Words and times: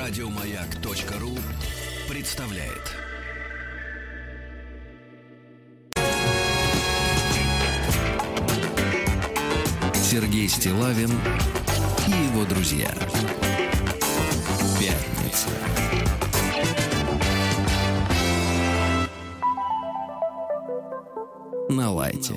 Радиомаяк.ру 0.00 1.36
представляет. 2.08 2.96
Сергей 9.94 10.48
Стилавин 10.48 11.10
и 12.08 12.12
его 12.12 12.46
друзья. 12.46 12.90
Пятница. 14.80 15.48
На 21.68 21.90
лайте. 21.90 22.32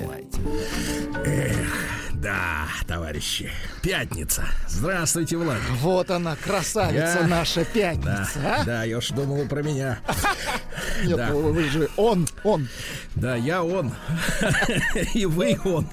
Да, 2.24 2.68
товарищи, 2.88 3.50
пятница. 3.82 4.46
Здравствуйте, 4.66 5.36
Влад. 5.36 5.58
Вот 5.82 6.10
она, 6.10 6.36
красавица 6.36 7.18
Я- 7.20 7.26
наша 7.26 7.60
Да, 7.60 7.66
пятница. 7.66 8.38
а? 8.42 8.64
да, 8.64 8.84
я 8.84 8.96
уж 8.96 9.10
думал 9.10 9.46
про 9.46 9.62
меня. 9.62 9.98
Нет, 11.04 11.18
да. 11.18 11.34
вы 11.34 11.52
вы 11.52 11.64
же 11.64 11.90
он, 11.98 12.26
он. 12.42 12.66
Да, 13.14 13.36
я 13.36 13.62
он. 13.62 13.92
И 15.12 15.26
вы 15.26 15.60
он. 15.66 15.86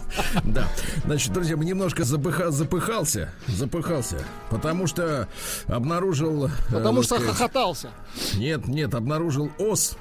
Да. 0.45 0.69
Значит, 1.03 1.33
друзья, 1.33 1.57
мы 1.57 1.65
немножко 1.65 2.03
запыха- 2.03 2.49
запыхался. 2.49 3.33
Запыхался. 3.47 4.23
Потому 4.49 4.87
что 4.87 5.27
обнаружил... 5.67 6.45
э, 6.45 6.49
Потому 6.71 7.03
что 7.03 7.15
сказать, 7.15 7.33
хохотался. 7.35 7.89
Нет, 8.35 8.69
нет, 8.69 8.95
обнаружил 8.95 9.51
ос. 9.59 9.97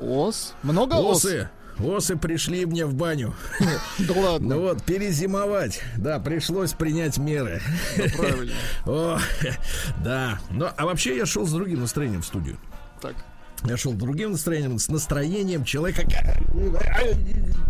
Ос? 0.00 0.54
Много 0.62 0.94
ос? 0.94 1.26
Осы. 1.78 2.16
Пришли 2.16 2.66
мне 2.66 2.86
в 2.86 2.94
баню. 2.94 3.34
Да 3.98 4.14
ладно, 4.14 4.56
Ну 4.56 4.62
вот, 4.62 4.82
перезимовать. 4.82 5.80
Да, 5.96 6.18
пришлось 6.18 6.72
принять 6.72 7.18
меры. 7.18 7.60
правильно. 8.16 8.52
О, 8.86 9.18
да. 10.02 10.38
Ну, 10.50 10.68
а 10.76 10.84
вообще 10.86 11.16
я 11.16 11.26
шел 11.26 11.46
с 11.46 11.52
другим 11.52 11.80
настроением 11.80 12.22
в 12.22 12.26
студию. 12.26 12.58
Так, 13.00 13.14
Я 13.64 13.76
шел 13.76 13.92
с 13.92 13.96
другим 13.96 14.32
настроением, 14.32 14.78
с 14.78 14.88
настроением 14.88 15.64
человека. 15.64 16.02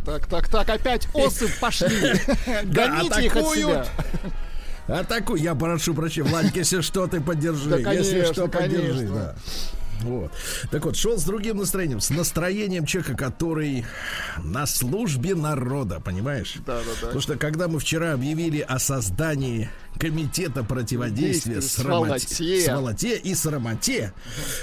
так, 0.05 0.27
так, 0.27 0.48
так, 0.48 0.69
опять 0.70 1.09
осы 1.14 1.48
пошли. 1.61 1.89
Гоните 2.64 3.27
их 3.27 3.36
от 3.36 3.48
себя. 3.55 3.86
Атакуй, 4.86 5.41
я 5.41 5.55
прошу 5.55 5.92
прощения, 5.95 6.31
Владик, 6.31 6.56
если 6.56 6.81
что, 6.81 7.06
ты 7.06 7.20
поддержи. 7.20 7.69
Да, 7.69 7.77
если 7.92 8.12
конечно, 8.14 8.33
что, 8.33 8.48
поддержи, 8.48 9.06
конечно. 9.06 9.14
да. 9.14 9.34
Вот. 10.03 10.33
Так 10.71 10.85
вот, 10.85 10.97
шел 10.97 11.19
с 11.19 11.25
другим 11.25 11.59
настроением, 11.59 12.01
с 12.01 12.11
настроением 12.11 12.87
человека, 12.87 13.17
который 13.17 13.85
на 14.39 14.67
службе 14.67 15.35
народа, 15.35 16.01
понимаешь? 16.01 16.55
Да, 16.67 16.79
да, 16.79 16.85
да. 16.85 17.01
Потому 17.01 17.21
что 17.21 17.37
когда 17.37 17.69
мы 17.69 17.79
вчера 17.79 18.13
объявили 18.13 18.61
о 18.61 18.79
создании 18.79 19.69
комитета 19.99 20.63
противодействия 20.63 21.55
Действия 21.55 21.83
срамоте, 21.83 22.65
сволоте. 22.65 23.17
и 23.17 23.35
срамоте, 23.35 24.13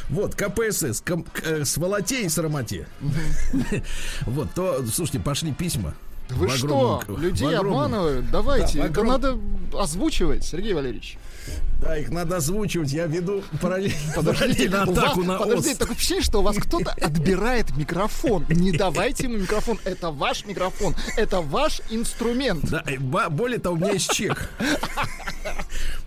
вот 0.10 0.36
КПСС, 0.36 1.02
ком- 1.02 1.26
э, 1.44 1.66
сволоте 1.66 2.24
и 2.24 2.30
срамоте, 2.30 2.88
вот, 4.22 4.54
то, 4.54 4.86
слушайте, 4.88 5.20
пошли 5.20 5.52
письма. 5.52 5.94
Вы 6.30 6.50
что, 6.50 7.04
людей 7.08 7.56
обманывают? 7.56 8.32
Давайте, 8.32 8.80
это 8.80 9.04
надо 9.04 9.38
озвучивать, 9.74 10.44
Сергей 10.44 10.74
Валерьевич. 10.74 11.18
Да, 11.82 11.98
их 11.98 12.10
надо 12.10 12.38
озвучивать. 12.38 12.92
Я 12.92 13.06
веду 13.06 13.44
параллельно, 13.62 13.96
Подождите, 14.16 14.70
параллельно 14.70 14.84
у 14.84 14.94
вас- 14.94 14.98
атаку 15.04 15.24
на 15.24 15.38
подождите, 15.38 15.72
ОС. 15.74 15.78
такое 15.78 15.96
ощущение, 15.96 16.24
что 16.24 16.40
у 16.40 16.42
вас 16.42 16.58
кто-то 16.58 16.92
отбирает 16.92 17.76
микрофон. 17.78 18.46
Не 18.50 18.72
давайте 18.72 19.26
ему 19.26 19.38
микрофон. 19.38 19.80
Это 19.84 20.12
ваш 20.12 20.46
микрофон. 20.46 20.96
Это 21.18 21.42
ваш 21.42 21.82
инструмент. 21.90 22.66
Да, 22.70 22.84
э, 22.88 22.98
более 22.98 23.60
того, 23.60 23.76
у 23.76 23.80
меня 23.80 23.94
есть 23.94 24.12
чек. 24.12 24.50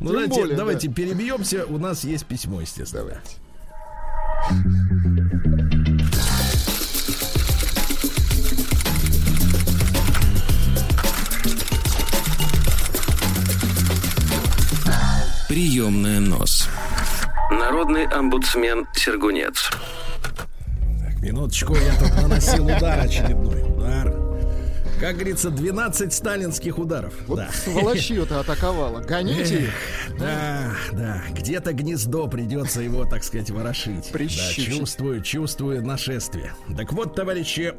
Ну, 0.00 0.12
давайте, 0.12 0.40
более, 0.40 0.56
давайте 0.56 0.88
перебьемся. 0.88 1.64
У 1.66 1.76
нас 1.78 2.04
есть 2.04 2.24
письмо, 2.24 2.60
естественно. 2.60 3.02
Давайте. 3.02 3.26
Приемная 15.58 16.20
нос. 16.20 16.68
Народный 17.50 18.06
омбудсмен 18.06 18.86
Сергунец. 18.94 19.72
Так, 21.00 21.20
минуточку, 21.20 21.74
я 21.74 21.98
тут 21.98 22.14
наносил 22.14 22.64
удар 22.64 23.00
очередной. 23.00 23.64
Удар. 23.64 24.14
Как 25.00 25.16
говорится, 25.16 25.50
12 25.50 26.12
сталинских 26.12 26.78
ударов. 26.78 27.12
Вот 27.26 27.38
да. 27.38 27.48
сволочью-то 27.50 28.38
атаковала. 28.38 29.00
Гоните 29.00 29.64
их. 29.64 29.72
Да, 30.16 30.70
да, 30.92 31.24
где-то 31.32 31.72
гнездо 31.72 32.28
придется 32.28 32.80
его, 32.80 33.04
так 33.04 33.24
сказать, 33.24 33.50
ворошить. 33.50 34.06
Да, 34.06 34.12
Прищучить. 34.12 34.78
чувствую, 34.78 35.22
чувствую 35.22 35.84
нашествие. 35.84 36.54
Так 36.76 36.92
вот, 36.92 37.16
товарищи, 37.16 37.74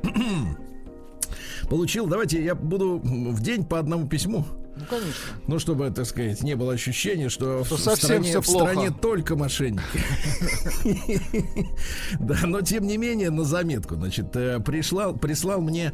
получил, 1.69 2.07
давайте 2.07 2.44
я 2.44 2.56
буду 2.56 3.00
в 3.00 3.41
день 3.41 3.63
по 3.63 3.79
одному 3.79 4.06
письму. 4.06 4.46
Ну, 4.79 4.85
конечно. 4.90 5.13
Ну, 5.47 5.59
чтобы, 5.59 5.90
так 5.91 6.06
сказать, 6.06 6.41
не 6.41 6.56
было 6.56 6.73
ощущения, 6.73 7.29
что, 7.29 7.63
Что 7.66 7.75
в, 7.75 7.79
совсем 7.79 8.06
стране, 8.06 8.29
всё 8.29 8.41
в 8.41 8.47
стране 8.47 8.91
только 8.91 9.35
мошенники. 9.35 9.84
Да, 12.19 12.38
но 12.45 12.62
тем 12.62 12.88
не 12.88 12.97
менее, 12.97 13.29
на 13.29 13.44
заметку, 13.44 13.95
значит, 13.95 14.35
э, 14.35 14.59
прислал, 14.59 15.16
прислал 15.16 15.62
мне 15.62 15.94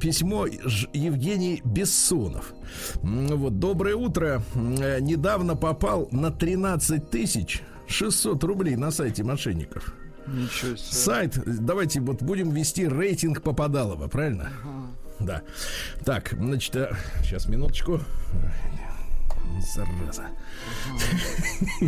письмо 0.00 0.46
Евгений 0.46 1.60
Бессонов. 1.64 2.54
Вот, 3.02 3.58
доброе 3.58 3.96
утро. 3.96 4.42
Э, 4.54 5.00
Недавно 5.00 5.56
попал 5.56 6.08
на 6.10 6.30
13 6.30 7.10
тысяч 7.10 7.62
600 7.86 8.42
рублей 8.44 8.76
на 8.76 8.90
сайте 8.90 9.22
мошенников. 9.24 9.94
Ничего 10.26 10.76
себе. 10.76 10.92
Сайт, 10.92 11.40
давайте 11.46 12.00
вот 12.00 12.22
будем 12.22 12.50
вести 12.50 12.88
рейтинг 12.88 13.42
Попадалова, 13.42 14.08
правильно? 14.08 14.50
Да. 15.20 15.42
Так, 16.04 16.34
значит, 16.38 16.74
сейчас 17.22 17.46
минуточку. 17.46 18.00
Зараза. 19.74 20.26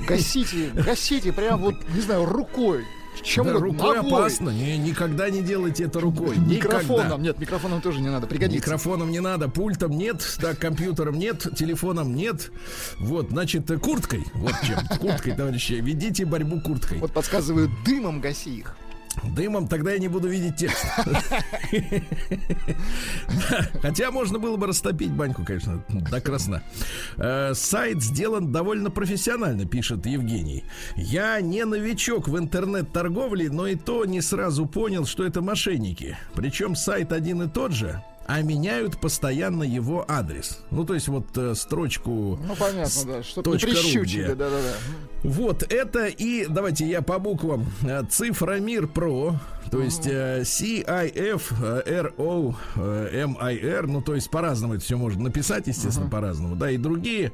Гасите, 0.07 0.71
гасите, 0.75 1.33
прям 1.33 1.61
вот, 1.61 1.75
не 1.95 2.01
знаю, 2.01 2.25
рукой. 2.25 2.85
Чем 3.23 3.47
Да, 3.47 3.55
рукой 3.55 3.97
ногой. 3.97 4.13
опасно. 4.13 4.51
Не, 4.51 4.79
никогда 4.79 5.29
не 5.29 5.43
делайте 5.43 5.85
это 5.85 5.99
рукой. 5.99 6.37
Микрофоном. 6.37 7.07
Никогда. 7.07 7.17
Нет, 7.19 7.39
микрофоном 7.41 7.81
тоже 7.81 8.01
не 8.01 8.09
надо. 8.11 8.29
Пригодится. 8.29 8.57
Микрофоном 8.57 9.11
не 9.11 9.19
надо, 9.19 9.49
пультом 9.49 9.99
нет, 9.99 10.25
так, 10.41 10.59
компьютером 10.61 11.19
нет, 11.19 11.45
телефоном 11.57 12.15
нет. 12.15 12.53
Вот, 13.01 13.31
значит, 13.31 13.69
э, 13.73 13.77
курткой. 13.79 14.25
Вот 14.35 14.55
чем. 14.65 14.79
Курткой, 14.99 15.33
товарищи. 15.35 15.73
Ведите 15.73 16.25
борьбу 16.27 16.61
курткой. 16.61 16.99
Вот 16.99 17.13
подсказывают 17.13 17.71
дымом 17.85 18.21
гаси 18.21 18.59
их. 18.59 18.77
Дымом 19.25 19.69
тогда 19.69 19.93
я 19.93 19.99
не 19.99 20.09
буду 20.09 20.29
видеть 20.29 20.57
текст. 20.57 20.87
Хотя 23.83 24.11
можно 24.11 24.39
было 24.39 24.57
бы 24.57 24.67
растопить 24.67 25.11
баньку, 25.11 25.45
конечно, 25.45 25.83
до 25.89 26.21
красна. 26.21 26.63
Э, 27.17 27.53
Сайт 27.55 28.03
сделан 28.03 28.53
довольно 28.53 28.91
профессионально, 28.91 29.67
пишет 29.67 30.07
Евгений. 30.07 30.65
Я 30.97 31.41
не 31.41 31.65
новичок 31.65 32.29
в 32.29 32.39
интернет-торговле, 32.39 33.51
но 33.51 33.67
и 33.67 33.77
то 33.77 34.05
не 34.05 34.21
сразу 34.21 34.67
понял, 34.67 35.07
что 35.07 35.25
это 35.25 35.41
мошенники. 35.43 36.17
Причем 36.35 36.75
сайт 36.77 37.13
один 37.13 37.43
и 37.43 37.49
тот 37.49 37.73
же, 37.73 38.03
а 38.29 38.43
меняют 38.43 39.01
постоянно 39.01 39.63
его 39.63 40.05
адрес. 40.07 40.61
Ну, 40.71 40.85
то 40.85 40.93
есть 40.93 41.09
вот 41.09 41.27
э, 41.37 41.55
строчку... 41.55 42.39
Ну, 42.47 42.55
понятно, 42.57 43.03
да. 43.07 43.43
Прищучили. 43.43 44.03
где. 44.03 44.35
Да-да-да. 44.35 44.75
Вот 45.23 45.63
это 45.73 46.07
и 46.07 46.47
давайте 46.47 46.87
я 46.87 47.01
по 47.01 47.19
буквам 47.19 47.67
Э, 47.83 48.03
Цифромир 48.09 48.87
Про, 48.87 49.41
то 49.71 49.83
есть 49.83 50.07
э, 50.07 50.43
CIF 50.43 51.53
э, 51.61 51.83
э, 52.77 53.83
ну 53.87 54.03
то 54.03 54.15
есть 54.15 54.31
по-разному 54.31 54.75
это 54.75 54.85
все 54.85 54.97
можно 54.97 55.25
написать, 55.25 55.67
естественно, 55.67 56.09
по-разному, 56.09 56.57
да, 56.57 56.71
и 56.71 56.77
другие. 56.79 57.33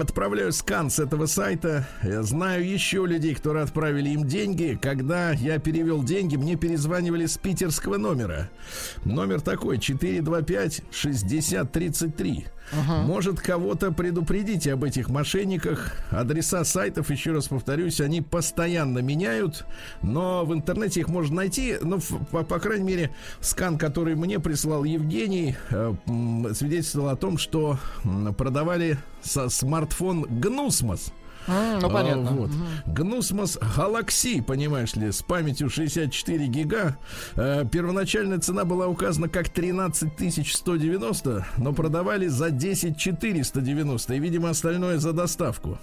Отправляю 0.00 0.52
скан 0.52 0.90
с 0.90 0.98
этого 0.98 1.26
сайта. 1.26 1.88
Я 2.02 2.22
знаю 2.22 2.68
еще 2.68 3.06
людей, 3.06 3.34
которые 3.34 3.64
отправили 3.64 4.10
им 4.10 4.26
деньги. 4.26 4.78
Когда 4.80 5.32
я 5.32 5.58
перевел 5.58 6.02
деньги, 6.02 6.36
мне 6.36 6.56
перезванивали 6.56 7.26
с 7.26 7.36
питерского 7.36 7.96
номера. 7.96 8.50
Номер 9.04 9.40
такой 9.40 9.78
425 9.78 10.82
6033. 12.70 13.06
Может, 13.06 13.40
кого-то 13.40 13.92
предупредите 13.92 14.72
об 14.72 14.84
этих 14.84 15.08
мошенниках. 15.08 15.92
Адреса 16.10 16.64
сайтов, 16.64 17.10
еще 17.10 17.32
раз 17.32 17.48
повторюсь, 17.48 18.00
они 18.00 18.22
постоянно 18.22 18.98
меняют, 19.00 19.64
но 20.02 20.44
в 20.44 20.54
интернете 20.54 21.00
их 21.00 21.08
можно 21.08 21.36
найти. 21.36 21.76
Ну, 21.80 21.96
ф- 21.98 22.12
по, 22.30 22.42
по 22.44 22.58
крайней 22.58 22.84
мере, 22.84 23.10
скан, 23.40 23.78
который 23.78 24.14
мне 24.14 24.38
прислал 24.40 24.84
Евгений, 24.84 25.56
э, 25.70 25.94
свидетельствовал 26.54 27.08
о 27.08 27.16
том, 27.16 27.38
что 27.38 27.78
продавали 28.36 28.98
со- 29.22 29.48
смартфон 29.48 30.22
Гнусмос. 30.40 31.12
М, 31.48 31.78
Ну, 31.80 31.90
понятно. 31.90 32.28
А, 32.30 32.32
вот. 32.32 32.50
Гнусмос 32.86 33.58
Galaxy, 33.76 34.42
понимаешь 34.42 34.94
ли, 34.94 35.10
с 35.12 35.22
памятью 35.22 35.68
64 35.70 36.46
гига. 36.46 36.96
Э, 37.36 37.64
первоначальная 37.70 38.38
цена 38.38 38.64
была 38.64 38.86
указана 38.86 39.28
как 39.28 39.48
13 39.48 40.16
190, 40.54 41.46
но 41.56 41.72
продавали 41.72 42.26
за 42.28 42.50
10 42.50 42.96
490. 42.98 44.14
И, 44.14 44.18
видимо, 44.18 44.50
остальное 44.50 44.98
за 44.98 45.12
доставку. 45.12 45.78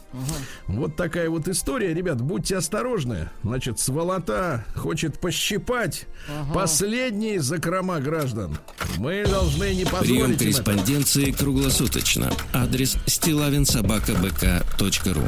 Вот 0.67 0.95
такая 0.95 1.29
вот 1.29 1.47
история. 1.47 1.93
Ребят, 1.93 2.21
будьте 2.21 2.57
осторожны. 2.57 3.29
Значит, 3.43 3.79
сволота 3.79 4.65
хочет 4.75 5.19
пощипать 5.19 6.05
последние 6.53 7.39
закрома 7.41 7.99
граждан. 7.99 8.57
Мы 8.97 9.25
должны 9.25 9.73
не 9.73 9.85
Прием 9.85 9.99
позволить 9.99 10.35
это. 10.35 10.43
корреспонденции 10.43 11.31
круглосуточно. 11.31 12.31
Адрес 12.53 12.97
стилавинсобакабк.ру 13.05 15.21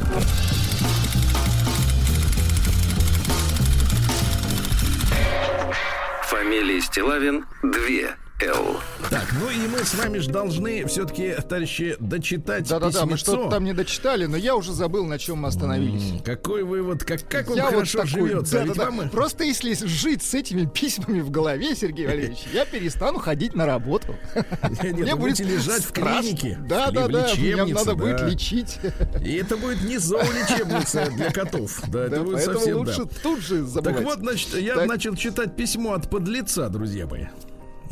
Фамилия 6.22 6.80
Стилавин 6.80 7.44
2 7.62 8.29
Л. 8.42 8.80
Так, 9.10 9.26
ну 9.38 9.50
и 9.50 9.66
мы 9.68 9.84
с 9.84 9.94
вами 9.94 10.18
же 10.18 10.30
должны 10.30 10.86
все-таки, 10.86 11.34
товарищи, 11.48 11.96
дочитать 12.00 12.66
Да-да-да, 12.68 13.04
мы 13.04 13.16
что-то 13.16 13.50
там 13.50 13.64
не 13.64 13.74
дочитали, 13.74 14.24
но 14.26 14.36
я 14.36 14.56
уже 14.56 14.72
забыл, 14.72 15.04
на 15.06 15.18
чем 15.18 15.38
мы 15.38 15.48
остановились. 15.48 16.12
М, 16.12 16.18
Какой 16.20 16.62
вы 16.62 16.82
вот, 16.82 17.04
как, 17.04 17.26
как 17.28 17.48
вам 17.48 17.56
я 17.58 17.64
хорошо 17.64 17.98
вот 18.00 18.08
такой, 18.10 18.28
живется. 18.28 18.60
а 18.60 18.64
ведь 18.64 18.74
да-да-да. 18.76 18.96
вам- 18.96 19.10
Просто 19.10 19.44
если 19.44 19.74
жить 19.74 20.22
с 20.22 20.32
этими 20.34 20.64
письмами 20.64 21.20
в 21.20 21.30
голове, 21.30 21.74
Сергей 21.74 22.06
Валерьевич, 22.06 22.38
я 22.54 22.64
перестану 22.64 23.18
ходить 23.18 23.54
на 23.54 23.66
работу. 23.66 24.14
Мне 24.82 25.14
будет 25.16 25.40
лежать 25.40 25.84
в 25.84 25.92
клинике. 25.92 26.58
Да, 26.66 26.90
да, 26.90 27.08
да. 27.08 27.18
Меня 27.22 27.32
лечебнице, 27.32 27.74
надо 27.74 27.94
будет 27.94 28.16
да. 28.18 28.26
лечить. 28.28 28.78
И 29.22 29.34
это 29.34 29.56
будет 29.56 29.82
не 29.82 29.98
зоолечебница 29.98 31.10
для 31.14 31.30
котов. 31.30 31.80
Да, 31.88 32.04
это 32.06 32.16
Да, 32.16 32.22
будет 32.22 32.42
совсем 32.42 32.78
лучше 32.78 33.04
да. 33.04 33.10
тут 33.22 33.40
же 33.42 33.64
забывать. 33.64 33.96
Так 33.96 34.04
вот, 34.06 34.18
значит, 34.20 34.54
я 34.56 34.76
начал 34.86 35.14
читать 35.14 35.56
письмо 35.56 35.92
от 35.94 36.08
подлеца, 36.08 36.68
друзья 36.68 37.06
мои. 37.06 37.26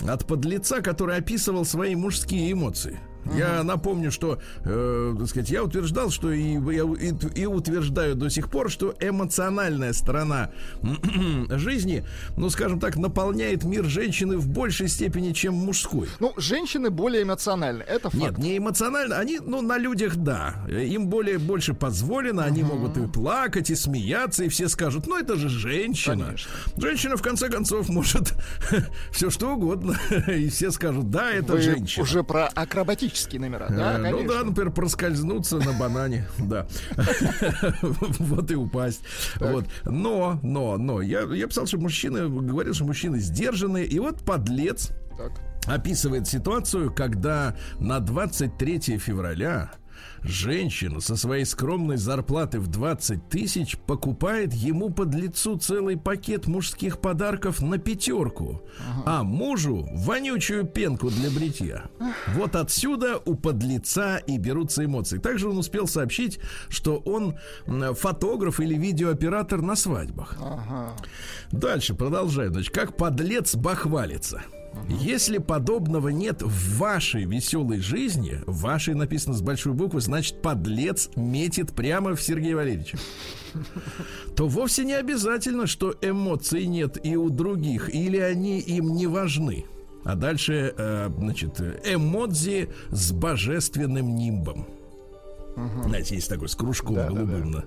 От 0.06 0.26
подлеца, 0.26 0.80
который 0.80 1.16
описывал 1.16 1.64
свои 1.64 1.94
мужские 1.94 2.52
эмоции. 2.52 2.98
Я 3.36 3.62
напомню, 3.62 4.10
что, 4.10 4.38
э, 4.64 5.14
так 5.18 5.28
сказать, 5.28 5.50
я 5.50 5.62
утверждал, 5.62 6.10
что 6.10 6.30
и, 6.32 6.54
я 6.74 6.84
и, 6.84 7.40
и 7.40 7.46
утверждаю 7.46 8.14
до 8.14 8.30
сих 8.30 8.50
пор, 8.50 8.70
что 8.70 8.94
эмоциональная 9.00 9.92
сторона 9.92 10.50
жизни, 11.50 12.04
ну, 12.36 12.50
скажем 12.50 12.80
так, 12.80 12.96
наполняет 12.96 13.64
мир 13.64 13.84
женщины 13.84 14.36
в 14.36 14.48
большей 14.48 14.88
степени, 14.88 15.32
чем 15.32 15.54
мужской. 15.54 16.08
Ну, 16.20 16.32
женщины 16.36 16.90
более 16.90 17.22
эмоциональны, 17.22 17.82
это 17.82 18.10
факт. 18.10 18.14
Нет, 18.14 18.38
не 18.38 18.58
эмоционально. 18.58 19.16
Они, 19.16 19.38
ну, 19.40 19.60
на 19.60 19.78
людях, 19.78 20.16
да. 20.16 20.54
Им 20.68 21.08
более 21.08 21.38
больше 21.38 21.74
позволено. 21.74 22.44
Они 22.44 22.62
могут 22.62 22.96
и 22.96 23.06
плакать, 23.06 23.70
и 23.70 23.74
смеяться, 23.74 24.44
и 24.44 24.48
все 24.48 24.68
скажут, 24.68 25.06
ну, 25.06 25.16
это 25.18 25.36
же 25.36 25.48
женщина. 25.48 26.26
Конечно. 26.26 26.50
Женщина, 26.76 27.16
в 27.16 27.22
конце 27.22 27.48
концов, 27.48 27.88
может 27.88 28.34
все 29.12 29.30
что 29.30 29.54
угодно. 29.54 29.98
И 30.28 30.48
все 30.48 30.70
скажут, 30.70 31.10
да, 31.10 31.30
это 31.30 31.54
Вы 31.54 31.62
женщина. 31.62 32.02
уже 32.02 32.22
про 32.22 32.46
акробатические 33.18 33.40
номера, 33.40 33.66
да, 33.68 33.98
Э, 33.98 34.10
ну 34.10 34.26
да, 34.26 34.44
например, 34.44 34.72
проскользнуться 34.72 35.58
на 35.58 35.72
банане, 35.72 36.26
да. 36.38 36.66
Вот 38.18 38.50
и 38.50 38.54
упасть. 38.54 39.02
Вот. 39.40 39.66
Но, 39.84 40.38
но, 40.42 40.76
но, 40.76 41.00
я, 41.00 41.22
я 41.22 41.46
писал, 41.46 41.66
что 41.66 41.78
мужчины, 41.78 42.28
говорил, 42.28 42.74
что 42.74 42.84
мужчины 42.84 43.18
сдержанные, 43.18 43.86
и 43.86 43.98
вот 43.98 44.20
подлец, 44.24 44.90
Так. 45.16 45.32
описывает 45.66 46.26
ситуацию, 46.26 46.92
когда 46.92 47.56
на 47.78 48.00
23 48.00 48.98
февраля 48.98 49.70
женщина 50.22 51.00
со 51.00 51.16
своей 51.16 51.44
скромной 51.44 51.96
зарплаты 51.96 52.60
в 52.60 52.68
20 52.68 53.28
тысяч 53.28 53.76
покупает 53.78 54.52
ему 54.52 54.90
под 54.90 55.14
лицу 55.14 55.56
целый 55.56 55.96
пакет 55.96 56.46
мужских 56.46 57.00
подарков 57.00 57.60
на 57.60 57.78
пятерку, 57.78 58.62
а 59.04 59.22
мужу 59.22 59.88
вонючую 59.92 60.64
пенку 60.64 61.10
для 61.10 61.30
бритья. 61.30 61.84
Вот 62.34 62.56
отсюда 62.56 63.18
у 63.24 63.34
подлеца 63.34 64.18
и 64.18 64.38
берутся 64.38 64.84
эмоции. 64.84 65.18
Также 65.18 65.48
он 65.48 65.58
успел 65.58 65.86
сообщить, 65.86 66.38
что 66.68 66.96
он 66.98 67.36
фотограф 67.94 68.60
или 68.60 68.74
видеооператор 68.74 69.62
на 69.62 69.76
свадьбах. 69.76 70.36
Ага. 70.40 70.92
Дальше 71.52 71.94
продолжаю. 71.94 72.52
Значит, 72.52 72.74
как 72.74 72.96
подлец 72.96 73.54
бахвалится. 73.54 74.42
Если 74.88 75.38
подобного 75.38 76.08
нет 76.08 76.42
в 76.42 76.78
вашей 76.78 77.24
веселой 77.24 77.80
жизни, 77.80 78.40
в 78.46 78.62
вашей 78.62 78.94
написано 78.94 79.34
с 79.34 79.42
большой 79.42 79.74
буквы, 79.74 80.00
значит, 80.00 80.40
подлец 80.40 81.10
метит 81.16 81.72
прямо 81.72 82.14
в 82.14 82.22
Сергея 82.22 82.56
Валерьевича. 82.56 82.98
То 84.36 84.46
вовсе 84.48 84.84
не 84.84 84.94
обязательно, 84.94 85.66
что 85.66 85.94
эмоций 86.00 86.66
нет 86.66 86.98
и 87.04 87.16
у 87.16 87.28
других, 87.28 87.92
или 87.94 88.18
они 88.18 88.60
им 88.60 88.94
не 88.94 89.06
важны. 89.06 89.64
А 90.04 90.14
дальше, 90.14 90.74
э, 90.76 91.10
значит, 91.18 91.60
эмодзи 91.60 92.70
с 92.90 93.12
божественным 93.12 94.16
нимбом. 94.16 94.66
Знаете, 95.84 96.14
есть 96.14 96.28
такой 96.28 96.48
с 96.48 96.54
кружком 96.54 96.94
голубым. 96.94 97.52
да. 97.52 97.64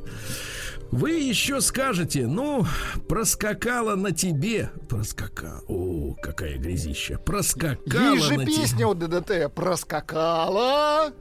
Вы 0.92 1.12
еще 1.12 1.62
скажете, 1.62 2.28
ну, 2.28 2.66
проскакала 3.08 3.96
на 3.96 4.12
тебе. 4.12 4.72
Проскакала. 4.90 5.62
О, 5.68 6.16
какая 6.22 6.58
грязища. 6.58 7.18
Проскакала 7.18 8.14
Есть 8.16 8.26
же 8.26 8.38
на 8.38 8.46
тебе. 8.46 8.56
песня 8.56 8.88
у 8.88 8.94
ДДТ 8.94 9.54
«Проскакала». 9.54 11.14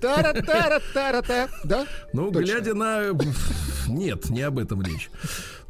Тара-тара-тара-та. 0.00 1.48
Да? 1.64 1.86
Ну, 2.12 2.30
Точно. 2.30 2.40
глядя 2.52 2.74
на... 2.74 3.02
Нет, 3.88 4.28
не 4.28 4.42
об 4.42 4.58
этом 4.58 4.82
речь. 4.82 5.10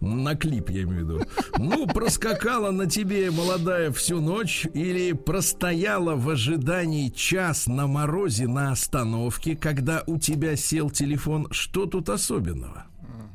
На 0.01 0.35
клип, 0.35 0.69
я 0.71 0.83
имею 0.83 1.07
в 1.07 1.11
виду. 1.11 1.25
Ну, 1.59 1.87
проскакала 1.87 2.73
на 2.73 2.87
тебе, 2.87 3.31
молодая, 3.31 3.93
всю 3.93 4.21
ночь 4.21 4.67
или 4.75 5.13
простояла 5.13 6.17
в 6.17 6.29
ожидании 6.29 7.09
час 7.09 7.69
на 7.69 7.87
морозе 7.87 8.49
на 8.49 8.73
остановке, 8.73 9.57
когда 9.57 10.03
у 10.07 10.19
тебя 10.19 10.57
сел 10.57 10.91
телефон. 10.91 11.47
Что 11.53 11.87
тут 11.87 12.09
особенного? 12.11 12.87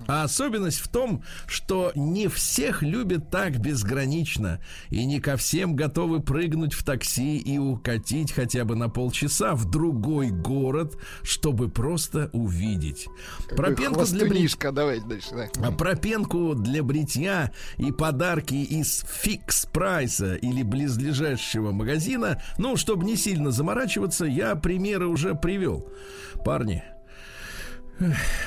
А 0.08 0.24
особенность 0.24 0.80
в 0.80 0.88
том, 0.88 1.24
что 1.48 1.92
не 1.96 2.28
всех 2.28 2.82
любят 2.82 3.30
так 3.30 3.60
безгранично, 3.60 4.60
и 4.90 5.06
не 5.06 5.20
ко 5.20 5.38
всем 5.38 5.76
готовы 5.76 6.22
прыгнуть 6.22 6.74
в 6.74 6.84
такси 6.84 7.38
и 7.38 7.58
укатить 7.58 8.32
хотя 8.32 8.66
бы 8.66 8.76
на 8.76 8.90
полчаса 8.90 9.56
в 9.56 9.70
другой 9.70 10.30
город, 10.30 10.98
чтобы 11.24 11.70
просто 11.70 12.30
увидеть. 12.34 13.08
Какой 13.44 13.58
Пропенку 13.58 14.06
для 14.06 14.26
бритья. 14.28 14.72
Давайте 14.72 15.06
дальше. 15.06 15.30
да. 15.32 15.68
А 15.68 15.72
про 15.72 15.96
пенку 15.96 16.56
для 16.56 16.84
бритья 16.84 17.52
и 17.78 17.92
подарки 17.92 18.56
из 18.56 19.06
фикс 19.08 19.66
прайса 19.66 20.36
или 20.36 20.64
близлежащего 20.64 21.72
магазина, 21.72 22.42
ну, 22.58 22.76
чтобы 22.78 23.06
не 23.06 23.16
сильно 23.16 23.52
заморачиваться, 23.52 24.26
я 24.26 24.56
примеры 24.56 25.08
уже 25.08 25.36
привел. 25.36 25.88
Парни, 26.44 26.84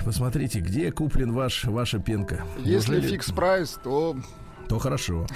посмотрите, 0.05 0.61
где 0.61 0.91
куплен 0.93 1.33
ваш, 1.33 1.65
ваша 1.65 1.99
пенка. 1.99 2.45
Если 2.59 2.95
Неужели- 2.97 3.09
фикс 3.13 3.31
прайс, 3.33 3.79
то 3.83 4.17
то 4.69 4.79
хорошо. 4.79 5.27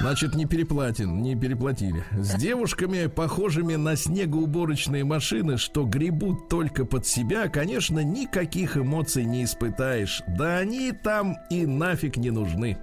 Значит, 0.00 0.34
не 0.34 0.46
переплатен, 0.46 1.22
не 1.22 1.36
переплатили. 1.36 2.04
С 2.12 2.34
девушками, 2.34 3.06
похожими 3.06 3.76
на 3.76 3.96
снегоуборочные 3.96 5.04
машины, 5.04 5.58
что 5.58 5.84
гребут 5.84 6.48
только 6.48 6.84
под 6.84 7.06
себя, 7.06 7.48
конечно, 7.48 8.00
никаких 8.00 8.76
эмоций 8.76 9.24
не 9.24 9.44
испытаешь. 9.44 10.22
Да 10.26 10.58
они 10.58 10.92
там 10.92 11.36
и 11.50 11.66
нафиг 11.66 12.16
не 12.16 12.30
нужны. 12.30 12.78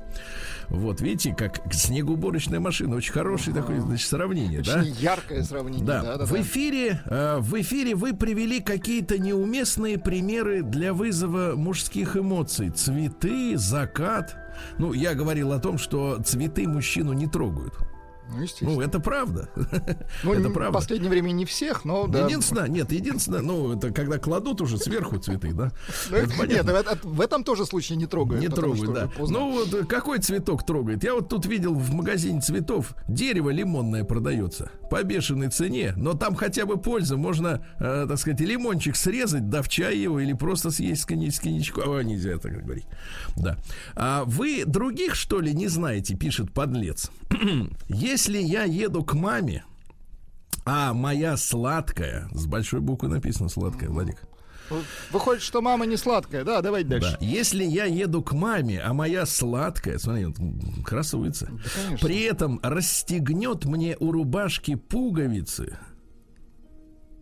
Вот, 0.70 1.01
видите, 1.01 1.34
как 1.36 1.62
снегоуборочная 1.74 2.60
машина. 2.60 2.96
Очень 2.96 3.13
хорошее 3.13 3.56
такое, 3.56 3.82
значит, 3.82 4.08
сравнение, 4.08 4.62
да? 4.62 4.82
очень 4.82 4.94
яркое 5.00 5.44
сравнение. 5.44 5.84
Да, 5.86 6.01
Да, 6.04 6.18
да, 6.18 6.25
в 6.25 6.32
да. 6.32 6.42
эфире, 6.42 7.01
э, 7.06 7.38
в 7.39 7.60
эфире 7.62 7.96
вы 7.96 8.13
привели 8.13 8.60
какие-то 8.62 9.18
неуместные 9.18 9.98
примеры 9.98 10.62
для 10.62 10.94
вызова 10.94 11.56
мужских 11.56 12.16
эмоций. 12.18 12.70
Цветы, 12.70 13.58
закат. 13.58 14.38
Ну, 14.78 14.94
я 14.94 15.13
говорил 15.13 15.51
о 15.54 15.60
том, 15.60 15.78
что 15.78 16.20
цветы 16.24 16.68
мужчину 16.68 17.13
не 17.13 17.28
трогают. 17.28 17.74
Ну, 18.31 18.41
естественно. 18.41 18.71
Ну, 18.74 18.81
это 18.81 19.00
правда. 19.00 19.50
Ну, 20.24 20.33
это 20.33 20.50
правда. 20.50 20.71
В 20.71 20.81
последнее 20.81 21.09
время 21.09 21.31
не 21.31 21.45
всех, 21.45 21.86
но 21.86 22.07
да. 22.07 22.25
Единственное, 22.25 22.67
нет, 22.67 22.91
единственное, 22.91 23.41
ну, 23.41 23.75
это 23.75 23.91
когда 23.91 24.17
кладут 24.17 24.62
уже 24.62 24.77
сверху 24.77 25.17
цветы, 25.17 25.53
да? 25.53 25.71
Ну, 26.09 26.17
Нет, 26.17 26.31
понятно. 26.38 26.74
в, 26.74 26.75
это- 26.75 27.00
в 27.07 27.21
этом 27.21 27.43
тоже 27.43 27.65
случае 27.65 27.98
не 27.98 28.05
трогают. 28.05 28.41
Не 28.41 28.50
трогают, 28.50 28.93
да. 28.93 29.09
Ну 29.17 29.51
вот 29.51 29.74
э, 29.74 29.86
какой 29.86 30.19
цветок 30.19 30.65
трогает? 30.65 31.03
Я 31.03 31.13
вот 31.15 31.29
тут 31.29 31.45
видел 31.45 31.74
в 31.74 31.93
магазине 31.93 32.41
цветов 32.41 32.93
дерево 33.07 33.50
лимонное 33.50 34.03
продается 34.03 34.71
по 34.89 35.01
бешеной 35.03 35.50
цене, 35.50 35.93
но 35.95 36.13
там 36.13 36.36
хотя 36.36 36.65
бы 36.65 36.77
польза. 36.77 37.17
Можно, 37.17 37.65
э, 37.79 38.05
так 38.07 38.17
сказать, 38.17 38.39
лимончик 38.41 38.95
срезать, 38.95 39.50
да 39.50 39.62
в 39.62 39.69
чай 39.69 39.98
его, 39.98 40.19
или 40.19 40.33
просто 40.33 40.71
съесть 40.71 41.01
с 41.03 41.05
коньячком. 41.05 41.83
А, 41.91 42.01
нельзя 42.01 42.38
так 42.38 42.63
говорить. 42.63 42.86
Да. 43.36 43.57
А 43.95 44.24
вы 44.25 44.63
других, 44.65 45.15
что 45.15 45.39
ли, 45.39 45.53
не 45.53 45.67
знаете, 45.67 46.15
пишет 46.15 46.51
подлец. 46.53 47.09
Если 48.19 48.39
я 48.39 48.65
еду 48.65 49.01
к 49.01 49.13
маме, 49.13 49.63
а 50.65 50.93
моя 50.93 51.38
сладкая, 51.38 52.27
с 52.33 52.47
большой 52.47 52.81
буквы 52.81 53.07
написано 53.07 53.47
сладкая, 53.47 53.89
Владик. 53.89 54.17
Выходит, 55.09 55.41
что 55.41 55.61
мама 55.61 55.85
не 55.85 55.95
сладкая. 55.95 56.43
Да, 56.43 56.61
давай 56.61 56.83
дальше. 56.83 57.17
Да. 57.17 57.25
Если 57.25 57.63
я 57.63 57.85
еду 57.85 58.21
к 58.21 58.33
маме, 58.33 58.81
а 58.81 58.93
моя 58.93 59.25
сладкая, 59.25 59.99
смотри, 59.99 60.25
вот, 60.25 60.35
красуется, 60.83 61.45
конечно. 61.45 62.05
при 62.05 62.23
этом 62.23 62.59
расстегнет 62.61 63.63
мне 63.63 63.95
у 64.01 64.11
рубашки 64.11 64.75
пуговицы. 64.75 65.79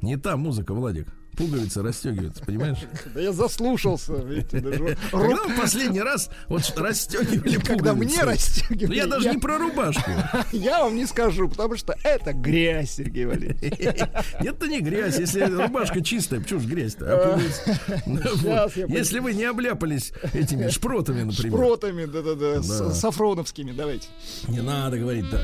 Не 0.01 0.17
та 0.17 0.35
музыка, 0.35 0.73
Владик. 0.73 1.13
Пуговицы 1.37 1.83
расстегиваются, 1.83 2.43
понимаешь? 2.43 2.79
Да 3.13 3.21
я 3.21 3.31
заслушался. 3.31 4.13
видите, 4.13 4.59
даже 4.59 4.97
Когда 5.11 5.37
последний 5.55 6.01
раз 6.01 6.29
вот 6.47 6.63
расстегивали 6.75 7.57
Когда 7.57 7.93
мне 7.93 8.23
расстегивали, 8.23 8.87
Ну, 8.87 8.93
я 8.93 9.05
даже 9.05 9.29
не 9.29 9.37
про 9.37 9.57
рубашку. 9.59 10.09
Я 10.51 10.83
вам 10.83 10.95
не 10.95 11.05
скажу, 11.05 11.47
потому 11.47 11.77
что 11.77 11.95
это 12.03 12.33
грязь, 12.33 12.91
Сергей 12.95 13.25
Валерьевич. 13.25 14.01
Это 14.39 14.67
не 14.67 14.81
грязь, 14.81 15.19
если 15.19 15.41
рубашка 15.41 16.01
чистая, 16.01 16.39
почему 16.39 16.59
ж 16.59 16.65
грязь-то? 16.65 17.05
А 17.07 17.37
пойду. 18.05 18.87
Если 18.87 19.19
вы 19.19 19.33
не 19.33 19.43
обляпались 19.43 20.13
этими 20.33 20.69
шпротами, 20.69 21.21
например. 21.23 21.53
Шпротами, 21.53 22.05
да-да-да, 22.05 22.63
сафроновскими, 22.63 23.71
давайте. 23.71 24.07
Не 24.47 24.61
надо 24.61 24.97
говорить 24.97 25.29
так. 25.29 25.41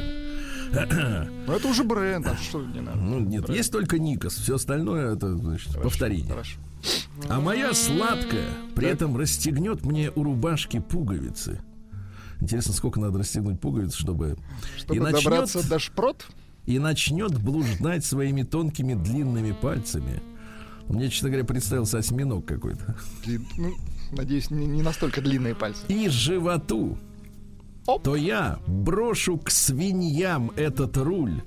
Ну 0.74 1.54
это 1.54 1.68
уже 1.68 1.84
бренд, 1.84 2.26
а 2.28 2.36
что 2.36 2.62
не 2.62 2.82
надо? 2.82 2.98
Ну, 2.98 3.20
нет, 3.20 3.48
есть 3.50 3.72
только 3.72 4.00
Никос, 4.00 4.36
все 4.36 4.56
остальное 4.56 5.16
это, 5.16 5.36
значит, 5.36 5.74
повторение. 5.82 6.32
Хорошо. 6.32 6.60
А 7.30 7.40
моя 7.40 7.74
сладкая 7.74 8.50
при 8.76 8.88
этом 8.88 9.16
расстегнет 9.16 9.86
мне 9.86 10.12
у 10.16 10.24
рубашки 10.24 10.80
пуговицы. 10.80 11.62
Интересно, 12.42 12.74
сколько 12.74 13.00
надо 13.00 13.20
расстегнуть 13.20 13.60
пуговиц, 13.62 13.94
чтобы... 13.94 14.38
Чтобы 14.78 14.96
и 14.96 15.00
начнет, 15.00 15.24
добраться 15.24 15.70
до 15.70 15.80
шпрот, 15.80 16.26
и 16.66 16.80
начнет 16.80 17.40
блуждать 17.40 18.04
своими 18.04 18.44
тонкими 18.44 18.96
длинными 18.96 19.52
пальцами. 19.52 20.22
Мне, 20.90 21.10
честно 21.10 21.30
говоря, 21.30 21.46
представился 21.46 22.00
осьминог 22.00 22.46
какой-то. 22.46 22.96
ну, 23.58 23.74
надеюсь, 24.12 24.50
не, 24.52 24.66
не 24.66 24.82
настолько 24.82 25.22
длинные 25.22 25.56
пальцы. 25.56 25.82
И 25.88 26.10
животу. 26.10 26.98
Оп. 27.86 28.04
То 28.04 28.16
я 28.16 28.60
брошу 28.68 29.38
к 29.38 29.50
свиньям 29.50 30.52
этот 30.56 30.98
руль 30.98 31.42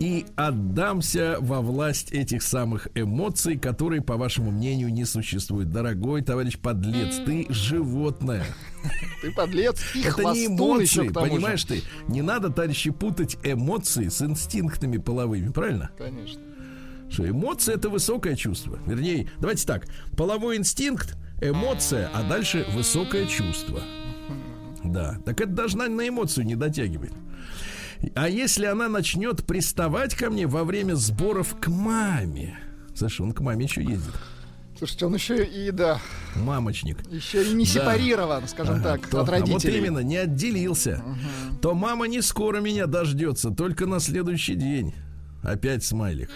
и 0.00 0.24
отдамся 0.34 1.36
во 1.40 1.60
власть 1.60 2.10
этих 2.12 2.42
самых 2.42 2.88
эмоций, 2.94 3.58
которые, 3.58 4.00
по 4.00 4.16
вашему 4.16 4.50
мнению, 4.50 4.90
не 4.90 5.04
существуют. 5.04 5.70
Дорогой 5.70 6.22
товарищ 6.22 6.58
подлец, 6.58 7.16
ты 7.24 7.46
животное. 7.50 8.44
Ты 9.20 9.30
подлец 9.32 9.78
и 9.94 10.00
Это 10.00 10.22
не 10.32 10.46
эмоции, 10.46 11.08
же. 11.08 11.10
понимаешь 11.10 11.64
ты? 11.64 11.82
Не 12.08 12.22
надо, 12.22 12.48
товарищи, 12.48 12.90
путать 12.90 13.36
эмоции 13.44 14.08
с 14.08 14.22
инстинктами 14.22 14.96
половыми, 14.96 15.50
правильно? 15.50 15.90
Конечно. 15.98 16.40
Что 17.10 17.28
эмоция 17.28 17.74
это 17.74 17.90
высокое 17.90 18.36
чувство. 18.36 18.78
Вернее, 18.86 19.28
давайте 19.38 19.66
так: 19.66 19.86
половой 20.16 20.56
инстинкт, 20.56 21.16
эмоция, 21.42 22.08
а 22.14 22.22
дальше 22.22 22.64
высокое 22.72 23.26
чувство. 23.26 23.80
Да, 24.84 25.18
так 25.24 25.40
это 25.40 25.50
даже 25.52 25.76
на, 25.76 25.88
на 25.88 26.08
эмоцию 26.08 26.46
не 26.46 26.54
дотягивает. 26.56 27.12
А 28.14 28.28
если 28.28 28.64
она 28.66 28.88
начнет 28.88 29.44
приставать 29.44 30.14
ко 30.14 30.30
мне 30.30 30.46
во 30.46 30.64
время 30.64 30.94
сборов 30.94 31.54
к 31.60 31.68
маме? 31.68 32.58
Слушай, 32.94 33.22
он 33.22 33.32
к 33.32 33.40
маме 33.40 33.64
еще 33.66 33.82
ездит. 33.82 34.14
Слушайте, 34.78 35.04
он 35.06 35.14
еще 35.14 35.44
и, 35.44 35.70
да, 35.72 36.00
Мамочник. 36.36 37.06
еще 37.10 37.44
и 37.44 37.52
не 37.52 37.66
Да. 37.66 37.70
сепарирован, 37.70 38.48
скажем 38.48 38.76
Ага, 38.76 38.82
так, 38.82 39.06
то- 39.08 39.20
от 39.20 39.28
а 39.28 39.32
вот 39.32 39.40
родителей. 39.48 39.78
именно, 39.78 39.98
не 39.98 40.16
отделился. 40.16 41.02
То 41.60 41.74
мама 41.74 42.08
не 42.08 42.22
скоро 42.22 42.60
меня 42.60 42.86
дождется, 42.86 43.50
только 43.50 43.84
на 43.84 44.00
следующий 44.00 44.54
день. 44.54 44.94
Опять 45.42 45.84
смайлик. 45.84 46.30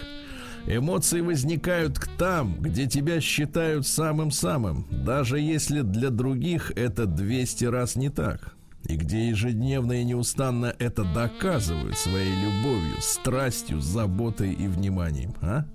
Эмоции 0.67 1.21
возникают 1.21 1.99
к 1.99 2.07
там, 2.17 2.59
где 2.59 2.87
тебя 2.87 3.21
считают 3.21 3.85
самым-самым, 3.85 4.87
даже 4.89 5.39
если 5.39 5.81
для 5.81 6.09
других 6.09 6.71
это 6.75 7.05
200 7.05 7.65
раз 7.65 7.95
не 7.95 8.09
так. 8.09 8.55
И 8.87 8.95
где 8.97 9.29
ежедневно 9.29 10.01
и 10.01 10.03
неустанно 10.03 10.75
это 10.79 11.03
доказывают 11.03 11.97
своей 11.97 12.33
любовью, 12.33 12.95
страстью, 12.99 13.79
заботой 13.79 14.53
и 14.53 14.67
вниманием. 14.67 15.35
А? 15.41 15.65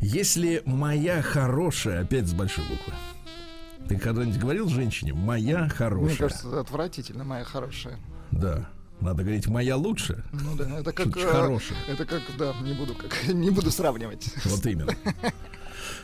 Если 0.00 0.62
моя 0.66 1.22
хорошая, 1.22 2.02
опять 2.02 2.26
с 2.26 2.32
большой 2.32 2.64
буквы. 2.64 2.92
Ты 3.88 3.98
когда-нибудь 3.98 4.38
говорил 4.38 4.68
женщине 4.68 5.12
«моя 5.12 5.68
хорошая»? 5.68 6.08
Мне 6.08 6.16
кажется, 6.16 6.60
отвратительно, 6.60 7.24
моя 7.24 7.44
хорошая. 7.44 7.98
Да. 8.30 8.68
Надо 9.02 9.24
говорить 9.24 9.48
«моя 9.48 9.76
лучшая». 9.76 10.22
Ну 10.32 10.54
да, 10.56 10.78
это 10.78 10.92
как... 10.92 11.16
Э, 11.16 11.26
хорошая. 11.26 11.78
Это 11.88 12.04
как, 12.04 12.22
да, 12.38 12.54
не 12.62 12.72
буду, 12.72 12.94
как, 12.94 13.26
не 13.34 13.50
буду 13.50 13.70
сравнивать. 13.70 14.32
Вот 14.44 14.64
именно. 14.64 14.94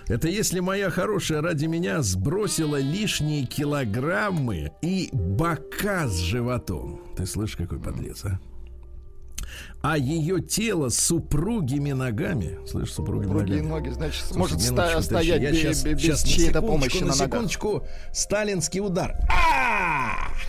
Это 0.08 0.26
если 0.26 0.60
моя 0.60 0.90
хорошая 0.90 1.42
ради 1.42 1.66
меня 1.66 2.02
сбросила 2.02 2.80
лишние 2.80 3.46
килограммы 3.46 4.72
и 4.82 5.10
бока 5.12 6.08
с 6.08 6.16
животом. 6.16 7.02
Ты 7.16 7.26
слышишь, 7.26 7.56
какой 7.56 7.78
подлец, 7.78 8.24
а? 8.24 8.40
А 9.80 9.97
ее 9.97 10.40
тело 10.40 10.88
с 10.88 10.99
супругими 10.99 11.92
ногами, 11.92 12.58
слышишь, 12.66 12.94
супругими 12.94 13.30
Другие 13.30 13.62
ногами. 13.62 13.68
ноги, 13.68 13.88
значит, 13.90 14.25
Слушай, 14.25 14.38
может 14.38 14.61
ста- 14.61 15.02
стоять 15.02 15.40
я 15.40 15.50
без 15.52 15.58
щас, 15.61 15.85
на 15.85 15.97
чьей-то 16.28 16.61
секундочку, 16.61 16.66
помощи 16.66 16.94
на 16.97 17.00
на 17.00 17.06
ногах. 17.12 17.26
секундочку, 17.28 17.82
сталинский 18.12 18.80
удар. 18.80 19.14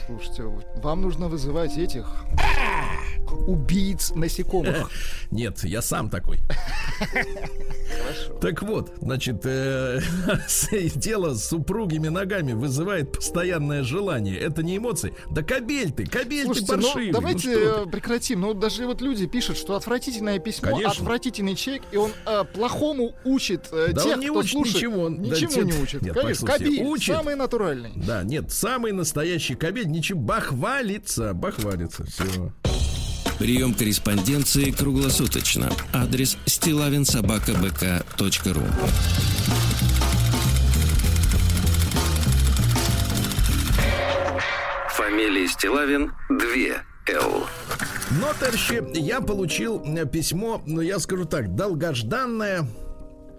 Слушайте, 0.07 0.43
вам 0.81 1.01
нужно 1.01 1.27
вызывать 1.27 1.77
этих 1.77 2.11
убийц 3.47 4.11
насекомых. 4.15 4.89
Нет, 5.31 5.63
я 5.63 5.83
сам 5.83 6.09
такой. 6.09 6.39
Так 8.41 8.63
вот, 8.63 8.93
значит, 9.01 9.41
э, 9.45 9.99
тело 10.99 11.33
с 11.35 11.47
супругими 11.47 12.07
ногами 12.07 12.53
вызывает 12.53 13.11
постоянное 13.11 13.83
желание. 13.83 14.37
Это 14.37 14.63
не 14.63 14.77
эмоции. 14.77 15.13
Да 15.29 15.43
кабель 15.43 15.91
ты, 15.91 16.05
кабель 16.05 16.45
Слушайте, 16.45 16.71
ты 16.73 16.77
ну 16.77 16.81
паршивый. 16.83 17.11
давайте 17.11 17.57
Ну 17.85 17.89
прекратим. 17.89 18.41
Ну 18.41 18.53
даже 18.53 18.85
вот 18.87 19.01
люди 19.01 19.18
пишут, 19.27 19.57
что 19.57 19.75
отвратительное 19.75 20.39
письмо, 20.39 20.69
Конечно. 20.71 20.91
отвратительный 20.91 21.55
человек, 21.55 21.83
и 21.91 21.97
он 21.97 22.11
э, 22.25 22.43
плохому 22.53 23.15
учит 23.23 23.67
э, 23.71 23.89
Да 23.93 24.01
тех, 24.03 24.13
он 24.13 24.19
не 24.19 24.27
кто 24.27 24.39
учит 24.39 24.51
слушает. 24.51 24.75
ничего, 24.75 25.01
он- 25.03 25.23
да, 25.23 25.29
Ничему 25.35 25.51
те- 25.51 25.61
не 25.63 25.73
учит. 25.73 26.01
Нет, 26.01 26.13
Конечно, 26.15 26.47
кабель, 26.47 26.81
учит. 26.83 27.15
самый 27.15 27.35
натуральный. 27.35 27.91
Да, 27.95 28.23
нет, 28.23 28.51
самый 28.51 28.91
настоящий 28.91 29.55
кабель 29.55 29.87
ничего, 29.87 30.19
бахвалится, 30.19 31.33
бахвалится, 31.33 32.03
все. 32.05 32.51
Прием 33.39 33.73
корреспонденции 33.73 34.71
круглосуточно. 34.71 35.71
Адрес 35.93 36.37
стилавинсобакабк.ру 36.45 38.63
Фамилия 44.89 45.47
Стилавин 45.47 46.11
2 46.29 46.83
Л. 47.07 47.47
Но, 48.11 48.33
товарищи, 48.39 48.83
я 48.97 49.21
получил 49.21 49.83
письмо, 50.11 50.61
ну, 50.65 50.81
я 50.81 50.97
скажу 50.99 51.25
так, 51.25 51.55
долгожданное 51.55 52.65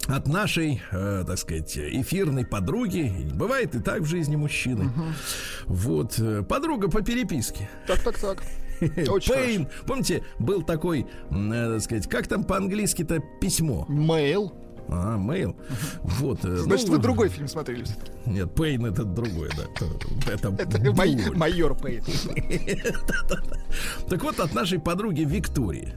от 0.06 0.28
нашей, 0.28 0.80
э, 0.92 1.24
так 1.26 1.38
сказать, 1.38 1.76
эфирной 1.76 2.46
подруги. 2.46 3.12
Бывает 3.34 3.74
и 3.74 3.80
так 3.80 4.02
в 4.02 4.06
жизни 4.06 4.36
мужчины. 4.36 4.90
Вот, 5.66 6.18
э, 6.18 6.42
подруга 6.42 6.88
по 6.88 7.02
переписке. 7.02 7.68
Так, 7.86 8.00
так, 8.00 8.18
так. 8.18 8.42
Очень 9.08 9.34
Пейн. 9.34 9.68
Помните, 9.86 10.22
был 10.38 10.62
такой, 10.62 11.06
э, 11.30 11.72
так 11.72 11.82
сказать, 11.82 12.08
как 12.08 12.28
там 12.28 12.44
по-английски-то 12.44 13.20
письмо? 13.40 13.86
Мейл. 13.88 14.52
А, 14.92 15.16
мейл. 15.16 15.56
Вот. 16.02 16.44
э, 16.44 16.56
Значит, 16.56 16.88
ну, 16.88 16.94
вы 16.94 16.99
другой 16.99 17.28
фильм 17.28 17.47
смотрели 17.49 17.85
все-таки. 17.85 18.11
Нет, 18.26 18.52
Пейн 18.54 18.87
это 18.87 19.04
другое, 19.04 19.50
да. 19.56 20.32
Это, 20.32 20.49
Это 20.62 20.92
май- 20.94 21.16
боль. 21.28 21.37
майор 21.37 21.76
Пейн. 21.76 22.02
Так 24.09 24.23
вот, 24.23 24.40
от 24.40 24.52
нашей 24.54 24.78
подруги 24.80 25.23
Виктории. 25.23 25.94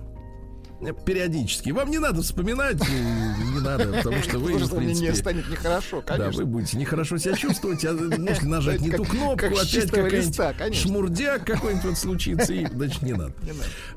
Э, 0.86 0.94
Периодически. 1.06 1.72
Вам 1.72 1.90
не 1.90 2.00
надо 2.00 2.22
вспоминать, 2.22 2.82
э, 2.82 3.54
не 3.54 3.60
надо, 3.60 3.86
потому 3.94 4.22
что 4.22 4.40
вы, 4.40 4.54
в 4.56 4.66
что 4.66 4.76
мне 4.76 4.88
не 4.88 4.94
принципе, 4.94 5.16
станет 5.16 5.50
нехорошо, 5.50 6.04
да, 6.06 6.18
конечно. 6.18 6.44
вы 6.44 6.46
будете 6.46 6.78
нехорошо 6.78 7.18
себя 7.18 7.36
чувствовать, 7.36 7.86
а 7.86 7.94
можете 7.94 8.46
нажать 8.46 8.82
не 8.82 8.92
ту 8.92 9.04
кнопку, 9.06 9.56
с 9.56 9.74
опять 9.74 9.92
какая-нибудь 9.92 10.76
шмурдяк 10.76 11.46
какой-нибудь 11.46 11.86
вот 11.86 11.98
случится, 11.98 12.54
и, 12.54 12.66
значит, 12.66 13.02
не 13.02 13.14
надо. 13.14 13.34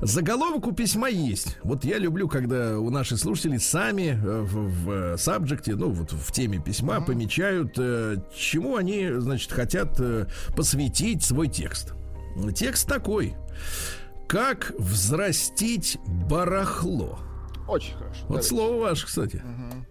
Заголовок 0.01 0.67
у 0.67 0.71
письма 0.71 1.09
есть. 1.09 1.57
Вот 1.63 1.83
я 1.83 1.97
люблю, 1.97 2.27
когда 2.27 2.77
у 2.79 2.89
наших 2.89 3.19
слушателей 3.19 3.59
сами 3.59 4.19
э, 4.21 4.41
в, 4.41 5.15
в 5.15 5.17
сабжекте, 5.17 5.75
ну 5.75 5.89
вот 5.89 6.11
в 6.11 6.31
теме 6.31 6.59
письма 6.59 7.01
помечают, 7.01 7.73
э, 7.77 8.17
чему 8.35 8.75
они, 8.75 9.09
значит, 9.17 9.51
хотят 9.51 9.99
э, 9.99 10.27
посвятить 10.55 11.23
свой 11.23 11.47
текст. 11.47 11.93
Текст 12.55 12.87
такой. 12.87 13.35
Как 14.27 14.73
взрастить 14.77 15.97
барахло? 16.05 17.19
Очень 17.67 17.95
хорошо. 17.95 18.19
Вот 18.21 18.27
Давайте. 18.27 18.47
слово 18.47 18.81
ваше, 18.81 19.05
кстати. 19.05 19.41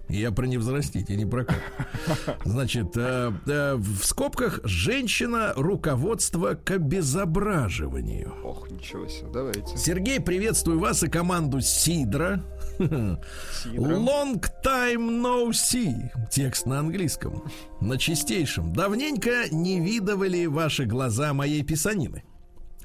Я 0.09 0.31
про 0.31 0.47
невзрастить, 0.47 1.11
и 1.11 1.17
не 1.17 1.27
про 1.27 1.45
как. 1.45 1.61
Значит, 2.45 2.97
э, 2.97 3.33
э, 3.47 3.75
в 3.75 4.05
скобках 4.05 4.61
женщина 4.65 5.53
руководство 5.57 6.55
к 6.55 6.71
обезображиванию. 6.71 8.35
Ох, 8.45 8.71
ничего 8.71 9.07
себе, 9.09 9.29
давайте. 9.33 9.77
Сергей, 9.77 10.21
приветствую 10.21 10.81
вас 10.81 11.03
и 11.03 11.09
команду 11.09 11.61
Сидра. 11.61 12.43
Сидра. 12.79 13.19
Long 13.75 14.43
time 14.65 15.23
no 15.23 15.51
see. 15.51 16.11
Текст 16.31 16.67
на 16.67 16.79
английском. 16.79 17.43
На 17.81 17.99
чистейшем. 17.99 18.73
Давненько 18.73 19.49
не 19.51 19.81
видывали 19.81 20.47
ваши 20.47 20.85
глаза 20.85 21.35
моей 21.35 21.63
писанины. 21.63 22.23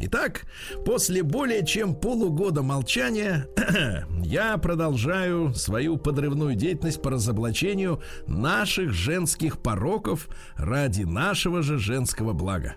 Итак, 0.03 0.45
после 0.83 1.21
более 1.21 1.65
чем 1.65 1.93
полугода 1.95 2.63
молчания 2.63 3.47
я 4.23 4.57
продолжаю 4.57 5.53
свою 5.53 5.97
подрывную 5.97 6.55
деятельность 6.55 7.01
по 7.01 7.11
разоблачению 7.11 8.01
наших 8.25 8.93
женских 8.93 9.59
пороков 9.61 10.27
ради 10.55 11.03
нашего 11.03 11.61
же 11.61 11.77
женского 11.77 12.33
блага. 12.33 12.75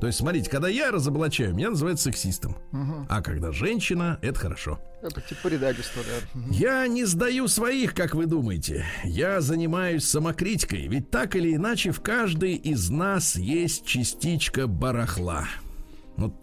То 0.00 0.06
есть, 0.06 0.18
смотрите, 0.18 0.50
когда 0.50 0.68
я 0.68 0.90
разоблачаю, 0.90 1.54
меня 1.54 1.70
называют 1.70 2.00
сексистом. 2.00 2.56
А 3.08 3.20
когда 3.20 3.52
женщина, 3.52 4.18
это 4.22 4.40
хорошо. 4.40 4.80
Это 5.02 5.20
типа 5.20 5.48
предательство, 5.48 6.02
да. 6.02 6.40
Я 6.50 6.86
не 6.86 7.04
сдаю 7.04 7.48
своих, 7.48 7.94
как 7.94 8.14
вы 8.14 8.24
думаете. 8.26 8.86
Я 9.04 9.42
занимаюсь 9.42 10.04
самокритикой, 10.04 10.88
ведь 10.88 11.10
так 11.10 11.36
или 11.36 11.54
иначе 11.54 11.90
в 11.90 12.00
каждой 12.00 12.54
из 12.54 12.88
нас 12.88 13.36
есть 13.36 13.84
частичка 13.84 14.66
барахла. 14.66 15.46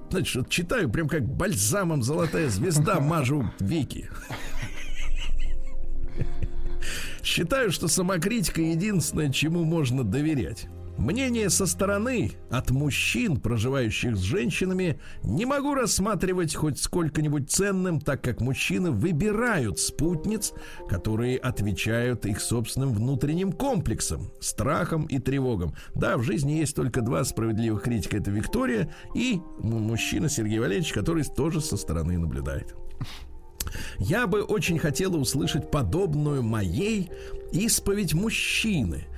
Значит, 0.09 0.35
вот 0.35 0.49
читаю, 0.49 0.89
прям 0.89 1.07
как 1.07 1.25
бальзамом 1.27 2.01
золотая 2.01 2.49
звезда 2.49 2.99
мажу 2.99 3.51
веки. 3.59 4.09
Считаю, 7.23 7.71
что 7.71 7.87
самокритика 7.87 8.61
единственное, 8.61 9.31
чему 9.31 9.65
можно 9.65 10.03
доверять. 10.03 10.67
Мнение 10.97 11.51
со 11.51 11.67
стороны 11.67 12.31
от 12.49 12.71
мужчин, 12.71 13.39
проживающих 13.39 14.17
с 14.17 14.21
женщинами, 14.21 14.99
не 15.21 15.45
могу 15.45 15.75
рассматривать 15.75 16.55
хоть 16.55 16.79
сколько-нибудь 16.79 17.51
ценным, 17.51 18.01
так 18.01 18.23
как 18.23 18.41
мужчины 18.41 18.89
выбирают 18.89 19.77
спутниц, 19.79 20.53
которые 20.89 21.37
отвечают 21.37 22.25
их 22.25 22.41
собственным 22.41 22.93
внутренним 22.93 23.51
комплексам, 23.51 24.31
страхам 24.39 25.05
и 25.05 25.19
тревогам. 25.19 25.75
Да, 25.93 26.17
в 26.17 26.23
жизни 26.23 26.53
есть 26.53 26.75
только 26.75 27.01
два 27.01 27.23
справедливых 27.23 27.83
критика. 27.83 28.17
Это 28.17 28.31
Виктория 28.31 28.91
и 29.13 29.39
мужчина 29.59 30.29
Сергей 30.29 30.57
Валерьевич, 30.57 30.93
который 30.93 31.23
тоже 31.23 31.61
со 31.61 31.77
стороны 31.77 32.17
наблюдает. 32.17 32.75
Я 33.99 34.25
бы 34.25 34.41
очень 34.41 34.79
хотела 34.79 35.17
услышать 35.17 35.69
подобную 35.69 36.41
моей 36.41 37.11
исповедь 37.51 38.15
мужчины– 38.15 39.05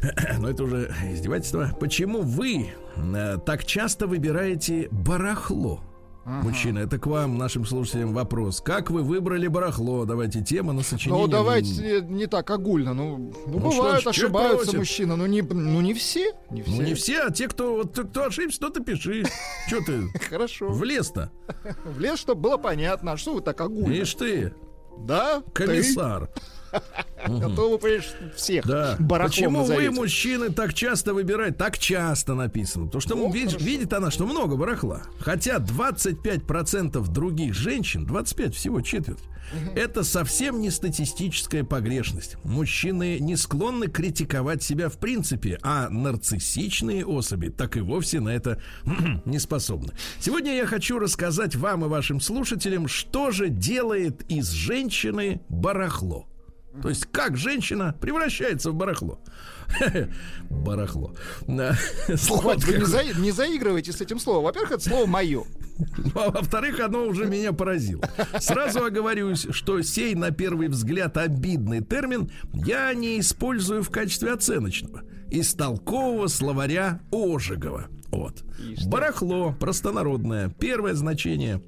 но 0.38 0.50
это 0.50 0.64
уже 0.64 0.94
издевательство. 1.12 1.70
Почему 1.78 2.22
вы 2.22 2.70
э, 2.96 3.38
так 3.44 3.64
часто 3.64 4.06
выбираете 4.06 4.88
барахло? 4.90 5.82
Ага. 6.24 6.48
Мужчина, 6.48 6.78
это 6.80 6.98
к 6.98 7.06
вам, 7.06 7.38
нашим 7.38 7.64
слушателям, 7.64 8.12
вопрос. 8.12 8.60
Как 8.60 8.90
вы 8.90 9.02
выбрали 9.02 9.46
барахло? 9.46 10.04
Давайте 10.04 10.42
тема 10.42 10.72
на 10.72 10.82
сочинение. 10.82 11.24
Ну, 11.24 11.30
давайте 11.30 12.02
не 12.02 12.26
так 12.26 12.50
огульно. 12.50 12.92
Ну, 12.92 13.32
ну, 13.46 13.58
ну 13.58 13.58
бывают, 13.58 14.02
что, 14.02 14.10
ошибаются 14.10 14.76
мужчины. 14.76 15.16
Ну 15.16 15.26
не, 15.26 15.40
ну, 15.40 15.80
не 15.80 15.94
все. 15.94 16.32
Не 16.50 16.62
все. 16.62 16.72
Ну, 16.72 16.82
не 16.82 16.94
все, 16.94 17.22
а 17.22 17.30
те, 17.30 17.48
кто, 17.48 17.76
вот, 17.76 17.98
кто 17.98 18.24
ошибся, 18.24 18.60
то 18.60 18.68
ты 18.68 18.82
пиши. 18.82 19.24
Что 19.66 19.80
ты? 19.82 20.08
Хорошо. 20.28 20.68
В 20.68 20.84
лес-то. 20.84 21.32
В 21.84 21.98
лес, 21.98 22.18
чтобы 22.18 22.42
было 22.42 22.58
понятно. 22.58 23.12
А 23.12 23.16
что 23.16 23.34
вы 23.34 23.40
так 23.40 23.60
огульно? 23.60 23.92
Ишь 23.92 24.14
ты. 24.14 24.52
Да? 24.98 25.42
Комиссар. 25.54 26.30
А 27.22 27.54
то 27.54 27.70
вы, 27.70 27.78
понимаешь, 27.78 28.12
всех 28.34 28.66
да. 28.66 28.96
Почему 29.08 29.64
вы, 29.64 29.90
мужчины, 29.90 30.50
так 30.50 30.74
часто 30.74 31.14
выбираете? 31.14 31.56
Так 31.56 31.78
часто 31.78 32.34
написано. 32.34 32.86
Потому 32.86 33.00
что 33.00 33.14
ну, 33.14 33.32
видит, 33.32 33.60
видит 33.60 33.92
она, 33.92 34.10
что 34.10 34.26
много 34.26 34.56
барахла. 34.56 35.02
Хотя 35.18 35.58
25% 35.58 37.06
других 37.08 37.54
женщин, 37.54 38.04
25 38.06 38.54
всего 38.54 38.80
четверть, 38.80 39.20
это 39.74 40.04
совсем 40.04 40.60
не 40.60 40.70
статистическая 40.70 41.64
погрешность. 41.64 42.36
Мужчины 42.44 43.18
не 43.18 43.36
склонны 43.36 43.88
критиковать 43.88 44.62
себя 44.62 44.88
в 44.88 44.98
принципе, 44.98 45.58
а 45.62 45.88
нарциссичные 45.88 47.04
особи 47.04 47.48
так 47.48 47.76
и 47.76 47.80
вовсе 47.80 48.20
на 48.20 48.30
это 48.30 48.60
не 49.24 49.38
способны. 49.38 49.92
Сегодня 50.20 50.56
я 50.56 50.66
хочу 50.66 50.98
рассказать 50.98 51.56
вам 51.56 51.84
и 51.84 51.88
вашим 51.88 52.20
слушателям, 52.20 52.88
что 52.88 53.30
же 53.30 53.48
делает 53.48 54.22
из 54.30 54.50
женщины 54.50 55.40
барахло. 55.48 56.29
То 56.82 56.88
есть 56.88 57.06
как 57.06 57.36
женщина 57.36 57.94
превращается 58.00 58.70
в 58.70 58.74
барахло. 58.74 59.20
Барахло. 60.50 61.14
Вы 61.46 62.78
не, 62.78 62.84
за, 62.84 63.04
не 63.20 63.30
заигрывайте 63.30 63.92
с 63.92 64.00
этим 64.00 64.18
словом. 64.18 64.44
Во-первых, 64.44 64.72
это 64.72 64.82
слово 64.82 65.06
мое. 65.06 65.44
А 66.14 66.30
во-вторых, 66.30 66.80
оно 66.80 67.06
уже 67.06 67.26
меня 67.26 67.52
поразило. 67.52 68.02
Сразу 68.38 68.84
оговорюсь, 68.84 69.46
что 69.50 69.80
сей 69.82 70.14
на 70.14 70.30
первый 70.30 70.68
взгляд 70.68 71.16
обидный 71.16 71.82
термин 71.82 72.30
я 72.52 72.92
не 72.94 73.20
использую 73.20 73.82
в 73.82 73.90
качестве 73.90 74.32
оценочного. 74.32 75.02
Из 75.30 75.54
толкового 75.54 76.26
словаря 76.26 77.00
Ожегова. 77.12 77.86
Вот. 78.10 78.42
Барахло, 78.86 79.54
простонародное. 79.58 80.48
Первое 80.48 80.94
значение 80.94 81.62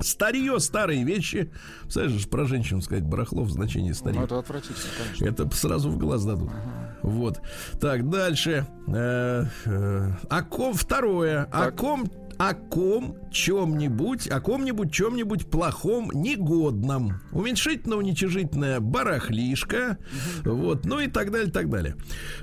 Старье, 0.00 0.58
старые 0.60 1.04
вещи. 1.04 1.50
Знаешь, 1.88 2.28
про 2.28 2.44
женщину 2.44 2.82
сказать 2.82 3.04
барахло 3.04 3.42
в 3.44 3.50
значении 3.50 3.92
старье. 3.92 4.20
Ну, 4.20 4.26
это 4.26 4.38
отвратительно, 4.38 4.92
конечно. 4.98 5.24
Это 5.44 5.56
сразу 5.56 5.90
в 5.90 5.98
глаз 5.98 6.24
дадут. 6.24 6.50
Ага. 6.50 6.98
Вот. 7.02 7.40
Так, 7.80 8.08
дальше. 8.08 8.66
Э, 8.88 9.44
э, 9.64 10.10
о 10.28 10.42
ком 10.42 10.74
второе. 10.74 11.44
Так. 11.46 11.74
О 11.74 11.76
ком 11.76 12.10
о 12.38 12.54
ком 12.54 13.16
чем-нибудь, 13.30 14.28
о 14.28 14.40
ком-нибудь 14.40 14.92
чем-нибудь 14.92 15.46
плохом, 15.50 16.10
негодном. 16.12 17.20
Уменьшительно-уничижительная 17.32 18.80
барахлишка. 18.80 19.98
Угу. 20.44 20.54
Вот, 20.54 20.84
ну 20.84 21.00
и 21.00 21.08
так 21.08 21.30
далее, 21.30 21.50
так 21.50 21.70
далее. 21.70 21.96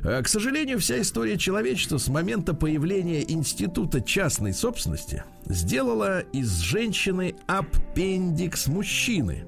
Э, 0.03 0.21
к 0.21 0.27
сожалению, 0.27 0.79
вся 0.79 1.01
история 1.01 1.37
человечества 1.37 1.97
с 1.97 2.07
момента 2.07 2.53
появления 2.53 3.23
института 3.29 4.01
частной 4.01 4.53
собственности 4.53 5.23
сделала 5.45 6.19
из 6.19 6.59
женщины 6.59 7.35
аппендикс 7.47 8.67
мужчины 8.67 9.45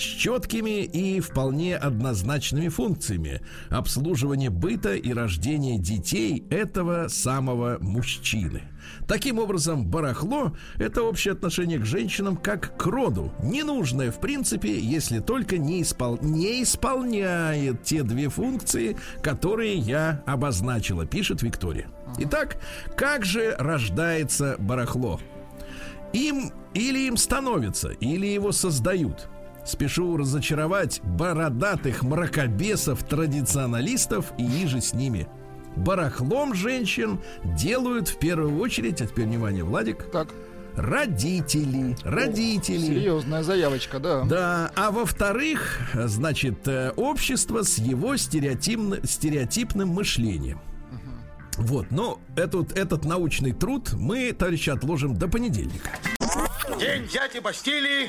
с 0.00 0.02
четкими 0.02 0.82
и 0.82 1.20
вполне 1.20 1.76
однозначными 1.76 2.68
функциями 2.68 3.42
обслуживания 3.68 4.50
быта 4.50 4.94
и 4.94 5.12
рождения 5.12 5.78
детей 5.78 6.44
этого 6.50 7.08
самого 7.08 7.76
мужчины. 7.80 8.62
Таким 9.06 9.38
образом, 9.38 9.86
барахло– 9.86 10.56
это 10.78 11.02
общее 11.02 11.32
отношение 11.32 11.78
к 11.78 11.84
женщинам 11.84 12.36
как 12.36 12.76
к 12.78 12.86
роду, 12.86 13.32
ненужное 13.42 14.10
в 14.10 14.20
принципе, 14.20 14.78
если 14.80 15.18
только 15.18 15.58
не, 15.58 15.82
испол... 15.82 16.18
не 16.22 16.62
исполняет 16.62 17.82
те 17.82 18.02
две 18.02 18.28
функции, 18.30 18.96
которые 19.22 19.76
я 19.76 20.22
обозначила, 20.26 21.04
пишет 21.06 21.42
Виктория. 21.42 21.88
Итак, 22.18 22.56
как 22.96 23.24
же 23.24 23.54
рождается 23.58 24.56
барахло? 24.58 25.20
Им 26.12 26.52
или 26.72 27.06
им 27.06 27.16
становится, 27.16 27.90
или 27.90 28.26
его 28.26 28.50
создают– 28.52 29.28
Спешу 29.64 30.16
разочаровать 30.16 31.00
бородатых 31.02 32.02
мракобесов, 32.02 33.02
традиционалистов 33.04 34.32
и 34.38 34.42
ниже 34.42 34.80
с 34.80 34.94
ними. 34.94 35.28
Барахлом 35.76 36.54
женщин 36.54 37.20
делают 37.44 38.08
в 38.08 38.18
первую 38.18 38.58
очередь, 38.58 39.00
а 39.00 39.06
теперь 39.06 39.26
внимание, 39.26 39.64
Владик. 39.64 40.10
Так. 40.10 40.28
Родители, 40.76 41.96
родители. 42.04 42.76
О, 42.76 42.94
серьезная 42.94 43.42
заявочка, 43.42 43.98
да. 43.98 44.22
Да, 44.22 44.70
а 44.76 44.90
во-вторых, 44.90 45.80
значит, 45.94 46.66
э, 46.68 46.92
общество 46.96 47.62
с 47.62 47.78
его 47.78 48.16
стереотипным, 48.16 49.04
стереотипным 49.04 49.88
мышлением. 49.88 50.60
Вот, 51.56 51.90
но 51.90 52.20
этот, 52.36 52.72
этот 52.78 53.04
научный 53.04 53.52
труд 53.52 53.92
мы, 53.92 54.32
товарищи, 54.32 54.70
отложим 54.70 55.16
до 55.16 55.28
понедельника. 55.28 55.90
День 56.78 57.06
дяди 57.08 57.40
Бастилии 57.40 58.08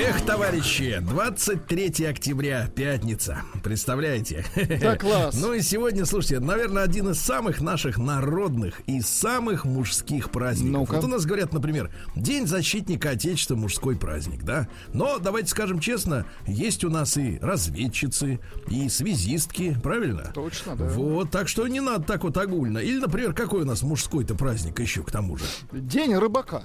Эх, 0.00 0.24
товарищи, 0.24 0.98
23 1.00 2.06
октября, 2.06 2.68
пятница. 2.68 3.42
Представляете? 3.64 4.44
Да, 4.80 4.96
класс. 4.96 5.36
Ну 5.36 5.54
и 5.54 5.60
сегодня, 5.60 6.06
слушайте, 6.06 6.38
наверное, 6.38 6.84
один 6.84 7.08
из 7.08 7.18
самых 7.18 7.60
наших 7.60 7.98
народных 7.98 8.78
и 8.86 9.00
самых 9.00 9.64
мужских 9.64 10.30
праздников. 10.30 10.82
Ну-ка. 10.82 10.92
Вот 10.92 11.04
у 11.04 11.08
нас 11.08 11.26
говорят, 11.26 11.52
например, 11.52 11.90
День 12.14 12.46
защитника 12.46 13.10
Отечества, 13.10 13.56
мужской 13.56 13.96
праздник, 13.96 14.44
да? 14.44 14.68
Но, 14.92 15.18
давайте 15.18 15.48
скажем 15.48 15.80
честно, 15.80 16.26
есть 16.46 16.84
у 16.84 16.90
нас 16.90 17.16
и 17.16 17.40
разведчицы, 17.42 18.38
и 18.68 18.88
связистки, 18.88 19.76
правильно? 19.82 20.30
Точно, 20.32 20.76
да. 20.76 20.84
Вот, 20.90 21.32
так 21.32 21.48
что 21.48 21.66
не 21.66 21.80
надо 21.80 22.04
так 22.04 22.22
вот 22.22 22.36
огульно. 22.36 22.78
Или, 22.78 23.00
например, 23.00 23.34
какой 23.34 23.62
у 23.62 23.66
нас 23.66 23.82
мужской-то 23.82 24.36
праздник 24.36 24.78
еще 24.78 25.02
к 25.02 25.10
тому 25.10 25.36
же? 25.36 25.44
День 25.72 26.14
рыбака. 26.14 26.62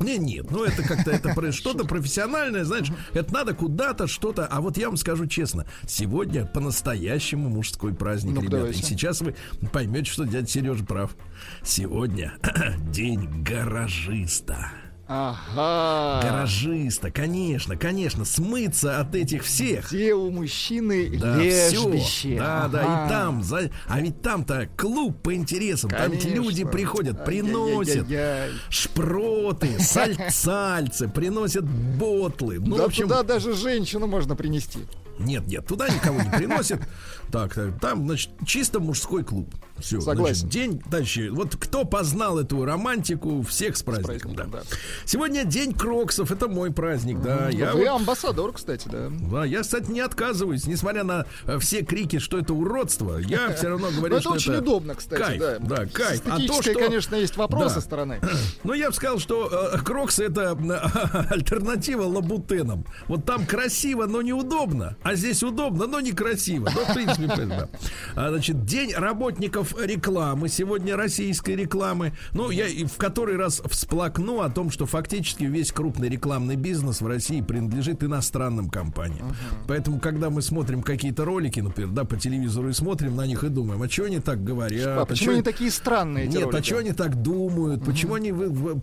Не, 0.00 0.18
нет, 0.18 0.50
ну 0.50 0.64
это 0.64 0.82
как-то 0.82 1.10
это 1.10 1.52
что-то 1.52 1.84
профессиональное, 1.84 2.64
знаешь, 2.64 2.88
это 3.14 3.32
надо 3.32 3.54
куда-то 3.54 4.06
что-то. 4.06 4.46
А 4.46 4.60
вот 4.60 4.76
я 4.76 4.88
вам 4.88 4.96
скажу 4.96 5.26
честно, 5.26 5.66
сегодня 5.86 6.44
по-настоящему 6.46 7.48
мужской 7.48 7.94
праздник, 7.94 8.34
Ну-ка, 8.34 8.46
ребята. 8.46 8.56
давайте. 8.58 8.80
И 8.80 8.82
сейчас 8.84 9.20
вы 9.20 9.34
поймете, 9.72 10.10
что 10.10 10.24
дядя 10.24 10.46
Сережа 10.46 10.84
прав. 10.84 11.16
Сегодня 11.62 12.34
день 12.90 13.42
гаражиста. 13.42 14.70
Ага. 15.08 16.20
Гаражиста, 16.22 17.10
конечно, 17.12 17.76
конечно, 17.76 18.24
смыться 18.24 18.98
от 18.98 19.14
этих 19.14 19.44
всех. 19.44 19.92
Где 19.92 20.14
у 20.14 20.30
мужчины 20.30 21.16
Да, 21.18 21.36
лежбище. 21.36 22.04
всё. 22.04 22.38
Да, 22.38 22.68
да, 22.68 22.80
Ага. 22.84 23.06
и 23.06 23.08
там, 23.08 23.42
за... 23.42 23.70
а 23.86 24.00
ведь 24.00 24.20
там-то 24.20 24.68
клуб 24.76 25.22
по 25.22 25.34
интересам. 25.34 25.90
Там 25.90 26.10
ведь 26.10 26.22
Конечно. 26.22 26.42
люди 26.42 26.64
приходят, 26.64 27.24
приносят 27.24 28.04
Ай-яй-яй-яй. 28.10 28.50
шпроты, 28.68 29.76
саль- 29.78 30.16
сальцы, 30.30 31.08
приносят 31.08 31.64
ботлы. 31.64 32.58
Ну, 32.58 32.76
да 32.76 32.82
в 32.82 32.86
общем, 32.86 33.04
туда 33.04 33.22
даже 33.22 33.54
женщину 33.54 34.06
можно 34.08 34.34
принести. 34.34 34.80
Нет, 35.18 35.46
нет, 35.46 35.66
туда 35.66 35.88
никого 35.88 36.20
не 36.22 36.30
приносят. 36.30 36.80
Так, 37.32 37.58
там, 37.80 38.06
значит, 38.06 38.30
чисто 38.46 38.78
мужской 38.78 39.24
клуб. 39.24 39.52
Все, 39.78 40.00
Согласен. 40.00 40.48
день, 40.48 40.80
дальше. 40.88 41.30
Вот 41.32 41.56
кто 41.56 41.84
познал 41.84 42.38
эту 42.38 42.64
романтику, 42.64 43.42
всех 43.42 43.76
с 43.76 43.82
праздником, 43.82 44.34
праздником, 44.34 44.50
да. 44.52 44.60
да. 44.60 44.76
Сегодня 45.04 45.44
день 45.44 45.74
кроксов, 45.74 46.30
это 46.30 46.46
мой 46.46 46.72
праздник, 46.72 47.20
да. 47.20 47.48
Я 47.50 47.72
Вы 47.72 47.80
вот- 47.80 48.00
амбассадор, 48.00 48.52
кстати, 48.52 48.88
да. 48.88 49.08
да, 49.10 49.44
я, 49.44 49.62
кстати, 49.62 49.90
не 49.90 50.00
отказываюсь, 50.00 50.66
несмотря 50.66 51.02
на 51.02 51.26
э, 51.46 51.58
все 51.58 51.82
крики, 51.84 52.20
что 52.20 52.38
это 52.38 52.54
уродство, 52.54 53.18
я 53.18 53.52
все 53.54 53.70
равно 53.70 53.88
говорю, 53.90 54.14
Но 54.14 54.20
это 54.20 54.20
что 54.20 54.30
очень 54.32 54.54
удобно, 54.54 54.94
кстати, 54.94 55.20
кайф, 55.20 55.40
да. 55.40 55.58
да, 55.58 55.86
кайф. 55.86 56.22
А 56.26 56.38
то, 56.38 56.62
что... 56.62 56.74
конечно, 56.74 57.16
есть 57.16 57.36
вопрос 57.36 57.64
Да. 57.64 57.70
со 57.70 57.80
стороны. 57.80 58.20
Ну, 58.62 58.72
я 58.72 58.90
бы 58.90 58.94
сказал, 58.94 59.18
что 59.18 59.70
э, 59.74 59.78
Кроксы 59.78 60.24
это 60.26 60.56
э, 60.58 61.26
альтернатива 61.30 62.02
лабутенам. 62.04 62.84
Вот 63.08 63.24
там 63.24 63.44
красиво, 63.46 64.06
но 64.06 64.22
неудобно. 64.22 64.96
А 65.06 65.14
здесь 65.14 65.40
удобно, 65.44 65.86
но 65.86 66.00
некрасиво. 66.00 66.68
Ну, 66.74 66.80
в 66.84 66.94
принципе, 66.94 67.44
да. 67.44 67.68
А, 68.16 68.30
значит, 68.30 68.64
день 68.64 68.92
работников 68.92 69.72
рекламы. 69.80 70.48
Сегодня 70.48 70.96
российской 70.96 71.54
рекламы. 71.54 72.12
Ну, 72.32 72.50
я 72.50 72.66
и 72.66 72.84
в 72.84 72.96
который 72.96 73.36
раз 73.36 73.62
всплакну 73.70 74.40
о 74.40 74.50
том, 74.50 74.72
что 74.72 74.84
фактически 74.84 75.44
весь 75.44 75.70
крупный 75.70 76.08
рекламный 76.08 76.56
бизнес 76.56 77.00
в 77.00 77.06
России 77.06 77.40
принадлежит 77.40 78.02
иностранным 78.02 78.68
компаниям. 78.68 79.32
Поэтому, 79.68 80.00
когда 80.00 80.28
мы 80.28 80.42
смотрим 80.42 80.82
какие-то 80.82 81.24
ролики, 81.24 81.60
например, 81.60 81.92
да, 81.92 82.04
по 82.04 82.16
телевизору 82.16 82.70
и 82.70 82.72
смотрим 82.72 83.14
на 83.14 83.26
них 83.26 83.44
и 83.44 83.48
думаем, 83.48 83.82
а 83.82 83.88
чего 83.88 84.06
они 84.06 84.18
так 84.18 84.42
говорят? 84.42 84.86
А 84.86 85.02
а 85.02 85.06
почему 85.06 85.34
они 85.34 85.42
такие 85.42 85.70
странные, 85.70 86.26
нет, 86.26 86.42
а 86.42 86.46
ролики? 86.46 86.66
чего 86.66 86.78
они 86.80 86.92
так 86.92 87.22
думают? 87.22 87.84
Почему 87.84 88.14
они... 88.14 88.32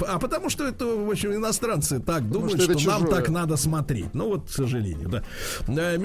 А 0.07 0.19
потому 0.19 0.49
что 0.49 0.65
это, 0.65 0.85
в 0.85 1.09
общем, 1.09 1.33
иностранцы 1.33 1.99
так 1.99 2.29
думают, 2.29 2.61
что 2.61 2.79
что, 2.79 2.89
нам 2.91 3.01
чужое. 3.01 3.19
так 3.19 3.29
надо 3.29 3.57
смотреть. 3.57 4.13
Ну 4.13 4.29
вот, 4.29 4.47
к 4.47 4.49
сожалению, 4.49 5.09
да. 5.09 5.23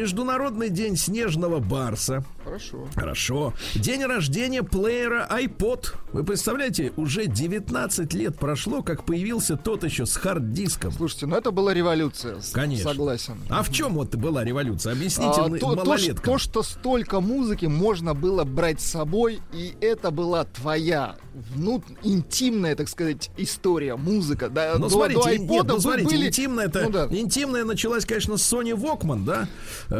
Международный 0.09 0.71
день 0.71 0.97
снежного 0.97 1.59
барса. 1.59 2.25
Хорошо. 2.42 2.88
Хорошо. 2.94 3.53
День 3.75 4.05
рождения 4.07 4.62
плеера 4.62 5.29
iPod. 5.31 5.92
Вы 6.14 6.25
представляете, 6.25 6.94
уже 6.97 7.27
19 7.27 8.14
лет 8.14 8.38
прошло, 8.38 8.81
как 8.83 9.05
появился 9.05 9.59
тот 9.59 9.85
еще 9.85 10.07
с 10.07 10.16
хард-диском. 10.16 10.92
Слушайте, 10.92 11.27
ну 11.27 11.37
это 11.37 11.51
была 11.51 11.75
революция. 11.75 12.38
Конечно. 12.55 12.88
Согласен. 12.92 13.35
А 13.51 13.62
в 13.62 13.71
чем 13.71 13.97
вот 13.97 14.14
была 14.16 14.44
революция? 14.44 14.94
Объясните 14.94 15.42
А, 15.42 15.59
то, 15.59 15.77
малолеткам. 15.77 16.25
то, 16.25 16.38
что 16.38 16.62
столько 16.62 17.21
музыки 17.21 17.66
можно 17.66 18.14
было 18.14 18.44
брать 18.44 18.81
с 18.81 18.87
собой, 18.87 19.40
и 19.53 19.75
это 19.83 20.11
была 20.11 20.44
твоя 20.44 21.16
внут, 21.55 21.85
интимная, 22.03 22.75
так 22.77 22.88
сказать, 22.88 23.31
история, 23.37 23.94
музыка. 23.97 24.49
Да, 24.49 24.73
Ну, 24.79 24.85
до, 24.85 24.88
смотрите, 24.88 25.23
до 25.38 25.53
нет, 25.53 25.64
ну, 25.66 25.79
смотрите, 25.81 26.09
были... 26.16 26.29
интимная 26.29 26.64
это, 26.66 26.85
Ну, 26.85 26.90
да. 26.90 27.07
интимная 27.11 27.64
началась, 27.64 28.07
конечно, 28.07 28.38
с 28.38 28.53
Sony 28.53 28.73
Walkman, 28.73 29.25
да? 29.25 29.47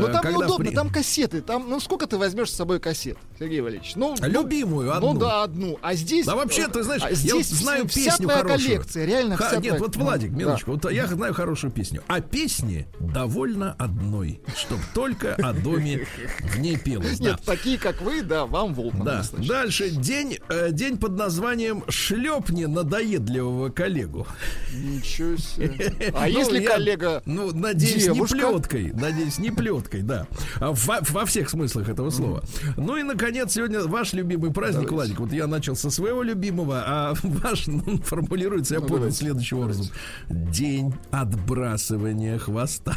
Но 0.01 0.09
Э, 0.09 0.13
там 0.13 0.23
когда 0.23 0.39
неудобно, 0.39 0.65
при- 0.67 0.75
там 0.75 0.91
кассеты, 0.91 1.41
там, 1.41 1.69
ну 1.69 1.81
сколько 1.81 2.07
ты 2.07 2.17
возьмешь 2.19 2.51
с 2.51 2.55
собой 2.55 2.81
кассет, 2.81 3.17
Сергей 3.39 3.61
Валерьевич? 3.61 3.93
Ну, 3.97 4.15
ну, 4.21 4.27
Любимую 4.29 4.95
одну. 4.95 5.13
Ну 5.15 5.19
да, 5.21 5.43
одну. 5.43 5.79
А 5.83 5.95
здесь... 5.95 6.27
Да 6.27 6.35
вообще, 6.37 6.69
ты 6.69 6.83
знаешь, 6.83 7.03
а 7.05 7.11
я 7.11 7.15
здесь 7.15 7.49
знаю 7.49 7.87
вся 7.89 8.05
песню 8.11 8.25
твоя 8.29 8.39
хорошую. 8.43 8.69
коллекция, 8.69 9.05
реально 9.07 9.37
Ха- 9.37 9.47
вся 9.49 9.57
Нет, 9.57 9.65
твоя- 9.69 9.79
вот 9.81 9.97
Ну, 9.97 10.03
Владик, 10.05 10.31
да. 10.33 10.37
минуточку, 10.39 10.71
вот 10.73 10.91
я 10.93 11.07
знаю 11.07 11.35
хорошую 11.35 11.71
песню. 11.73 12.03
А 12.09 12.21
песни 12.21 12.87
довольно 13.01 13.73
одной, 13.79 14.41
чтоб 14.57 14.79
только 14.95 15.35
о 15.35 15.53
доме 15.53 16.07
в 16.41 16.59
ней 16.59 16.77
пелось. 16.79 17.19
Да. 17.19 17.31
Нет, 17.31 17.41
такие, 17.45 17.79
как 17.79 18.01
вы, 18.03 18.23
да, 18.23 18.47
вам 18.47 18.75
Волкман. 18.75 19.05
Да. 19.05 19.23
Дальше 19.39 19.91
день, 19.91 20.39
э, 20.49 20.69
день 20.73 20.99
под 20.99 21.17
названием 21.17 21.85
«Шлепни 21.89 22.65
надоедливого 22.67 23.71
коллегу». 23.71 24.27
Ничего 24.73 25.37
себе. 25.37 25.95
А 26.15 26.23
Ну, 26.27 26.39
если 26.39 26.61
я, 26.61 26.71
коллега 26.71 27.23
Ну, 27.27 27.53
надеюсь, 27.53 28.07
не 28.09 28.21
плеткой. 28.25 28.93
Надеюсь, 28.93 29.39
не 29.39 29.51
плеткой, 29.51 29.88
да. 29.97 30.27
А 30.61 30.73
Во, 30.73 30.99
во 31.01 31.25
всех 31.25 31.49
смыслах 31.51 31.89
этого 31.89 32.11
слова. 32.11 32.43
Ну 32.77 32.97
и, 32.97 33.03
наконец, 33.03 33.53
сегодня 33.53 33.81
ваш 33.83 34.13
любимый 34.13 34.53
праздник, 34.53 34.91
Владик. 34.91 35.21
Вот 35.21 35.33
я 35.33 35.47
начал 35.47 35.77
со 35.77 35.91
своего 35.91 36.23
любимого, 36.23 36.83
а 36.87 37.15
ваш 37.23 37.67
ну, 37.67 37.99
формулируется, 37.99 38.75
я 38.75 38.81
Ну, 38.81 38.87
понял, 38.87 39.01
давайте, 39.01 39.19
следующим 39.19 39.59
образом. 39.61 39.87
День 40.29 40.95
отбрасывания 41.11 42.39
хвоста. 42.39 42.97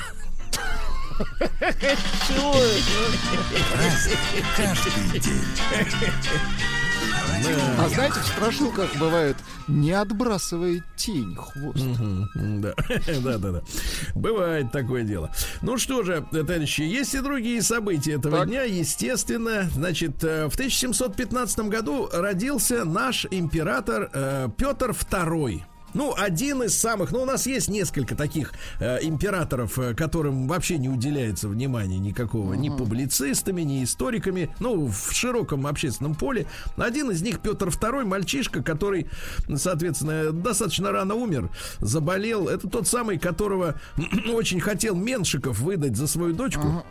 Чего 2.28 2.56
А 7.80 7.90
знаете, 7.90 8.20
в 8.20 8.26
страшилках 8.28 8.96
бывает 8.98 9.38
не 9.68 9.92
отбрасывай 9.92 10.84
тень 10.96 11.36
хвост. 11.36 11.86
Да, 12.36 12.74
да, 13.24 13.38
да, 13.38 13.52
да. 13.52 13.62
Бывает 14.16 14.72
такое 14.72 15.04
дело. 15.04 15.32
Ну 15.62 15.78
что 15.78 16.04
же, 16.04 16.26
товарищи, 16.32 16.82
есть 16.82 17.14
и 17.16 17.20
другие 17.20 17.62
события 17.62 18.14
этого 18.14 18.40
Так. 18.40 18.48
дня. 18.50 18.64
Естественно, 18.64 19.70
значит, 19.74 20.24
э, 20.24 20.48
в 20.50 20.54
1715 20.54 21.60
году 21.70 22.10
родился 22.12 22.86
наш 22.86 23.26
император 23.32 24.10
э, 24.14 24.50
Петр 24.58 24.92
II. 24.92 25.62
Ну, 25.94 26.14
один 26.18 26.64
из 26.64 26.78
самых, 26.78 27.12
ну, 27.12 27.22
у 27.22 27.26
нас 27.26 27.46
есть 27.48 27.68
несколько 27.68 28.16
таких 28.16 28.54
э, 28.80 29.00
императоров, 29.02 29.78
э, 29.80 29.94
которым 29.94 30.48
вообще 30.48 30.78
не 30.78 30.90
уделяется 30.90 31.48
внимания 31.48 32.00
никакого, 32.00 32.54
ни 32.54 32.70
публицистами, 32.70 33.62
ни 33.62 33.84
историками, 33.84 34.50
ну, 34.60 34.88
в 34.88 35.12
широком 35.12 35.68
общественном 35.68 36.16
поле. 36.16 36.48
Один 36.78 37.12
из 37.12 37.22
них 37.22 37.40
Петр 37.40 37.68
II, 37.68 38.06
мальчишка, 38.06 38.64
который, 38.64 39.08
соответственно, 39.56 40.32
достаточно 40.32 40.92
рано 40.92 41.16
умер, 41.16 41.50
заболел. 41.80 42.48
Это 42.48 42.68
тот 42.68 42.88
самый, 42.88 43.20
которого 43.20 43.76
очень 44.34 44.60
хотел 44.60 44.96
Меншиков 44.96 45.60
выдать 45.60 45.96
за 45.96 46.08
свою 46.08 46.34
дочку. 46.34 46.84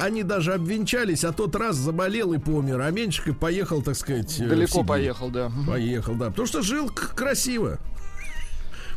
Они 0.00 0.22
даже 0.22 0.54
обвенчались, 0.54 1.24
а 1.24 1.32
тот 1.32 1.56
раз 1.56 1.76
заболел 1.76 2.32
и 2.32 2.38
помер, 2.38 2.80
а 2.80 2.90
Меншиков 2.90 3.36
поехал, 3.38 3.82
так 3.82 3.96
сказать, 3.96 4.38
э, 4.38 4.46
Далеко 4.46 4.84
поехал, 4.84 5.30
да. 5.30 5.50
Поехал, 5.66 6.14
да. 6.14 6.30
Потому 6.30 6.46
что 6.46 6.62
жил 6.62 6.88
красиво. 6.88 7.78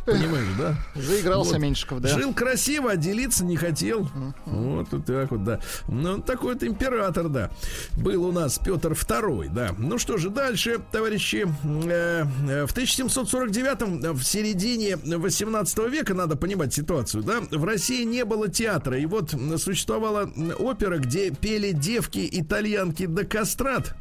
Понимаешь, 0.08 0.48
да? 0.58 0.76
Заигрался 0.96 1.54
Вот. 1.54 1.60
Меньшиков, 1.60 2.00
да. 2.02 2.08
Жил 2.08 2.34
красиво, 2.34 2.92
а 2.92 2.96
делиться 2.96 3.44
не 3.44 3.58
хотел. 3.58 4.10
Вот 4.46 4.94
и 4.94 5.02
так 5.02 5.32
вот, 5.32 5.44
да. 5.44 5.60
Ну, 5.90 6.20
такой 6.22 6.54
вот 6.54 6.64
император, 6.64 7.28
да. 7.28 7.52
Был 7.98 8.26
у 8.26 8.32
нас 8.32 8.58
Петр 8.58 8.94
II, 8.94 9.50
да. 9.54 9.76
Ну 9.78 9.98
что 9.98 10.18
же, 10.18 10.30
дальше, 10.30 10.80
товарищи. 10.92 11.46
э, 11.64 12.26
э, 12.50 12.66
в 12.66 12.74
1749-м, 12.74 14.04
э, 14.04 14.12
в 14.14 14.24
середине 14.24 14.96
18 14.98 15.78
века, 15.90 16.14
надо 16.14 16.38
понимать 16.38 16.74
ситуацию, 16.74 17.24
да, 17.24 17.42
в 17.52 17.64
России 17.66 18.04
не 18.06 18.24
было 18.24 18.48
театра. 18.48 18.98
И 18.98 19.06
вот 19.06 19.36
существовала 19.58 20.30
опера, 20.58 21.00
где 21.00 21.32
пели 21.32 21.72
девки-итальянки 21.72 23.06
до 23.06 23.26
кастрат. 23.26 23.96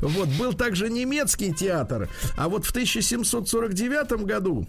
Вот, 0.00 0.28
был 0.38 0.52
также 0.54 0.88
немецкий 0.88 1.52
театр. 1.52 2.08
А 2.36 2.48
вот 2.48 2.64
в 2.64 2.70
1749 2.70 4.24
году 4.24 4.66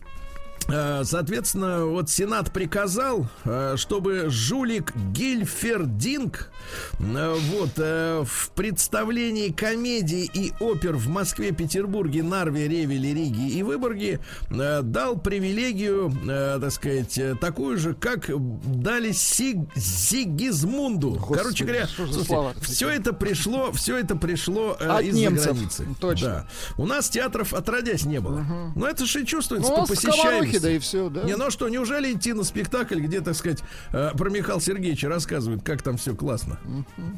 Соответственно, 1.04 1.86
вот 1.86 2.10
Сенат 2.10 2.52
приказал, 2.52 3.28
э, 3.44 3.76
чтобы 3.78 4.30
жулик 4.30 4.94
Гильфердинг 5.12 6.52
э, 7.00 7.36
вот 7.52 7.72
э, 7.78 8.24
в 8.26 8.50
представлении 8.52 9.50
комедий 9.50 10.30
и 10.34 10.54
опер 10.60 10.96
в 10.96 11.10
Москве, 11.10 11.52
Петербурге, 11.52 12.24
Нарве, 12.24 12.68
Ревеле, 12.68 13.14
Риге 13.14 13.48
и 13.48 13.64
Выборге 13.64 14.20
э, 14.50 14.82
дал 14.82 15.18
привилегию, 15.18 16.14
э, 16.30 16.60
так 16.62 16.72
сказать, 16.72 17.18
э, 17.18 17.36
такую 17.40 17.78
же, 17.78 17.94
как 17.94 18.30
дали 18.82 19.12
Сиг, 19.12 19.58
Сигизмунду. 19.76 21.12
Господи, 21.12 21.38
Короче 21.40 21.66
говоря, 21.66 21.88
слушайте, 21.88 22.24
слова 22.26 22.54
все 22.62 22.90
это 22.90 23.14
пришло, 23.14 23.72
все 23.72 23.98
это 23.98 24.16
пришло 24.16 24.78
э, 24.80 25.04
из-за 25.04 25.20
немцев. 25.20 25.54
границы. 25.54 25.88
Точно. 26.00 26.28
Да. 26.28 26.48
У 26.78 26.86
нас 26.86 27.10
театров 27.10 27.54
отродясь 27.54 28.06
не 28.06 28.20
было. 28.20 28.46
Но 28.76 28.88
это 28.88 29.06
же 29.06 29.26
чувствуется 29.26 29.70
Ну, 29.72 29.82
по 29.82 29.88
посещаемости. 29.88 30.61
Да 30.62 30.71
и 30.71 30.80
все, 30.80 31.10
да. 31.10 31.24
Не, 31.24 31.36
ну 31.36 31.50
что, 31.52 31.69
неужели 31.69 32.13
идти 32.13 32.34
на 32.34 32.43
спектакль, 32.43 33.00
где, 33.00 33.21
так 33.21 33.36
сказать, 33.36 33.60
э, 33.91 34.12
про 34.17 34.30
Михаила 34.30 34.62
Сергеевича 34.62 35.10
рассказывают, 35.10 35.63
как 35.63 35.82
там 35.82 35.97
все 35.97 36.15
классно? 36.15 36.60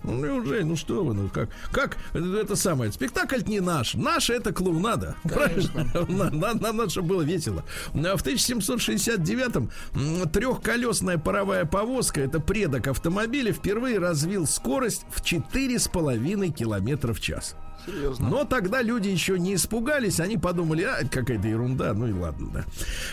Ну, 0.03 0.25
неужели, 0.25 0.63
ну 0.63 0.75
что 0.75 1.03
вы, 1.03 1.13
ну 1.13 1.29
как, 1.29 1.49
как 1.71 1.97
э, 2.13 2.38
это 2.41 2.56
самое, 2.56 2.91
спектакль 2.91 3.41
не 3.45 3.60
наш, 3.60 3.93
наш 3.95 4.29
это 4.29 4.53
клоунада, 4.53 5.15
правильно? 5.23 5.88
Нам 6.34 6.60
надо, 6.60 6.89
чтобы 6.89 7.10
было 7.10 7.21
весело. 7.21 7.63
А 7.93 8.17
В 8.17 8.25
1769-м 8.25 9.69
м, 9.95 10.29
трехколесная 10.29 11.17
паровая 11.17 11.65
повозка, 11.65 12.21
это 12.21 12.39
предок 12.39 12.88
автомобиля, 12.88 13.53
впервые 13.53 13.99
развил 13.99 14.47
скорость 14.47 15.06
в 15.10 15.21
4,5 15.21 16.51
километра 16.51 17.13
в 17.13 17.19
час. 17.19 17.56
Серьезно. 17.86 18.30
Но 18.30 18.43
тогда 18.46 18.82
люди 18.82 19.10
еще 19.10 19.38
не 19.39 19.56
испугались, 19.56 20.19
они 20.19 20.38
подумали, 20.38 20.84
а, 20.84 21.06
какая-то 21.10 21.48
ерунда, 21.48 21.93
ну 21.93 22.08
и 22.08 22.13
ладно, 22.13 22.50
да. 22.54 22.65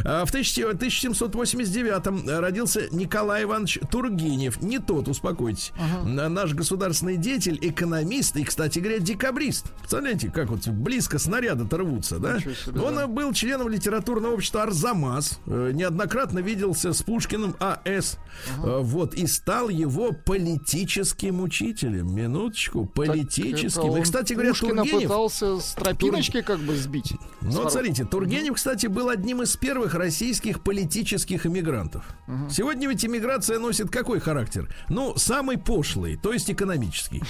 А 0.04 0.24
в 0.24 0.30
1000 0.30 0.70
1789-м 0.72 2.24
родился 2.40 2.88
Николай 2.90 3.44
Иванович 3.44 3.80
Тургенев, 3.90 4.60
не 4.62 4.78
тот, 4.78 5.08
успокойтесь, 5.08 5.72
На- 6.04 6.28
наш 6.28 6.54
государственный 6.54 7.16
деятель, 7.16 7.58
экономист 7.60 8.36
и, 8.36 8.44
кстати 8.44 8.78
говоря, 8.78 8.98
декабрист. 8.98 9.66
Представляете, 9.78 10.30
как 10.30 10.50
вот 10.50 10.66
близко 10.68 11.18
снаряды-то 11.18 11.76
рвутся, 11.78 12.18
да? 12.18 12.40
Себе, 12.40 12.54
Он 12.80 12.94
да. 12.96 13.06
был 13.06 13.32
членом 13.32 13.68
литературного 13.68 14.34
общества 14.34 14.62
«Арзамас», 14.62 15.40
э, 15.46 15.70
неоднократно 15.74 16.38
виделся 16.40 16.92
с 16.92 17.02
Пушкиным 17.02 17.56
А.С., 17.60 18.18
э, 18.62 18.78
вот, 18.80 19.14
и 19.14 19.26
стал 19.26 19.68
его 19.68 20.12
политическим 20.12 21.40
учителем. 21.40 22.14
Минуточку, 22.14 22.86
политическим. 22.86 23.90
Это 23.90 23.98
И, 23.98 24.02
кстати 24.02 24.32
говоря, 24.32 24.54
Пушкина 24.60 24.82
Тургенев... 24.82 25.02
пытался 25.02 25.58
с 25.58 25.72
тропиночки 25.74 26.42
как 26.42 26.60
бы 26.60 26.76
сбить. 26.76 27.14
Ну, 27.40 27.62
вот 27.62 27.72
смотрите, 27.72 28.04
Тургенев, 28.04 28.54
кстати, 28.54 28.86
был 28.86 29.08
одним 29.08 29.42
из 29.42 29.56
первых 29.56 29.94
российских 29.94 30.62
политических 30.62 31.46
иммигрантов. 31.46 32.04
Сегодня 32.50 32.88
ведь 32.88 33.04
иммиграция 33.04 33.58
носит 33.58 33.90
какой 33.90 34.20
характер? 34.20 34.72
Ну, 34.88 35.16
самый 35.16 35.58
пошлый, 35.58 36.16
то 36.16 36.32
есть 36.32 36.50
экономический. 36.50 37.22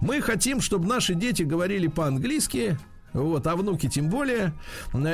Мы 0.00 0.20
хотим, 0.20 0.60
чтобы 0.60 0.86
наши 0.86 1.14
дети 1.14 1.42
говорили 1.42 1.86
по-английски, 1.86 2.78
вот, 3.12 3.46
а 3.46 3.56
внуки 3.56 3.88
тем 3.88 4.08
более. 4.08 4.52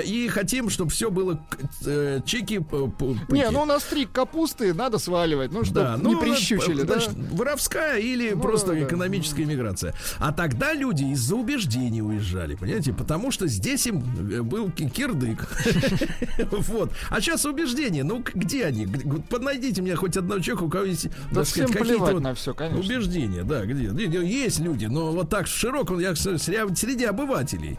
И 0.05 0.29
хотим, 0.29 0.69
чтобы 0.71 0.91
все 0.91 1.11
было 1.11 1.41
э, 1.85 2.21
чики 2.25 2.59
п- 2.59 2.89
п- 2.89 3.05
Не, 3.05 3.45
пыки. 3.45 3.47
ну 3.53 3.65
на 3.65 3.79
стрик 3.81 4.13
капусты 4.13 4.75
надо 4.75 4.99
сваливать, 4.99 5.53
ну 5.53 5.65
чтобы 5.65 5.81
Да, 5.81 5.97
не 5.97 6.15
ну, 6.15 6.21
прищучили, 6.21 6.83
да? 6.83 6.95
значит, 7.01 7.11
воровская 7.33 7.99
или 7.99 8.31
Ну, 8.33 8.41
просто 8.41 8.69
да, 8.69 8.75
да. 8.75 8.83
экономическая 8.85 9.43
иммиграция. 9.45 9.95
А 10.19 10.33
тогда 10.33 10.73
люди 10.75 11.05
из-за 11.13 11.37
убеждений 11.37 12.03
уезжали, 12.03 12.55
понимаете? 12.55 12.93
Потому 12.93 13.31
что 13.31 13.47
здесь 13.47 13.87
им 13.87 14.03
э, 14.31 14.43
был 14.43 14.71
ки- 14.71 14.89
кирдык. 14.89 15.49
Вот. 16.51 16.93
А 17.11 17.21
сейчас 17.21 17.45
убеждения, 17.45 18.05
ну 18.05 18.23
где 18.35 18.65
они? 18.67 18.87
Поднайдите 19.29 19.83
мне 19.83 19.95
хоть 19.97 20.17
одного 20.17 20.41
человека, 20.41 20.65
у 20.65 20.71
кого 20.71 20.85
есть, 20.85 21.09
Да 21.31 21.41
так 21.41 21.47
сказать, 21.47 21.73
какие-то 21.73 22.77
убеждения, 22.79 23.43
да, 23.43 23.65
где? 23.65 23.87
Есть 24.27 24.61
люди, 24.61 24.87
но 24.87 25.13
вот 25.13 25.29
так 25.31 25.47
в 25.47 25.49
широком, 25.49 25.99
я 25.99 26.15
среди 26.15 27.05
обывателей, 27.05 27.79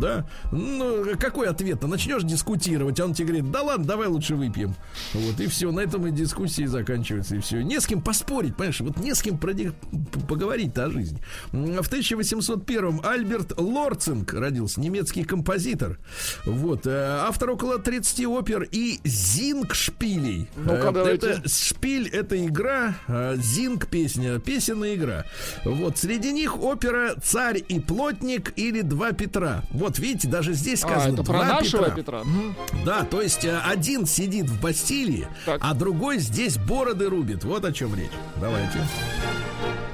да, 0.00 0.26
ну, 0.52 1.04
какой 1.18 1.48
ответ? 1.48 1.82
Начнешь 1.82 2.22
дискутировать, 2.22 2.98
а 3.00 3.04
он 3.04 3.14
тебе 3.14 3.28
говорит, 3.28 3.50
да 3.50 3.62
ладно, 3.62 3.84
давай 3.84 4.08
лучше 4.08 4.34
выпьем. 4.34 4.74
Вот, 5.12 5.40
и 5.40 5.46
все, 5.46 5.70
на 5.72 5.80
этом 5.80 6.06
и 6.06 6.10
дискуссии 6.10 6.64
заканчиваются, 6.66 7.36
и 7.36 7.40
все. 7.40 7.62
Не 7.62 7.80
с 7.80 7.86
кем 7.86 8.00
поспорить, 8.02 8.56
понимаешь, 8.56 8.80
вот 8.80 8.98
не 8.98 9.14
с 9.14 9.22
кем 9.22 9.36
проди- 9.36 9.72
п- 9.72 10.20
поговорить-то 10.28 10.84
о 10.86 10.90
жизни. 10.90 11.18
В 11.52 11.88
1801-м 11.92 13.00
Альберт 13.04 13.58
Лорцинг 13.58 14.32
родился, 14.32 14.80
немецкий 14.80 15.24
композитор. 15.24 15.98
Вот, 16.44 16.86
э, 16.86 17.18
автор 17.20 17.50
около 17.50 17.78
30 17.78 18.26
опер 18.26 18.66
и 18.70 19.00
зинг-шпилей. 19.04 20.48
Давайте. 20.92 21.26
Это 21.28 21.48
шпиль 21.48 22.08
это 22.08 22.44
игра, 22.44 22.94
а 23.08 23.36
зинг 23.36 23.86
песня, 23.88 24.38
песенная 24.38 24.94
игра. 24.94 25.24
Вот 25.64 25.98
среди 25.98 26.32
них 26.32 26.60
опера 26.62 27.14
Царь 27.22 27.62
и 27.68 27.80
плотник 27.80 28.52
или 28.56 28.80
Два 28.82 29.12
Петра. 29.12 29.62
Вот 29.84 29.98
видите, 29.98 30.28
даже 30.28 30.54
здесь 30.54 30.82
А, 30.82 30.88
сказано 30.88 31.12
это 31.12 31.24
про 31.24 31.34
«Два 31.44 31.46
нашего 31.60 31.90
Петра». 31.90 32.20
Петра? 32.20 32.24
Мгм. 32.24 32.54
Да, 32.86 33.04
то 33.04 33.20
есть 33.20 33.44
э, 33.44 33.60
один 33.66 34.06
сидит 34.06 34.48
в 34.48 34.58
Бастилии, 34.58 35.28
Так. 35.44 35.60
а 35.62 35.74
другой 35.74 36.20
здесь 36.20 36.56
бороды 36.56 37.10
рубит. 37.10 37.44
Вот 37.44 37.66
о 37.66 37.70
чем 37.70 37.94
речь. 37.94 38.08
Давайте. 38.40 38.80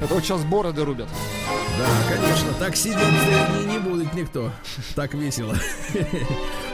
Это 0.01 0.15
вот 0.15 0.23
сейчас 0.23 0.45
бороды 0.45 0.85
рубят. 0.85 1.09
Да, 1.77 2.15
конечно, 2.15 2.53
так 2.61 2.77
сидеть 2.77 2.99
не, 3.67 3.73
не 3.73 3.79
будет 3.81 4.15
никто. 4.15 4.53
Так 4.95 5.13
весело. 5.15 5.57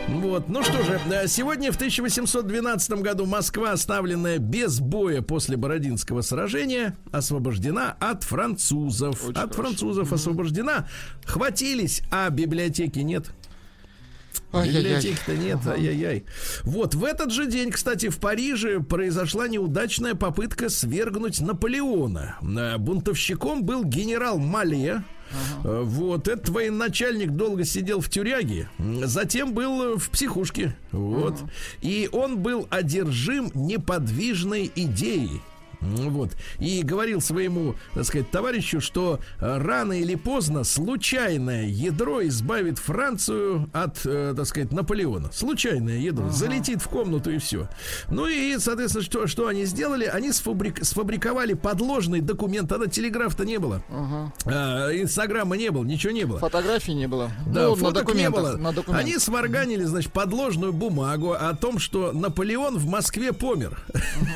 Вот, 0.09 0.49
ну 0.49 0.63
что 0.63 0.85
же, 0.85 1.01
э, 1.11 1.27
сегодня 1.27 1.73
в 1.73 1.75
1812 1.75 3.03
году 3.03 3.27
Москва, 3.27 3.73
оставленная 3.73 4.39
без 4.39 4.79
боя 4.79 5.21
после 5.21 5.57
Бородинского 5.57 6.21
сражения, 6.21 6.97
освобождена 7.11 7.97
от 7.99 8.23
французов. 8.23 9.21
Очень 9.25 9.31
от 9.31 9.37
хорошо. 9.37 9.55
французов 9.55 10.13
освобождена. 10.13 10.87
Хватились, 11.25 12.03
а 12.13 12.31
библиотеки 12.31 13.01
нет. 13.07 13.31
Ай-яй-яй. 14.53 14.83
Библиотеки-то 14.83 15.37
нет, 15.37 15.59
ай-яй-яй. 15.67 16.25
Вот, 16.63 16.95
в 16.95 17.05
этот 17.05 17.33
же 17.33 17.47
день, 17.47 17.71
кстати, 17.71 18.09
в 18.09 18.19
Париже 18.19 18.81
произошла 18.81 19.49
неудачная 19.49 20.15
попытка 20.15 20.69
свергнуть 20.69 21.41
Наполеона. 21.41 22.37
Э, 22.43 22.79
Бунтовщиком 22.79 23.65
был 23.65 23.85
генерал 23.85 24.39
Мале. 24.39 25.03
Э, 25.65 25.83
Вот, 25.85 26.29
этот 26.29 26.49
военачальник 26.51 27.33
долго 27.33 27.65
сидел 27.65 28.01
в 28.01 28.09
тюряге, 28.09 28.69
затем 29.05 29.53
был 29.53 29.99
в 29.99 30.11
психушке. 30.11 30.77
Вот. 30.93 31.37
И 31.81 32.09
он 32.13 32.39
был 32.39 32.67
одержим 32.71 33.51
неподвижной 33.55 34.71
идеей. 34.75 35.43
М, 35.97 36.11
Вот. 36.11 36.31
И 36.59 36.83
говорил 36.83 37.21
своему, 37.21 37.75
так 37.95 38.05
сказать, 38.05 38.31
товарищу, 38.31 38.81
что 38.81 39.21
э, 39.41 39.59
рано 39.59 39.93
или 39.93 40.15
поздно 40.15 40.65
случайное 40.65 41.67
ядро 41.67 42.27
избавит 42.27 42.79
Францию 42.79 43.69
от, 43.73 44.01
э, 44.05 44.35
так 44.37 44.47
сказать, 44.47 44.73
Наполеона. 44.73 45.31
Случайное 45.33 45.99
ядро. 45.99 46.29
Залетит 46.31 46.83
в 46.83 46.89
комнату 46.89 47.31
и 47.31 47.39
все. 47.39 47.69
Ну 48.09 48.27
и, 48.27 48.59
соответственно, 48.59 49.05
что, 49.05 49.27
что 49.27 49.47
они 49.49 49.65
сделали? 49.65 50.05
Они 50.07 50.31
сфабрик- 50.31 50.85
сфабриковали 50.85 51.55
подложный 51.55 52.21
документ. 52.21 52.69
Тогда 52.69 52.87
телеграфа-то 52.87 53.45
не 53.45 53.59
было. 53.59 53.83
Ага. 53.91 54.33
А, 54.47 54.91
Инстаграма 54.93 55.57
не 55.57 55.71
было, 55.71 55.85
ничего 55.85 56.13
не 56.13 56.25
было. 56.25 56.39
Фотографий 56.39 56.95
не 56.95 57.07
было. 57.09 57.31
Да, 57.47 57.65
ну, 57.65 57.71
на 57.71 57.77
фоток 57.77 58.15
не 58.15 58.25
документах. 58.25 58.59
было. 58.59 58.73
На. 58.93 58.99
Они 58.99 59.19
сварганили, 59.19 59.85
значит, 59.85 60.13
подложную 60.13 60.73
бумагу 60.73 61.33
о 61.33 61.55
том, 61.55 61.79
что 61.79 62.13
Наполеон 62.13 62.79
в 62.79 62.87
Москве 62.87 63.33
помер. 63.33 63.79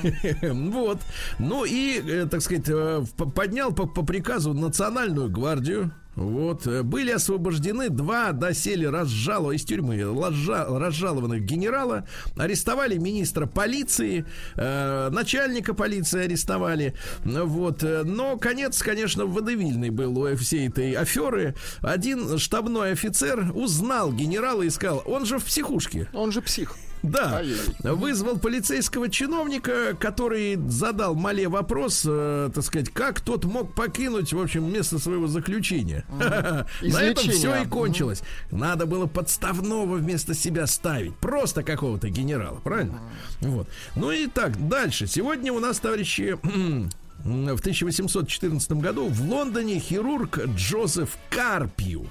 Вот. 0.70 0.98
Ну 1.40 1.64
и, 1.64 2.00
э, 2.06 2.26
так 2.30 2.42
сказать, 2.42 2.68
э, 2.68 3.02
поднял 3.34 3.72
по, 3.72 3.86
по 3.86 4.04
приказу 4.04 4.52
национальную 4.52 5.30
гвардию. 5.30 5.90
Вот. 6.16 6.66
Э, 6.66 6.82
Были 6.82 7.12
освобождены 7.12 7.88
два 7.88 8.32
доселе 8.32 8.90
разжалова 8.90 9.52
из 9.52 9.64
тюрьмы 9.64 9.96
разжа- 10.00 10.66
разжалованных 10.78 11.42
генерала. 11.42 12.06
Арестовали 12.36 12.98
министра 12.98 13.46
полиции, 13.46 14.26
э, 14.56 15.08
начальника 15.10 15.72
полиции 15.72 16.24
арестовали. 16.24 16.94
Вот. 17.24 17.82
Но 17.82 18.36
конец, 18.36 18.82
конечно, 18.82 19.24
водевильный 19.24 19.90
был 19.90 20.18
у 20.18 20.36
всей 20.36 20.68
этой 20.68 20.92
аферы. 20.92 21.54
Один 21.80 22.38
штабной 22.38 22.92
офицер 22.92 23.50
узнал 23.54 24.12
генерала 24.12 24.62
и 24.62 24.70
сказал, 24.70 25.02
он 25.06 25.24
же 25.24 25.38
в 25.38 25.44
психушке. 25.44 26.06
Он 26.12 26.32
же 26.32 26.42
псих. 26.42 26.74
Да, 27.02 27.42
вызвал 27.82 28.38
полицейского 28.38 29.08
чиновника, 29.08 29.96
который 29.98 30.56
задал 30.68 31.14
Мале 31.14 31.48
вопрос, 31.48 32.04
э, 32.06 32.50
так 32.54 32.64
сказать, 32.64 32.90
как 32.90 33.20
тот 33.20 33.44
мог 33.44 33.74
покинуть, 33.74 34.32
в 34.32 34.40
общем, 34.40 34.70
место 34.72 34.98
своего 34.98 35.26
заключения. 35.26 36.04
На 36.82 37.02
этом 37.02 37.28
все 37.30 37.62
и 37.62 37.66
кончилось. 37.66 38.22
Надо 38.50 38.86
было 38.86 39.06
подставного 39.06 39.96
вместо 39.96 40.34
себя 40.34 40.66
ставить, 40.66 41.14
просто 41.16 41.62
какого-то 41.62 42.10
генерала, 42.10 42.60
правильно? 42.62 43.00
Вот. 43.40 43.68
Ну 43.94 44.10
и 44.10 44.26
так, 44.26 44.68
дальше. 44.68 45.06
Сегодня 45.06 45.52
у 45.52 45.60
нас, 45.60 45.80
товарищи, 45.80 46.36
в 47.24 47.60
1814 47.60 48.72
году 48.72 49.08
в 49.08 49.22
Лондоне 49.28 49.78
хирург 49.78 50.38
Джозеф 50.56 51.16
Карпью 51.30 52.06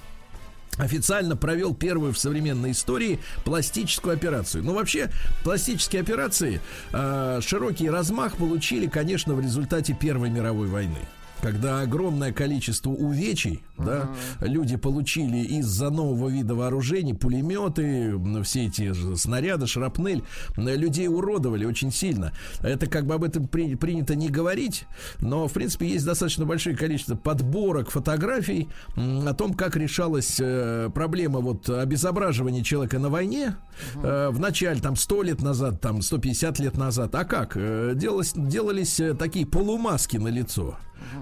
официально 0.79 1.35
провел 1.35 1.75
первую 1.75 2.13
в 2.13 2.17
современной 2.17 2.71
истории 2.71 3.19
пластическую 3.45 4.15
операцию. 4.15 4.63
Ну, 4.63 4.73
вообще, 4.73 5.11
пластические 5.43 6.01
операции 6.01 6.61
э, 6.91 7.39
широкий 7.41 7.89
размах 7.89 8.37
получили, 8.37 8.87
конечно, 8.87 9.35
в 9.35 9.41
результате 9.41 9.93
Первой 9.93 10.29
мировой 10.29 10.67
войны 10.67 10.99
когда 11.41 11.81
огромное 11.81 12.31
количество 12.31 12.91
увечий, 12.91 13.63
uh-huh. 13.77 13.85
да, 13.85 14.09
люди 14.45 14.75
получили 14.75 15.37
из-за 15.37 15.89
нового 15.89 16.29
вида 16.29 16.55
вооружений, 16.55 17.13
пулеметы, 17.13 18.15
все 18.43 18.65
эти 18.65 18.93
снаряды, 19.15 19.67
шрапнель, 19.67 20.23
людей 20.57 21.07
уродовали 21.07 21.65
очень 21.65 21.91
сильно. 21.91 22.33
Это 22.61 22.87
как 22.87 23.05
бы 23.05 23.15
об 23.15 23.23
этом 23.23 23.47
при, 23.47 23.75
принято 23.75 24.15
не 24.15 24.29
говорить, 24.29 24.85
но, 25.19 25.47
в 25.47 25.53
принципе, 25.53 25.87
есть 25.87 26.05
достаточно 26.05 26.45
большое 26.45 26.75
количество 26.75 27.15
подборок 27.15 27.89
фотографий 27.89 28.67
о 28.95 29.33
том, 29.33 29.53
как 29.53 29.75
решалась 29.75 30.37
э, 30.39 30.89
проблема 30.93 31.39
вот 31.39 31.69
обезображивания 31.69 32.63
человека 32.63 32.99
на 32.99 33.09
войне 33.09 33.55
uh-huh. 33.95 34.27
э, 34.27 34.29
в 34.29 34.39
начале, 34.39 34.81
там, 34.81 34.95
100 34.95 35.23
лет 35.23 35.41
назад, 35.41 35.81
там, 35.81 36.01
150 36.01 36.59
лет 36.59 36.77
назад. 36.77 37.15
А 37.15 37.23
как? 37.25 37.53
Э, 37.55 37.93
делалось, 37.95 38.33
делались 38.35 38.99
э, 38.99 39.13
такие 39.13 39.45
полумаски 39.45 40.17
на 40.17 40.27
лицо. 40.27 40.77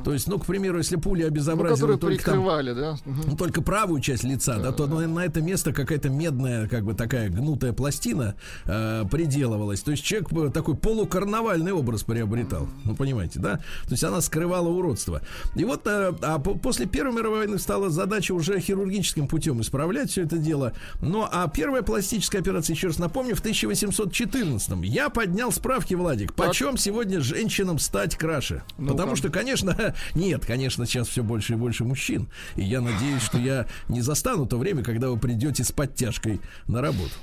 То 0.08 0.14
есть, 0.14 0.30
ну, 0.30 0.40
к 0.40 0.46
примеру, 0.46 0.78
если 0.78 0.96
пули 0.96 1.24
обезобразили 1.24 1.86
ну, 1.86 1.98
только, 1.98 2.32
там, 2.32 2.46
да? 2.46 2.98
угу. 3.06 3.36
только 3.36 3.62
правую 3.62 4.00
часть 4.00 4.24
лица, 4.24 4.56
да, 4.56 4.70
да 4.70 4.72
то 4.72 4.88
да. 4.88 5.06
на 5.06 5.20
это 5.20 5.42
место 5.42 5.74
какая-то 5.74 6.08
медная, 6.08 6.70
как 6.70 6.86
бы 6.86 6.94
такая 6.94 7.28
гнутая 7.28 7.74
пластина 7.74 8.36
э, 8.64 9.04
приделывалась. 9.12 9.82
То 9.82 9.92
есть 9.92 10.06
человек 10.06 10.54
такой 10.54 10.78
полукарнавальный 10.78 11.74
образ 11.74 12.04
приобретал. 12.04 12.70
Ну, 12.86 12.96
понимаете, 12.96 13.40
да? 13.40 13.58
То 13.58 13.92
есть 13.92 14.04
она 14.06 14.22
скрывала 14.22 14.70
уродство. 14.70 15.22
И 15.56 15.66
вот 15.66 15.86
э, 15.88 16.14
а 16.22 16.40
после 16.40 16.86
Первой 16.86 17.14
мировой 17.14 17.40
войны 17.40 17.60
стала 17.60 17.90
задача 17.90 18.32
уже 18.32 18.62
хирургическим 18.62 19.28
путем 19.28 19.60
исправлять 19.60 20.10
все 20.10 20.24
это 20.24 20.38
дело. 20.38 20.72
Ну, 21.02 21.28
а 21.30 21.50
первая 21.50 21.82
пластическая 21.82 22.42
операция, 22.42 22.76
еще 22.76 22.88
раз 22.88 22.98
напомню, 22.98 23.36
в 23.36 23.42
1814 23.42 24.70
-м. 24.70 24.86
Я 24.86 25.10
поднял 25.10 25.52
справки, 25.52 25.96
Владик, 25.96 26.34
почем 26.34 26.78
сегодня 26.78 27.20
женщинам 27.20 27.78
стать 27.78 28.16
краше. 28.16 28.64
Ну 28.78 28.94
Потому 28.94 29.18
что, 29.18 29.28
конечно, 29.28 29.58
конечно, 29.58 29.96
нет, 30.16 30.46
конечно, 30.46 30.86
сейчас 30.86 31.08
все 31.08 31.24
больше 31.24 31.54
и 31.54 31.56
больше 31.56 31.84
мужчин. 31.84 32.28
И 32.56 32.64
я 32.64 32.82
надеюсь, 32.82 33.22
что 33.22 33.38
я 33.38 33.68
не 33.88 34.02
застану 34.02 34.46
то 34.46 34.58
время, 34.58 34.84
когда 34.84 35.10
вы 35.10 35.18
придете 35.18 35.64
с 35.64 35.72
подтяжкой 35.72 36.40
на 36.68 36.82
работу. 36.82 37.14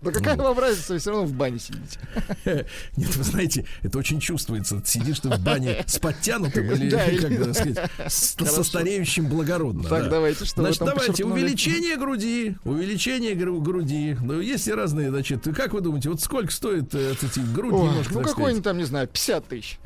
Да 0.00 0.10
какая 0.10 0.36
вам 0.36 0.58
разница, 0.58 0.94
вы 0.94 0.98
все 0.98 1.10
равно 1.10 1.26
в 1.26 1.32
бане 1.32 1.58
сидите. 1.58 1.98
Нет, 2.96 3.16
вы 3.16 3.24
знаете, 3.24 3.66
это 3.82 3.98
очень 3.98 4.20
чувствуется. 4.20 4.82
Сидишь 4.84 5.20
ты 5.20 5.28
в 5.28 5.38
бане 5.40 5.84
с 5.86 5.98
подтянутым 5.98 6.70
или, 6.72 6.90
да, 6.90 7.04
как 7.20 7.38
бы 7.38 7.54
сказать, 7.54 7.90
с, 8.08 8.34
со 8.34 8.64
стареющим 8.64 9.26
благородно. 9.26 9.88
Так, 9.88 10.04
да. 10.04 10.10
давайте, 10.10 10.44
что 10.44 10.62
Значит, 10.62 10.80
давайте, 10.80 11.24
увеличение 11.24 11.96
груди, 11.96 12.56
увеличение 12.64 13.34
груди. 13.34 14.16
Ну, 14.20 14.40
есть 14.40 14.66
и 14.66 14.72
разные, 14.72 15.10
значит, 15.10 15.44
как 15.54 15.72
вы 15.72 15.80
думаете, 15.80 16.10
вот 16.10 16.20
сколько 16.20 16.52
стоит, 16.52 16.94
э, 16.94 17.14
эти 17.22 17.40
грудь 17.52 17.74
О, 17.74 17.86
немножко, 17.86 18.14
Ну, 18.14 18.22
какой-нибудь 18.22 18.64
там, 18.64 18.78
не 18.78 18.84
знаю, 18.84 19.06
50 19.06 19.46
тысяч. 19.46 19.78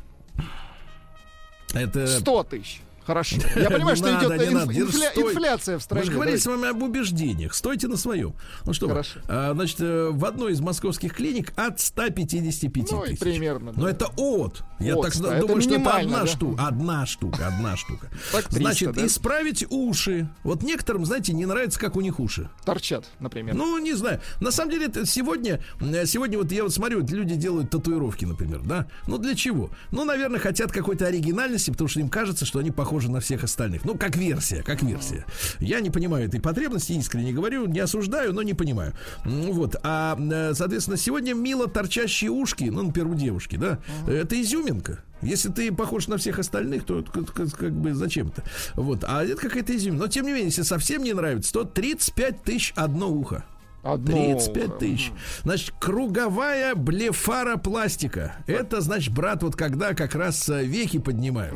Это... 1.73 2.07
100 2.07 2.43
тысяч. 2.43 2.81
Хорошо. 3.07 3.37
Я 3.55 3.69
понимаю, 3.69 3.95
что 3.95 4.09
идет 4.09 4.31
инфля... 4.33 5.11
инфляция 5.15 5.79
в 5.79 5.81
стране. 5.81 6.01
Мы 6.01 6.05
же 6.07 6.11
говорили 6.11 6.35
с 6.35 6.45
вами 6.45 6.69
об 6.69 6.83
убеждениях. 6.83 7.53
Стойте 7.53 7.87
на 7.87 7.95
своем. 7.95 8.33
Ну 8.65 8.73
что, 8.73 8.89
Хорошо. 8.89 9.19
А, 9.29 9.53
значит, 9.53 9.79
э, 9.79 10.09
в 10.11 10.25
одной 10.25 10.51
из 10.51 10.59
московских 10.59 11.13
клиник 11.13 11.53
от 11.55 11.79
155 11.79 12.91
ну, 12.91 13.01
тысяч. 13.03 13.19
примерно. 13.19 13.71
Да. 13.71 13.81
Но 13.81 13.87
это 13.87 14.07
от. 14.17 14.61
Я 14.79 14.97
от, 14.97 15.03
так 15.03 15.21
да, 15.21 15.39
думаю, 15.39 15.61
что 15.61 15.75
это 15.75 15.89
одна 15.89 16.19
да? 16.19 16.27
штука. 16.27 16.67
Одна 16.67 17.05
штука, 17.05 17.47
одна 17.47 17.77
штука. 17.77 18.09
Так 18.33 18.43
300, 18.49 18.59
значит, 18.59 18.91
да? 18.91 19.05
исправить 19.05 19.65
уши. 19.69 20.27
Вот 20.43 20.61
некоторым, 20.63 21.05
знаете, 21.05 21.31
не 21.31 21.45
нравится, 21.45 21.79
как 21.79 21.95
у 21.95 22.01
них 22.01 22.19
уши. 22.19 22.49
Торчат, 22.65 23.05
например. 23.21 23.55
Ну, 23.55 23.77
не 23.77 23.93
знаю. 23.93 24.19
На 24.41 24.51
самом 24.51 24.71
деле, 24.71 24.87
это 24.87 25.05
сегодня, 25.05 25.63
э, 25.79 26.05
сегодня 26.05 26.37
вот 26.37 26.51
я 26.51 26.63
вот 26.63 26.73
смотрю, 26.73 26.99
вот 26.99 27.09
люди 27.09 27.35
делают 27.35 27.69
татуировки, 27.69 28.25
например, 28.25 28.63
да? 28.65 28.87
Ну, 29.07 29.17
для 29.17 29.33
чего? 29.33 29.69
Ну, 29.91 30.03
наверное, 30.03 30.41
хотят 30.41 30.73
какой-то 30.73 31.05
оригинальности, 31.07 31.71
потому 31.71 31.87
что 31.87 32.01
им 32.01 32.09
кажется, 32.09 32.45
что 32.45 32.59
они 32.59 32.71
похожи 32.71 32.96
на 33.05 33.19
всех 33.19 33.43
остальных. 33.43 33.85
Ну, 33.85 33.95
как 33.95 34.15
версия, 34.15 34.63
как 34.63 34.83
версия. 34.83 35.25
Я 35.59 35.79
не 35.79 35.89
понимаю 35.89 36.27
этой 36.27 36.41
потребности, 36.41 36.93
искренне 36.93 37.31
говорю, 37.31 37.65
не 37.65 37.79
осуждаю, 37.79 38.33
но 38.33 38.41
не 38.41 38.53
понимаю. 38.53 38.93
Вот. 39.23 39.75
А, 39.83 40.17
э, 40.19 40.53
соответственно, 40.53 40.97
сегодня 40.97 41.33
мило 41.33 41.67
торчащие 41.67 42.31
ушки, 42.31 42.65
ну, 42.65 42.83
например, 42.83 43.11
у 43.11 43.15
девушки, 43.15 43.55
да, 43.55 43.79
это 44.07 44.39
изюминка. 44.41 45.03
Если 45.21 45.49
ты 45.49 45.71
похож 45.71 46.07
на 46.07 46.17
всех 46.17 46.39
остальных, 46.39 46.85
то 46.85 47.03
как, 47.03 47.33
как 47.33 47.71
бы 47.73 47.93
зачем-то. 47.93 48.43
Вот. 48.75 49.03
А 49.07 49.23
это 49.23 49.41
какая-то 49.41 49.75
изюминка. 49.75 50.05
Но, 50.05 50.07
тем 50.07 50.25
не 50.25 50.31
менее, 50.31 50.47
если 50.47 50.61
совсем 50.61 51.03
не 51.03 51.13
нравится, 51.13 51.51
то 51.53 51.63
35 51.63 52.43
тысяч 52.43 52.73
одно 52.75 53.09
ухо. 53.09 53.43
Одно... 53.93 54.35
35 54.35 54.77
тысяч. 54.77 55.11
Значит, 55.43 55.73
круговая 55.79 56.75
блефаропластика. 56.75 58.35
Это, 58.45 58.81
значит, 58.81 59.13
брат, 59.13 59.43
вот 59.43 59.55
когда 59.55 59.93
как 59.93 60.15
раз 60.15 60.47
э, 60.49 60.63
веки 60.65 60.99
поднимают. 60.99 61.55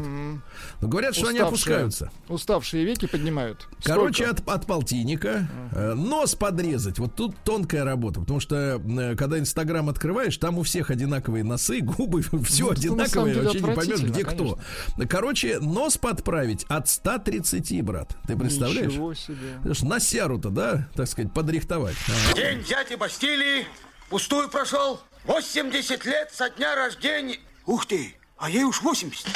Но 0.81 0.87
говорят, 0.87 1.13
что 1.13 1.23
Уставшие. 1.23 1.41
они 1.41 1.47
опускаются. 1.47 2.11
Уставшие 2.29 2.85
веки 2.85 3.05
поднимают. 3.05 3.67
Короче, 3.83 4.25
от, 4.25 4.47
от 4.47 4.65
полтинника. 4.65 5.47
Mm. 5.73 5.93
Нос 5.95 6.35
подрезать. 6.35 6.99
Вот 6.99 7.15
тут 7.15 7.35
тонкая 7.43 7.83
работа. 7.83 8.21
Потому 8.21 8.39
что, 8.39 8.81
э, 8.83 9.15
когда 9.15 9.39
Инстаграм 9.39 9.89
открываешь, 9.89 10.37
там 10.37 10.57
у 10.57 10.63
всех 10.63 10.89
одинаковые 10.89 11.43
носы, 11.43 11.79
губы, 11.81 12.21
все 12.43 12.65
ну, 12.65 12.71
одинаковое. 12.71 13.41
Вообще 13.41 13.59
не 13.59 13.75
поймешь, 13.75 14.01
где 14.01 14.23
конечно. 14.23 14.57
кто. 14.95 15.05
Короче, 15.07 15.59
нос 15.59 15.97
подправить 15.97 16.65
от 16.69 16.87
130, 16.87 17.83
брат. 17.83 18.15
Ты 18.27 18.37
представляешь? 18.37 18.91
Ничего 18.91 19.13
себе. 19.13 19.59
Носяру-то, 19.81 20.49
да, 20.49 20.87
так 20.95 21.07
сказать, 21.07 21.33
подрихтовать. 21.33 21.95
День 22.35 22.63
дяди 22.63 22.95
Бастилии 22.95 23.67
пустую 24.09 24.49
прошел. 24.49 24.99
80 25.25 26.05
лет 26.05 26.31
со 26.33 26.49
дня 26.49 26.75
рождения. 26.75 27.39
Ух 27.65 27.85
ты, 27.85 28.15
а 28.37 28.49
ей 28.49 28.63
уж 28.63 28.81
80. 28.81 29.27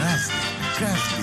Разный, 0.00 0.34
каждый 0.78 1.13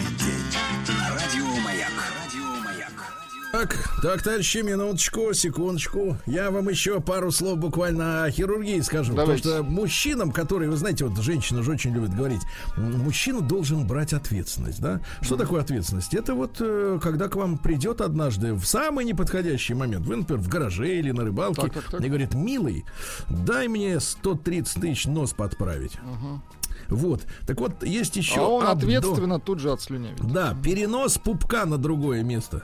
Так, 3.61 3.77
так, 4.01 4.21
товарищи, 4.23 4.57
минуточку, 4.63 5.35
секундочку. 5.35 6.17
Я 6.25 6.49
вам 6.49 6.67
еще 6.69 6.99
пару 6.99 7.31
слов 7.31 7.59
буквально 7.59 8.23
о 8.23 8.31
хирургии 8.31 8.79
скажу. 8.79 9.13
Давайте. 9.13 9.43
Потому 9.43 9.63
что 9.63 9.71
мужчинам, 9.71 10.31
которые, 10.31 10.67
вы 10.67 10.77
знаете, 10.77 11.05
вот 11.05 11.15
женщина 11.21 11.61
же 11.61 11.69
очень 11.69 11.93
любит 11.93 12.15
говорить, 12.15 12.41
мужчина 12.75 13.39
должен 13.39 13.85
брать 13.85 14.13
ответственность, 14.13 14.81
да? 14.81 15.01
Что 15.21 15.35
mm-hmm. 15.35 15.37
такое 15.37 15.61
ответственность? 15.61 16.15
Это 16.15 16.33
вот 16.33 16.55
э, 16.59 16.97
когда 17.03 17.27
к 17.27 17.35
вам 17.35 17.59
придет 17.59 18.01
однажды 18.01 18.55
в 18.55 18.65
самый 18.65 19.05
неподходящий 19.05 19.75
момент, 19.75 20.07
вы, 20.07 20.15
например, 20.15 20.41
в 20.41 20.47
гараже 20.47 20.97
или 20.97 21.11
на 21.11 21.23
рыбалке, 21.23 21.61
так, 21.61 21.73
так, 21.73 21.83
так. 21.91 22.01
и 22.01 22.07
говорит, 22.07 22.33
милый, 22.33 22.83
дай 23.29 23.67
мне 23.67 23.99
130 23.99 24.81
тысяч 24.81 25.05
нос 25.05 25.33
подправить. 25.33 25.93
Uh-huh. 25.93 26.39
Вот. 26.89 27.27
Так 27.45 27.59
вот, 27.59 27.83
есть 27.83 28.15
еще... 28.17 28.39
А 28.39 28.47
он 28.47 28.65
абдо... 28.65 28.87
ответственно 28.87 29.39
тут 29.39 29.59
же 29.59 29.71
отслюнявит. 29.71 30.19
Да, 30.33 30.55
перенос 30.63 31.19
пупка 31.19 31.65
на 31.65 31.77
другое 31.77 32.23
место. 32.23 32.63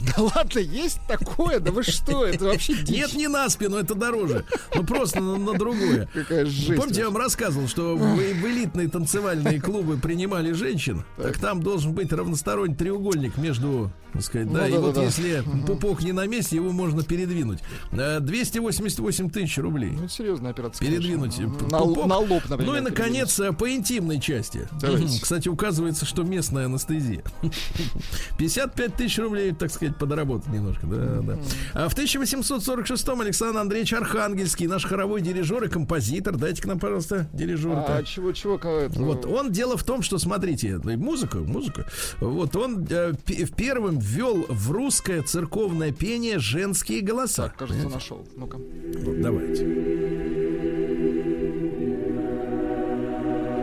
Да 0.16 0.22
ладно, 0.22 0.58
есть 0.58 1.00
такое? 1.06 1.60
Да 1.60 1.72
вы 1.72 1.82
что? 1.82 2.24
Это 2.24 2.46
вообще 2.46 2.74
дичь. 2.74 2.88
Нет, 2.88 3.14
не 3.14 3.28
на 3.28 3.48
спину, 3.48 3.76
это 3.76 3.94
дороже. 3.94 4.44
Ну 4.74 4.84
просто 4.84 5.20
на, 5.20 5.36
на 5.36 5.58
другое. 5.58 6.08
Какая 6.12 6.46
жесть. 6.46 6.76
Помните, 6.76 7.00
я 7.00 7.06
вам 7.06 7.16
рассказывал, 7.16 7.68
что 7.68 7.96
в, 7.96 8.16
в 8.16 8.46
элитные 8.46 8.88
танцевальные 8.88 9.60
клубы 9.60 9.98
принимали 9.98 10.52
женщин, 10.52 11.04
так 11.16 11.38
там 11.38 11.62
должен 11.62 11.92
быть 11.92 12.12
равносторонний 12.12 12.74
треугольник 12.74 13.36
между, 13.36 13.90
так 14.12 14.22
сказать, 14.22 14.46
ну, 14.48 14.54
да, 14.54 14.60
да, 14.60 14.68
и 14.68 14.72
да, 14.72 14.80
вот 14.80 14.94
да. 14.94 15.02
если 15.02 15.40
угу. 15.40 15.66
пупок 15.66 16.02
не 16.02 16.12
на 16.12 16.26
месте, 16.26 16.56
его 16.56 16.72
можно 16.72 17.02
передвинуть. 17.02 17.60
288 17.92 19.26
э, 19.26 19.30
тысяч 19.30 19.58
рублей. 19.58 19.92
Ну, 19.92 20.08
серьезная 20.08 20.52
операция. 20.52 20.86
Передвинуть 20.86 21.36
конечно. 21.36 21.58
пупок. 21.58 21.96
На, 21.96 22.06
на 22.06 22.18
лоб, 22.18 22.42
например. 22.48 22.72
Ну 22.72 22.78
и, 22.78 22.80
наконец, 22.80 23.40
по 23.58 23.70
интимной 23.70 24.20
части. 24.20 24.68
Давайте. 24.80 25.20
Кстати, 25.20 25.48
указывается, 25.48 26.06
что 26.06 26.22
местная 26.22 26.66
анестезия. 26.66 27.22
55 28.38 28.94
тысяч 28.94 29.18
рублей, 29.18 29.52
так 29.52 29.69
сказать, 29.70 29.96
подработать 29.96 30.48
немножко. 30.48 30.86
Да, 30.86 31.20
да. 31.22 31.38
А 31.74 31.88
в 31.88 31.96
1846-м 31.96 33.20
Александр 33.20 33.58
Андреевич 33.60 33.92
Архангельский, 33.92 34.66
наш 34.66 34.84
хоровой 34.84 35.20
дирижер 35.20 35.64
и 35.64 35.68
композитор. 35.68 36.36
Дайте 36.36 36.62
к 36.62 36.66
нам, 36.66 36.78
пожалуйста, 36.78 37.28
дирижер. 37.32 37.72
А 37.72 38.02
чего, 38.02 38.32
чего? 38.32 38.56
Это... 38.56 39.00
Вот, 39.00 39.26
он, 39.26 39.52
дело 39.52 39.76
в 39.76 39.84
том, 39.84 40.02
что, 40.02 40.18
смотрите, 40.18 40.78
музыка, 40.78 41.38
музыка. 41.38 41.86
Вот, 42.20 42.54
он 42.56 42.86
э, 42.88 43.12
первым 43.56 43.98
ввел 43.98 44.46
в 44.48 44.70
русское 44.70 45.22
церковное 45.22 45.92
пение 45.92 46.38
женские 46.38 47.00
голоса. 47.00 47.44
Так, 47.44 47.56
кажется, 47.56 47.84
Понимаете? 47.84 47.94
нашел. 47.94 48.28
Ну-ка. 48.36 48.56
Вот, 48.56 49.20
давайте. 49.20 49.64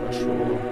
Хорошо. 0.06 0.67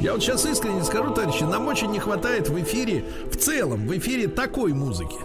Я 0.00 0.12
вот 0.12 0.22
сейчас 0.22 0.46
искренне 0.46 0.84
скажу, 0.84 1.12
товарищи, 1.12 1.42
нам 1.42 1.66
очень 1.66 1.90
не 1.90 1.98
хватает 1.98 2.48
в 2.48 2.60
эфире, 2.60 3.04
в 3.30 3.36
целом, 3.36 3.86
в 3.86 3.96
эфире 3.98 4.28
такой 4.28 4.72
музыки. 4.72 5.16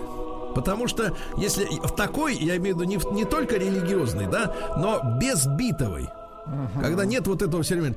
Потому 0.56 0.88
что 0.88 1.16
если 1.38 1.66
в 1.66 1.96
такой, 1.96 2.36
я 2.36 2.58
имею 2.58 2.76
в 2.76 2.80
виду 2.80 2.90
не, 2.90 3.16
не 3.16 3.26
только 3.26 3.58
религиозный, 3.58 4.28
да, 4.28 4.54
но 4.78 5.02
безбитовой. 5.20 6.10
Uh-huh. 6.46 6.82
Когда 6.82 7.06
нет 7.06 7.26
вот 7.28 7.42
этого 7.42 7.64
все 7.64 7.76
время 7.76 7.96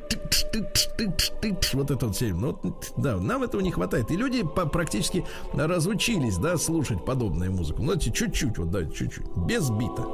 вот 1.73 1.91
это 1.91 2.07
вот 2.07 2.17
все. 2.17 2.33
Ну, 2.33 2.59
да, 2.97 3.17
нам 3.17 3.43
этого 3.43 3.61
не 3.61 3.71
хватает. 3.71 4.11
И 4.11 4.17
люди 4.17 4.45
практически 4.45 5.25
разучились, 5.53 6.37
да, 6.37 6.57
слушать 6.57 7.05
подобную 7.05 7.53
музыку. 7.53 7.83
Ну, 7.83 7.97
чуть-чуть, 7.97 8.57
вот, 8.59 8.71
да, 8.71 8.85
чуть-чуть. 8.85 9.27
Без 9.37 9.69
бита. 9.71 10.05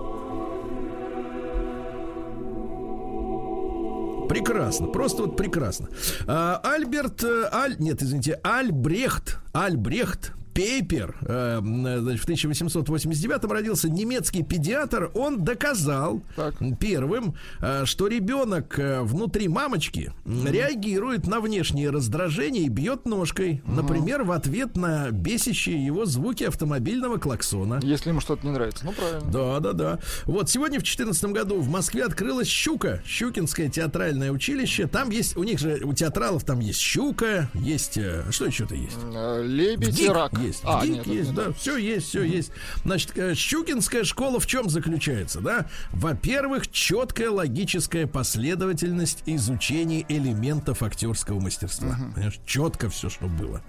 Прекрасно, 4.29 4.87
просто 4.87 5.23
вот 5.23 5.37
прекрасно. 5.37 5.89
А, 6.27 6.61
Альберт, 6.65 7.23
э, 7.25 7.49
Аль, 7.53 7.77
нет, 7.79 8.03
извините, 8.03 8.41
Альбрехт, 8.43 9.39
Альбрехт 9.53 10.33
Пейпер, 10.55 11.17
э, 11.23 11.61
значит, 11.63 12.21
в 12.21 12.25
1889 12.25 13.45
родился 13.51 13.89
немецкий 13.89 14.43
педиатр, 14.43 15.11
он 15.15 15.45
доказал 15.45 16.23
так. 16.37 16.55
первым, 16.79 17.35
э, 17.61 17.85
что 17.87 18.07
ребенок 18.07 18.79
э, 18.79 19.01
внутри 19.03 19.49
мамочки 19.49 20.13
mm. 20.25 20.51
реагирует 20.51 21.27
на 21.27 21.41
внешние 21.41 21.91
раздражения 21.91 22.63
и 22.63 22.69
бьет 22.69 23.07
ножкой, 23.07 23.63
mm. 23.65 23.75
например, 23.75 24.25
в 24.25 24.33
ответ 24.33 24.77
на 24.77 25.11
бесящие 25.11 25.85
его 25.85 26.05
звуки 26.05 26.45
автомобильного 26.45 27.17
клаксона. 27.17 27.81
Если 27.83 28.11
ему 28.11 28.21
что-то 28.21 28.47
не 28.47 28.53
нравится, 28.53 28.85
ну 28.85 28.93
правильно. 28.93 29.31
Да, 29.33 29.61
да, 29.61 29.73
да. 29.73 29.99
Вот 30.25 30.51
сегодня 30.51 30.79
в 30.79 30.83
2014 30.83 31.25
году 31.27 31.61
в 31.61 31.69
Москве 31.71 32.05
открылась 32.05 32.49
Щука, 32.49 33.03
Щукинское 33.07 33.71
театральное 33.71 34.31
училище. 34.31 34.87
Там 34.87 35.11
есть, 35.11 35.37
у 35.37 35.45
них 35.45 35.59
же 35.59 35.81
у 35.83 35.95
театралов 35.95 36.45
там 36.45 36.61
есть 36.61 36.81
Щука, 36.81 37.49
есть 37.55 37.99
что 38.31 38.47
еще-то 38.47 38.75
есть? 38.75 38.97
Лебедь 39.43 39.99
и 39.99 40.09
рак 40.09 40.42
есть. 40.47 40.61
А, 40.65 40.85
Гик 40.85 40.97
нет, 40.97 41.07
есть, 41.07 41.35
да, 41.35 41.53
все 41.53 41.77
есть, 41.77 42.09
все 42.09 42.23
есть. 42.23 42.51
Значит, 42.85 43.17
э, 43.17 43.35
Щукинская 43.35 44.05
школа 44.05 44.41
в 44.41 44.47
чем 44.47 44.69
заключается, 44.69 45.41
да? 45.41 45.67
Во-первых, 45.93 46.71
четкая 46.71 47.31
логическая 47.31 48.07
последовательность 48.07 49.23
изучения 49.27 50.05
элементов 50.09 50.83
актерского 50.83 51.41
мастерства. 51.41 51.89
Uh-huh. 51.99 52.15
Понимаешь, 52.15 52.41
четко 52.47 52.91
все, 52.91 53.09
что 53.09 53.27
было. 53.27 53.63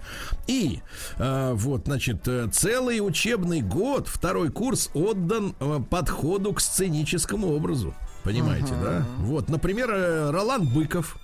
И 0.46 0.80
э, 1.16 1.52
вот, 1.54 1.84
значит, 1.86 2.26
э, 2.26 2.48
целый 2.52 3.00
учебный 3.00 3.60
год, 3.60 4.08
второй 4.08 4.50
курс 4.50 4.90
отдан 4.94 5.54
э, 5.60 5.80
подходу 5.88 6.52
к 6.52 6.60
сценическому 6.60 7.54
образу. 7.54 7.94
Понимаете, 8.22 8.72
uh-huh. 8.72 8.82
да? 8.82 9.06
Вот, 9.18 9.48
например, 9.48 9.90
Ролан 10.32 10.66
Быков, 10.66 11.18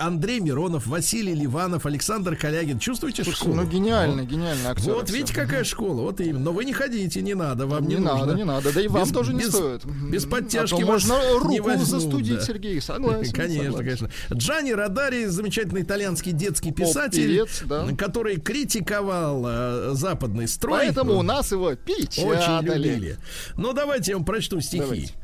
Андрей 0.00 0.40
Миронов, 0.40 0.86
Василий 0.86 1.34
Ливанов, 1.34 1.86
Александр 1.86 2.36
Калягин. 2.36 2.78
Чувствуете 2.78 3.22
Слушай, 3.24 3.36
школу? 3.36 3.54
Ну, 3.54 3.64
гениально, 3.64 4.22
вот. 4.22 4.30
гениально. 4.30 4.70
Актер, 4.70 4.94
вот 4.94 5.10
видите, 5.10 5.34
какая 5.34 5.64
школа. 5.64 6.02
Вот 6.02 6.20
именно. 6.20 6.40
Но 6.40 6.52
вы 6.52 6.64
не 6.64 6.72
ходите, 6.72 7.22
не 7.22 7.34
надо, 7.34 7.66
вам 7.66 7.86
не, 7.86 7.94
не 7.94 8.00
нужно. 8.00 8.18
надо, 8.18 8.34
не 8.34 8.44
надо. 8.44 8.72
Да 8.72 8.80
и 8.80 8.88
вам 8.88 9.04
без, 9.04 9.12
тоже 9.12 9.32
не 9.34 9.40
без, 9.40 9.50
стоит. 9.50 9.84
Без 9.84 10.24
подтяжки 10.24 10.82
а 10.82 10.86
можно 10.86 11.14
руку 11.38 11.62
возьмут, 11.62 11.86
застудить, 11.86 12.38
да. 12.38 12.44
Сергей. 12.44 12.80
Согласен. 12.80 13.32
Конечно, 13.38 13.76
согласен. 13.76 14.08
конечно. 14.08 14.10
Джани 14.34 14.72
Радари, 14.72 15.26
замечательный 15.26 15.82
итальянский 15.82 16.32
детский 16.32 16.72
писатель, 16.72 17.44
да. 17.64 17.86
который 17.96 18.40
критиковал 18.40 19.44
э, 19.46 19.90
западный 19.94 20.48
строй. 20.48 20.78
Поэтому 20.78 21.18
у 21.18 21.22
нас 21.22 21.52
его 21.52 21.74
печатали. 21.74 22.26
Очень 22.26 22.66
любили. 22.66 23.16
Ну, 23.56 23.72
давайте 23.72 24.12
я 24.12 24.16
вам 24.16 24.24
прочту 24.24 24.60
стихи. 24.60 24.80
Давайте. 24.80 25.14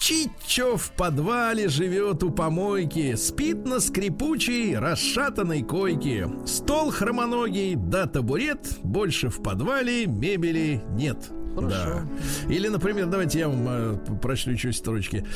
Чичо 0.00 0.78
в 0.78 0.92
подвале 0.92 1.68
живет 1.68 2.22
у 2.22 2.30
помойки, 2.30 3.14
спит 3.16 3.66
на 3.66 3.80
скрипучей, 3.80 4.74
расшатанной 4.78 5.62
койке. 5.62 6.26
Стол 6.46 6.90
хромоногий 6.90 7.74
да 7.74 8.06
табурет, 8.06 8.78
больше 8.82 9.28
в 9.28 9.42
подвале 9.42 10.06
мебели 10.06 10.82
нет. 10.92 11.30
Хорошо. 11.54 12.06
Да. 12.46 12.50
Или, 12.50 12.68
например, 12.68 13.06
давайте 13.06 13.40
я 13.40 13.48
вам 13.48 13.66
э, 13.68 13.96
прочту 14.22 14.52
еще 14.52 14.72
строчки. 14.72 15.26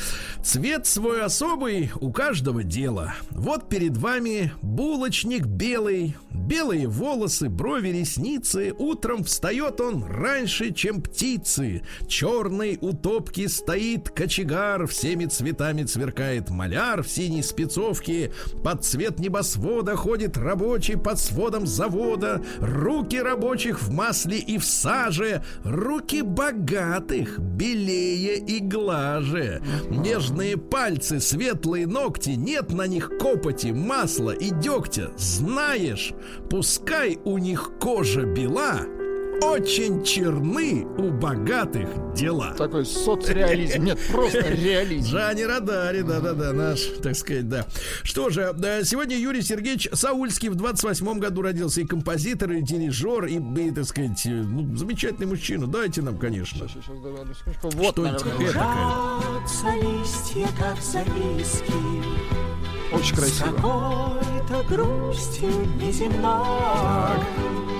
Цвет 0.41 0.87
свой 0.87 1.21
особый 1.21 1.91
у 1.99 2.11
каждого 2.11 2.63
дела. 2.63 3.13
Вот 3.29 3.69
перед 3.69 3.97
вами 3.97 4.51
булочник 4.63 5.45
белый, 5.45 6.15
белые 6.35 6.87
волосы, 6.87 7.49
брови, 7.49 7.89
ресницы. 7.89 8.73
Утром 8.77 9.23
встает 9.23 9.81
он 9.81 10.03
раньше, 10.03 10.71
чем 10.71 11.01
птицы. 11.01 11.81
Черный 12.07 12.77
у 12.81 12.93
топки 12.93 13.47
стоит 13.47 14.09
кочегар, 14.09 14.87
всеми 14.87 15.25
цветами 15.25 15.85
сверкает 15.85 16.49
маляр 16.49 17.03
в 17.03 17.09
синей 17.09 17.43
спецовке. 17.43 18.31
Под 18.63 18.83
цвет 18.83 19.19
небосвода 19.19 19.95
ходит 19.95 20.37
рабочий 20.37 20.97
под 20.97 21.19
сводом 21.19 21.65
завода. 21.65 22.43
Руки 22.59 23.19
рабочих 23.19 23.81
в 23.81 23.91
масле 23.91 24.37
и 24.37 24.57
в 24.57 24.65
саже. 24.65 25.43
Руки 25.63 26.21
богатых 26.21 27.39
белее 27.39 28.37
и 28.37 28.59
глаже. 28.59 29.61
Нежные 29.89 30.57
пальцы, 30.57 31.19
светлые 31.19 31.87
ногти, 31.87 32.31
нет 32.31 32.71
на 32.71 32.87
них 32.87 33.11
копоти, 33.19 33.67
масла 33.67 34.31
и 34.31 34.51
дегтя. 34.51 35.11
Знаешь, 35.17 36.13
пускай 36.49 37.19
у 37.23 37.37
них 37.37 37.71
кожа 37.79 38.23
бела, 38.23 38.81
очень 39.41 40.03
черны 40.03 40.85
у 40.97 41.11
богатых 41.11 41.89
дела. 42.13 42.53
Такой 42.57 42.85
соцреализм. 42.85 43.83
Нет, 43.83 43.99
просто 44.11 44.39
реализм. 44.49 45.09
Жани 45.09 45.43
Радари, 45.43 46.01
да-да-да, 46.01 46.53
наш, 46.53 46.81
так 47.01 47.15
сказать, 47.15 47.47
да. 47.49 47.65
Что 48.03 48.29
же, 48.29 48.55
сегодня 48.83 49.17
Юрий 49.17 49.41
Сергеевич 49.41 49.89
Саульский 49.93 50.49
в 50.49 50.55
28-м 50.55 51.19
году 51.19 51.41
родился. 51.41 51.81
И 51.81 51.85
композитор, 51.85 52.51
и 52.51 52.61
дирижер, 52.61 53.25
и, 53.25 53.35
и 53.35 53.71
так 53.71 53.85
сказать, 53.85 54.21
ну, 54.25 54.75
замечательный 54.75 55.27
мужчина. 55.27 55.67
Дайте 55.67 56.01
нам, 56.01 56.17
конечно. 56.17 56.67
Сейчас, 56.67 56.71
сейчас, 56.71 57.73
вот, 57.73 57.91
Что 57.91 58.01
наверное, 58.03 58.21
это 58.21 59.75
листья, 59.81 60.47
как 60.57 60.81
записки. 60.81 62.44
Очень 62.95 63.15
красиво. 63.15 63.47
С 63.47 63.53
какой-то 63.55 64.63
грустью 64.69 65.49
неземной. 65.81 66.21
Так 66.21 67.74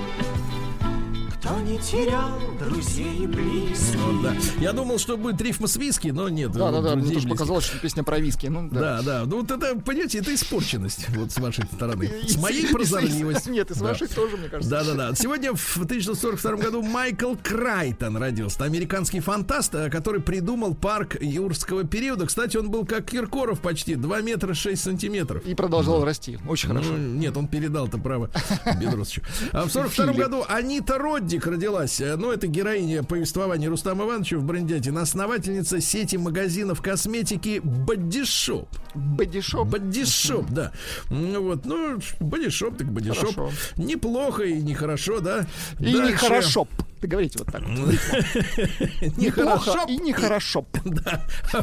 кто 1.45 1.59
не 1.59 1.77
терял 1.77 2.31
друзей 2.59 3.23
и 3.23 3.27
близких. 3.27 3.99
Ну, 3.99 4.23
да. 4.23 4.33
Я 4.59 4.73
думал, 4.73 4.97
что 4.97 5.15
будет 5.15 5.39
рифма 5.41 5.67
с 5.67 5.75
виски, 5.75 6.07
но 6.07 6.27
нет. 6.27 6.51
Да, 6.51 6.71
да, 6.71 6.81
да. 6.81 6.95
Мне 6.95 7.13
тоже 7.13 7.27
показалось, 7.27 7.65
что 7.65 7.77
песня 7.77 8.03
про 8.03 8.19
виски. 8.19 8.47
Ну, 8.47 8.67
да. 8.71 8.79
да, 8.79 9.01
да. 9.01 9.23
Ну, 9.25 9.41
вот 9.41 9.51
это, 9.51 9.79
понимаете, 9.79 10.19
это 10.19 10.33
испорченность 10.33 11.07
вот 11.09 11.31
с 11.31 11.37
вашей 11.37 11.65
стороны. 11.65 12.09
С 12.27 12.37
моей 12.37 12.67
прозорливостью. 12.67 13.53
Нет, 13.53 13.69
и 13.69 13.75
с 13.75 13.81
вашей 13.81 14.07
тоже, 14.07 14.37
мне 14.37 14.49
кажется. 14.49 14.69
Да, 14.71 14.83
да, 14.83 14.93
да. 14.93 15.15
Сегодня 15.15 15.53
в 15.53 15.75
1942 15.75 16.55
году 16.55 16.81
Майкл 16.81 17.35
Крайтон 17.41 18.17
родился. 18.17 18.63
Американский 18.63 19.19
фантаст, 19.19 19.75
э, 19.75 19.91
который 19.91 20.21
придумал 20.21 20.73
парк 20.73 21.21
юрского 21.21 21.83
периода. 21.83 22.25
Кстати, 22.25 22.57
он 22.57 22.71
был 22.71 22.85
как 22.85 23.05
Киркоров 23.05 23.59
почти. 23.59 23.95
2 23.95 24.21
метра 24.21 24.55
6 24.55 24.81
сантиметров. 24.81 25.45
И 25.45 25.53
продолжал 25.53 26.03
расти. 26.03 26.39
Очень 26.47 26.69
хорошо. 26.69 26.89
Ну, 26.91 26.97
нет, 26.97 27.37
он 27.37 27.47
передал-то 27.47 27.99
право 27.99 28.31
Бедросовичу. 28.81 29.21
А 29.51 29.65
в 29.65 29.71
42 29.71 30.13
году 30.13 30.43
Анита 30.47 30.97
Родди 30.97 31.34
Дик 31.35 31.47
родилась. 31.47 31.99
Э, 31.99 32.15
ну, 32.15 32.31
это 32.31 32.47
героиня 32.47 33.03
повествования 33.03 33.69
Рустама 33.69 34.05
Ивановича 34.05 34.37
в 34.37 34.45
Брендятине. 34.45 34.99
Основательница 34.99 35.81
сети 35.81 36.15
магазинов 36.15 36.81
косметики 36.81 37.59
Бодишоп. 37.61 38.69
Бодишоп? 38.93 39.67
Бодишоп, 39.67 40.49
да. 40.49 40.71
Ну, 41.09 41.43
вот, 41.43 41.65
ну, 41.65 41.99
бодишоп 42.21 42.77
так 42.77 42.87
бодишоп. 42.89 43.51
Неплохо 43.75 44.43
и 44.43 44.61
нехорошо, 44.61 45.19
да? 45.19 45.45
И 45.81 45.91
нехорошо. 45.91 46.69
Ты 47.05 47.09
говорите 47.09 47.37
вот 47.37 47.51
так. 47.51 47.61
Нехорошо. 49.17 49.85
И 49.87 49.97
нехорошо. 49.97 50.65
Да. 50.85 51.21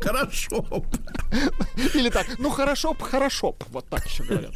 Хорошо. 0.00 0.84
Или 1.94 2.10
так, 2.10 2.26
ну 2.38 2.50
хорошо, 2.50 2.94
хорошо. 3.00 3.56
Вот 3.70 3.86
так 3.88 4.06
еще 4.06 4.22
говорят. 4.22 4.52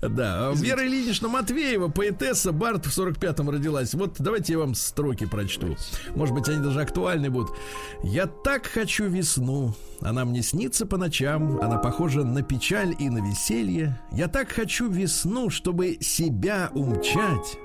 Да. 0.00 0.50
Вера 0.54 0.84
Ильинична 0.84 1.28
Матвеева, 1.28 1.88
поэтесса, 1.88 2.50
Барт 2.50 2.86
в 2.86 2.98
45-м 2.98 3.50
родилась. 3.50 3.94
Вот 3.94 4.16
давайте 4.18 4.54
я 4.54 4.58
вам 4.58 4.74
строки 4.74 5.26
прочту. 5.26 5.76
Может 6.16 6.34
быть, 6.34 6.48
они 6.48 6.64
даже 6.64 6.80
актуальны 6.80 7.30
будут. 7.30 7.54
Я 8.02 8.26
так 8.26 8.66
хочу 8.66 9.04
весну. 9.04 9.74
Она 10.00 10.24
мне 10.24 10.42
снится 10.42 10.84
по 10.86 10.96
ночам. 10.96 11.60
Она 11.60 11.78
похожа 11.78 12.24
на 12.24 12.42
печаль 12.42 12.94
и 12.98 13.08
на 13.08 13.18
веселье. 13.18 14.00
Я 14.10 14.26
так 14.26 14.50
хочу 14.50 14.88
весну, 14.88 15.50
чтобы 15.50 15.98
себя 16.00 16.70
умчать 16.74 17.58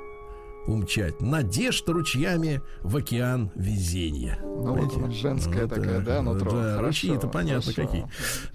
умчать. 0.68 1.22
Надежд 1.22 1.88
ручьями 1.89 2.62
в 2.82 2.97
океан 2.97 3.51
везения. 3.55 4.39
Ну, 4.41 4.76
вот 4.76 4.95
она, 4.95 5.12
женская 5.12 5.66
вот, 5.66 5.76
такая, 5.76 6.01
да, 6.01 6.22
нутро. 6.22 6.51
Да, 6.51 6.76
хорошо, 6.76 6.86
ручьи-то 6.86 7.28
понятно 7.28 7.74
хорошо. 7.74 7.88
какие. 7.88 8.05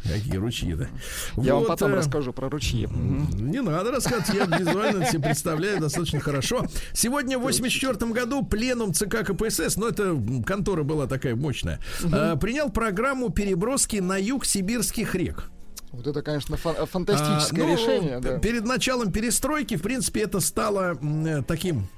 Какие 0.03 0.37
ручьи-то. 0.37 0.89
Я 1.37 1.55
вот, 1.55 1.61
вам 1.61 1.67
потом 1.67 1.93
э, 1.93 1.97
расскажу 1.97 2.33
про 2.33 2.49
ручьи. 2.49 2.87
Не 2.87 3.61
надо 3.61 3.91
рассказывать, 3.91 4.29
я 4.35 4.59
визуально 4.59 5.07
себе 5.07 5.23
представляю 5.23 5.81
достаточно 5.81 6.21
хорошо. 6.21 6.67
Сегодня 6.93 7.39
в 7.39 7.43
84 7.43 8.13
году 8.13 8.45
пленум 8.45 8.93
ЦК 8.93 9.25
КПСС, 9.25 9.77
но 9.77 9.89
это 9.89 10.17
контора 10.47 10.85
была 10.85 11.07
такая 11.07 11.35
мощная, 11.35 11.81
э, 12.05 12.37
принял 12.41 12.71
программу 12.71 13.31
переброски 13.31 13.97
на 13.97 14.17
юг 14.17 14.45
сибирских 14.45 15.15
рек. 15.15 15.51
Вот 15.97 16.07
это, 16.07 16.23
конечно, 16.23 16.57
фан- 16.57 16.87
фантастическое 16.87 17.63
а, 17.63 17.67
ну, 17.67 17.73
решение. 17.73 18.21
Да. 18.21 18.39
Перед 18.39 18.65
началом 18.65 19.11
перестройки, 19.11 19.77
в 19.77 19.83
принципе, 19.83 20.23
это 20.23 20.41
стало 20.41 20.99
э, 21.01 21.43
таким 21.47 21.89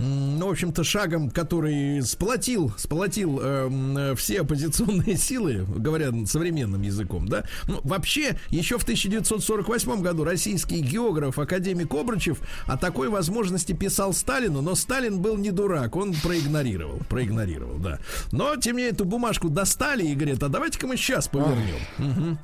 ну, 0.00 0.48
в 0.48 0.50
общем-то, 0.50 0.84
шагом, 0.84 1.30
который 1.30 2.02
сплотил, 2.02 2.72
сплотил 2.76 3.40
э, 3.42 4.14
все 4.16 4.42
оппозиционные 4.42 5.16
силы, 5.18 5.66
говоря 5.66 6.12
современным 6.26 6.82
языком, 6.82 7.28
да. 7.28 7.44
Ну, 7.66 7.80
вообще, 7.84 8.38
еще 8.50 8.78
в 8.78 8.82
1948 8.82 10.00
году 10.02 10.24
российский 10.24 10.80
географ, 10.80 11.38
академик 11.38 11.92
Обручев 11.94 12.38
о 12.66 12.76
такой 12.76 13.08
возможности 13.08 13.72
писал 13.72 14.12
Сталину, 14.12 14.62
но 14.62 14.74
Сталин 14.74 15.20
был 15.20 15.36
не 15.36 15.50
дурак, 15.50 15.96
он 15.96 16.14
проигнорировал, 16.14 17.00
проигнорировал, 17.08 17.78
да. 17.78 17.98
Но, 18.30 18.56
тем 18.56 18.76
не 18.76 18.82
менее, 18.82 18.94
эту 18.94 19.04
бумажку 19.04 19.48
достали 19.48 20.06
и 20.06 20.14
говорят, 20.14 20.42
а 20.42 20.48
давайте-ка 20.48 20.86
мы 20.86 20.96
сейчас 20.96 21.28
повернем. 21.28 21.80
Угу. 21.98 22.38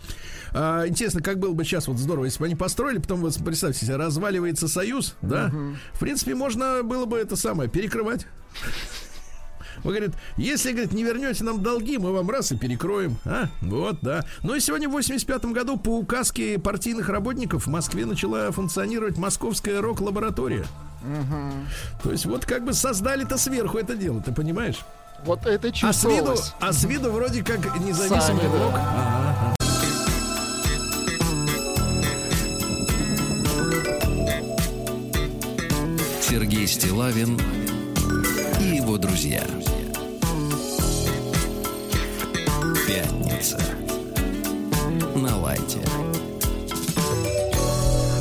А, 0.54 0.86
интересно, 0.86 1.20
как 1.20 1.40
было 1.40 1.52
бы 1.52 1.64
сейчас 1.64 1.88
вот 1.88 1.98
здорово, 1.98 2.26
если 2.26 2.38
бы 2.38 2.46
они 2.46 2.54
построили, 2.54 2.98
потом 2.98 3.20
вот 3.20 3.36
представьте 3.44 3.84
себе, 3.84 3.96
разваливается 3.96 4.68
союз, 4.68 5.16
да? 5.20 5.46
Угу. 5.46 5.76
В 5.94 5.98
принципе, 5.98 6.34
можно 6.36 6.82
было 6.84 7.06
бы 7.06 7.18
это 7.18 7.34
самое 7.34 7.68
перекрывать. 7.68 8.26
Вы 9.82 9.90
говорит, 9.90 10.12
если, 10.36 10.70
говорит, 10.70 10.92
не 10.92 11.02
вернете 11.02 11.42
нам 11.42 11.62
долги, 11.62 11.98
мы 11.98 12.12
вам 12.12 12.30
раз 12.30 12.52
и 12.52 12.56
перекроем. 12.56 13.18
А, 13.24 13.48
вот, 13.60 13.98
да. 14.00 14.24
Ну 14.42 14.54
и 14.54 14.60
сегодня 14.60 14.88
в 14.88 14.92
85 14.92 15.46
году 15.46 15.76
по 15.76 15.98
указке 15.98 16.58
партийных 16.58 17.08
работников 17.08 17.66
в 17.66 17.70
Москве 17.70 18.06
начала 18.06 18.50
функционировать 18.52 19.18
московская 19.18 19.80
рок-лаборатория. 19.80 20.64
Угу. 21.02 22.04
То 22.04 22.12
есть 22.12 22.26
вот 22.26 22.46
как 22.46 22.64
бы 22.64 22.72
создали-то 22.72 23.36
сверху 23.36 23.76
это 23.76 23.96
дело, 23.96 24.22
ты 24.22 24.32
понимаешь? 24.32 24.78
Вот 25.24 25.44
это 25.46 25.72
чувствовалось. 25.72 26.54
А 26.60 26.72
с 26.72 26.84
виду, 26.84 26.98
а 27.00 27.02
с 27.02 27.06
виду 27.06 27.10
вроде 27.10 27.42
как 27.42 27.80
независимый 27.80 28.44
рок. 28.44 28.72
Да. 28.72 29.34
Ага. 29.40 29.53
Сергей 36.34 36.66
Стилавин 36.66 37.40
и 38.60 38.78
его 38.78 38.98
друзья. 38.98 39.44
Пятница. 42.88 43.56
На 45.14 45.38
лайте. 45.38 45.78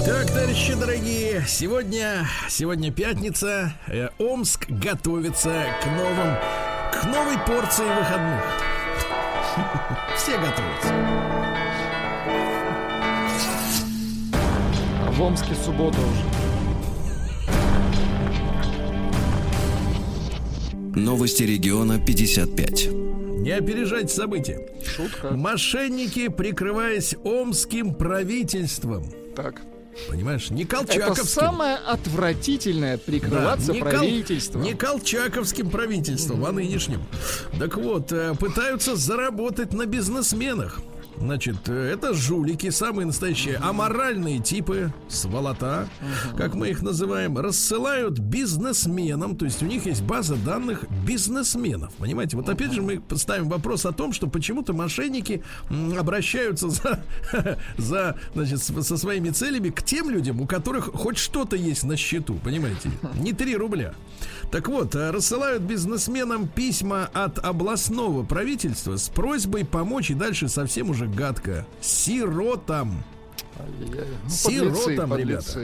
Так, 0.05 0.27
товарищи 0.27 0.75
дорогие, 0.75 1.43
сегодня, 1.47 2.27
сегодня 2.49 2.91
пятница. 2.91 3.73
Э, 3.87 4.09
Омск 4.19 4.69
готовится 4.69 5.65
к 5.81 5.87
новым, 5.87 6.35
к 6.91 7.05
новой 7.05 7.39
порции 7.47 7.83
выходных. 7.97 8.43
Все 10.17 10.37
готовятся. 10.37 10.93
В 15.09 15.19
Омске 15.19 15.55
суббота 15.55 15.97
уже. 15.97 16.32
Новости 20.95 21.41
региона 21.41 21.99
55. 21.99 22.89
Не 22.91 23.51
опережайте 23.51 24.13
события. 24.13 24.69
Шутка. 24.85 25.31
Мошенники, 25.31 26.27
прикрываясь 26.27 27.15
омским 27.23 27.95
правительством. 27.95 29.11
Так. 29.35 29.61
Понимаешь, 30.07 30.51
не 30.51 30.65
колчаковским. 30.65 31.23
Это 31.23 31.25
самое 31.25 31.75
отвратительное 31.77 32.99
прикрываться 32.99 33.67
да, 33.67 33.73
не 33.73 33.79
правительством. 33.79 34.61
Кол, 34.61 34.69
не 34.69 34.77
колчаковским 34.77 35.69
правительством, 35.71 36.43
mm-hmm. 36.43 36.49
а 36.49 36.51
нынешним. 36.51 37.01
Так 37.59 37.77
вот, 37.77 38.11
э, 38.11 38.35
пытаются 38.39 38.95
заработать 38.95 39.73
на 39.73 39.87
бизнесменах. 39.87 40.79
Значит, 41.17 41.69
это 41.69 42.13
жулики, 42.13 42.69
самые 42.69 43.05
настоящие 43.05 43.57
аморальные 43.57 44.39
типы, 44.39 44.91
сволота, 45.07 45.87
как 46.37 46.55
мы 46.55 46.69
их 46.69 46.81
называем, 46.81 47.37
рассылают 47.37 48.19
бизнесменам, 48.19 49.37
то 49.37 49.45
есть 49.45 49.61
у 49.61 49.65
них 49.65 49.85
есть 49.85 50.03
база 50.03 50.35
данных 50.35 50.85
бизнесменов, 51.05 51.93
понимаете? 51.95 52.37
Вот 52.37 52.49
опять 52.49 52.73
же 52.73 52.81
мы 52.81 53.01
ставим 53.15 53.49
вопрос 53.49 53.85
о 53.85 53.91
том, 53.91 54.13
что 54.13 54.27
почему-то 54.27 54.73
мошенники 54.73 55.43
обращаются 55.97 56.69
за, 56.69 57.03
за 57.77 58.19
значит, 58.33 58.61
со 58.61 58.97
своими 58.97 59.29
целями 59.29 59.69
к 59.69 59.83
тем 59.83 60.09
людям, 60.09 60.41
у 60.41 60.47
которых 60.47 60.91
хоть 60.93 61.17
что-то 61.17 61.55
есть 61.55 61.83
на 61.83 61.95
счету, 61.95 62.39
понимаете? 62.43 62.91
Не 63.15 63.33
3 63.33 63.55
рубля. 63.55 63.93
Так 64.53 64.67
вот, 64.67 64.93
э, 64.93 65.09
рассылают 65.09 65.63
бизнесменам 65.63 66.47
письма 66.47 67.09
от 67.11 67.43
областного 67.43 68.23
правительства 68.23 68.97
с 68.97 69.09
просьбой 69.09 69.65
помочь 69.65 70.11
и 70.11 70.13
дальше 70.13 70.47
совсем 70.47 70.91
уже 70.91 71.07
гадко. 71.07 71.65
Сиротам. 71.81 73.03
Ну, 73.57 74.29
Сиротам, 74.29 75.15
ребята. 75.15 75.59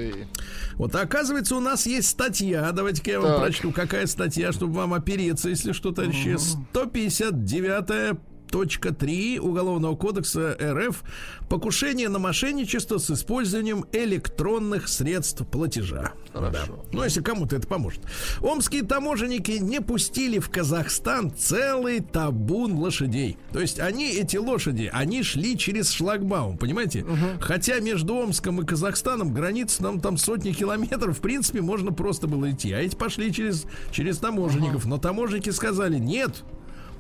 Вот, 0.74 0.96
оказывается, 0.96 1.56
у 1.56 1.60
нас 1.60 1.86
есть 1.86 2.10
статья. 2.10 2.72
Давайте-ка 2.72 3.12
я 3.12 3.22
вам 3.22 3.34
так. 3.34 3.42
прочту, 3.44 3.72
какая 3.72 4.08
статья, 4.08 4.52
чтобы 4.52 4.74
вам 4.74 4.96
опереться, 4.96 5.50
если 5.50 5.72
что-то 5.72 6.02
еще. 6.02 6.38
159-я 6.74 8.18
точка 8.50 8.94
3 8.94 9.40
Уголовного 9.40 9.96
кодекса 9.96 10.58
РФ 10.62 11.04
покушение 11.50 12.10
на 12.10 12.20
мошенничество 12.20 12.98
с 12.98 13.10
использованием 13.10 13.86
электронных 13.92 14.88
средств 14.88 15.46
платежа. 15.48 16.14
Хорошо. 16.34 16.76
Да. 16.76 16.84
Ну, 16.92 17.04
если 17.04 17.22
кому-то 17.22 17.56
это 17.56 17.68
поможет. 17.68 18.02
Омские 18.42 18.84
таможенники 18.84 19.52
не 19.52 19.82
пустили 19.82 20.40
в 20.40 20.50
Казахстан 20.50 21.34
целый 21.36 22.02
табун 22.02 22.74
лошадей. 22.74 23.38
То 23.52 23.60
есть 23.60 23.80
они, 23.80 24.12
эти 24.12 24.38
лошади, 24.38 24.90
они 24.94 25.24
шли 25.24 25.58
через 25.58 25.92
шлагбаум, 25.92 26.58
понимаете? 26.58 27.04
Угу. 27.04 27.40
Хотя 27.42 27.80
между 27.80 28.16
Омском 28.16 28.62
и 28.62 28.66
Казахстаном 28.66 29.34
граница 29.34 29.84
нам 29.84 30.00
там 30.00 30.18
сотни 30.18 30.52
километров, 30.52 31.18
в 31.18 31.22
принципе, 31.22 31.62
можно 31.62 31.92
просто 31.92 32.28
было 32.28 32.52
идти. 32.52 32.72
А 32.72 32.80
эти 32.80 32.96
пошли 32.96 33.34
через, 33.34 33.66
через 33.92 34.18
таможенников. 34.20 34.84
Угу. 34.84 34.90
Но 34.90 34.98
таможенники 34.98 35.50
сказали, 35.50 35.98
нет, 35.98 36.44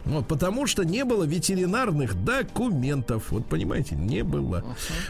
вот, 0.05 0.27
потому 0.27 0.65
что 0.65 0.83
не 0.83 1.03
было 1.05 1.23
ветеринарных 1.23 2.23
документов. 2.23 3.31
Вот 3.31 3.45
понимаете, 3.45 3.95
не 3.95 4.23
было. 4.23 4.63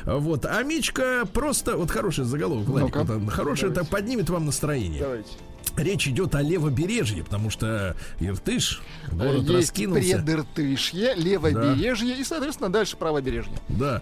Uh-huh. 0.06 0.20
Вот. 0.20 0.46
А 0.46 0.62
Мичка 0.64 1.26
просто. 1.32 1.78
Вот 1.78 1.92
хороший 1.92 2.26
заголовок, 2.26 2.68
Владик, 2.68 2.96
вот, 2.96 3.10
он, 3.10 3.28
хороший, 3.28 3.70
это 3.70 3.86
поднимет 3.86 4.30
вам 4.30 4.46
настроение. 4.46 5.02
Давайте. 5.02 5.30
Речь 5.78 6.08
идет 6.08 6.36
о 6.36 6.42
левобережье, 6.42 7.24
потому 7.24 7.50
что 7.50 7.96
Иртыш, 8.20 8.82
город 9.12 9.44
Есть 9.44 9.50
раскинулся. 9.50 10.18
Предыртышье, 10.18 11.14
левобережье 11.16 12.16
да. 12.16 12.22
и, 12.22 12.24
соответственно, 12.24 12.70
дальше 12.70 12.98
правобережье. 12.98 13.54
Да. 13.70 14.02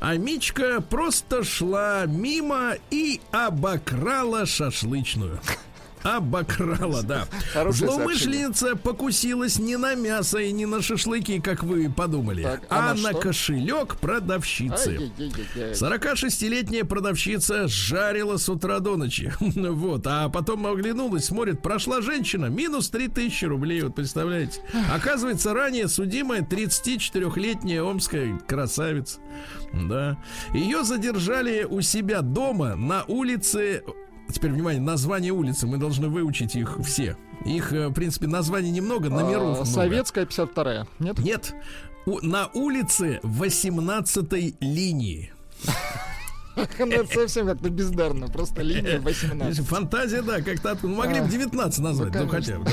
А 0.00 0.16
Мичка 0.16 0.80
просто 0.80 1.42
шла 1.42 2.04
мимо 2.06 2.74
и 2.90 3.20
обокрала 3.32 4.46
шашлычную. 4.46 5.40
Обокрала, 6.02 7.02
да. 7.02 7.26
Хорошее 7.52 7.90
Злоумышленница 7.90 8.58
сообщение. 8.58 8.82
покусилась 8.82 9.58
не 9.58 9.76
на 9.76 9.94
мясо 9.94 10.38
и 10.38 10.52
не 10.52 10.66
на 10.66 10.82
шашлыки, 10.82 11.40
как 11.40 11.62
вы 11.62 11.90
подумали, 11.90 12.42
так, 12.42 12.62
а, 12.70 12.90
а 12.90 12.94
на, 12.94 13.12
на 13.12 13.14
кошелек 13.14 13.96
продавщицы. 13.96 15.10
46-летняя 15.56 16.84
продавщица 16.84 17.68
жарила 17.68 18.36
с 18.36 18.48
утра 18.48 18.80
до 18.80 18.96
ночи. 18.96 19.32
вот, 19.40 20.06
а 20.06 20.28
потом 20.28 20.66
оглянулась, 20.66 21.26
смотрит, 21.26 21.62
прошла 21.62 22.00
женщина, 22.00 22.46
минус 22.46 22.90
3000 22.90 23.44
рублей, 23.46 23.82
вот 23.82 23.94
представляете. 23.94 24.60
Оказывается, 24.92 25.54
ранее 25.54 25.88
судимая 25.88 26.42
34-летняя 26.42 27.82
омская 27.82 28.38
красавица. 28.46 29.20
Да. 29.72 30.16
Ее 30.54 30.84
задержали 30.84 31.64
у 31.64 31.80
себя 31.80 32.22
дома 32.22 32.74
на 32.76 33.04
улице 33.04 33.82
Теперь, 34.30 34.52
внимание, 34.52 34.80
название 34.80 35.32
улицы, 35.32 35.66
мы 35.66 35.78
должны 35.78 36.08
выучить 36.08 36.54
их 36.54 36.78
все. 36.84 37.16
Их, 37.44 37.72
э, 37.72 37.88
в 37.88 37.94
принципе, 37.94 38.26
названий 38.26 38.70
немного, 38.70 39.08
номеров 39.08 39.60
а, 39.60 39.64
Советская 39.64 40.26
52-я, 40.26 40.86
нет? 40.98 41.18
Нет. 41.18 41.54
У, 42.06 42.20
на 42.20 42.48
улице 42.54 43.20
18 43.22 44.60
линии. 44.60 45.32
Ну, 46.78 46.86
это 46.86 47.06
совсем 47.06 47.46
как-то 47.46 47.70
бездарно, 47.70 48.26
просто 48.26 48.62
линия 48.62 49.00
18. 49.02 49.64
Фантазия, 49.66 50.22
да, 50.22 50.40
как-то 50.40 50.76
ну, 50.82 50.96
могли 50.96 51.20
бы 51.20 51.28
19 51.28 51.78
назвать, 51.78 52.14
ну, 52.14 52.26
хотя 52.26 52.58
бы. 52.58 52.66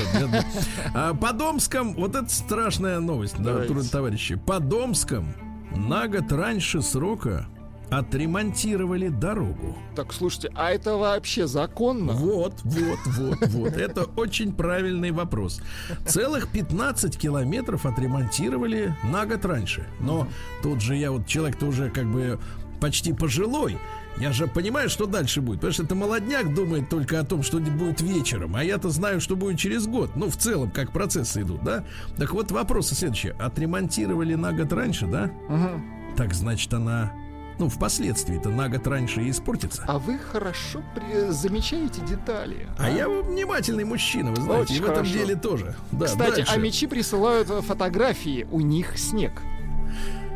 А, 0.92 1.14
по 1.14 1.32
Домском, 1.32 1.94
вот 1.94 2.16
это 2.16 2.28
страшная 2.28 2.98
новость, 2.98 3.36
да, 3.38 3.64
товарищи. 3.92 4.34
По 4.34 4.58
Домском 4.58 5.32
на 5.76 6.08
год 6.08 6.32
раньше 6.32 6.82
срока 6.82 7.46
отремонтировали 7.90 9.08
дорогу. 9.08 9.76
Так, 9.94 10.12
слушайте, 10.12 10.50
а 10.54 10.70
это 10.70 10.96
вообще 10.96 11.46
законно? 11.46 12.12
Вот, 12.12 12.54
вот, 12.64 12.98
вот, 13.06 13.48
вот. 13.48 13.72
Это 13.76 14.04
очень 14.16 14.52
правильный 14.52 15.12
вопрос. 15.12 15.60
Целых 16.06 16.48
15 16.48 17.16
километров 17.16 17.86
отремонтировали 17.86 18.96
на 19.04 19.26
год 19.26 19.44
раньше. 19.44 19.86
Но 20.00 20.28
тут 20.62 20.80
же 20.80 20.96
я 20.96 21.12
вот 21.12 21.26
человек-то 21.26 21.66
уже 21.66 21.90
как 21.90 22.06
бы 22.06 22.38
почти 22.80 23.12
пожилой. 23.12 23.78
Я 24.18 24.32
же 24.32 24.46
понимаю, 24.46 24.88
что 24.88 25.06
дальше 25.06 25.40
будет. 25.40 25.56
Потому 25.56 25.72
что 25.74 25.82
это 25.82 25.94
молодняк 25.94 26.54
думает 26.54 26.88
только 26.88 27.20
о 27.20 27.24
том, 27.24 27.42
что 27.42 27.58
будет 27.58 28.00
вечером. 28.00 28.56
А 28.56 28.64
я-то 28.64 28.88
знаю, 28.88 29.20
что 29.20 29.36
будет 29.36 29.58
через 29.58 29.86
год. 29.86 30.16
Ну, 30.16 30.30
в 30.30 30.36
целом, 30.36 30.70
как 30.70 30.90
процессы 30.92 31.42
идут, 31.42 31.62
да? 31.62 31.84
Так 32.16 32.32
вот, 32.32 32.50
вопросы 32.50 32.94
следующие. 32.94 33.32
Отремонтировали 33.32 34.34
на 34.34 34.52
год 34.52 34.72
раньше, 34.72 35.06
да? 35.06 35.30
Угу. 35.48 36.16
Так 36.16 36.32
значит, 36.32 36.72
она 36.72 37.12
ну, 37.58 37.68
впоследствии-то 37.68 38.50
на 38.50 38.68
год 38.68 38.86
раньше 38.86 39.22
и 39.22 39.30
испортится. 39.30 39.84
А 39.86 39.98
вы 39.98 40.18
хорошо 40.18 40.82
при- 40.94 41.30
замечаете 41.30 42.00
детали. 42.02 42.68
А 42.78 42.90
я 42.90 43.08
внимательный 43.08 43.84
мужчина, 43.84 44.30
вы 44.30 44.42
знаете, 44.42 44.72
Очень 44.72 44.76
и 44.76 44.80
в 44.80 44.84
этом 44.84 44.94
хорошо. 44.96 45.12
деле 45.12 45.34
тоже. 45.36 45.74
Да, 45.92 46.06
Кстати, 46.06 46.36
дальше. 46.36 46.52
а 46.54 46.56
мечи 46.58 46.86
присылают 46.86 47.48
фотографии, 47.48 48.46
у 48.50 48.60
них 48.60 48.98
снег. 48.98 49.32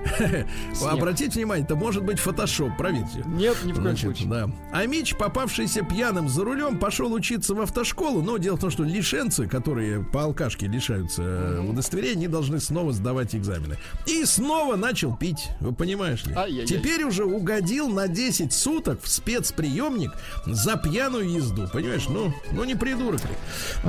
Обратите 0.87 1.39
внимание, 1.39 1.65
это 1.65 1.77
может 1.77 2.05
быть 2.05 2.19
фотошоп, 2.19 2.77
проверьте. 2.77 3.23
Нет, 3.27 3.57
ни 3.65 3.73
в 3.73 3.77
коем 3.77 3.83
Значит, 3.83 4.05
случае. 4.17 4.29
да. 4.29 4.51
А 4.73 4.87
Мич, 4.87 5.15
попавшийся 5.17 5.83
пьяным 5.83 6.29
за 6.29 6.45
рулем, 6.45 6.79
пошел 6.79 7.13
учиться 7.13 7.55
в 7.55 7.61
автошколу. 7.61 8.23
Но 8.23 8.39
дело 8.39 8.57
в 8.57 8.61
том, 8.61 8.71
что 8.71 8.83
лишенцы, 8.85 9.47
которые 9.47 10.03
по 10.05 10.25
алкашке 10.25 10.67
лишаются 10.67 11.23
э, 11.23 11.61
удостоверения, 11.61 12.17
они 12.21 12.29
должны 12.29 12.61
снова 12.61 12.93
сдавать 12.93 13.35
экзамены. 13.35 13.77
И 14.07 14.25
снова 14.25 14.77
начал 14.77 15.17
пить. 15.17 15.49
Вы 15.61 15.73
понимаешь 15.73 16.25
ли? 16.25 16.35
Ай-яй-яй. 16.35 16.67
Теперь 16.67 17.05
уже 17.05 17.25
угодил 17.25 17.89
на 17.89 18.09
10 18.09 18.53
суток 18.53 19.03
в 19.03 19.09
спецприемник 19.09 20.13
за 20.47 20.77
пьяную 20.77 21.31
езду. 21.31 21.69
Понимаешь? 21.73 22.09
Ну, 22.09 22.33
ну 22.53 22.65
не 22.65 22.75
придурок 22.75 23.23
ли. 23.25 23.31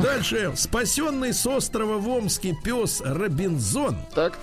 Дальше. 0.02 0.54
Спасенный 0.56 1.34
с 1.34 1.46
острова 1.46 1.98
в 1.98 2.08
Омске 2.10 2.56
пес 2.64 3.02
Робинзон 3.04 3.98
Так, 4.14 4.38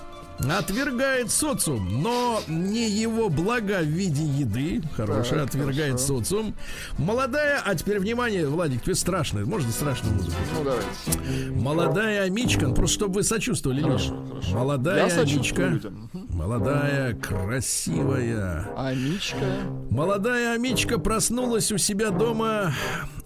Отвергает 0.47 1.31
социум, 1.31 2.01
но 2.01 2.41
не 2.47 2.89
его 2.89 3.29
блага 3.29 3.79
в 3.81 3.85
виде 3.87 4.23
еды. 4.23 4.81
Хорошая, 4.95 5.39
Так, 5.41 5.49
отвергает 5.49 5.93
хорошо. 5.93 6.07
социум. 6.19 6.55
Молодая, 6.97 7.61
а 7.65 7.75
теперь 7.75 7.99
внимание, 7.99 8.47
Владик, 8.47 8.83
тебе 8.83 8.95
страшно. 8.95 9.45
Можно 9.45 9.71
страшную 9.71 10.15
музыку? 10.15 10.35
ну 10.57 10.63
давайте. 10.63 11.51
Молодая 11.51 12.23
Амичка, 12.23 12.67
ну, 12.67 12.73
просто 12.75 12.95
чтобы 12.95 13.15
вы 13.15 13.23
сочувствовали 13.23 13.81
Хорошо, 13.81 14.11
людям. 14.13 14.29
хорошо. 14.29 14.55
Молодая 14.55 15.07
Я 15.09 15.21
Амичка. 15.21 15.81
Молодая, 16.13 17.13
красивая. 17.15 18.67
Амичка. 18.77 19.45
Молодая 19.89 20.53
Амичка 20.55 20.99
проснулась 20.99 21.71
у 21.71 21.77
себя 21.77 22.11
дома 22.11 22.73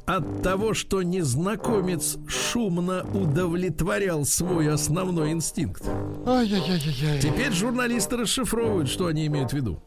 от 0.05 0.41
того, 0.43 0.73
что 0.73 1.01
незнакомец 1.01 2.17
шумно 2.27 3.05
удовлетворял 3.13 4.25
свой 4.25 4.71
основной 4.71 5.31
инстинкт. 5.31 5.83
Ай-яй-яй-яй. 6.25 7.19
Теперь 7.21 7.51
журналисты 7.53 8.17
расшифровывают, 8.17 8.89
что 8.89 9.07
они 9.07 9.25
имеют 9.27 9.51
в 9.51 9.53
виду. 9.53 9.81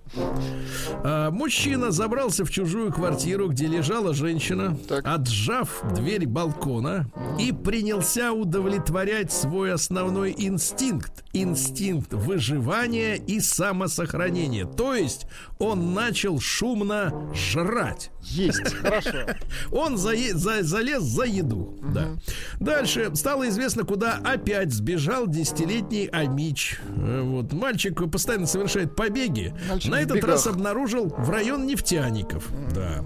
А, 1.05 1.31
мужчина 1.31 1.91
забрался 1.91 2.45
в 2.45 2.51
чужую 2.51 2.93
квартиру, 2.93 3.49
где 3.49 3.67
лежала 3.67 4.15
женщина, 4.15 4.77
Так. 4.89 5.07
отжав 5.07 5.83
дверь 5.95 6.27
балкона 6.27 7.07
и 7.39 7.53
принялся 7.53 8.33
удовлетворять 8.33 9.33
свой 9.33 9.73
основной 9.73 10.35
инстинкт. 10.37 11.25
Инстинкт 11.33 12.15
выживания 12.15 13.17
и 13.17 13.41
самосохранения. 13.41 14.65
То 14.65 14.95
есть 14.95 15.27
он 15.59 15.93
начал 15.93 16.41
шумно 16.41 17.13
жрать. 17.35 18.11
Есть, 18.23 18.75
хорошо. 18.75 19.27
Он 19.71 19.99
зае- 20.13 20.35
за- 20.35 20.63
залез 20.63 21.03
за 21.03 21.25
еду. 21.25 21.79
Да. 21.95 22.17
Дальше 22.61 23.11
стало 23.15 23.49
известно, 23.49 23.85
куда 23.85 24.21
опять 24.25 24.73
сбежал 24.73 25.27
десятилетний 25.27 26.07
Амич. 26.07 26.79
Э, 26.97 27.23
Вот. 27.23 27.53
Мальчик 27.53 28.11
постоянно 28.11 28.47
совершает 28.47 28.95
побеги. 28.97 29.55
Мальчик 29.69 29.91
На 29.93 30.01
этот 30.01 30.17
бегах. 30.17 30.31
раз 30.31 30.47
обнаружил 30.47 31.15
в 31.17 31.31
район 31.31 31.67
нефтяников. 31.67 32.49
Да. 32.75 33.05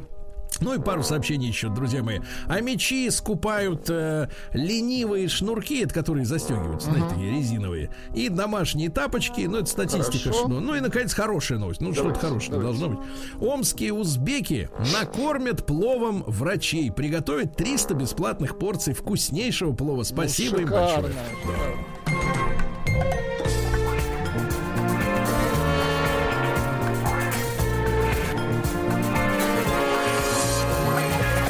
Ну 0.61 0.75
и 0.75 0.79
пару 0.79 1.03
сообщений 1.03 1.49
еще, 1.49 1.69
друзья 1.69 2.03
мои. 2.03 2.21
А 2.47 2.61
мечи 2.61 3.09
скупают 3.11 3.89
э, 3.89 4.29
ленивые 4.53 5.29
шнурки, 5.29 5.83
это 5.83 5.95
которые 5.95 6.25
застегиваются, 6.25 6.91
знаете, 6.91 7.09
такие 7.15 7.31
резиновые, 7.33 7.91
и 8.15 8.29
домашние 8.29 8.91
тапочки. 8.91 9.43
Ну, 9.43 9.59
это 9.59 9.67
статистика. 9.67 10.33
Что- 10.33 10.49
Ну 10.49 10.75
и, 10.75 10.81
наконец, 10.81 11.15
хорошая 11.15 11.59
новость. 11.59 11.81
Ну, 11.81 11.93
что-то 11.93 12.19
хорошее 12.19 12.53
давайте. 12.53 12.79
должно 12.79 12.97
быть. 13.01 13.09
Омские 13.41 13.93
узбеки 13.95 14.69
накормят 14.93 15.67
пловом 15.67 16.25
врачей. 16.27 16.91
Приготовят 16.91 17.57
300 17.57 17.95
бесплатных 17.95 18.59
порций 18.59 18.95
вкуснейшего 18.95 19.73
плова. 19.73 20.03
Спасибо 20.03 20.59
им 20.59 20.69
Шикарно, 20.69 21.03
большое. 21.03 21.15
шикарно. 21.43 23.30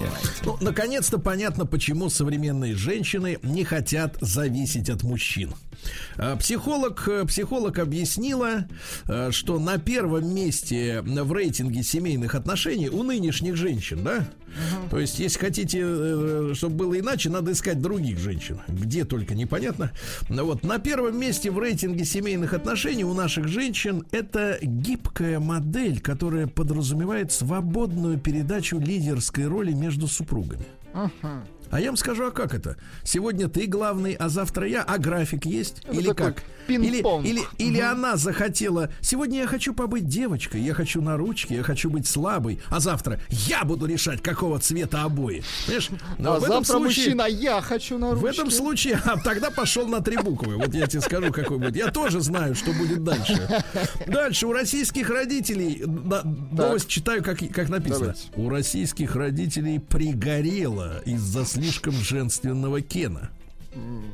Лайте. 0.00 0.28
Ну, 0.44 0.56
наконец-то 0.60 1.18
понятно, 1.18 1.66
почему 1.66 2.08
современные 2.08 2.74
женщины 2.74 3.38
не 3.42 3.64
хотят 3.64 4.16
зависеть 4.20 4.90
от 4.90 5.02
мужчин. 5.02 5.54
А, 6.16 6.36
Психолог, 6.36 7.08
э, 7.08 7.24
психолог 7.26 7.78
объяснила, 7.78 8.66
э, 9.06 9.30
что 9.30 9.58
на 9.58 9.78
первом 9.78 10.34
месте 10.34 11.02
в 11.02 11.32
рейтинге 11.32 11.82
семейных 11.82 12.34
отношений 12.34 12.88
у 12.88 13.02
нынешних 13.02 13.56
женщин, 13.56 14.02
да? 14.04 14.28
То 14.90 14.98
есть, 14.98 15.18
если 15.18 15.38
хотите, 15.38 15.80
э, 15.82 16.52
чтобы 16.54 16.76
было 16.76 16.98
иначе, 16.98 17.30
надо 17.30 17.52
искать 17.52 17.80
других 17.80 18.18
женщин. 18.18 18.60
Где 18.68 19.04
только 19.04 19.34
непонятно. 19.34 19.92
Ну 20.28 20.44
Вот 20.44 20.62
на 20.62 20.78
первом 20.78 21.18
месте 21.18 21.50
в 21.50 21.58
рейтинге 21.58 22.04
семейных 22.04 22.52
отношений 22.52 23.04
у 23.04 23.14
наших 23.14 23.48
женщин 23.48 24.04
это 24.10 24.58
гибкая 24.60 25.40
модель, 25.40 26.00
которая 26.00 26.46
подразумевает 26.46 27.32
свободную 27.32 28.18
передачу 28.18 28.78
лидерской 28.78 29.46
роли 29.46 29.72
между 29.82 30.06
супругами. 30.06 30.64
А 31.72 31.80
я 31.80 31.86
вам 31.88 31.96
скажу, 31.96 32.26
а 32.26 32.30
как 32.30 32.54
это? 32.54 32.76
Сегодня 33.02 33.48
ты 33.48 33.66
главный, 33.66 34.12
а 34.12 34.28
завтра 34.28 34.68
я, 34.68 34.82
а 34.82 34.98
график 34.98 35.46
есть? 35.46 35.78
Это 35.84 35.96
или 35.98 36.12
как? 36.12 36.42
Или, 36.68 36.98
или, 37.26 37.40
или 37.58 37.80
она 37.80 38.16
захотела, 38.16 38.88
сегодня 39.00 39.40
я 39.40 39.46
хочу 39.48 39.74
побыть 39.74 40.06
девочкой, 40.06 40.60
я 40.60 40.74
хочу 40.74 41.02
на 41.02 41.16
ручке, 41.16 41.56
я 41.56 41.62
хочу 41.64 41.90
быть 41.90 42.06
слабой, 42.06 42.60
а 42.68 42.78
завтра 42.78 43.18
я 43.30 43.64
буду 43.64 43.86
решать, 43.86 44.22
какого 44.22 44.60
цвета 44.60 45.02
обои. 45.02 45.42
Понимаешь? 45.66 45.88
Но 46.18 46.34
А 46.34 46.38
в 46.40 46.44
этом 46.44 46.56
завтра 46.64 46.72
случае- 46.74 47.04
мужчина, 47.06 47.22
я 47.26 47.60
хочу 47.62 47.98
на 47.98 48.10
в 48.10 48.22
ручке. 48.22 48.28
этом 48.42 48.50
случае, 48.52 49.00
а 49.04 49.18
тогда 49.18 49.50
пошел 49.50 49.88
на 49.88 50.00
три 50.02 50.18
буквы. 50.18 50.56
Вот 50.56 50.72
я 50.74 50.86
тебе 50.86 51.00
скажу, 51.00 51.32
какой 51.32 51.58
будет. 51.58 51.74
Я 51.74 51.90
тоже 51.90 52.20
знаю, 52.20 52.54
что 52.54 52.72
будет 52.74 53.02
дальше. 53.02 53.48
Дальше 54.06 54.46
у 54.46 54.52
российских 54.52 55.10
родителей 55.10 55.82
на- 55.84 56.22
новость 56.22 56.86
читаю, 56.86 57.24
как, 57.24 57.38
как 57.52 57.70
написано. 57.70 58.14
Давайте. 58.14 58.22
У 58.36 58.48
российских 58.50 59.16
родителей 59.16 59.80
пригорело 59.80 61.00
из-за 61.06 61.44
слишком 61.62 61.94
женственного 61.94 62.80
Кена. 62.80 63.30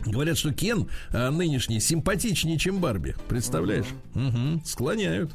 Говорят, 0.05 0.39
что 0.39 0.53
Кен 0.53 0.89
а, 1.11 1.31
нынешний 1.31 1.81
симпатичнее, 1.81 2.59
чем 2.59 2.79
Барби. 2.79 3.17
Представляешь? 3.29 3.87
Мгм, 4.15 4.63
склоняют. 4.65 5.33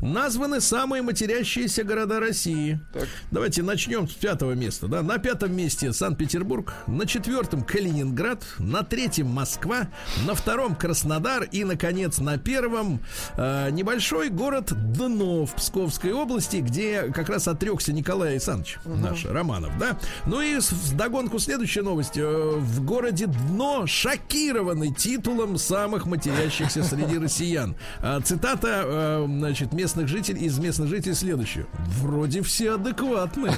Названы 0.00 0.60
самые 0.60 1.02
матерящиеся 1.02 1.84
города 1.84 2.20
России. 2.20 2.80
Так. 2.92 3.08
Давайте 3.30 3.62
начнем 3.62 4.08
с 4.08 4.12
пятого 4.12 4.52
места. 4.52 4.88
Да? 4.88 5.02
На 5.02 5.18
пятом 5.18 5.54
месте 5.54 5.92
Санкт-Петербург, 5.92 6.72
на 6.86 7.06
четвертом 7.06 7.62
Калининград, 7.62 8.44
на 8.58 8.82
третьем 8.82 9.28
Москва, 9.28 9.88
на 10.26 10.34
втором 10.34 10.74
Краснодар 10.74 11.44
и, 11.44 11.64
наконец, 11.64 12.18
на 12.18 12.38
первом 12.38 13.00
э, 13.36 13.70
небольшой 13.70 14.28
город 14.30 14.72
Дно 14.92 15.46
в 15.46 15.54
Псковской 15.54 16.12
области, 16.12 16.56
где 16.56 17.02
как 17.14 17.28
раз 17.28 17.48
отрекся 17.48 17.92
Николай 17.92 18.32
Александрович 18.32 18.78
наш, 18.84 19.24
Романов, 19.24 19.76
да? 19.78 19.98
Ну 20.26 20.40
и 20.40 20.58
с- 20.60 20.72
вдогонку 20.72 21.38
следующая 21.38 21.82
новость. 21.82 22.16
Э, 22.16 22.56
в 22.56 22.84
городе 22.84 23.26
Дно 23.26 23.86
шокированы 23.86 24.92
титулом 24.94 25.58
самых 25.58 26.06
матерящихся 26.06 26.82
среди 26.82 27.18
россиян. 27.18 27.76
А, 28.00 28.20
цитата, 28.20 28.82
э, 28.84 29.26
значит, 29.60 29.72
местных 29.74 30.08
жителей, 30.08 30.46
из 30.46 30.58
местных 30.58 30.88
жителей 30.88 31.14
следующую. 31.14 31.66
Вроде 32.00 32.42
все 32.42 32.74
адекватные. 32.74 33.52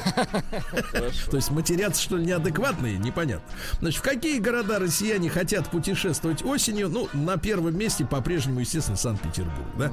То 1.30 1.36
есть 1.36 1.50
матерятся, 1.50 2.03
что 2.03 2.16
ли, 2.16 2.26
неадекватные? 2.26 2.98
Непонятно. 2.98 3.44
Значит, 3.80 4.00
в 4.00 4.03
какие 4.03 4.38
города 4.38 4.78
россияне 4.78 5.30
хотят 5.30 5.68
путешествовать 5.70 6.44
осенью? 6.44 6.88
Ну, 6.88 7.09
на 7.12 7.36
первом 7.36 7.76
месте 7.76 8.05
по-прежнему, 8.05 8.61
естественно, 8.61 8.96
Санкт-Петербург, 8.96 9.66
да? 9.78 9.92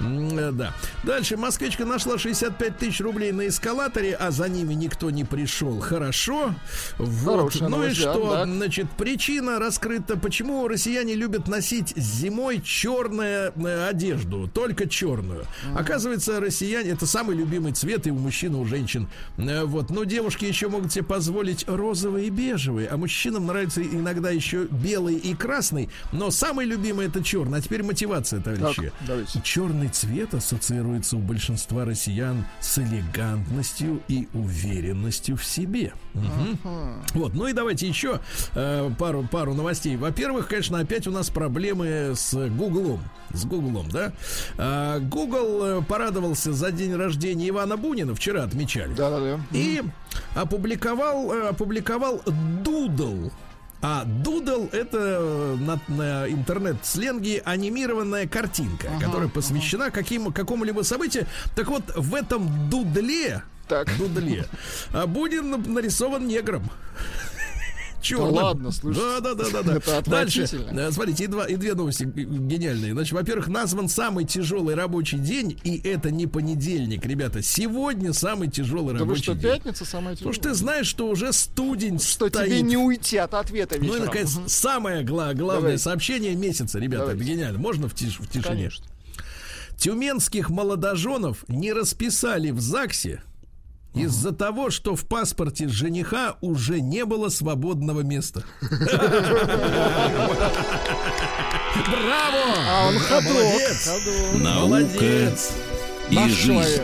Э, 0.00 0.50
Да. 0.52 0.74
Дальше 1.04 1.36
москвичка 1.36 1.84
нашла 1.84 2.18
65 2.18 2.78
тысяч 2.78 3.00
рублей 3.00 3.32
на 3.32 3.48
эскалаторе, 3.48 4.14
а 4.14 4.30
за 4.30 4.48
ними 4.48 4.74
никто 4.74 5.10
не 5.10 5.24
пришел. 5.24 5.80
Хорошо. 5.80 6.54
Вот. 6.98 7.54
Ну 7.60 7.84
и 7.84 7.92
что? 7.92 8.44
Значит, 8.44 8.90
причина 8.96 9.58
раскрыта, 9.58 10.16
почему 10.16 10.66
россияне 10.68 11.14
любят 11.14 11.48
носить 11.48 11.92
зимой 11.96 12.60
черную 12.62 13.52
одежду, 13.88 14.48
только 14.52 14.88
черную. 14.88 15.39
Оказывается, 15.74 16.40
россияне 16.40 16.90
это 16.90 17.06
самый 17.06 17.36
любимый 17.36 17.72
цвет 17.72 18.06
и 18.06 18.10
у 18.10 18.16
мужчин, 18.16 18.54
и 18.54 18.58
у 18.58 18.64
женщин. 18.64 19.08
Вот, 19.36 19.90
но 19.90 20.04
девушки 20.04 20.44
еще 20.44 20.68
могут 20.68 20.92
себе 20.92 21.04
позволить 21.04 21.64
розовые 21.68 22.26
и 22.26 22.30
бежевые, 22.30 22.88
а 22.88 22.96
мужчинам 22.96 23.46
нравится 23.46 23.82
иногда 23.82 24.30
еще 24.30 24.66
белый 24.70 25.16
и 25.16 25.34
красный, 25.34 25.88
но 26.12 26.30
самый 26.30 26.66
любимый 26.66 27.06
это 27.06 27.22
черный. 27.22 27.58
А 27.58 27.62
теперь 27.62 27.82
мотивация, 27.82 28.40
товарищи. 28.40 28.92
Так, 29.06 29.42
Черный 29.44 29.88
цвет 29.88 30.34
ассоциируется 30.34 31.16
у 31.16 31.20
большинства 31.20 31.84
россиян 31.84 32.44
с 32.60 32.78
элегантностью 32.78 34.02
и 34.08 34.28
уверенностью 34.32 35.36
в 35.36 35.44
себе. 35.44 35.92
Угу. 36.14 36.70
Вот, 37.14 37.34
ну 37.34 37.46
и 37.46 37.52
давайте 37.52 37.86
еще 37.86 38.20
э, 38.54 38.90
пару, 38.98 39.26
пару 39.30 39.54
новостей. 39.54 39.96
Во-первых, 39.96 40.48
конечно, 40.48 40.78
опять 40.78 41.06
у 41.06 41.10
нас 41.10 41.30
проблемы 41.30 42.12
с 42.14 42.34
Гуглом. 42.48 43.00
С 43.32 43.44
Гуглом, 43.44 43.88
да? 43.90 44.12
А, 44.58 44.98
Google 44.98 45.64
э, 45.64 45.82
порадовался 45.82 46.52
за 46.52 46.72
день 46.72 46.94
рождения 46.96 47.48
Ивана 47.48 47.76
Бунина, 47.76 48.14
вчера 48.14 48.42
отмечали. 48.42 48.92
Да, 48.94 49.10
да, 49.10 49.20
да. 49.20 49.40
И 49.52 49.82
опубликовал, 50.34 51.32
э, 51.32 51.48
опубликовал 51.48 52.22
Doodle. 52.64 53.30
А 53.82 54.04
дудл 54.04 54.68
это 54.72 54.98
э, 54.98 55.56
на, 55.58 55.80
на 55.88 56.28
интернет-сленге 56.28 57.42
анимированная 57.46 58.26
картинка, 58.28 58.88
ага, 58.94 59.06
которая 59.06 59.28
посвящена 59.28 59.86
ага. 59.86 59.94
каким, 59.94 60.32
какому-либо 60.32 60.82
событию. 60.82 61.26
Так 61.56 61.68
вот, 61.68 61.84
в 61.96 62.14
этом 62.14 62.68
дудле, 62.68 63.42
так. 63.70 63.96
дудле, 63.96 64.46
а, 64.92 65.06
Бунин 65.06 65.72
нарисован 65.72 66.26
негром 66.26 66.70
черным. 68.00 68.34
Да 68.34 68.44
ладно, 68.44 68.70
слушай. 68.70 68.98
Да, 68.98 69.20
да, 69.20 69.34
да, 69.34 69.50
да, 69.50 69.62
да. 69.62 69.76
Это 69.76 70.10
Дальше, 70.10 70.42
э, 70.42 70.90
смотрите, 70.90 71.24
и, 71.24 71.26
два, 71.26 71.46
и 71.46 71.56
две 71.56 71.74
новости 71.74 72.04
гениальные. 72.04 72.92
Значит, 72.92 73.12
во-первых, 73.12 73.48
назван 73.48 73.88
самый 73.88 74.24
тяжелый 74.24 74.74
рабочий 74.74 75.18
день, 75.18 75.58
и 75.64 75.78
это 75.78 76.10
не 76.10 76.26
понедельник, 76.26 77.04
ребята. 77.04 77.42
Сегодня 77.42 78.12
самый 78.12 78.48
тяжелый 78.48 78.94
да 78.94 79.00
рабочий 79.00 79.22
что, 79.22 79.34
день. 79.34 79.42
пятница 79.42 79.84
самая 79.84 80.16
тяжелая? 80.16 80.34
Потому 80.34 80.34
что 80.34 80.42
ты 80.42 80.54
знаешь, 80.54 80.86
что 80.86 81.08
уже 81.08 81.32
студень 81.32 81.98
Что 81.98 82.28
стоит. 82.28 82.46
тебе 82.46 82.62
не 82.62 82.76
уйти 82.76 83.16
от 83.16 83.34
ответа 83.34 83.78
вечером. 83.78 83.98
Ну 83.98 84.04
наконец, 84.06 84.36
угу. 84.36 84.48
самое 84.48 85.02
гла- 85.02 85.34
главное 85.34 85.60
Давайте. 85.62 85.82
сообщение 85.82 86.34
месяца, 86.34 86.78
ребята. 86.78 87.06
Давайте. 87.06 87.22
Это 87.22 87.32
гениально. 87.32 87.58
Можно 87.58 87.88
в, 87.88 87.94
тиш- 87.94 88.22
в 88.22 88.28
тишине? 88.28 88.42
Конечно. 88.44 88.86
Тюменских 89.76 90.50
молодоженов 90.50 91.44
не 91.48 91.72
расписали 91.72 92.50
в 92.50 92.60
ЗАГСе 92.60 93.22
из-за 93.94 94.32
того, 94.32 94.70
что 94.70 94.94
в 94.96 95.06
паспорте 95.06 95.68
жениха 95.68 96.36
уже 96.40 96.80
не 96.80 97.04
было 97.04 97.28
свободного 97.28 98.00
места. 98.00 98.44
Браво! 101.86 102.54
А 102.56 102.88
он 102.88 102.98
ходок. 102.98 103.34
Молодец 104.40 105.52
и 106.10 106.14
Наш 106.14 106.30
жизнь. 106.32 106.46
Человек. 106.46 106.82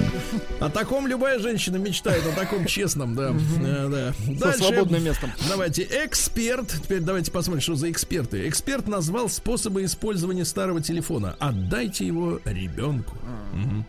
О 0.60 0.70
таком 0.70 1.06
любая 1.06 1.38
женщина 1.38 1.76
мечтает, 1.76 2.24
о 2.26 2.32
таком 2.32 2.64
честном, 2.64 3.14
да. 3.14 3.34
да. 3.60 4.14
Дальше. 4.26 4.58
Со 4.58 4.64
свободным 4.64 5.04
местом. 5.04 5.32
Давайте, 5.48 5.82
эксперт. 5.82 6.68
Теперь 6.84 7.00
давайте 7.00 7.30
посмотрим, 7.30 7.60
что 7.60 7.74
за 7.74 7.90
эксперты. 7.90 8.48
Эксперт 8.48 8.88
назвал 8.88 9.28
способы 9.28 9.84
использования 9.84 10.44
старого 10.44 10.80
телефона. 10.80 11.36
Отдайте 11.38 12.06
его 12.06 12.40
ребенку. 12.44 13.16
Угу. 13.52 13.84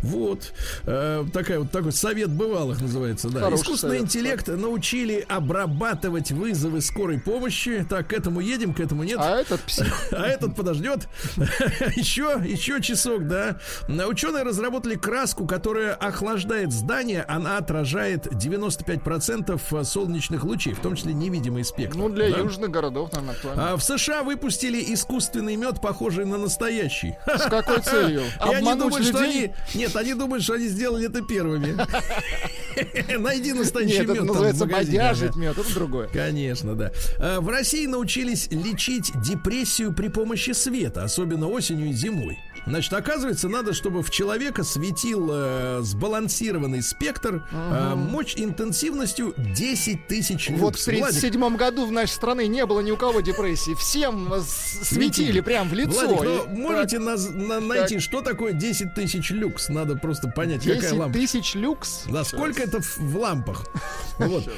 Вот. 0.00 0.52
Э, 0.84 1.24
такая 1.32 1.60
вот 1.60 1.70
такой 1.70 1.92
совет 1.92 2.30
бывалых 2.30 2.80
называется, 2.80 3.28
да. 3.28 3.40
Хороший 3.40 3.62
Искусственный 3.62 3.98
совет. 3.98 4.04
интеллект 4.04 4.48
научили 4.48 5.24
обрабатывать 5.28 6.32
вызовы 6.32 6.80
скорой 6.80 7.18
помощи. 7.18 7.86
Так, 7.88 8.08
к 8.08 8.12
этому 8.12 8.40
едем, 8.40 8.74
к 8.74 8.80
этому 8.80 9.04
нет. 9.04 9.18
А 9.20 9.40
этот 9.40 9.60
псих. 9.62 9.92
А 10.12 10.26
этот 10.26 10.54
подождет. 10.54 11.08
еще, 11.96 12.40
еще 12.44 12.80
часок, 12.80 13.26
да. 13.26 13.58
Ученые 14.06 14.42
разработали 14.42 14.94
краску, 14.94 15.46
которая 15.46 15.94
охлаждает 15.94 16.72
здание. 16.72 17.22
Она 17.22 17.58
отражает 17.58 18.26
95% 18.26 19.84
солнечных 19.84 20.44
лучей, 20.44 20.72
в 20.72 20.80
том 20.80 20.94
числе 20.96 21.12
невидимый 21.12 21.64
спектр. 21.64 21.96
Ну, 21.96 22.08
для 22.08 22.30
да? 22.30 22.38
южных 22.38 22.70
городов, 22.70 23.12
наверное, 23.12 23.34
актуально. 23.34 23.72
А 23.72 23.76
в 23.76 23.82
США 23.82 24.22
выпустили 24.22 24.82
искусственный 24.94 25.56
мед, 25.56 25.80
похожий 25.80 26.24
на 26.24 26.38
настоящий. 26.38 27.16
С 27.26 27.42
какой 27.48 27.80
целью? 27.80 28.22
Обмануть 28.38 28.98
людей? 28.98 29.52
Нет, 29.74 29.93
нет, 29.94 29.96
они 29.96 30.14
думают, 30.14 30.44
что 30.44 30.54
они 30.54 30.68
сделали 30.68 31.06
это 31.06 31.22
первыми. 31.22 31.76
Найди 33.18 33.52
настоящий 33.52 34.00
мед. 34.00 34.10
Это 34.10 34.24
называется 34.24 34.66
бодяжить 34.66 35.36
мед, 35.36 35.56
это 35.56 35.74
другое. 35.74 36.08
Конечно, 36.08 36.74
да. 36.74 36.92
А, 37.18 37.40
в 37.40 37.48
России 37.48 37.86
научились 37.86 38.48
лечить 38.50 39.12
депрессию 39.22 39.92
при 39.92 40.08
помощи 40.08 40.52
света, 40.52 41.04
особенно 41.04 41.48
осенью 41.48 41.88
и 41.88 41.92
зимой. 41.92 42.38
Значит, 42.66 42.92
оказывается, 42.92 43.48
надо, 43.48 43.72
чтобы 43.74 44.02
в 44.02 44.10
человека 44.10 44.64
светил 44.64 45.28
э, 45.30 45.80
сбалансированный 45.82 46.82
спектр, 46.82 47.44
э, 47.50 47.94
мощь 47.94 48.34
интенсивностью 48.36 49.34
10 49.36 50.06
тысяч 50.06 50.48
люкс. 50.48 50.60
Вот 50.60 50.76
в 50.76 50.84
37 50.84 51.56
году 51.56 51.86
в 51.86 51.92
нашей 51.92 52.12
стране 52.12 52.48
не 52.48 52.64
было 52.66 52.80
ни 52.80 52.90
у 52.90 52.96
кого 52.96 53.20
депрессии. 53.20 53.74
Всем 53.74 54.32
светили 54.42 55.40
прям 55.40 55.68
в 55.68 55.74
лицо. 55.74 56.08
Владик, 56.08 56.46
ну, 56.48 56.56
можете 56.56 56.98
на, 56.98 57.16
на, 57.16 57.60
найти, 57.60 57.96
так. 57.96 58.02
что 58.02 58.22
такое 58.22 58.52
10 58.52 58.94
тысяч 58.94 59.30
люкс? 59.30 59.68
Надо 59.68 59.96
просто 59.96 60.28
понять, 60.28 60.62
10 60.62 60.80
какая 60.80 60.98
лампа. 60.98 61.18
тысяч 61.18 61.54
люкс? 61.54 62.04
Да, 62.08 62.24
сколько 62.24 62.62
это 62.62 62.80
в, 62.80 62.98
в 62.98 63.18
лампах? 63.18 63.66
Вот. 64.16 64.48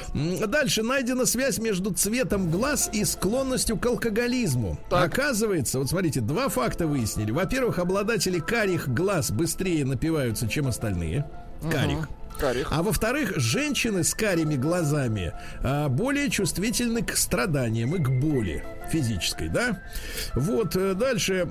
Дальше 0.47 0.83
найдена 0.83 1.25
связь 1.25 1.57
между 1.57 1.91
цветом 1.91 2.51
глаз 2.51 2.89
и 2.93 3.03
склонностью 3.03 3.75
к 3.77 3.85
алкоголизму. 3.87 4.77
Так. 4.89 5.07
Оказывается, 5.07 5.79
вот 5.79 5.89
смотрите, 5.89 6.21
два 6.21 6.47
факта 6.49 6.85
выяснили. 6.85 7.31
Во-первых, 7.31 7.79
обладатели 7.97 8.39
карих 8.39 8.87
глаз 8.89 9.31
быстрее 9.31 9.83
напиваются, 9.83 10.47
чем 10.47 10.67
остальные. 10.67 11.25
Карих. 11.71 11.99
Угу. 11.99 12.07
Карих. 12.39 12.67
А 12.69 12.83
во-вторых, 12.83 13.33
женщины 13.37 14.03
с 14.03 14.13
карими 14.13 14.55
глазами 14.55 15.33
а, 15.63 15.89
более 15.89 16.29
чувствительны 16.29 17.01
к 17.01 17.17
страданиям 17.17 17.95
и 17.95 17.97
к 17.97 18.09
боли 18.09 18.63
физической, 18.91 19.49
да? 19.49 19.81
Вот, 20.35 20.75
э, 20.75 20.93
дальше 20.93 21.47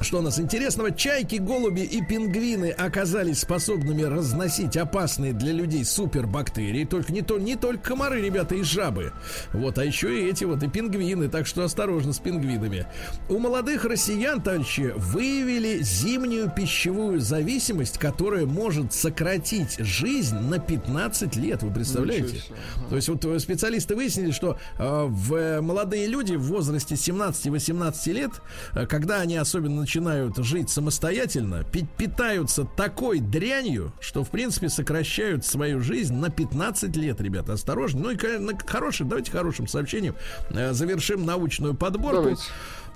что 0.00 0.18
у 0.18 0.22
нас 0.22 0.38
интересного? 0.38 0.90
Чайки, 0.90 1.36
голуби 1.36 1.82
и 1.82 2.04
пингвины 2.04 2.70
оказались 2.70 3.40
способными 3.40 4.02
разносить 4.02 4.76
опасные 4.76 5.32
для 5.32 5.52
людей 5.52 5.84
супербактерии. 5.84 6.84
Только 6.84 7.12
не, 7.12 7.22
то, 7.22 7.38
не 7.38 7.56
только 7.56 7.90
комары, 7.90 8.20
ребята, 8.20 8.54
и 8.54 8.62
жабы. 8.62 9.12
Вот, 9.52 9.78
а 9.78 9.84
еще 9.84 10.20
и 10.20 10.28
эти 10.28 10.44
вот 10.44 10.62
и 10.62 10.68
пингвины. 10.68 11.28
Так 11.28 11.46
что 11.46 11.64
осторожно 11.64 12.12
с 12.12 12.18
пингвинами. 12.18 12.86
У 13.28 13.38
молодых 13.38 13.84
россиян, 13.84 14.42
товарищи, 14.42 14.92
выявили 14.96 15.82
зимнюю 15.82 16.50
пищевую 16.50 17.20
зависимость, 17.20 17.98
которая 17.98 18.46
может 18.46 18.92
сократить 18.92 19.76
жизнь 19.78 20.36
на 20.36 20.58
15 20.58 21.36
лет. 21.36 21.62
Вы 21.62 21.72
представляете? 21.72 22.42
То 22.90 22.96
есть 22.96 23.08
вот 23.08 23.24
специалисты 23.40 23.94
выяснили, 23.94 24.32
что 24.32 24.58
э, 24.78 25.04
в 25.08 25.60
молодые 25.60 26.06
люди 26.06 26.34
в 26.34 26.42
возрасте 26.42 26.94
17-18 26.94 28.12
лет, 28.12 28.30
э, 28.74 28.86
когда 28.86 29.20
они 29.20 29.36
особенно 29.36 29.83
начинают 29.84 30.38
жить 30.38 30.70
самостоятельно, 30.70 31.62
питаются 31.62 32.64
такой 32.64 33.20
дрянью, 33.20 33.92
что, 34.00 34.24
в 34.24 34.30
принципе, 34.30 34.70
сокращают 34.70 35.44
свою 35.44 35.80
жизнь 35.80 36.14
на 36.14 36.30
15 36.30 36.96
лет, 36.96 37.20
ребята. 37.20 37.52
Осторожно. 37.52 38.00
Ну 38.00 38.10
и 38.10 38.18
хороший, 38.66 39.04
давайте 39.04 39.30
хорошим 39.30 39.68
сообщением 39.68 40.14
э, 40.48 40.72
завершим 40.72 41.26
научную 41.26 41.74
подборку. 41.74 42.16
Давайте 42.16 42.42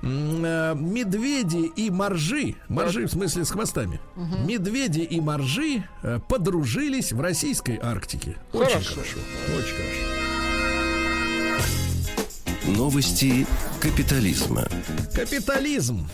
э, 0.00 0.74
медведи 0.76 1.70
и 1.76 1.90
моржи, 1.90 2.54
моржи 2.68 3.04
в 3.04 3.10
смысле 3.10 3.44
с 3.44 3.50
хвостами, 3.50 4.00
угу. 4.16 4.38
медведи 4.46 5.00
и 5.00 5.20
моржи 5.20 5.84
э, 6.02 6.20
подружились 6.26 7.12
в 7.12 7.20
российской 7.20 7.78
Арктике. 7.82 8.38
Очень 8.54 8.70
хорошо, 8.70 8.94
хорошо 8.94 9.18
очень 9.58 9.76
хорошо. 9.76 10.18
Новости 12.78 13.46
капитализма. 13.80 14.66
Капитализм. 15.14 16.08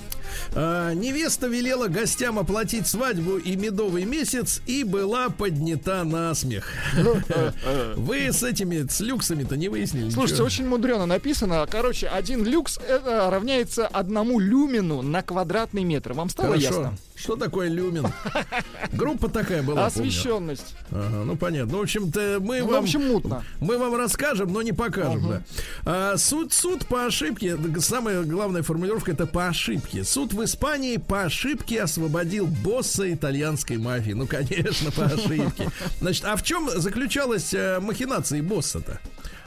А, 0.55 0.93
невеста 0.93 1.47
велела 1.47 1.89
гостям 1.89 2.39
оплатить 2.39 2.87
свадьбу 2.87 3.37
и 3.39 3.57
медовый 3.57 4.05
месяц 4.05 4.61
и 4.67 4.85
была 4.85 5.29
поднята 5.31 6.05
на 6.05 6.35
смех. 6.35 6.69
Вы 7.97 8.33
с 8.33 8.43
этими 8.43 8.87
с 8.89 9.01
люксами-то 9.01 9.57
не 9.57 9.69
выяснили? 9.69 10.11
Слушайте, 10.11 10.35
ничего? 10.35 10.47
очень 10.47 10.69
мудрено 10.69 11.07
написано. 11.07 11.67
Короче, 11.71 12.07
один 12.09 12.45
люкс 12.45 12.79
это 12.79 13.29
равняется 13.31 13.87
одному 13.87 14.39
люмину 14.39 15.03
на 15.03 15.23
квадратный 15.23 15.85
метр. 15.85 16.13
Вам 16.13 16.29
стало 16.29 16.49
Хорошо. 16.49 16.67
ясно? 16.67 16.99
Что 17.25 17.37
такое 17.37 17.71
люмин? 17.71 18.07
Группа 18.93 19.31
такая 19.31 19.63
была. 19.63 19.87
Освещенность. 19.87 20.75
Ага, 20.91 21.25
ну 21.25 21.37
понятно. 21.37 21.73
Ну, 21.73 21.79
в 21.79 21.83
общем-то, 21.85 22.37
мы 22.39 22.59
ну, 22.59 22.67
вам. 22.67 22.83
В 22.83 22.85
общем, 22.85 23.09
мутно. 23.09 23.43
Мы 23.61 23.79
вам 23.79 23.97
расскажем, 23.97 24.53
но 24.53 24.61
не 24.61 24.73
покажем, 24.73 25.25
ага. 25.25 25.43
да. 25.87 26.13
А, 26.13 26.17
суд, 26.19 26.53
суд 26.53 26.85
по 26.85 27.07
ошибке. 27.07 27.57
Самая 27.79 28.25
главная 28.25 28.63
формулировка 28.63 29.13
это 29.13 29.27
по 29.27 29.47
ошибке. 29.49 30.05
Суд 30.05 30.35
в 30.35 30.45
Испании 30.45 30.99
по 30.99 31.23
ошибке 31.23 31.81
освободил 31.81 32.47
босса 32.47 33.11
итальянской 33.11 33.79
мафии. 33.79 34.13
Ну, 34.13 34.27
конечно, 34.27 34.91
по 34.91 35.05
ошибке. 35.05 35.71
Значит, 36.03 36.27
а 36.27 36.37
в 36.37 36.43
чем 36.43 36.69
заключалась 36.79 37.55
э, 37.55 37.81
махинация 37.81 38.43
босса-то? 38.43 39.01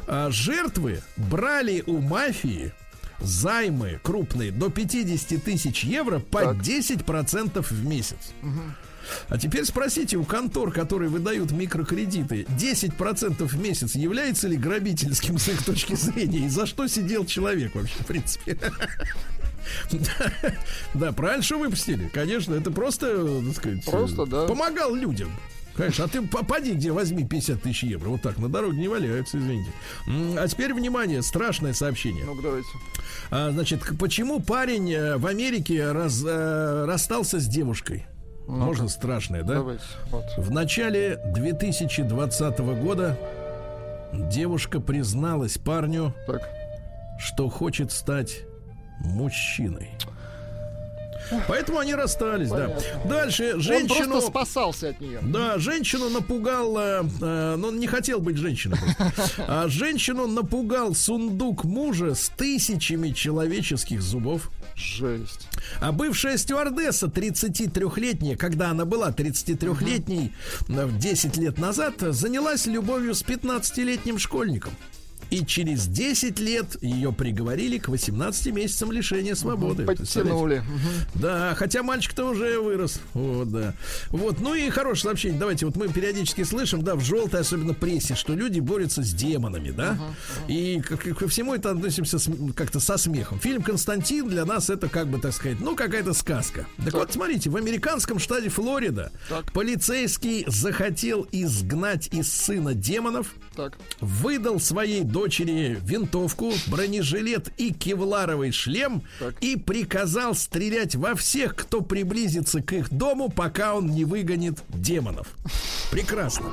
А 0.08 0.32
жертвы 0.32 1.04
брали 1.16 1.84
у 1.86 2.00
мафии 2.00 2.74
займы 3.20 4.00
крупные 4.04 4.52
до 4.52 4.70
50 4.70 5.44
тысяч 5.44 5.84
евро 5.84 6.20
по 6.20 6.42
Так. 6.42 6.58
10% 6.58 7.62
в 7.70 7.86
месяц. 7.86 8.18
А 9.30 9.38
теперь 9.38 9.64
спросите 9.64 10.18
у 10.18 10.26
контор, 10.26 10.72
которые 10.72 11.10
выдают 11.10 11.52
микрокредиты, 11.52 12.44
10% 12.58 13.46
в 13.48 13.58
месяц 13.58 13.96
является 13.96 14.50
ли 14.50 14.58
грабительским 14.58 15.38
с 15.38 15.48
их 15.48 15.64
точки 15.64 15.96
зрения? 15.96 16.46
И 16.46 16.50
за 16.50 16.66
что 16.66 16.88
сидел 16.88 17.26
человек 17.26 17.74
вообще, 17.76 17.96
в 18.00 18.06
принципе? 18.06 18.58
Да, 20.94 21.12
правильно, 21.12 21.44
что 21.44 21.60
выпустили. 21.60 22.08
Конечно, 22.14 22.54
это 22.54 22.72
просто, 22.72 23.42
так 23.42 23.56
сказать, 23.56 23.86
Просто, 23.86 24.26
да. 24.26 24.46
помогал 24.46 24.96
людям. 24.96 25.30
Конечно, 25.78 26.06
а 26.06 26.08
ты 26.08 26.22
попади, 26.24 26.74
где 26.74 26.92
возьми 26.92 27.24
50 27.26 27.62
тысяч 27.62 27.84
евро. 27.84 28.10
Вот 28.10 28.22
так, 28.22 28.38
на 28.40 28.50
дороге 28.50 28.78
не 28.80 28.88
валяются, 28.88 29.38
извините. 29.38 29.70
А 30.08 30.48
теперь, 30.48 30.74
внимание, 30.74 31.22
страшное 31.22 31.74
сообщение. 31.74 32.26
Ну, 32.26 32.40
давайте. 32.42 32.68
А, 33.30 33.52
значит, 33.52 33.82
почему 34.00 34.40
парень 34.40 34.92
э, 34.92 35.18
в 35.18 35.28
Америке 35.28 35.92
раз- 35.92 36.24
э, 36.26 36.86
расстался 36.86 37.40
с 37.40 37.46
девушкой? 37.48 38.06
Можно 38.48 38.88
страшное, 38.88 39.44
да? 39.44 39.56
Давайте. 39.56 39.84
Вот. 40.10 40.24
В 40.38 40.50
начале 40.52 41.18
2020 41.36 42.60
года 42.82 43.18
девушка 44.14 44.80
призналась 44.80 45.58
парню, 45.58 46.14
Так. 46.28 46.42
что 47.20 47.50
хочет 47.50 47.92
стать 47.92 48.44
мужчиной. 49.02 49.92
Поэтому 51.48 51.80
они 51.80 51.96
расстались, 51.96 52.50
да. 52.50 52.70
Понятно. 52.70 53.10
Дальше 53.10 53.54
Он 53.56 53.62
женщину... 53.62 54.10
просто 54.10 54.30
спасался 54.30 54.90
от 54.90 55.02
нее. 55.02 55.20
Да, 55.22 55.58
женщину 55.58 56.10
напугал, 56.10 56.78
э, 56.78 57.04
э, 57.22 57.56
но 57.58 57.70
он 57.70 57.80
не 57.80 57.88
хотел 57.88 58.20
быть 58.20 58.38
женщиной. 58.38 58.78
А 59.48 59.68
женщину 59.68 60.28
напугал 60.28 60.94
сундук 60.94 61.64
мужа 61.64 62.16
с 62.16 62.30
тысячами 62.30 63.12
человеческих 63.12 64.02
зубов. 64.02 64.52
Жесть. 64.76 65.48
А 65.82 65.92
бывшая 65.92 66.38
стюардесса 66.38 67.08
33-летняя, 67.08 68.36
когда 68.36 68.70
она 68.70 68.86
была 68.86 69.10
33-летней 69.10 70.34
э, 70.68 70.90
10 70.92 71.38
лет 71.38 71.58
назад, 71.58 71.96
занялась 72.00 72.66
любовью 72.68 73.16
с 73.16 73.24
15-летним 73.24 74.20
школьником. 74.20 74.74
И 75.30 75.46
через 75.46 75.88
10 75.88 76.40
лет 76.40 76.82
ее 76.82 77.12
приговорили 77.12 77.78
к 77.78 77.90
18 77.90 78.54
месяцам 78.54 78.92
лишения 78.92 79.36
свободы. 79.36 79.86
Подтянули. 79.86 80.64
Да, 81.16 81.54
хотя 81.56 81.84
мальчик-то 81.84 82.26
уже 82.26 82.60
вырос. 82.60 83.00
Вот, 83.14 83.52
да. 83.52 83.74
Вот, 84.10 84.40
ну 84.40 84.54
и 84.54 84.70
хорошее 84.70 85.10
сообщение. 85.10 85.40
Давайте, 85.40 85.66
вот 85.66 85.76
мы 85.76 85.90
периодически 85.90 86.44
слышим, 86.44 86.82
да, 86.82 86.96
в 86.96 87.02
желтой, 87.02 87.42
особенно 87.42 87.74
прессе, 87.74 88.16
что 88.16 88.34
люди 88.34 88.60
борются 88.60 89.04
с 89.04 89.14
демонами, 89.14 89.72
да. 89.72 89.98
И 90.48 90.82
ко, 90.82 91.28
всему 91.28 91.54
это 91.56 91.72
относимся 91.72 92.18
как-то 92.56 92.80
со 92.80 92.98
смехом. 92.98 93.40
Фильм 93.40 93.62
Константин 93.62 94.30
для 94.30 94.46
нас 94.46 94.70
это 94.70 94.88
как 94.88 95.08
бы, 95.08 95.20
так 95.20 95.34
сказать, 95.34 95.60
ну, 95.60 95.76
какая-то 95.76 96.14
сказка. 96.14 96.68
Так, 96.84 96.94
вот, 96.94 97.12
смотрите, 97.12 97.50
в 97.50 97.56
американском 97.56 98.20
штате 98.20 98.50
Флорида 98.50 99.12
Так. 99.30 99.52
полицейский 99.52 100.46
захотел 100.48 101.28
изгнать 101.32 102.08
из 102.14 102.32
сына 102.32 102.74
демонов, 102.74 103.34
Так. 103.56 103.78
выдал 104.00 104.60
своей 104.60 105.04
дочери 105.18 105.80
винтовку, 105.84 106.54
бронежилет 106.68 107.50
и 107.58 107.74
кевларовый 107.74 108.52
шлем 108.52 109.02
Так. 109.18 109.34
и 109.42 109.56
приказал 109.56 110.36
стрелять 110.36 110.94
во 110.94 111.16
всех, 111.16 111.56
кто 111.56 111.82
приблизится 111.82 112.62
к 112.62 112.72
их 112.74 112.92
дому, 112.92 113.30
пока 113.30 113.74
он 113.74 113.88
не 113.88 114.06
выгонит 114.06 114.60
демонов. 114.70 115.30
Прекрасно. 115.90 116.46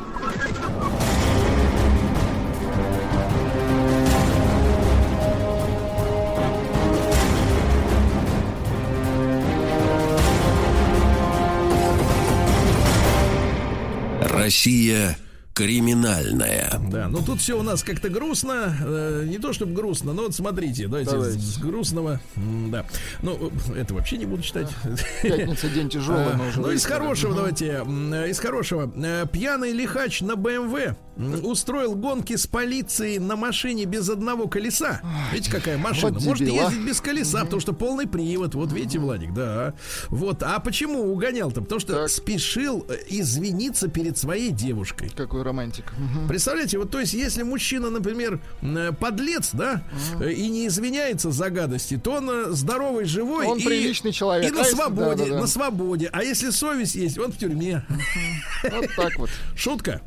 Россия 14.22 15.18
криминальная. 15.54 16.80
Да, 16.90 17.08
ну 17.08 17.22
тут 17.22 17.40
все 17.40 17.58
у 17.58 17.62
нас 17.62 17.82
как-то 17.84 18.08
грустно. 18.08 18.76
э, 18.84 19.24
не 19.26 19.38
то 19.38 19.52
чтобы 19.52 19.72
грустно, 19.72 20.12
но 20.12 20.22
вот 20.24 20.34
смотрите, 20.34 20.88
давайте, 20.88 21.12
Давайте. 21.12 21.38
С, 21.38 21.54
с 21.54 21.58
грустного. 21.58 22.20
Да. 22.36 22.84
Ну, 23.22 23.52
э, 23.74 23.80
это 23.80 23.94
вообще 23.94 24.16
не 24.18 24.26
буду 24.26 24.42
читать. 24.42 24.68
Пятница 25.22 25.68
день 25.68 25.88
тяжелый, 25.90 26.32
А, 26.32 26.36
но 26.36 26.48
уже. 26.48 26.60
Ну, 26.60 26.70
из 26.72 26.84
хорошего 26.84 27.34
давайте. 27.34 27.84
Из 28.28 28.38
хорошего. 28.40 28.92
Э, 28.96 29.26
Пьяный 29.30 29.72
лихач 29.72 30.20
на 30.22 30.34
БМВ 30.36 30.96
устроил 31.44 31.94
гонки 31.94 32.34
с 32.34 32.48
полицией 32.48 33.20
на 33.20 33.36
машине 33.36 33.84
без 33.84 34.08
одного 34.10 34.48
колеса. 34.48 35.00
Видите, 35.32 35.52
какая 35.52 35.78
машина? 35.78 36.14
вот 36.14 36.24
Может 36.24 36.48
а. 36.48 36.52
ездить 36.52 36.84
без 36.84 37.00
колеса, 37.00 37.44
потому 37.44 37.60
что 37.60 37.72
полный 37.72 38.08
привод. 38.08 38.56
Вот 38.56 38.72
видите, 38.72 38.98
Владик, 38.98 39.32
да. 39.32 39.74
Вот. 40.08 40.42
А 40.42 40.58
почему 40.58 41.12
угонял-то? 41.12 41.62
Потому 41.62 41.80
что 41.80 42.08
спешил 42.08 42.84
извиниться 43.08 43.86
перед 43.86 44.18
своей 44.18 44.50
девушкой. 44.50 45.10
Какой 45.14 45.43
романтик. 45.44 45.84
Представляете, 46.28 46.78
вот 46.78 46.90
то 46.90 47.00
есть, 47.00 47.14
если 47.14 47.42
мужчина, 47.42 47.90
например, 47.90 48.40
э, 48.62 48.92
подлец, 48.98 49.50
да, 49.52 49.82
э, 50.20 50.32
и 50.32 50.48
не 50.48 50.66
извиняется 50.66 51.30
за 51.30 51.50
гадости, 51.50 51.96
то 51.96 52.12
он 52.14 52.30
э, 52.30 52.44
здоровый, 52.52 53.04
живой 53.04 53.46
Он 53.46 53.58
и, 53.58 53.64
приличный 53.64 54.12
человек. 54.12 54.50
и 54.50 54.54
на 54.54 54.62
А 54.62 54.64
свободе, 54.64 55.24
да-да-да. 55.24 55.40
на 55.40 55.46
свободе. 55.46 56.08
А 56.12 56.22
если 56.22 56.50
совесть 56.50 56.94
есть, 56.94 57.18
он 57.18 57.32
в 57.32 57.38
тюрьме. 57.38 57.84
Вот 58.70 58.86
так 58.96 59.16
вот. 59.18 59.30
Шутка. 59.56 60.00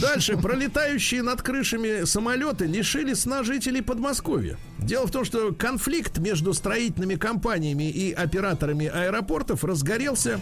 Дальше. 0.00 0.36
Пролетающие 0.36 1.22
над 1.22 1.42
крышами 1.42 2.04
самолеты 2.04 2.66
лишили 2.66 3.14
сна 3.14 3.42
жителей 3.42 3.80
Подмосковья. 3.82 4.58
Дело 4.78 5.06
в 5.06 5.10
том, 5.10 5.24
что 5.24 5.52
конфликт 5.52 6.18
между 6.18 6.52
строительными 6.54 7.14
компаниями 7.14 7.88
и 7.90 8.12
операторами 8.12 8.86
аэропортов 8.86 9.64
разгорелся 9.64 10.40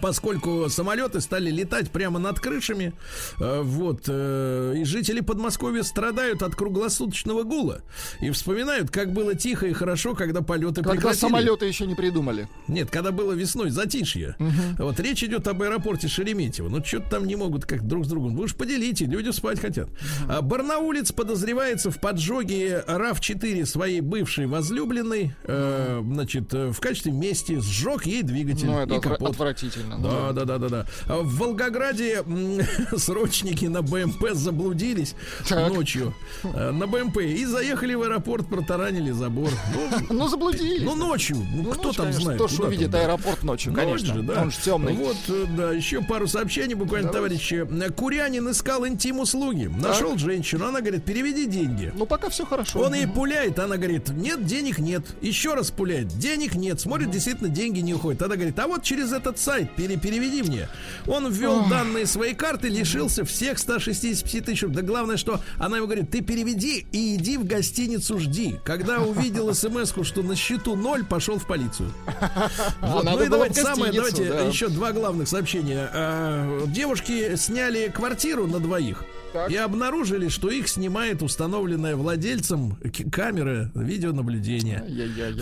Поскольку 0.00 0.68
самолеты 0.68 1.20
стали 1.20 1.50
летать 1.50 1.90
прямо 1.90 2.18
над 2.18 2.40
крышами, 2.40 2.92
э, 3.38 3.60
вот, 3.62 4.04
э, 4.08 4.74
и 4.78 4.84
жители 4.84 5.20
Подмосковья 5.20 5.82
страдают 5.82 6.42
от 6.42 6.54
круглосуточного 6.54 7.42
гула 7.42 7.82
и 8.20 8.30
вспоминают, 8.30 8.90
как 8.90 9.12
было 9.12 9.34
тихо 9.34 9.66
и 9.66 9.72
хорошо, 9.72 10.14
когда 10.14 10.40
полеты 10.42 10.76
Когда 10.76 10.92
прекратили. 10.92 11.20
самолеты 11.20 11.66
еще 11.66 11.86
не 11.86 11.94
придумали. 11.94 12.48
Нет, 12.68 12.90
когда 12.90 13.10
было 13.12 13.32
весной 13.32 13.70
затишье. 13.70 14.36
Вот 14.78 14.98
речь 15.00 15.22
идет 15.22 15.46
об 15.48 15.62
аэропорте 15.62 16.08
Шереметьево. 16.08 16.68
Ну, 16.68 16.84
что-то 16.84 17.10
там 17.10 17.26
не 17.26 17.36
могут 17.36 17.64
как 17.66 17.86
друг 17.86 18.04
с 18.04 18.08
другом. 18.08 18.36
Вы 18.36 18.44
уж 18.44 18.54
поделите, 18.54 19.04
люди 19.06 19.30
спать 19.30 19.60
хотят. 19.60 19.88
А 20.28 20.42
Барнаулец 20.42 21.12
подозревается 21.12 21.90
в 21.90 21.98
поджоге 22.00 22.84
RAV-4 22.86 23.64
своей 23.66 24.00
бывшей 24.00 24.46
возлюбленной. 24.46 25.34
э, 25.44 26.00
значит, 26.04 26.52
э, 26.54 26.70
в 26.72 26.80
качестве 26.80 27.12
мести 27.12 27.58
сжег 27.60 28.06
ей 28.06 28.22
двигатель 28.22 28.66
Ну, 28.66 28.78
это 28.78 28.94
и 28.94 29.00
капот. 29.00 29.30
отвратительно. 29.30 29.81
Да, 30.02 30.32
да, 30.32 30.44
да, 30.44 30.58
да, 30.58 30.68
да. 30.68 30.86
А 31.08 31.18
в 31.22 31.36
Волгограде 31.36 32.22
срочники 32.96 33.66
на 33.66 33.82
БМП 33.82 34.30
заблудились 34.32 35.14
Так. 35.48 35.72
ночью 35.72 36.14
э, 36.42 36.70
на 36.70 36.86
БМП 36.86 37.18
и 37.18 37.44
заехали 37.44 37.94
в 37.94 38.02
аэропорт, 38.02 38.46
протаранили 38.48 39.10
забор. 39.10 39.50
Ну, 39.74 39.88
Ну, 40.22 40.28
заблудились. 40.28 40.82
ну, 40.84 40.94
ночью. 40.94 41.36
Ну, 41.36 41.62
Ну, 41.64 41.70
кто 41.72 41.88
ночь, 41.88 41.96
там 41.96 42.06
конечно, 42.06 42.22
знает? 42.24 42.40
Кто 42.40 42.48
ж 42.48 42.56
там, 42.56 42.66
увидит 42.66 42.94
аэропорт 42.94 43.42
ночью, 43.42 43.72
Ночь 43.72 43.84
конечно. 44.02 44.22
да. 44.22 44.42
Он 44.42 44.50
же 44.50 44.58
темный. 44.58 44.94
Вот, 44.94 45.16
э, 45.28 45.44
да, 45.56 45.72
еще 45.72 46.02
пару 46.02 46.26
сообщений 46.26 46.74
буквально, 46.74 47.10
товарищи. 47.10 47.66
Курянин 47.96 48.50
искал 48.50 48.86
интим-услуги. 48.86 49.66
Нашел 49.66 50.16
женщину, 50.18 50.66
она 50.66 50.80
говорит, 50.80 51.04
переведи 51.04 51.46
деньги. 51.46 51.92
Ну, 51.96 52.06
пока 52.06 52.28
все 52.28 52.44
хорошо. 52.44 52.80
Он 52.80 52.94
ей 52.94 53.06
пуляет, 53.06 53.58
она 53.58 53.76
говорит, 53.76 54.10
нет, 54.10 54.46
денег 54.46 54.78
нет. 54.78 55.04
Еще 55.20 55.54
раз 55.54 55.70
пуляет, 55.70 56.08
денег 56.08 56.54
нет. 56.54 56.80
Смотрит, 56.80 57.10
действительно, 57.10 57.48
деньги 57.48 57.80
не 57.80 57.94
уходят. 57.94 58.22
Она 58.22 58.34
говорит, 58.36 58.58
а 58.58 58.66
вот 58.66 58.82
через 58.82 59.12
этот 59.12 59.38
сайт 59.38 59.61
пере- 59.64 59.96
переведи 59.96 60.42
мне. 60.42 60.68
Он 61.06 61.30
ввел 61.30 61.66
данные 61.68 62.06
своей 62.06 62.34
карты, 62.34 62.68
лишился 62.68 63.24
всех 63.24 63.58
165 63.58 64.44
тысяч. 64.44 64.64
Да 64.68 64.82
главное, 64.82 65.16
что 65.16 65.40
она 65.58 65.76
ему 65.76 65.86
говорит, 65.86 66.10
ты 66.10 66.20
переведи 66.20 66.86
и 66.92 67.16
иди 67.16 67.36
в 67.36 67.44
гостиницу 67.44 68.18
жди. 68.18 68.56
Когда 68.64 69.00
увидел 69.00 69.52
смс 69.54 69.92
что 70.02 70.22
на 70.22 70.36
счету 70.36 70.74
ноль, 70.76 71.04
пошел 71.04 71.38
в 71.38 71.46
полицию. 71.46 71.92
Вот, 72.80 73.04
ну 73.04 73.22
и 73.22 73.28
давайте 73.28 73.62
самое, 73.62 73.92
давайте 73.92 74.24
да. 74.24 74.40
еще 74.42 74.68
два 74.68 74.92
главных 74.92 75.28
сообщения. 75.28 75.88
А, 75.92 76.66
Девушки 76.66 77.36
сняли 77.36 77.88
квартиру 77.88 78.46
на 78.46 78.58
двоих. 78.58 79.04
Так. 79.32 79.50
И 79.50 79.56
обнаружили, 79.56 80.28
что 80.28 80.50
их 80.50 80.68
снимает 80.68 81.22
установленная 81.22 81.96
владельцем 81.96 82.76
камера 83.10 83.70
видеонаблюдения. 83.74 84.84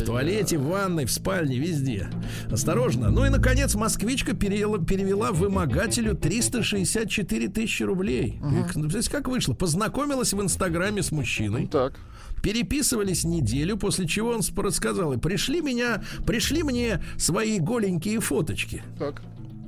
В 0.01 0.05
туалете, 0.05 0.59
в 0.59 0.65
ванной, 0.67 1.07
в 1.07 1.11
спальне, 1.11 1.59
везде. 1.59 2.09
Осторожно. 2.51 3.11
Ну 3.11 3.25
и, 3.27 3.29
наконец, 3.29 3.75
москвичка 3.75 4.35
перевела, 4.35 4.79
перевела 4.79 5.33
вымогателю 5.33 6.15
364 6.15 7.49
тысячи 7.49 7.83
рублей. 7.83 8.37
И, 8.39 8.41
ну, 8.41 8.65
представляете, 8.65 9.11
как 9.11 9.29
вышло? 9.29 9.55
Познакомилась 9.55 10.33
в 10.33 10.41
Инстаграме 10.41 11.03
с 11.03 11.11
мужчиной. 11.13 11.67
Так. 11.67 11.95
Переписывались 12.43 13.25
неделю, 13.25 13.77
после 13.77 14.07
чего 14.07 14.31
он 14.31 14.41
спро- 14.41 14.71
сказал, 14.71 15.13
и 15.13 15.19
пришли 15.19 15.61
меня, 15.61 16.03
пришли 16.27 16.63
мне 16.63 17.03
свои 17.19 17.59
голенькие 17.59 18.21
фоточки. 18.21 18.83
Так. 18.99 19.21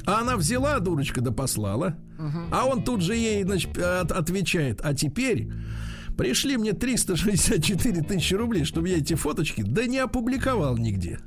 А 0.07 0.21
она 0.21 0.37
взяла, 0.37 0.79
дурочка, 0.81 1.21
да 1.21 1.31
послала. 1.33 1.97
А 2.51 2.65
он 2.67 2.83
тут 2.85 3.03
же 3.03 3.15
ей, 3.17 3.43
значит, 3.43 3.77
от- 3.79 4.13
отвечает, 4.13 4.81
а 4.83 4.95
теперь 4.95 5.49
Пришли 6.17 6.59
мне 6.59 6.75
364 6.75 8.03
тысячи 8.03 8.35
рублей, 8.35 8.65
чтобы 8.65 8.91
я 8.91 8.99
эти 8.99 9.15
фоточки, 9.15 9.63
да 9.63 9.87
не 9.87 9.97
опубликовал 9.99 10.77
нигде. 10.77 11.19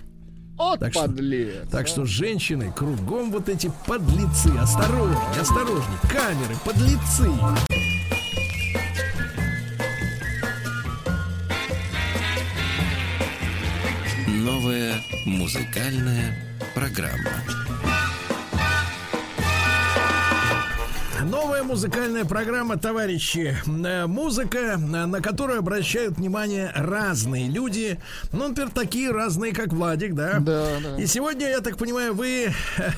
От 0.60 0.80
Так 0.80 0.94
что- 0.94 1.08
подлец. 1.08 1.68
Так 1.72 1.86
а. 1.86 1.88
что 1.88 2.06
женщины 2.06 2.72
кругом 2.72 3.32
вот 3.32 3.50
эти 3.50 3.72
подлецы. 3.88 4.52
Осторожней, 4.60 5.18
осторожней. 5.42 5.98
Камеры, 6.08 6.56
подлецы. 6.64 7.32
Новая 14.28 14.96
музыкальная 15.26 16.36
программа. 16.74 17.32
Новая 21.26 21.64
музыкальная 21.64 22.24
программа, 22.24 22.78
товарищи. 22.78 23.58
Э, 23.66 24.06
Музыка, 24.06 24.58
э, 24.58 24.78
на 24.78 25.22
которую 25.22 25.58
обращают 25.58 26.18
внимание 26.18 26.72
разные 26.76 27.48
люди. 27.50 28.00
Ну, 28.32 28.50
например, 28.50 28.70
такие 28.72 29.10
разные, 29.10 29.52
как 29.52 29.70
Владик, 29.70 30.14
да? 30.14 30.38
Да, 30.40 30.68
да. 30.84 31.02
И 31.02 31.08
сегодня, 31.08 31.50
я 31.50 31.62
так 31.62 31.78
понимаю, 31.78 32.14
вы 32.14 32.54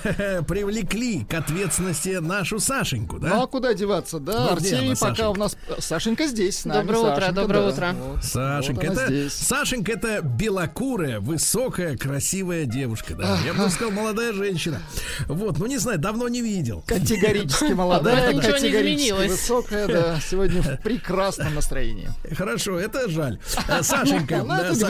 привлекли 0.45 1.23
к 1.23 1.33
ответственности 1.35 2.17
нашу 2.19 2.59
Сашеньку, 2.59 3.15
Ну 3.15 3.21
да? 3.21 3.43
а 3.43 3.47
куда 3.47 3.73
деваться, 3.73 4.19
да? 4.19 4.33
Ну, 4.33 4.39
она, 4.49 4.55
пока 4.57 4.65
Сашенька? 4.65 5.29
у 5.29 5.35
нас... 5.35 5.57
Сашенька 5.79 6.27
здесь 6.27 6.59
с 6.59 6.65
нами. 6.65 6.81
Доброе 6.81 6.99
утро, 6.99 7.15
Сашенька, 7.15 7.41
доброе 7.41 7.59
да. 7.61 7.67
утро. 7.69 7.95
Вот. 7.97 8.23
Сашенька, 8.25 8.85
Вот 8.87 8.97
это, 8.97 9.07
здесь. 9.07 9.33
Сашенька 9.33 9.91
это 9.93 10.21
белокурая, 10.21 11.21
высокая, 11.21 11.95
красивая 11.95 12.65
девушка, 12.65 13.15
да. 13.15 13.37
Я 13.45 13.53
бы 13.53 13.69
сказал, 13.69 13.91
молодая 13.91 14.33
женщина. 14.33 14.81
Вот, 15.27 15.59
ну 15.59 15.65
не 15.65 15.77
знаю, 15.77 15.97
давно 15.97 16.27
не 16.27 16.41
видел. 16.41 16.83
Категорически 16.85 17.71
молодая, 17.73 18.16
Да, 18.17 18.33
ничего 18.33 18.57
не 18.57 18.69
изменилось. 18.69 19.31
высокая, 19.31 19.87
да, 19.87 20.19
сегодня 20.19 20.61
в 20.61 20.81
прекрасном 20.81 21.55
настроении. 21.55 22.09
Хорошо, 22.35 22.79
это 22.79 23.09
жаль. 23.09 23.39
Э, 23.67 23.83
Сашенька, 23.83 24.43
Ну, 24.43 24.53
это 24.53 24.79
да, 24.79 24.87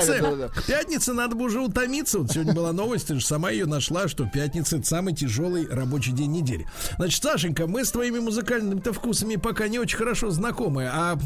Са- 0.00 0.48
к 0.48 0.62
пятнице, 0.64 1.12
надо 1.12 1.34
бы 1.36 1.44
уже 1.44 1.60
утомиться. 1.60 2.18
Вот 2.18 2.30
сегодня 2.32 2.52
была 2.54 2.72
новость, 2.72 3.08
ты 3.08 3.14
же 3.14 3.24
сама 3.24 3.50
ее 3.50 3.66
нашла, 3.66 4.08
что 4.08 4.24
пятница 4.26 4.76
это 4.76 4.86
самый 4.86 5.14
тяжелый 5.14 5.66
рабочий 5.68 6.12
день 6.12 6.32
недели. 6.32 6.66
Значит, 6.96 7.22
Сашенька, 7.22 7.66
мы 7.66 7.84
с 7.84 7.90
твоими 7.90 8.18
музыкальными-то 8.18 8.92
вкусами 8.92 9.36
пока 9.36 9.68
не 9.68 9.78
очень 9.78 9.96
хорошо 9.98 10.30
знакомы, 10.30 10.88
а, 10.92 11.18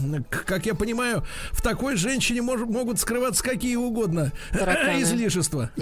как 0.47 0.67
я 0.67 0.75
понимаю, 0.75 1.25
в 1.53 1.63
такой 1.63 1.97
женщине 1.97 2.41
мож- 2.41 2.65
могут 2.67 2.99
скрываться 3.01 3.43
какие 3.43 3.77
угодно 3.77 4.33
Тараканы. 4.53 5.03
излишества. 5.03 5.71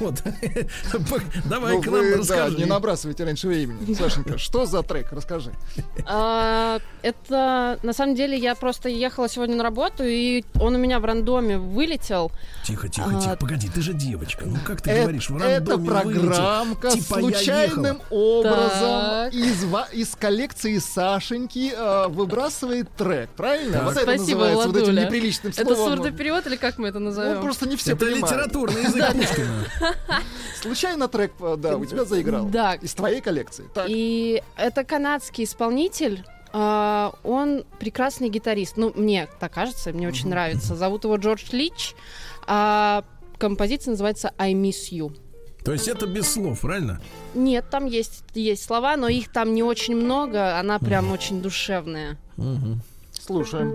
Вот. 0.00 0.22
Давай 1.44 1.74
Ну, 1.74 1.82
к 1.82 1.86
нам 1.86 2.14
расскажи. 2.18 2.56
не 2.58 2.64
набрасывайте 2.64 3.24
раньше 3.24 3.48
времени. 3.48 3.94
Сашенька, 3.94 4.38
что 4.38 4.65
за 4.66 4.82
трек? 4.82 5.12
Расскажи. 5.12 5.52
А, 6.08 6.78
это 7.02 7.78
на 7.82 7.92
самом 7.92 8.14
деле 8.14 8.36
я 8.38 8.54
просто 8.54 8.88
ехала 8.88 9.28
сегодня 9.28 9.56
на 9.56 9.64
работу, 9.64 10.04
и 10.04 10.44
он 10.60 10.74
у 10.76 10.78
меня 10.78 11.00
в 11.00 11.04
рандоме 11.04 11.58
вылетел. 11.58 12.30
Тихо, 12.64 12.88
тихо, 12.88 13.10
А, 13.12 13.20
тихо. 13.20 13.36
Погоди, 13.40 13.68
ты 13.68 13.80
же 13.80 13.92
девочка. 13.92 14.44
Ну 14.46 14.56
как 14.64 14.82
ты 14.82 14.90
Э- 14.90 15.02
говоришь, 15.02 15.28
в 15.30 15.36
Это 15.36 15.46
рандоме 15.76 15.84
вылетел? 16.04 16.22
программка 16.30 16.90
Типа 16.90 17.14
я 17.16 17.20
случайным 17.20 18.00
образом 18.10 19.28
из, 19.30 19.64
из 19.92 20.14
коллекции 20.14 20.78
Сашеньки 20.78 21.72
э, 21.76 22.08
выбрасывает 22.08 22.88
трек, 22.96 23.30
правильно? 23.30 23.72
Так. 23.78 23.84
Вот 23.84 23.92
это 23.96 24.02
Спасибо, 24.02 24.38
называется 24.40 24.68
вот 24.68 24.76
этим 24.76 24.84
Владуля. 24.86 25.04
неприличным 25.06 25.52
Это 25.56 25.74
словом. 25.74 25.96
сурдоперевод 25.98 26.46
или 26.46 26.56
как 26.56 26.78
мы 26.78 26.88
это 26.88 26.98
Ну, 26.98 27.06
назовем? 27.06 27.42
просто 27.42 27.68
не 27.68 27.76
все 27.76 27.92
Это 27.92 28.04
понимают. 28.06 28.30
литературный 28.30 28.82
язык 28.84 29.06
Пушкина. 29.12 29.64
Случайно 30.62 31.08
трек, 31.08 31.32
э, 31.40 31.56
да, 31.58 31.76
у 31.76 31.84
тебя 31.84 32.04
заиграл. 32.04 32.46
Да. 32.46 32.74
Из 32.74 32.94
твоей 32.94 33.20
коллекции. 33.20 33.64
Так. 33.74 33.86
И 33.88 34.42
это 34.56 34.84
канадский 34.84 35.44
исполнитель. 35.44 36.24
а, 36.52 37.12
он 37.22 37.64
прекрасный 37.78 38.28
гитарист. 38.30 38.76
Ну, 38.76 38.92
мне 38.94 39.28
так 39.40 39.52
кажется, 39.52 39.92
мне 39.92 40.08
очень 40.08 40.28
нравится. 40.28 40.74
Зовут 40.74 41.04
его 41.04 41.16
Джордж 41.16 41.44
Лич. 41.52 41.94
А 42.46 43.04
композиция 43.38 43.92
называется 43.92 44.32
I 44.38 44.54
Miss 44.54 44.90
You. 44.90 45.14
То 45.64 45.72
есть 45.72 45.88
это 45.88 46.06
без 46.06 46.32
слов, 46.32 46.60
правильно? 46.60 47.00
Нет, 47.34 47.66
там 47.70 47.86
есть, 47.86 48.22
есть 48.34 48.64
слова, 48.64 48.96
но 48.96 49.08
их 49.08 49.32
там 49.32 49.52
не 49.52 49.62
очень 49.64 49.96
много. 49.96 50.58
Она 50.58 50.78
прям 50.78 51.10
очень 51.10 51.42
душевная. 51.42 52.16
Слушаем. 53.12 53.74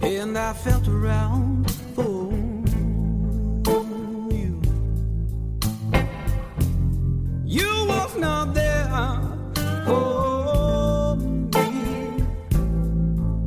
and 0.00 0.38
I 0.38 0.52
felt 0.52 0.86
around 0.86 1.68
for 1.96 2.32
you. 4.32 4.62
You 7.44 7.86
was 7.88 8.16
not 8.16 8.54
there 8.54 8.88
for 9.86 11.16
me, 11.16 12.22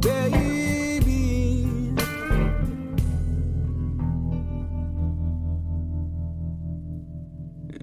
baby. 0.02 1.94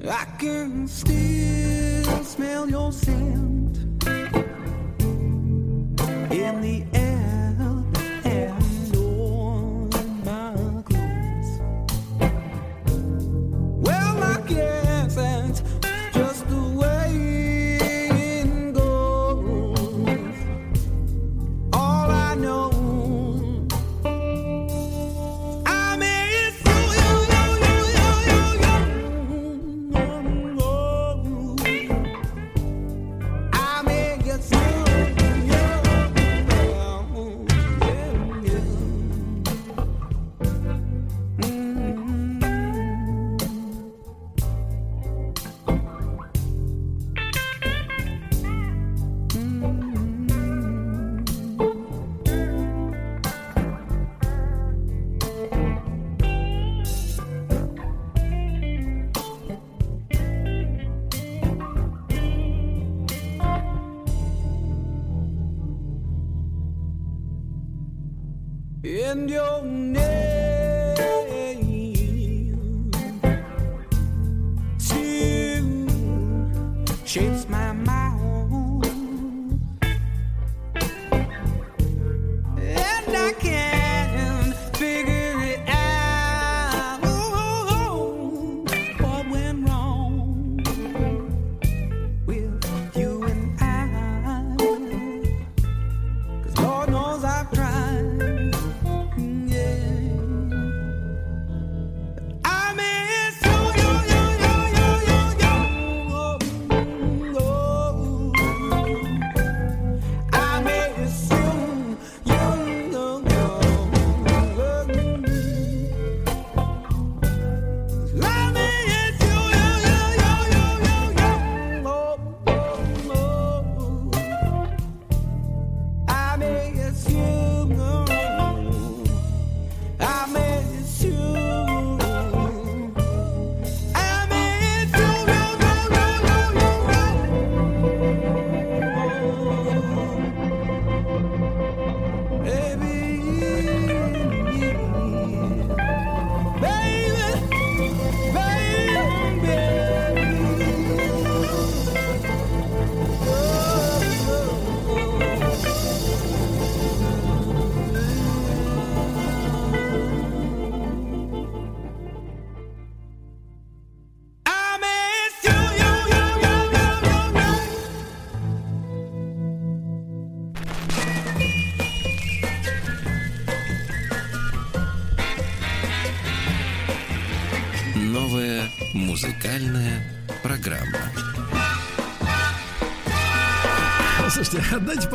I 0.06 0.24
can 0.38 0.86
still 0.86 1.63
smell 2.34 2.68
your 2.68 2.90
scent. 2.90 3.78
In 6.32 6.60
the 6.60 6.84
air 6.92 7.03
and 69.14 69.30
your 69.30 69.62
name. 69.62 70.10
Still 74.78 75.86
shapes 77.04 77.48
my 77.48 77.72
mind, 77.72 78.03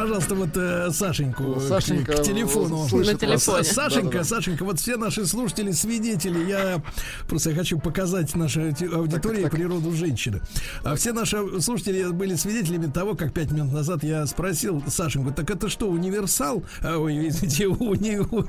пожалуйста, 0.10 0.36
вот 0.36 0.50
э, 0.56 0.90
Сашеньку 0.92 1.56
к- 1.56 1.62
Сашенька 1.62 2.14
к, 2.14 2.22
телефону. 2.24 2.88
слышит 2.88 3.14
На 3.14 3.20
телефоне. 3.20 3.64
Сашенька, 3.64 4.04
Да-да-да. 4.06 4.24
Сашенька, 4.24 4.66
вот 4.66 4.80
все 4.80 4.98
наши 4.98 5.26
слушатели, 5.26 5.72
свидетели, 5.72 6.50
я 6.50 6.82
просто 7.30 7.54
хочу 7.54 7.80
показать 7.80 8.36
нашей 8.36 8.72
аудитории 8.94 9.48
природу 9.48 9.92
женщины. 9.94 10.42
А 10.84 10.96
все 10.96 11.14
наши 11.14 11.62
слушатели 11.62 12.12
были 12.12 12.36
свидетелями 12.36 12.88
того, 12.88 13.16
как 13.16 13.34
пять 13.34 13.52
минут 13.52 13.72
назад 13.72 14.04
я 14.04 14.26
спросил 14.26 14.84
Сашеньку, 14.88 15.32
так 15.32 15.50
это 15.50 15.70
что, 15.70 15.88
универсал? 15.90 16.64
А, 16.82 16.98
Ой, 16.98 17.30
извините, 17.30 17.66
уни- 17.66 18.18
у- 18.20 18.42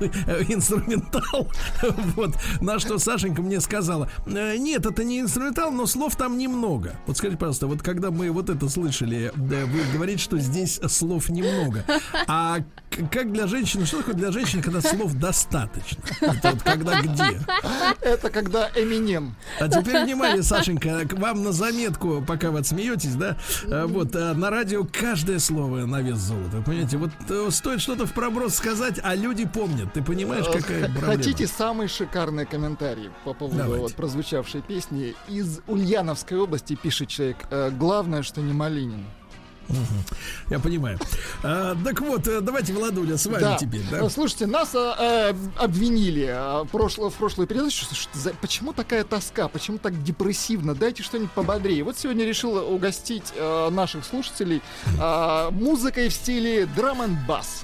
инструментал. 0.53 1.47
Вот. 2.15 2.35
На 2.59 2.79
что 2.79 2.97
Сашенька 2.97 3.41
мне 3.41 3.61
сказала, 3.61 4.09
«Э, 4.25 4.57
нет, 4.57 4.85
это 4.85 5.03
не 5.03 5.19
инструментал, 5.21 5.71
но 5.71 5.85
слов 5.85 6.15
там 6.15 6.37
немного. 6.37 6.95
Вот 7.05 7.17
скажите, 7.17 7.37
пожалуйста, 7.37 7.67
вот 7.67 7.81
когда 7.81 8.11
мы 8.11 8.31
вот 8.31 8.49
это 8.49 8.67
слышали, 8.69 9.31
да, 9.35 9.65
вы 9.65 9.79
говорите, 9.93 10.19
что 10.21 10.37
здесь 10.39 10.79
слов 10.87 11.29
немного. 11.29 11.85
А 12.27 12.57
как 13.11 13.31
для 13.31 13.47
женщины, 13.47 13.85
что 13.85 13.97
такое 13.97 14.15
для 14.15 14.31
женщины, 14.31 14.61
когда 14.61 14.81
слов 14.81 15.13
достаточно? 15.13 16.03
Это 16.21 16.51
вот 16.51 16.63
когда 16.63 17.01
где? 17.01 17.39
Это 18.01 18.29
когда 18.29 18.69
Эминем. 18.75 19.35
А 19.59 19.67
теперь 19.67 20.03
внимание, 20.03 20.43
Сашенька, 20.43 21.07
к 21.07 21.13
вам 21.13 21.43
на 21.43 21.51
заметку, 21.51 22.23
пока 22.25 22.51
вы 22.51 22.59
отсмеетесь, 22.59 23.15
да? 23.15 23.37
А, 23.69 23.87
Вот 23.87 24.15
а, 24.15 24.33
на 24.33 24.49
радио 24.49 24.85
каждое 24.91 25.39
слово 25.39 25.85
на 25.85 26.01
вес 26.01 26.17
золота. 26.17 26.57
Вы 26.57 26.63
понимаете, 26.63 26.97
вот 26.97 27.11
э, 27.29 27.47
стоит 27.51 27.81
что-то 27.81 28.05
в 28.05 28.13
проброс 28.13 28.55
сказать, 28.55 28.99
а 29.03 29.15
люди 29.15 29.45
помнят. 29.45 29.91
Ты 29.93 30.01
понимаешь, 30.01 30.45
какая 30.45 30.87
Х- 30.87 30.93
проблема? 30.93 31.07
Хотите 31.17 31.47
самый 31.47 31.87
шикарный 31.87 32.45
комментарий 32.45 33.09
по 33.23 33.33
поводу 33.33 33.77
вот 33.77 33.93
прозвучавшей 33.95 34.61
песни? 34.61 35.15
Из 35.27 35.59
Ульяновской 35.67 36.37
области 36.37 36.75
пишет 36.75 37.09
человек. 37.09 37.37
«Э, 37.49 37.69
Главное, 37.71 38.23
что 38.23 38.41
не 38.41 38.53
Малинин. 38.53 39.05
Я 40.49 40.59
понимаю. 40.59 40.99
А, 41.43 41.75
так 41.83 41.99
вот, 42.01 42.27
э, 42.27 42.41
давайте, 42.41 42.73
Владуля, 42.73 43.17
с 43.17 43.25
вами 43.25 43.39
теперь, 43.57 43.81
да? 43.89 44.05
Э, 44.05 44.09
Слушайте, 44.09 44.47
нас 44.47 44.75
э, 44.75 44.93
э, 44.99 45.33
обвинили 45.57 46.35
прошло, 46.71 47.09
в 47.09 47.13
прошлой 47.15 47.47
передаче, 47.47 47.85
что, 47.93 48.17
за- 48.17 48.33
почему 48.41 48.73
такая 48.73 49.03
тоска, 49.03 49.47
почему 49.47 49.77
так 49.77 50.01
депрессивно, 50.03 50.75
дайте 50.75 51.03
что-нибудь 51.03 51.31
пободрее. 51.31 51.83
Вот 51.83 51.97
сегодня 51.97 52.25
решил 52.25 52.55
угостить 52.73 53.31
э, 53.35 53.69
наших 53.69 54.05
слушателей 54.05 54.61
э, 54.99 55.49
музыкой 55.51 56.09
в 56.09 56.13
стиле 56.13 56.65
драм 56.65 57.01
н 57.01 57.17
бас. 57.27 57.63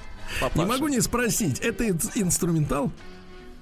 Не 0.55 0.65
могу 0.65 0.87
не 0.89 1.01
спросить, 1.01 1.59
это 1.59 1.87
ин- 1.87 1.99
инструментал? 2.15 2.91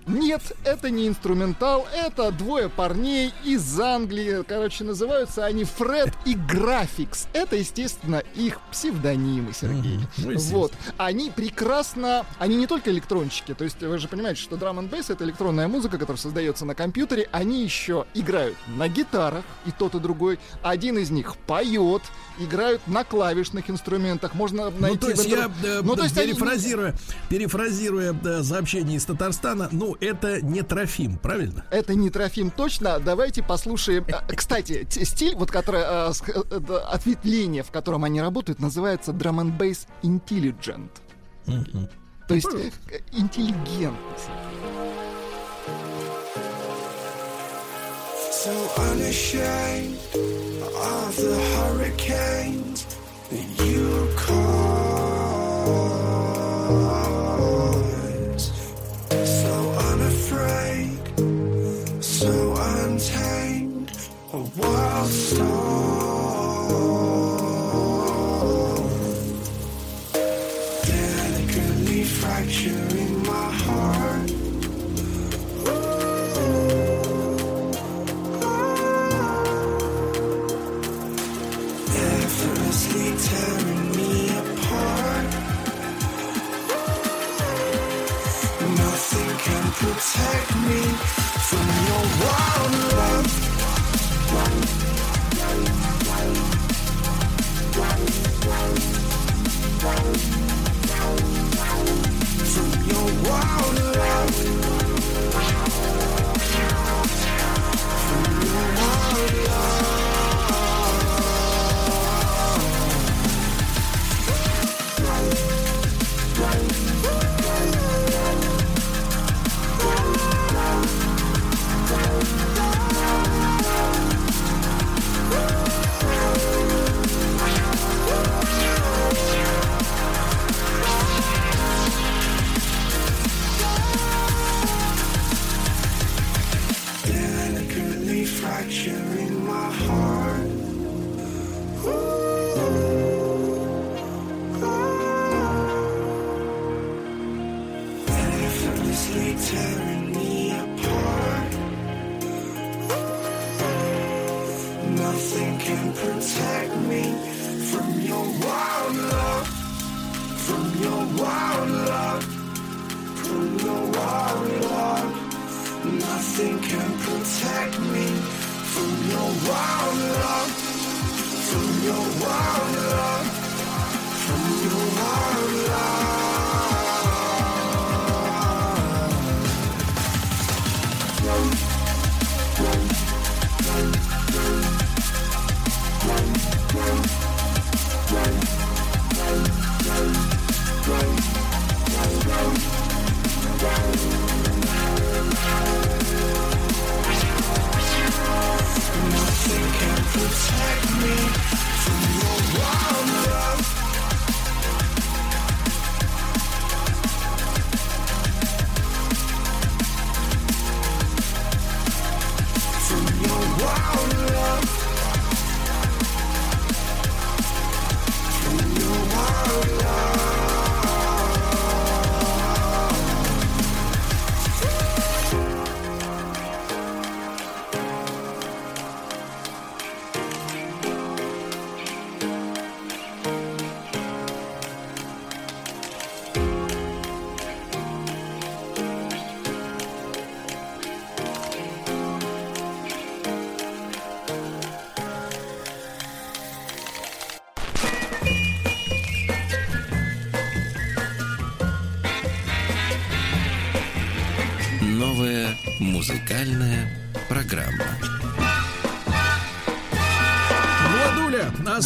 Нет, 0.07 0.41
это 0.63 0.91
не 0.91 1.07
инструментал, 1.07 1.87
это 1.93 2.31
двое 2.31 2.69
парней 2.69 3.33
из 3.43 3.79
Англии. 3.79 4.43
Короче, 4.47 4.83
называются 4.83 5.45
они 5.45 5.63
Фред 5.63 6.13
и 6.25 6.35
Графикс. 6.35 7.27
Это, 7.33 7.55
естественно, 7.55 8.21
их 8.35 8.59
псевдонимы, 8.71 9.53
Сергей. 9.53 9.99
Ну, 10.17 10.37
вот. 10.37 10.73
Они 10.97 11.31
прекрасно... 11.31 12.25
Они 12.37 12.55
не 12.55 12.67
только 12.67 12.91
электронщики, 12.91 13.53
то 13.55 13.63
есть 13.63 13.81
вы 13.81 13.97
же 13.97 14.07
понимаете, 14.07 14.41
что 14.41 14.57
драм 14.57 14.77
н 14.79 14.89
это 14.95 15.23
электронная 15.23 15.67
музыка, 15.67 15.97
которая 15.97 16.19
создается 16.19 16.65
на 16.65 16.75
компьютере. 16.75 17.27
Они 17.31 17.63
еще 17.63 18.05
играют 18.13 18.55
на 18.67 18.87
гитарах, 18.87 19.43
и 19.65 19.71
тот, 19.71 19.95
и 19.95 19.99
другой. 19.99 20.39
Один 20.61 20.97
из 20.99 21.09
них 21.09 21.35
поет, 21.35 22.03
играют 22.37 22.87
на 22.87 23.03
клавишных 23.03 23.69
инструментах. 23.69 24.35
Можно 24.35 24.69
найти... 24.69 24.95
Ну, 24.95 24.97
то 24.97 25.09
есть 25.09 25.25
я, 25.25 25.51
э, 25.63 25.81
Ну, 25.83 25.95
то 25.95 26.03
есть 26.03 26.17
они- 26.17 26.33
перефразируя, 26.33 26.95
перефразируя 27.29 28.13
да, 28.13 28.43
сообщение 28.43 28.97
из 28.97 29.05
Татарстана, 29.05 29.69
ну, 29.71 29.94
это 30.01 30.41
не 30.41 30.61
Трофим, 30.61 31.17
правильно? 31.17 31.65
Это 31.71 31.95
не 31.95 32.09
Трофим 32.09 32.49
точно. 32.51 32.99
Давайте 32.99 33.41
послушаем. 33.43 34.05
Э, 34.07 34.35
Кстати, 34.35 34.87
стиль, 35.03 35.35
вот 35.35 35.51
который 35.51 35.81
э, 35.85 36.13
с- 36.13 36.21
э, 36.27 36.75
ответвление, 36.91 37.63
в 37.63 37.71
котором 37.71 38.03
они 38.03 38.21
работают, 38.21 38.59
называется 38.59 39.11
Drum 39.11 39.41
and 39.41 39.57
Bass 39.57 39.87
Intelligent. 40.03 40.89
То 42.27 42.33
есть 42.33 42.47
э, 42.53 42.71
интеллигентность. 43.11 44.29
So 48.31 48.51
unashamed 48.77 49.97
of 50.13 51.15
the 51.17 51.35
hurricanes 51.55 52.85
that 53.31 53.65
you 53.65 54.07
cause. 54.15 54.94
stop. 65.11 65.54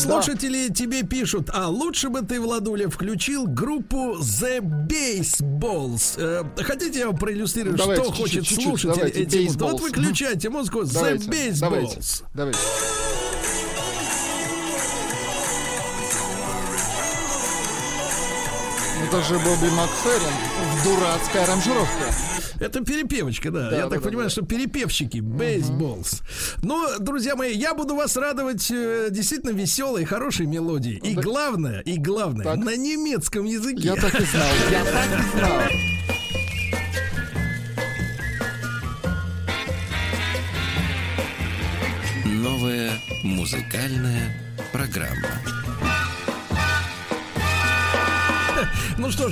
Слушатели 0.09 0.69
тебе 0.73 1.03
пишут, 1.03 1.49
а 1.53 1.67
лучше 1.67 2.09
бы 2.09 2.21
ты, 2.21 2.41
Владуля, 2.41 2.89
включил 2.89 3.45
группу 3.45 4.17
The 4.19 4.59
Baseballs. 4.59 6.15
Э, 6.17 6.43
хотите, 6.63 6.99
я 6.99 7.07
вам 7.07 7.17
проиллюстрирую, 7.17 7.77
Давайте, 7.77 8.03
что 8.03 8.13
хочет 8.13 8.45
чуть-чуть, 8.45 8.63
слушатель 8.63 8.95
давайте, 8.95 9.21
этим? 9.21 9.51
Вот 9.59 9.79
выключайте 9.81 10.49
музыку 10.49 10.81
The 10.81 10.93
Давайте, 10.93 11.29
Baseballs. 11.29 11.59
давайте, 11.59 12.01
давайте. 12.33 12.59
Это 19.07 19.23
же 19.23 19.33
Бобби 19.35 19.69
Макферрин 19.71 20.33
в 20.75 20.83
дурацкой 20.83 21.43
аранжировке. 21.43 22.13
Это 22.59 22.83
перепевочка, 22.83 23.51
да. 23.51 23.69
Да, 23.69 23.75
я 23.75 23.83
да, 23.83 23.89
так 23.89 24.01
да, 24.01 24.05
понимаю, 24.09 24.27
да. 24.27 24.31
что 24.31 24.41
перепевщики, 24.43 25.19
бейсболс. 25.19 26.21
Ну, 26.61 26.87
друзья 26.99 27.35
мои, 27.35 27.53
я 27.55 27.73
буду 27.73 27.95
вас 27.95 28.17
радовать 28.17 28.69
э, 28.69 29.07
действительно 29.11 29.51
веселой, 29.51 30.03
хорошей 30.05 30.45
мелодией. 30.45 30.97
И 30.97 31.13
главное, 31.15 31.79
и 31.81 31.97
главное, 31.97 32.43
Так. 32.45 32.57
на 32.57 32.75
немецком 32.75 33.45
языке. 33.45 33.81
Я 33.83 33.95
так 33.95 34.19
и 34.19 34.23
знал, 34.25 34.47
я 34.71 34.83
так 34.83 35.05
и 35.07 35.37
знал. 35.37 35.61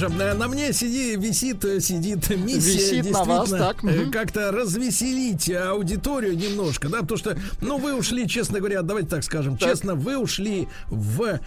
Ну 0.01 0.21
э, 0.21 0.33
на 0.33 0.47
мне 0.47 0.73
сиди, 0.73 1.15
висит, 1.15 1.63
э, 1.65 1.79
сидит 1.79 2.29
миссия 2.29 2.97
Висит 3.01 3.11
на 3.11 3.23
вас, 3.23 3.49
так, 3.49 3.83
э, 3.83 4.05
как-то 4.11 4.51
развеселить 4.51 5.49
аудиторию 5.51 6.37
немножко, 6.37 6.89
да, 6.89 6.99
потому 7.01 7.17
что, 7.17 7.37
ну, 7.61 7.77
вы 7.77 7.95
ушли, 7.95 8.27
честно 8.27 8.59
говоря, 8.59 8.81
давайте 8.81 9.09
так 9.09 9.23
скажем, 9.23 9.57
Так. 9.57 9.69
честно, 9.69 9.95
вы 9.95 10.17
ушли 10.17 10.67
в 10.89 11.21
э, 11.23 11.39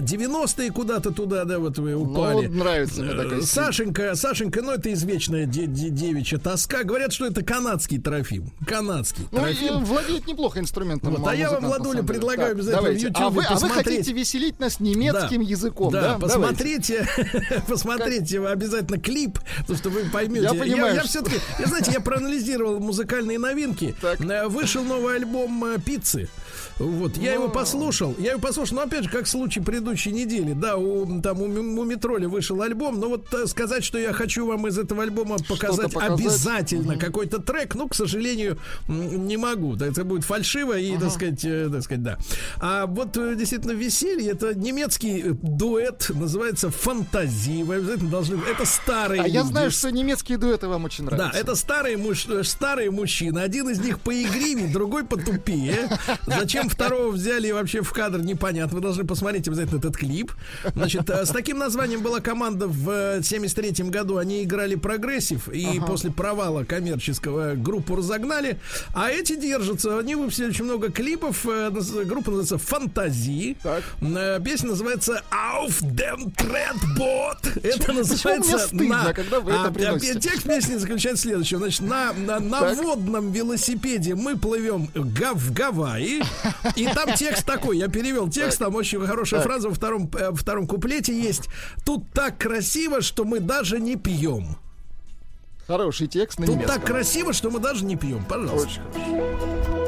90-е 0.00 0.70
куда-то 0.70 1.10
туда, 1.10 1.44
да, 1.44 1.58
вот 1.58 1.78
вы 1.78 1.94
упали. 1.94 2.46
Ну, 2.46 2.58
нравится 2.64 3.02
мне 3.02 3.12
Э, 3.12 3.16
такая 3.16 3.40
стиль. 3.42 3.46
Сашенька, 3.46 4.14
Сашенька, 4.14 4.62
ну 4.62 4.72
это 4.72 4.92
извечная 4.92 5.46
де- 5.46 5.66
де- 5.66 5.90
девичья 5.90 6.38
тоска. 6.38 6.84
Говорят, 6.84 7.12
что 7.12 7.26
это 7.26 7.42
канадский 7.44 7.98
трофим. 8.00 8.50
Канадский 8.66 9.26
Ну, 9.30 9.38
трофим. 9.40 9.84
владеет 9.84 10.26
неплохо 10.26 10.60
инструментом. 10.60 11.14
Вот, 11.16 11.28
а 11.28 11.34
я 11.34 11.50
вам, 11.50 11.64
Владуля, 11.66 12.02
предлагаю 12.02 12.48
Так, 12.50 12.56
обязательно 12.56 12.80
в 12.80 12.84
давайте. 12.84 13.06
YouTube 13.06 13.22
а 13.22 13.28
вы, 13.30 13.42
а 13.44 13.48
вы 13.54 13.60
посмотреть. 13.60 13.96
хотите 13.98 14.12
веселить 14.12 14.60
нас 14.60 14.80
немецким 14.80 15.42
Да. 15.44 15.48
языком, 15.50 15.92
да, 15.92 16.00
да? 16.00 16.18
Давайте. 16.18 16.26
посмотрите, 16.40 17.08
посмотрите 17.98 18.40
вы 18.40 18.48
обязательно 18.48 18.98
клип, 19.00 19.38
потому 19.60 19.78
что 19.78 19.90
вы 19.90 20.04
поймете. 20.10 20.42
Я 20.44 20.54
понимаю, 20.54 20.94
я, 20.94 21.00
что- 21.00 21.08
все-таки, 21.08 21.36
я, 21.58 21.66
знаете, 21.66 21.92
я 21.92 22.00
проанализировал 22.00 22.80
музыкальные 22.80 23.38
новинки. 23.38 23.94
Так. 24.00 24.20
Э, 24.20 24.48
Вышел 24.48 24.84
новый 24.84 25.16
альбом 25.16 25.64
э, 25.64 25.78
Пиццы. 25.84 26.28
Вот, 26.78 27.16
я 27.18 27.34
его 27.34 27.48
послушал. 27.48 28.14
Я 28.18 28.32
его 28.32 28.40
послушал, 28.40 28.76
но 28.76 28.82
опять 28.82 29.04
же, 29.04 29.10
как 29.10 29.26
случай 29.26 29.60
предыдущей 29.60 30.12
недели, 30.12 30.52
да, 30.54 30.76
у, 30.76 31.20
там 31.20 31.42
у, 31.42 31.44
у 31.44 31.84
Метроли 31.84 32.26
вышел 32.26 32.60
альбом, 32.62 32.98
но 32.98 33.08
вот 33.08 33.32
э, 33.34 33.46
сказать, 33.46 33.84
что 33.84 33.98
я 33.98 34.12
хочу 34.12 34.46
вам 34.46 34.66
из 34.66 34.78
этого 34.78 35.02
альбома 35.02 35.36
показать, 35.46 35.92
показать. 35.92 36.20
обязательно 36.20 36.96
какой-то 36.96 37.38
трек, 37.40 37.74
ну, 37.74 37.88
к 37.88 37.94
сожалению, 37.94 38.58
не 38.88 39.36
могу. 39.36 39.76
Это 39.76 40.04
будет 40.04 40.24
фальшиво 40.24 40.78
и, 40.78 40.96
так 40.96 41.10
сказать, 41.10 41.44
э, 41.44 41.68
так 41.70 41.82
сказать, 41.82 42.02
да. 42.02 42.18
А 42.60 42.86
вот 42.86 43.12
действительно 43.12 43.72
веселье, 43.72 44.30
это 44.30 44.54
немецкий 44.54 45.22
дуэт, 45.42 46.10
называется 46.14 46.70
«Фантазии». 46.70 47.62
Вы 47.62 47.79
обязательно 47.80 48.10
должны... 48.10 48.40
Это 48.48 48.64
старые 48.64 49.22
А 49.22 49.26
я 49.26 49.44
знаю, 49.44 49.70
что 49.70 49.90
немецкие 49.90 50.38
дуэты 50.38 50.68
вам 50.68 50.84
очень 50.84 51.04
Да, 51.06 51.16
нравятся. 51.16 51.40
это 51.40 51.54
старые, 51.54 51.96
муж, 51.96 52.26
э, 52.28 52.42
старые 52.44 52.90
мужчины. 52.90 53.38
Один 53.40 53.68
из 53.70 53.80
них 53.80 54.00
поигривее, 54.00 54.68
другой 54.68 55.04
потупее. 55.04 55.88
Зачем 56.26 56.68
второго 56.68 57.10
взяли 57.10 57.50
вообще 57.50 57.82
в 57.82 57.92
кадр, 57.92 58.20
непонятно. 58.20 58.76
Вы 58.76 58.80
должны 58.82 59.04
посмотреть 59.06 59.48
обязательно 59.48 59.78
этот 59.78 59.96
клип. 59.96 60.32
Значит, 60.74 61.08
э, 61.10 61.24
с 61.24 61.30
таким 61.30 61.58
названием 61.58 62.02
была 62.02 62.20
команда 62.20 62.66
в 62.68 63.22
73 63.22 63.90
году. 63.90 64.16
Они 64.18 64.42
играли 64.44 64.74
прогрессив, 64.74 65.48
и 65.48 65.80
после 65.86 66.10
провала 66.10 66.64
коммерческого 66.64 67.54
группу 67.54 67.96
разогнали. 67.96 68.58
А 68.94 69.10
эти 69.10 69.36
держатся. 69.36 69.98
Они 69.98 70.14
выпустили 70.14 70.48
очень 70.48 70.64
много 70.64 70.90
клипов. 70.90 71.46
Э, 71.46 71.70
Группа 71.70 72.30
называется 72.30 72.58
«Фантазии». 72.58 73.56
Так. 73.62 73.82
Э, 74.00 74.38
Песня 74.44 74.70
называется 74.70 75.22
«Auf 75.30 75.82
dem 75.82 76.32
Tretboot». 76.34 77.60
Это 77.76 77.92
называется... 77.92 78.58
стыдно, 78.58 79.04
на- 79.04 79.12
когда 79.14 79.40
вы 79.40 79.52
это 79.52 79.64
а, 79.64 79.70
приносите? 79.70 80.20
Текст 80.20 80.42
песни 80.44 80.76
заключается 80.76 81.22
в 81.22 81.28
следующем. 81.28 81.58
Значит, 81.58 81.80
на, 81.82 82.12
на, 82.12 82.40
на 82.40 82.74
водном 82.74 83.32
велосипеде 83.32 84.14
мы 84.14 84.36
плывем 84.36 84.88
в 84.94 85.52
Гавайи. 85.52 86.22
И 86.76 86.86
там 86.86 87.14
текст 87.14 87.44
такой. 87.46 87.78
Я 87.78 87.88
перевел 87.88 88.28
текст, 88.28 88.58
там 88.58 88.74
очень 88.74 89.04
хорошая 89.06 89.40
фраза 89.40 89.68
во 89.68 89.74
втором, 89.74 90.10
э, 90.18 90.32
втором 90.34 90.66
куплете 90.66 91.18
есть. 91.18 91.48
Тут 91.84 92.10
так 92.12 92.38
красиво, 92.38 93.00
что 93.00 93.24
мы 93.24 93.40
даже 93.40 93.80
не 93.80 93.96
пьем. 93.96 94.56
Хороший 95.66 96.08
текст 96.08 96.40
на 96.40 96.46
Тут 96.46 96.56
немецком. 96.56 96.76
так 96.76 96.86
красиво, 96.86 97.32
что 97.32 97.50
мы 97.50 97.60
даже 97.60 97.84
не 97.84 97.96
пьем. 97.96 98.24
Пожалуйста. 98.24 98.68
Очень 98.68 98.82
хорошо. 98.82 99.79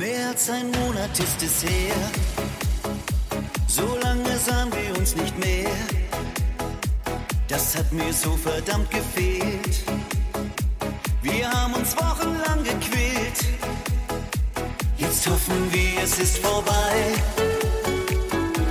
Mehr 0.00 0.28
als 0.28 0.48
ein 0.48 0.70
Monat 0.70 1.10
ist 1.18 1.42
es 1.42 1.62
her, 1.62 1.94
so 3.66 3.98
lange 4.02 4.34
sahen 4.38 4.70
wir 4.72 4.98
uns 4.98 5.14
nicht 5.14 5.38
mehr. 5.38 5.68
Das 7.48 7.76
hat 7.76 7.92
mir 7.92 8.10
so 8.10 8.34
verdammt 8.34 8.90
gefehlt. 8.90 9.82
Wir 11.20 11.50
haben 11.50 11.74
uns 11.74 11.94
wochenlang 11.98 12.64
gequält. 12.64 13.40
Jetzt 14.96 15.26
hoffen 15.28 15.70
wir, 15.70 16.02
es 16.02 16.18
ist 16.18 16.38
vorbei. 16.38 16.94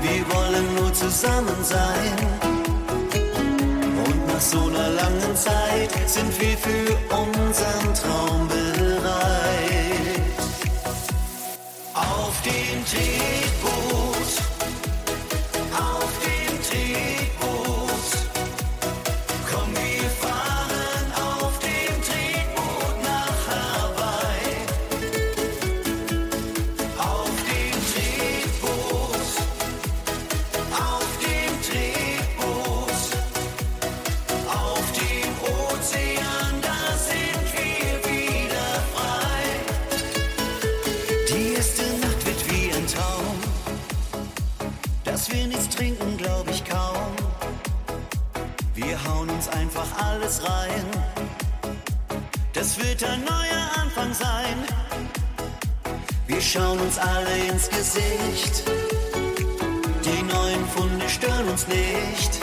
Wir 0.01 0.21
wollen 0.33 0.75
nur 0.77 0.91
zusammen 0.95 1.63
sein. 1.63 2.17
Und 4.03 4.27
nach 4.33 4.41
so 4.41 4.61
einer 4.61 4.89
langen 4.89 5.35
Zeit 5.35 5.91
sind 6.07 6.41
wir 6.41 6.57
für 6.57 6.97
unseren 7.15 7.93
Traum 7.93 8.48
din 12.49 12.83
Trikot 12.83 13.98
alles 50.29 50.43
rein. 50.43 50.85
Das 52.53 52.77
wird 52.77 53.03
ein 53.03 53.23
neuer 53.23 53.81
Anfang 53.81 54.13
sein. 54.13 54.57
Wir 56.27 56.41
schauen 56.41 56.79
uns 56.79 56.97
alle 56.99 57.35
ins 57.47 57.67
Gesicht. 57.69 58.63
Die 60.05 60.23
neuen 60.23 60.65
Funde 60.75 61.09
stören 61.09 61.47
uns 61.49 61.67
nicht. 61.67 62.39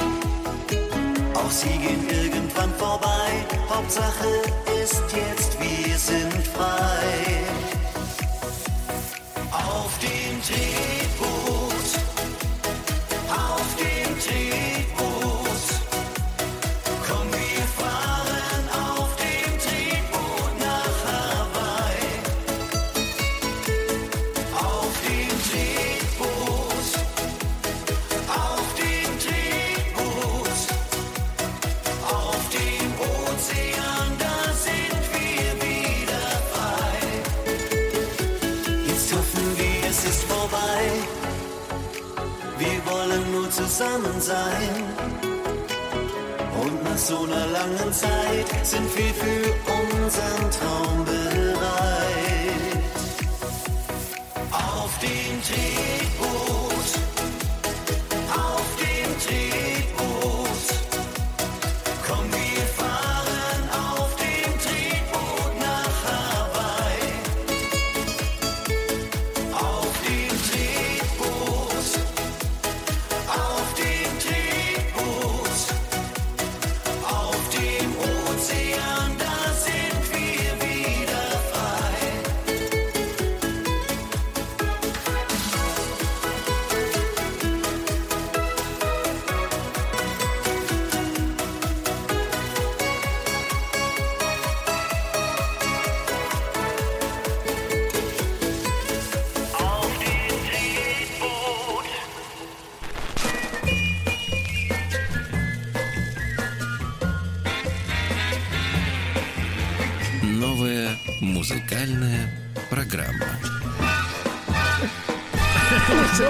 Auch 1.34 1.50
sie 1.50 1.78
gehen 1.78 2.08
irgendwann 2.08 2.72
vorbei. 2.74 3.28
Hauptsache 3.68 4.28
ist 4.82 5.04
jetzt, 5.14 5.56
wir 5.60 5.96
sind 5.96 6.46
frei. 6.56 7.44
Auf 9.52 9.92
dem 9.98 10.42
Tretboot, 10.42 11.35
zusammen. 43.76 44.04
Und 46.62 46.84
nach 46.84 46.98
so 46.98 47.18
einer 47.24 47.46
langen 47.48 47.92
Zeit 47.92 48.66
sind 48.66 48.88
wir 48.96 49.12
für 49.12 49.52
unseren 50.02 50.50
Traum 50.50 50.85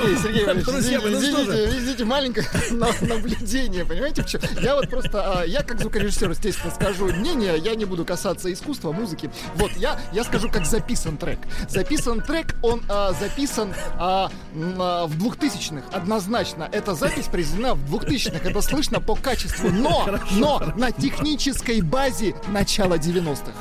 Сергей, 0.07 0.23
Сергей 0.23 0.45
Валерьевич, 0.45 0.67
Друзья 0.73 1.01
мои, 1.01 1.11
ну 1.13 1.19
извините, 1.19 1.79
извините, 1.79 2.05
маленькое 2.05 2.47
на- 2.71 3.07
наблюдение, 3.07 3.85
понимаете, 3.85 4.23
в 4.23 4.27
чём? 4.27 4.41
Я 4.61 4.75
вот 4.77 4.89
просто, 4.89 5.41
а, 5.41 5.45
я 5.45 5.63
как 5.63 5.81
звукорежиссер, 5.81 6.31
естественно, 6.31 6.73
скажу 6.75 7.07
мнение, 7.07 7.59
я 7.59 7.75
не 7.75 7.85
буду 7.85 8.05
касаться 8.05 8.53
искусства, 8.53 8.93
музыки. 8.93 9.31
Вот, 9.57 9.73
я, 9.77 9.99
я 10.13 10.25
скажу, 10.25 10.49
как 10.51 10.67
записан 10.67 11.17
трек. 11.17 11.39
Записан 11.69 12.21
трек, 12.21 12.55
он 12.63 12.83
а, 12.89 13.13
записан 13.13 13.75
а, 13.99 14.31
а, 14.79 15.07
в 15.07 15.17
2000-х, 15.17 15.85
однозначно. 15.97 16.69
Эта 16.73 16.95
запись 16.95 17.27
произведена 17.27 17.75
в 17.75 17.95
2000-х, 17.95 18.49
это 18.49 18.61
слышно 18.61 19.01
по 19.01 19.15
качеству, 19.15 19.71
но, 19.71 20.07
но 20.33 20.63
на 20.77 20.93
технической 20.93 21.81
базе 21.81 22.35
начала 22.49 22.95
90-х. 22.95 23.53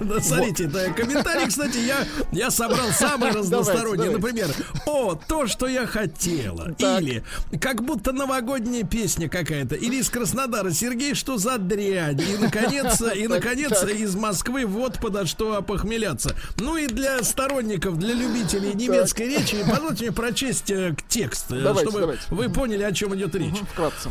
Да, 0.00 0.20
смотрите, 0.20 0.64
да, 0.66 0.90
комментарий, 0.90 1.46
кстати, 1.48 1.78
я, 1.78 2.06
я 2.32 2.50
собрал 2.50 2.88
самый 2.88 3.30
разносторонний. 3.30 4.10
давайте. 4.10 4.16
Например, 4.16 4.48
о, 4.86 5.14
то, 5.14 5.46
что 5.46 5.63
я 5.66 5.86
хотела. 5.86 6.72
Так. 6.74 7.02
Или 7.02 7.22
как 7.60 7.84
будто 7.84 8.12
новогодняя 8.12 8.84
песня 8.84 9.28
какая-то. 9.28 9.74
Или 9.74 9.96
из 9.96 10.10
Краснодара. 10.10 10.70
Сергей, 10.70 11.14
что 11.14 11.38
за 11.38 11.58
дрянь? 11.58 12.20
И, 12.20 12.36
наконец, 12.38 13.00
и, 13.14 13.26
наконец, 13.28 13.82
из 13.84 14.14
Москвы 14.14 14.66
вот 14.66 14.98
подо 15.00 15.26
что 15.26 15.56
опохмеляться. 15.56 16.34
Ну 16.58 16.76
и 16.76 16.86
для 16.86 17.22
сторонников, 17.22 17.98
для 17.98 18.14
любителей 18.14 18.74
немецкой 18.74 19.28
речи, 19.28 19.56
позвольте 19.68 20.04
мне 20.04 20.12
прочесть 20.12 20.70
э, 20.70 20.94
текст, 21.08 21.50
э, 21.50 21.74
чтобы 21.80 22.18
вы 22.30 22.48
поняли, 22.48 22.82
о 22.82 22.92
чем 22.92 23.14
идет 23.14 23.34
речь. 23.34 23.54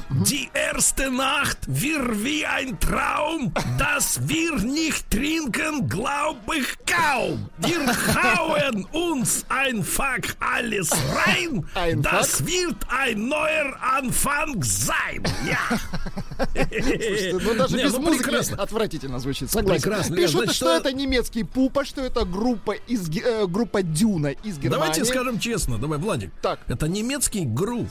Die 0.10 0.50
erste 0.54 1.10
Nacht 1.10 1.58
wir 1.68 2.24
wie 2.24 2.46
ein 2.46 2.80
Traum, 2.80 3.52
dass 3.78 4.20
wir 4.28 4.58
nicht 4.60 5.10
trinken, 5.10 5.88
glaub 5.90 6.38
ich 6.54 6.68
kaum. 6.86 7.50
Wir 7.58 7.80
hauen 8.16 8.86
uns 8.92 9.46
einfach 9.50 10.20
alles 10.40 10.92
rein, 10.92 11.43
Einfach? 11.76 12.12
das 12.12 12.46
wird 12.46 12.78
ein 12.90 13.28
neuer 13.28 13.76
Anfang 13.82 14.62
sein. 14.64 15.24
Ja. 15.48 15.80
Слушайте, 16.48 17.40
ну 17.42 17.54
даже 17.56 17.78
Не, 17.78 17.84
без 17.84 17.94
ну, 17.94 18.00
музыки 18.02 18.24
прекрасно. 18.24 18.58
отвратительно 18.62 19.20
звучит. 19.20 19.52
Согласен. 19.52 19.82
Прекрасно. 19.82 20.16
Пишут, 20.16 20.36
Значит, 20.36 20.56
что 20.56 20.76
э, 20.76 20.78
это 20.80 20.94
немецкий 20.94 21.44
пупа, 21.44 21.86
что 21.86 22.02
это 22.02 22.26
группа 22.26 22.72
из 22.72 23.10
э, 23.10 23.46
группа 23.48 23.82
Дюна 23.84 24.28
из 24.28 24.58
Германии. 24.58 24.70
Давайте 24.70 25.06
скажем 25.06 25.40
честно, 25.40 25.78
давай, 25.78 26.00
Владик. 26.00 26.32
Так. 26.42 26.60
Это 26.68 26.88
немецкий 26.88 27.46
грув. 27.46 27.90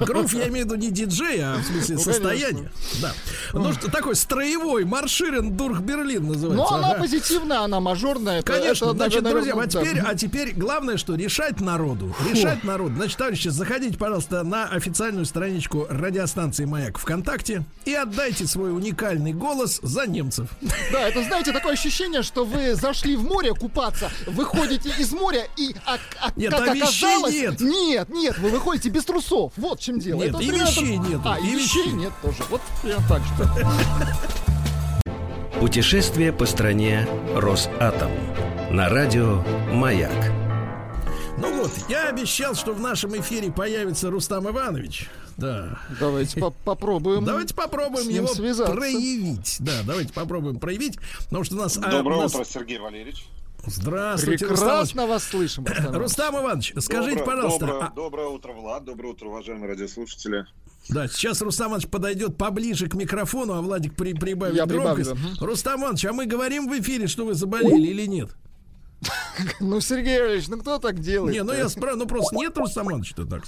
Грув 0.00 0.32
я 0.34 0.48
имею 0.48 0.66
в 0.66 0.70
виду 0.70 0.74
не 0.80 0.90
диджей, 0.90 1.40
а 1.42 1.56
в 1.56 1.64
смысле 1.64 1.96
Ну, 1.96 2.00
состояние. 2.02 2.70
Да. 3.00 3.12
Ну 3.52 3.72
что, 3.72 3.90
такой 3.90 4.14
строевой 4.14 4.84
марширен 4.84 5.56
Дурх 5.56 5.80
Берлин 5.80 6.26
называется. 6.26 6.56
Но 6.56 6.76
она 6.76 6.90
Ага. 6.92 7.00
позитивная, 7.00 7.60
она 7.60 7.80
мажорная. 7.80 8.42
Конечно, 8.42 8.86
это, 8.86 8.94
значит, 8.94 9.22
наверное, 9.22 9.52
друзья, 9.54 9.62
а 9.62 9.66
да. 9.66 9.80
теперь, 9.80 10.02
а 10.06 10.14
теперь 10.14 10.52
главное, 10.54 10.96
что 10.98 11.14
решать 11.14 11.60
народу. 11.60 12.14
Решать 12.30 12.62
народу. 12.62 12.94
Значит, 12.96 13.16
товарищи, 13.16 13.48
заходите, 13.48 13.96
пожалуйста, 13.98 14.42
на 14.44 14.66
официальную 14.66 15.24
страничку 15.24 15.86
радиостанции 15.88 16.64
Маяк 16.66 16.98
ВКонтакте 16.98 17.64
и 17.86 17.94
отдайте 17.94 18.46
свой 18.46 18.72
уникальный 18.74 19.32
голос 19.32 19.80
за 19.82 20.06
немцев. 20.06 20.48
Да, 20.92 21.08
это, 21.08 21.22
знаете, 21.24 21.52
такое 21.52 21.72
ощущение, 21.72 22.22
что 22.22 22.44
вы 22.44 22.74
зашли 22.74 23.16
в 23.16 23.24
море 23.24 23.54
купаться, 23.54 24.10
выходите 24.26 24.92
из 24.98 25.12
моря 25.12 25.46
и, 25.56 25.74
а- 25.86 25.98
а 26.20 26.30
Нет, 26.36 26.52
как 26.52 26.68
а 26.68 26.72
оказалось... 26.72 27.32
нет. 27.32 27.60
Нет, 27.60 28.08
нет, 28.10 28.38
вы 28.38 28.50
выходите 28.50 28.90
без 28.90 29.04
трусов. 29.06 29.52
Вот 29.56 29.80
в 29.80 29.82
чем 29.82 29.98
дело. 29.98 30.18
Нет, 30.18 30.28
Это 30.34 30.42
и 30.42 30.48
примерно 30.48 30.68
вещей 30.68 30.96
нету, 30.98 31.22
А, 31.24 31.38
и 31.38 31.42
и 31.46 31.54
вещей 31.56 31.82
вещей. 31.84 31.92
нет 31.92 32.12
тоже. 32.22 32.42
Вот 32.50 32.60
прям 32.82 33.02
так 33.08 33.22
что. 33.24 33.48
Путешествие 35.60 36.32
по 36.32 36.44
стране 36.46 37.08
Росатом. 37.34 38.10
На 38.70 38.88
радио 38.88 39.42
«Маяк». 39.72 40.12
Ну 41.38 41.62
вот, 41.62 41.70
я 41.88 42.08
обещал, 42.08 42.54
что 42.54 42.72
в 42.72 42.80
нашем 42.80 43.16
эфире 43.20 43.50
появится 43.52 44.10
Рустам 44.10 44.48
Иванович. 44.48 45.08
Да. 45.36 45.78
Давайте 46.00 46.40
по- 46.40 46.50
попробуем. 46.50 47.24
Давайте 47.24 47.54
попробуем 47.54 48.04
с 48.04 48.08
ним 48.08 48.24
его 48.24 48.28
связаться. 48.34 48.72
проявить. 48.74 49.56
Да, 49.60 49.72
давайте 49.84 50.12
попробуем 50.14 50.58
проявить. 50.58 50.98
Потому 51.24 51.44
что 51.44 51.56
у 51.56 51.58
нас... 51.58 51.76
а, 51.76 51.90
Доброе 51.90 52.18
у 52.18 52.22
нас- 52.22 52.34
утро, 52.34 52.44
Сергей 52.44 52.78
Валерьевич. 52.78 53.26
Здравствуйте, 53.66 54.46
Рустам. 54.46 54.68
Прекрасно 54.68 55.06
вас 55.06 55.24
слышим. 55.24 55.64
Рустам 55.64 55.84
Иванович. 55.84 56.00
Рустам 56.00 56.34
Иванович, 56.36 56.72
скажите, 56.80 57.18
Доброе- 57.18 57.24
пожалуйста, 57.36 57.66
Доброе, 57.66 57.82
а- 57.88 57.92
доброе 57.94 58.26
утро, 58.28 58.52
Влад. 58.52 58.84
Доброе 58.84 59.08
утро, 59.12 59.26
уважаемые 59.28 59.68
радиослушатели. 59.68 60.46
Да, 60.88 61.08
сейчас 61.08 61.40
Рустам 61.42 61.68
Иванович 61.68 61.88
подойдет 61.88 62.36
поближе 62.38 62.88
к 62.88 62.94
микрофону, 62.94 63.54
а 63.54 63.60
Владик 63.60 63.96
при, 63.96 64.12
прибавит 64.12 64.54
Я 64.56 64.66
прибавлю, 64.66 65.04
громкость. 65.04 65.38
да. 65.40 65.46
Рустам 65.46 65.80
Иванович, 65.82 66.04
а 66.06 66.12
мы 66.12 66.26
говорим 66.26 66.68
в 66.68 66.78
эфире, 66.80 67.08
что 67.08 67.26
вы 67.26 67.34
заболели 67.34 67.88
или 67.88 68.06
нет? 68.06 68.30
Ну, 69.60 69.80
Сергей 69.80 70.18
Иванович, 70.18 70.48
ну 70.48 70.58
кто 70.58 70.78
так 70.78 70.98
делает? 71.00 71.34
Не, 71.34 71.42
ну 71.42 71.52
я 71.52 71.68
спрашиваю, 71.68 71.98
ну 71.98 72.06
просто 72.06 72.36
нет 72.36 72.56
Рустам 72.56 72.90
Ивановича 72.90 73.14
так. 73.28 73.42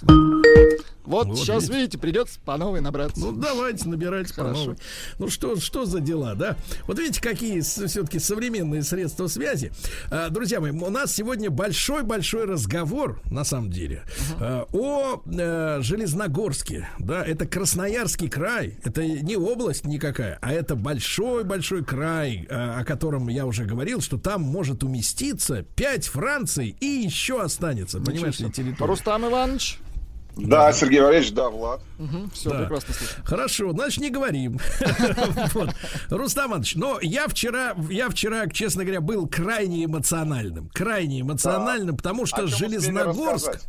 Вот, 1.05 1.29
Вот 1.29 1.39
сейчас, 1.39 1.71
видите. 1.71 1.97
придется 1.97 2.39
по 2.45 2.59
новой 2.59 2.83
набраться. 2.83 3.19
Ну 3.19 3.33
давайте, 3.33 3.89
набирайте 3.89 4.35
по 4.35 4.45
новой. 4.45 4.77
Ну 5.19 5.31
что, 5.31 5.57
что 5.57 5.87
за 5.87 6.01
дела, 6.01 6.35
да? 6.35 6.57
Вот 6.87 6.99
видите, 6.99 7.23
какие 7.23 7.61
все-таки 7.61 8.19
современные 8.19 8.83
средства 8.83 9.27
связи. 9.27 9.73
А, 10.11 10.29
друзья 10.29 10.61
мои, 10.61 10.71
у 10.71 10.91
нас 10.91 11.15
сегодня 11.15 11.51
большой-большой 11.51 12.45
разговор, 12.45 13.23
на 13.31 13.45
самом 13.45 13.71
деле, 13.71 14.03
а, 14.39 14.67
о 14.71 15.23
э, 15.25 15.79
Железногорске. 15.81 16.91
Да, 16.99 17.25
это 17.25 17.47
Красноярский 17.47 18.29
край. 18.29 18.79
Это 18.85 19.07
не 19.07 19.37
область 19.37 19.87
никакая, 19.87 20.39
а 20.43 20.53
это 20.53 20.77
большой-большой 20.77 21.85
край, 21.85 22.47
а, 22.51 22.81
о 22.81 22.85
котором 22.85 23.29
я 23.29 23.47
уже 23.47 23.65
говорил, 23.65 24.03
что 24.03 24.19
там 24.19 24.43
может 24.43 24.85
уместиться 24.85 25.48
5 25.57 26.07
Франций 26.07 26.77
и 26.81 26.87
еще 26.87 27.43
останется. 27.43 28.01
Понимаешь 28.01 28.39
ли, 28.39 28.51
территория. 28.51 28.89
Рустам 28.91 29.27
Иванович. 29.27 29.79
Да, 30.37 30.73
Сергей 30.73 31.01
Валерьевич, 31.01 31.33
да, 31.33 31.49
Влад. 31.51 31.81
Все, 32.33 32.51
Да. 32.51 32.59
прекрасно 32.61 32.95
слышно. 32.95 33.25
Хорошо, 33.25 33.73
значит, 33.73 34.01
не 34.01 34.11
говорим. 34.11 34.61
Рустам 36.11 36.51
Иванович, 36.51 36.77
но 36.77 36.99
я 37.03 37.27
вчера, 37.27 37.75
я 37.91 38.09
вчера, 38.09 38.47
честно 38.49 38.85
говоря, 38.85 39.01
был 39.01 39.27
крайне 39.27 39.85
эмоциональным. 39.85 40.69
Крайне 40.73 41.23
эмоциональным, 41.23 41.97
потому 41.97 42.23
О 42.23 42.27
что 42.27 42.47
Железногорск... 42.47 43.61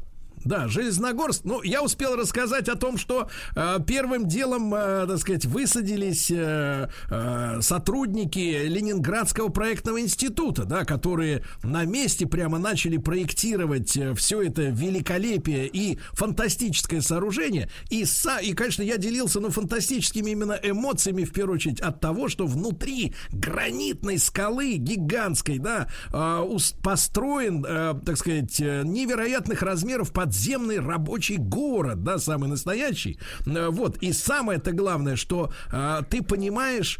Да, 0.45 0.67
Железногорск. 0.67 1.41
Ну, 1.43 1.61
я 1.63 1.83
успел 1.83 2.15
рассказать 2.15 2.69
о 2.69 2.75
том, 2.75 2.97
что 2.97 3.29
э, 3.55 3.77
первым 3.85 4.27
делом, 4.27 4.73
э, 4.73 5.05
так 5.07 5.17
сказать, 5.19 5.45
высадились 5.45 6.31
э, 6.31 6.89
э, 7.09 7.61
сотрудники 7.61 8.65
Ленинградского 8.65 9.49
проектного 9.49 10.01
института, 10.01 10.65
да, 10.65 10.85
которые 10.85 11.43
на 11.63 11.85
месте 11.85 12.25
прямо 12.25 12.57
начали 12.57 12.97
проектировать 12.97 13.97
все 14.15 14.41
это 14.41 14.63
великолепие 14.63 15.67
и 15.67 15.97
фантастическое 16.13 17.01
сооружение. 17.01 17.69
И, 17.89 18.05
са, 18.05 18.39
и, 18.39 18.53
конечно, 18.53 18.83
я 18.83 18.97
делился, 18.97 19.39
ну, 19.39 19.49
фантастическими 19.49 20.31
именно 20.31 20.59
эмоциями, 20.61 21.23
в 21.23 21.33
первую 21.33 21.55
очередь, 21.55 21.81
от 21.81 21.99
того, 21.99 22.29
что 22.29 22.47
внутри 22.47 23.13
гранитной 23.31 24.17
скалы 24.19 24.75
гигантской, 24.75 25.59
да, 25.59 25.87
э, 26.13 26.57
построен, 26.81 27.65
э, 27.65 27.95
так 28.05 28.17
сказать, 28.17 28.59
э, 28.59 28.83
невероятных 28.85 29.61
размеров 29.61 30.11
подземный 30.11 30.28
подземный 30.29 30.79
рабочий 30.79 31.37
город, 31.37 32.03
да, 32.03 32.19
самый 32.19 32.49
настоящий. 32.49 33.17
Э, 33.47 33.69
Вот, 33.69 33.97
и 33.97 34.13
самое-то 34.13 34.73
главное, 34.73 35.15
что 35.15 35.51
а, 35.71 36.03
ты 36.03 36.21
понимаешь, 36.21 36.99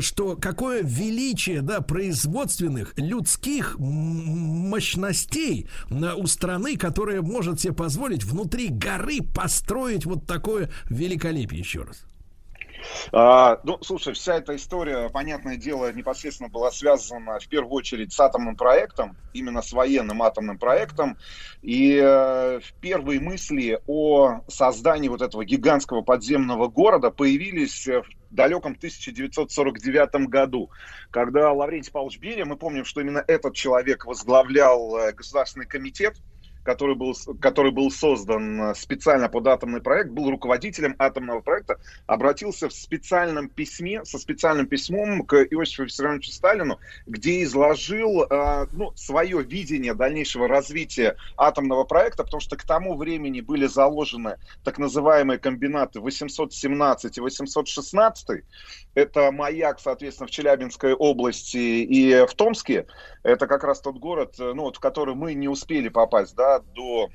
что 0.00 0.36
какое 0.36 0.82
величие, 0.82 1.62
да, 1.62 1.80
производственных, 1.80 2.92
людских 2.98 3.76
мощностей 3.78 5.66
э, 5.88 6.12
у 6.14 6.26
страны, 6.26 6.76
которая 6.76 7.22
может 7.22 7.60
себе 7.60 7.72
позволить 7.72 8.24
внутри 8.24 8.68
горы 8.68 9.20
построить 9.22 10.04
вот 10.04 10.26
такое 10.26 10.70
великолепие 10.90 11.60
еще 11.60 11.84
раз. 11.84 12.07
А, 13.12 13.60
ну, 13.64 13.78
слушай, 13.82 14.12
вся 14.14 14.36
эта 14.36 14.56
история, 14.56 15.08
понятное 15.08 15.56
дело, 15.56 15.92
непосредственно 15.92 16.48
была 16.48 16.70
связана 16.70 17.38
в 17.38 17.48
первую 17.48 17.72
очередь 17.72 18.12
с 18.12 18.20
атомным 18.20 18.56
проектом, 18.56 19.16
именно 19.32 19.62
с 19.62 19.72
военным 19.72 20.22
атомным 20.22 20.58
проектом. 20.58 21.18
И 21.62 22.00
э, 22.02 22.60
первые 22.80 23.20
мысли 23.20 23.80
о 23.86 24.40
создании 24.48 25.08
вот 25.08 25.22
этого 25.22 25.44
гигантского 25.44 26.02
подземного 26.02 26.68
города 26.68 27.10
появились 27.10 27.86
э, 27.88 28.02
в 28.02 28.06
далеком 28.30 28.72
1949 28.72 30.28
году, 30.28 30.70
когда 31.10 31.52
Лаврентий 31.52 31.92
Павлович 31.92 32.18
Берия, 32.18 32.44
мы 32.44 32.56
помним, 32.56 32.84
что 32.84 33.00
именно 33.00 33.24
этот 33.26 33.54
человек 33.54 34.04
возглавлял 34.04 34.96
э, 34.98 35.12
Государственный 35.12 35.66
комитет 35.66 36.16
который 36.68 36.96
был, 36.96 37.16
который 37.40 37.72
был 37.72 37.90
создан 37.90 38.60
э, 38.60 38.74
специально 38.74 39.30
под 39.30 39.46
атомный 39.46 39.80
проект, 39.80 40.10
был 40.10 40.30
руководителем 40.30 40.94
атомного 40.98 41.40
проекта, 41.40 41.80
обратился 42.06 42.68
в 42.68 42.74
специальном 42.74 43.48
письме, 43.48 44.04
со 44.04 44.18
специальным 44.18 44.66
письмом 44.66 45.22
к 45.24 45.34
Иосифу 45.44 45.84
Виссарионовичу 45.84 46.30
Сталину, 46.30 46.78
где 47.06 47.42
изложил 47.42 48.22
э, 48.22 48.66
ну, 48.72 48.92
свое 48.96 49.42
видение 49.42 49.94
дальнейшего 49.94 50.46
развития 50.46 51.16
атомного 51.38 51.84
проекта, 51.84 52.22
потому 52.22 52.42
что 52.42 52.58
к 52.58 52.64
тому 52.64 52.98
времени 52.98 53.40
были 53.40 53.64
заложены 53.64 54.36
так 54.62 54.76
называемые 54.76 55.38
комбинаты 55.38 56.00
817 56.00 57.16
и 57.16 57.20
816. 57.22 58.44
Это 58.98 59.30
маяк, 59.30 59.78
соответственно, 59.78 60.26
в 60.26 60.32
Челябинской 60.32 60.92
области 60.92 61.56
и 61.56 62.26
в 62.26 62.34
Томске. 62.34 62.86
Это 63.22 63.46
как 63.46 63.62
раз 63.62 63.80
тот 63.80 63.96
город, 63.98 64.34
э, 64.40 64.52
ну, 64.54 64.62
вот, 64.62 64.78
в 64.78 64.80
который 64.80 65.14
мы 65.14 65.34
не 65.34 65.46
успели 65.46 65.88
попасть, 65.88 66.34
да, 66.34 66.58
до 66.58 67.08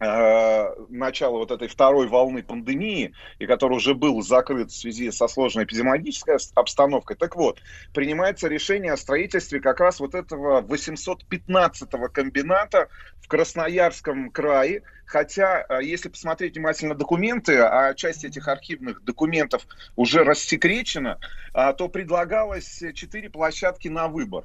начала 0.00 1.36
вот 1.36 1.50
этой 1.50 1.68
второй 1.68 2.08
волны 2.08 2.42
пандемии, 2.42 3.12
и 3.38 3.46
который 3.46 3.76
уже 3.76 3.94
был 3.94 4.22
закрыт 4.22 4.70
в 4.70 4.74
связи 4.74 5.10
со 5.10 5.28
сложной 5.28 5.64
эпидемиологической 5.64 6.38
обстановкой. 6.54 7.16
Так 7.16 7.36
вот, 7.36 7.60
принимается 7.92 8.48
решение 8.48 8.92
о 8.94 8.96
строительстве 8.96 9.60
как 9.60 9.78
раз 9.78 10.00
вот 10.00 10.14
этого 10.14 10.62
815-го 10.62 12.08
комбината 12.08 12.88
в 13.20 13.28
Красноярском 13.28 14.30
крае, 14.30 14.82
Хотя, 15.10 15.66
э, 15.68 15.80
если 15.82 16.08
посмотреть 16.08 16.54
внимательно 16.54 16.94
документы, 16.94 17.58
а 17.58 17.94
часть 17.94 18.24
этих 18.24 18.46
архивных 18.46 19.02
документов 19.02 19.66
уже 19.96 20.22
рассекречена, 20.22 21.18
а, 21.52 21.72
то 21.72 21.88
предлагалось 21.88 22.80
четыре 22.94 23.28
площадки 23.28 23.88
на 23.88 24.06
выбор. 24.06 24.44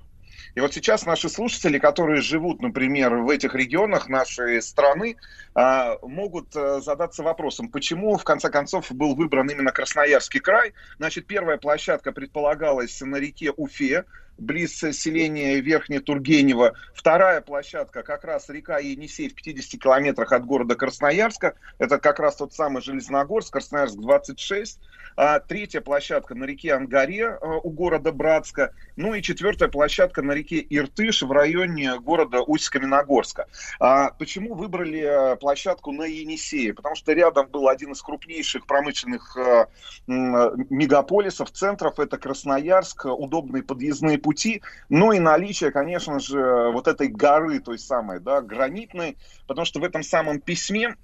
И 0.56 0.60
вот 0.60 0.74
сейчас 0.74 1.06
наши 1.06 1.30
слушатели, 1.30 1.80
которые 1.80 2.22
живут, 2.22 2.62
например, 2.62 3.16
в 3.18 3.30
этих 3.30 3.56
регионах 3.56 4.10
нашей 4.10 4.62
страны, 4.62 5.18
а, 5.54 5.98
могут 6.02 6.56
э, 6.56 6.82
задаться 6.82 7.24
вопросом, 7.24 7.70
почему, 7.70 8.18
в 8.18 8.24
конце 8.24 8.50
концов, 8.50 8.92
был 8.92 9.16
выбран 9.16 9.50
именно 9.50 9.72
Красноярский 9.72 10.40
край. 10.40 10.74
Значит, 10.98 11.28
первая 11.28 11.58
площадка 11.58 12.12
предполагалась 12.12 13.02
на 13.02 13.18
реке 13.18 13.52
Уфе, 13.52 14.06
близ 14.38 14.78
селения 14.80 15.60
Верхне 15.60 16.00
Тургенева. 16.00 16.74
Вторая 16.94 17.42
площадка 17.42 18.04
как 18.04 18.24
раз 18.24 18.50
река 18.50 18.80
Енисей 18.80 19.30
в 19.30 19.36
50 19.36 19.82
километрах 19.82 20.32
от 20.32 20.46
города 20.46 20.76
Красноярска. 20.76 21.56
Это 21.78 22.00
как 22.00 22.20
раз 22.20 22.36
тот 22.36 22.54
самый 22.54 22.82
Железногорск, 22.82 23.54
Красноярск 23.54 23.98
26. 23.98 24.80
А 25.18 25.40
третья 25.40 25.80
площадка 25.80 26.36
на 26.36 26.44
реке 26.44 26.74
Ангаре 26.74 27.24
э, 27.24 27.38
у 27.64 27.70
города 27.70 28.12
Братска. 28.12 28.74
Ну 28.98 29.14
и 29.14 29.22
четвертая 29.22 29.70
площадка 29.70 30.22
на 30.22 30.34
реке 30.34 30.66
Иртыш 30.70 31.22
в 31.22 31.32
районе 31.32 31.98
города 32.00 32.42
Усть-Каменогорска. 32.42 33.46
А 33.80 34.12
почему 34.12 34.56
выбрали 34.56 35.34
э, 35.34 35.36
площадку 35.38 35.94
на 35.94 36.04
Енисее? 36.04 36.74
Потому 36.74 36.96
что 36.96 37.14
рядом 37.14 37.48
был 37.48 37.70
один 37.70 37.94
из 37.94 38.02
крупнейших 38.02 38.66
промышленных 38.66 39.38
э, 39.38 39.68
мегаполисов, 40.08 41.52
центров. 41.52 42.00
Это 42.00 42.18
Красноярск, 42.18 43.06
удобные 43.06 43.64
подъездные 43.64 44.18
пути. 44.26 44.64
Ну 44.90 45.12
и 45.12 45.20
наличие, 45.20 45.72
конечно 45.72 46.20
же, 46.20 46.72
вот 46.72 46.88
этой 46.88 47.08
горы, 47.08 47.60
той 47.60 47.78
самой, 47.78 48.20
да, 48.20 48.42
гранитной. 48.42 49.18
Потому 49.46 49.66
что 49.66 49.80
в 49.80 49.84
этом 49.84 50.02
самом 50.02 50.42
письме 50.42 50.96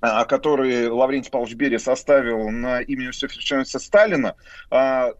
а, 0.00 0.24
который 0.24 0.88
Лаврентий 0.88 1.30
Павлович 1.30 1.54
Берия 1.54 1.78
составил 1.78 2.50
на 2.50 2.80
имя 2.80 3.06
Иосифа 3.06 3.34
Виссарионовича 3.34 3.78
Сталина, 3.78 4.34
а, 4.70 5.12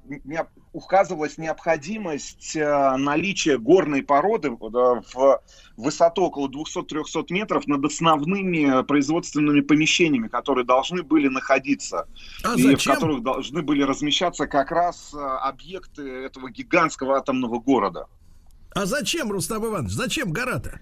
указывалась 0.75 1.39
необходимость 1.39 2.57
а, 2.57 2.97
наличия 2.99 3.59
горной 3.59 4.03
породы 4.03 4.51
в 4.51 5.41
высоту 5.77 6.25
около 6.25 6.49
200-300 6.49 7.27
метров 7.31 7.67
над 7.67 7.85
основными 7.85 8.83
производственными 8.83 9.61
помещениями, 9.61 10.29
которые 10.29 10.67
должны 10.67 11.03
были 11.05 11.29
находиться, 11.29 12.09
а 12.43 12.55
и 12.57 12.63
зачем? 12.63 12.79
в 12.79 12.97
которых 12.97 13.23
должны 13.23 13.63
были 13.63 13.83
размещаться 13.83 14.47
как 14.47 14.73
раз 14.73 15.15
объекты 15.15 16.03
этого 16.25 16.51
гигантского 16.51 17.17
атомного 17.17 17.61
города. 17.61 18.09
А 18.75 18.85
зачем, 18.87 19.31
Рустам 19.31 19.65
Иванович, 19.65 19.93
зачем 19.93 20.33
гора-то? 20.33 20.81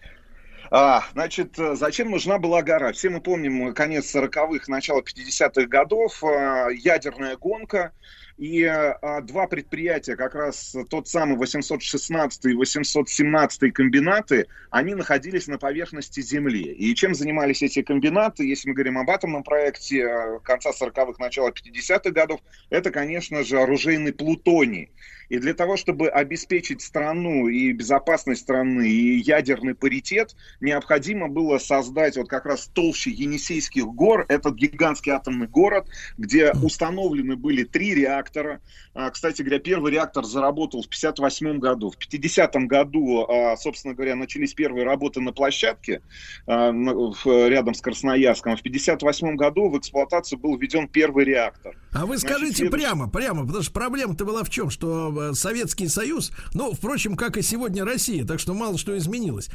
А, 0.71 1.05
значит, 1.13 1.57
зачем 1.75 2.11
нужна 2.11 2.39
была 2.39 2.63
гора? 2.63 2.93
Все 2.93 3.11
мы 3.11 3.21
помним 3.21 3.75
конец 3.75 4.15
40-х, 4.17 4.65
начало 4.69 5.03
50-х 5.03 5.67
годов, 5.67 6.23
ядерная 6.23 7.37
гонка, 7.37 7.93
и 8.37 8.65
а, 8.65 9.21
два 9.21 9.47
предприятия, 9.47 10.17
как 10.17 10.35
раз 10.35 10.75
тот 10.89 11.09
самый 11.09 11.37
816 11.37 12.45
и 12.47 12.55
817 12.55 13.73
комбинаты, 13.73 14.47
они 14.71 14.95
находились 14.95 15.47
на 15.47 15.59
поверхности 15.59 16.21
Земли. 16.21 16.63
И 16.63 16.95
чем 16.95 17.15
занимались 17.15 17.63
эти 17.63 17.83
комбинаты, 17.83 18.47
если 18.47 18.69
мы 18.69 18.75
говорим 18.75 18.99
об 18.99 19.11
атомном 19.11 19.43
проекте 19.43 20.41
конца 20.45 20.71
40-х, 20.71 21.15
начала 21.19 21.51
50-х 21.51 22.11
годов, 22.11 22.41
это, 22.71 22.91
конечно 22.91 23.45
же, 23.45 23.61
оружейный 23.61 24.13
плутоний. 24.13 24.91
И 25.33 25.39
для 25.39 25.55
того, 25.55 25.79
чтобы 25.79 26.11
обеспечить 26.11 26.83
страну 26.83 27.49
и 27.49 27.73
безопасность 27.73 28.43
страны, 28.43 28.87
и 28.87 29.17
ядерный 29.17 29.75
паритет, 29.75 30.37
необходимо 30.61 31.27
было 31.27 31.57
создать 31.57 32.19
вот 32.19 32.29
как 32.29 32.45
раз 32.45 32.67
толще 32.67 33.11
Енисейских 33.11 33.87
гор, 33.87 34.27
этот 34.29 34.57
гигантский 34.57 35.11
атомный 35.11 35.47
город, 35.47 35.89
где 36.19 36.53
установлены 36.53 37.37
были 37.37 37.65
три 37.65 37.95
реактора. 37.95 38.61
А, 38.95 39.11
Кстати 39.11 39.43
говоря, 39.43 39.59
первый 39.59 39.93
реактор 39.93 40.25
заработал 40.25 40.83
в 40.83 40.89
58 40.89 41.59
году. 41.59 41.91
В 41.91 41.97
50 41.97 42.55
году, 42.67 43.27
а, 43.27 43.57
собственно 43.57 43.95
говоря, 43.95 44.17
начались 44.17 44.53
первые 44.53 44.85
работы 44.85 45.21
на 45.21 45.33
площадке 45.33 46.03
а, 46.47 46.71
рядом 46.73 47.75
с 47.75 47.81
Красноярском. 47.81 48.57
В 48.57 48.63
58 48.63 49.37
году 49.37 49.71
в 49.71 49.79
эксплуатацию 49.79 50.39
был 50.39 50.57
введен 50.59 50.89
первый 50.89 51.25
реактор. 51.25 51.77
А 51.93 52.07
вы 52.07 52.19
скажите 52.19 52.69
Значит, 52.69 52.71
прямо, 52.73 53.09
прямо, 53.09 53.47
потому 53.47 53.63
что 53.63 53.73
проблема-то 53.73 54.25
была 54.25 54.45
в 54.45 54.51
чем, 54.51 54.71
что 54.71 55.31
э, 55.31 55.35
Советский 55.35 55.89
Союз, 55.89 56.33
ну, 56.55 56.73
впрочем, 56.73 57.17
как 57.17 57.37
и 57.37 57.43
сегодня 57.43 57.85
Россия, 57.85 58.25
так 58.25 58.41
что 58.41 58.55
мало 58.55 58.79
что 58.79 58.97
изменилось, 58.97 59.51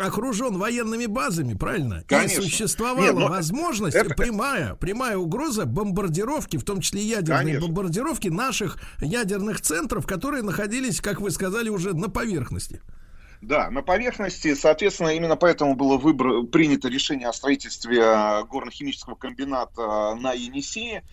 окружен 0.00 0.58
военными 0.58 1.06
базами, 1.06 1.54
правильно? 1.54 2.02
Конечно. 2.08 2.40
И 2.40 2.44
существовала 2.44 3.04
Нет, 3.04 3.14
но 3.14 3.28
возможность, 3.28 3.96
это- 3.96 4.14
прямая, 4.14 4.74
прямая 4.74 5.16
угроза 5.16 5.64
бомбардировки, 5.64 6.56
в 6.56 6.64
том 6.64 6.80
числе 6.80 7.02
ядерной 7.02 7.38
Конечно. 7.38 7.66
бомбардировки 7.68 8.28
наших 8.60 8.78
ядерных 9.00 9.60
центров, 9.60 10.06
которые 10.06 10.42
находились, 10.42 11.00
как 11.00 11.20
вы 11.20 11.30
сказали, 11.30 11.68
уже 11.68 11.94
на 11.94 12.08
поверхности. 12.08 12.80
Да, 13.40 13.70
на 13.70 13.82
поверхности, 13.82 14.54
соответственно, 14.54 15.08
именно 15.08 15.34
поэтому 15.34 15.74
было 15.74 15.96
выбор, 15.96 16.42
принято 16.44 16.88
решение 16.88 17.26
о 17.26 17.32
строительстве 17.32 18.02
а, 18.02 18.42
горно-химического 18.42 19.14
комбината 19.14 20.14
на 20.14 20.32
Енисее. 20.32 21.04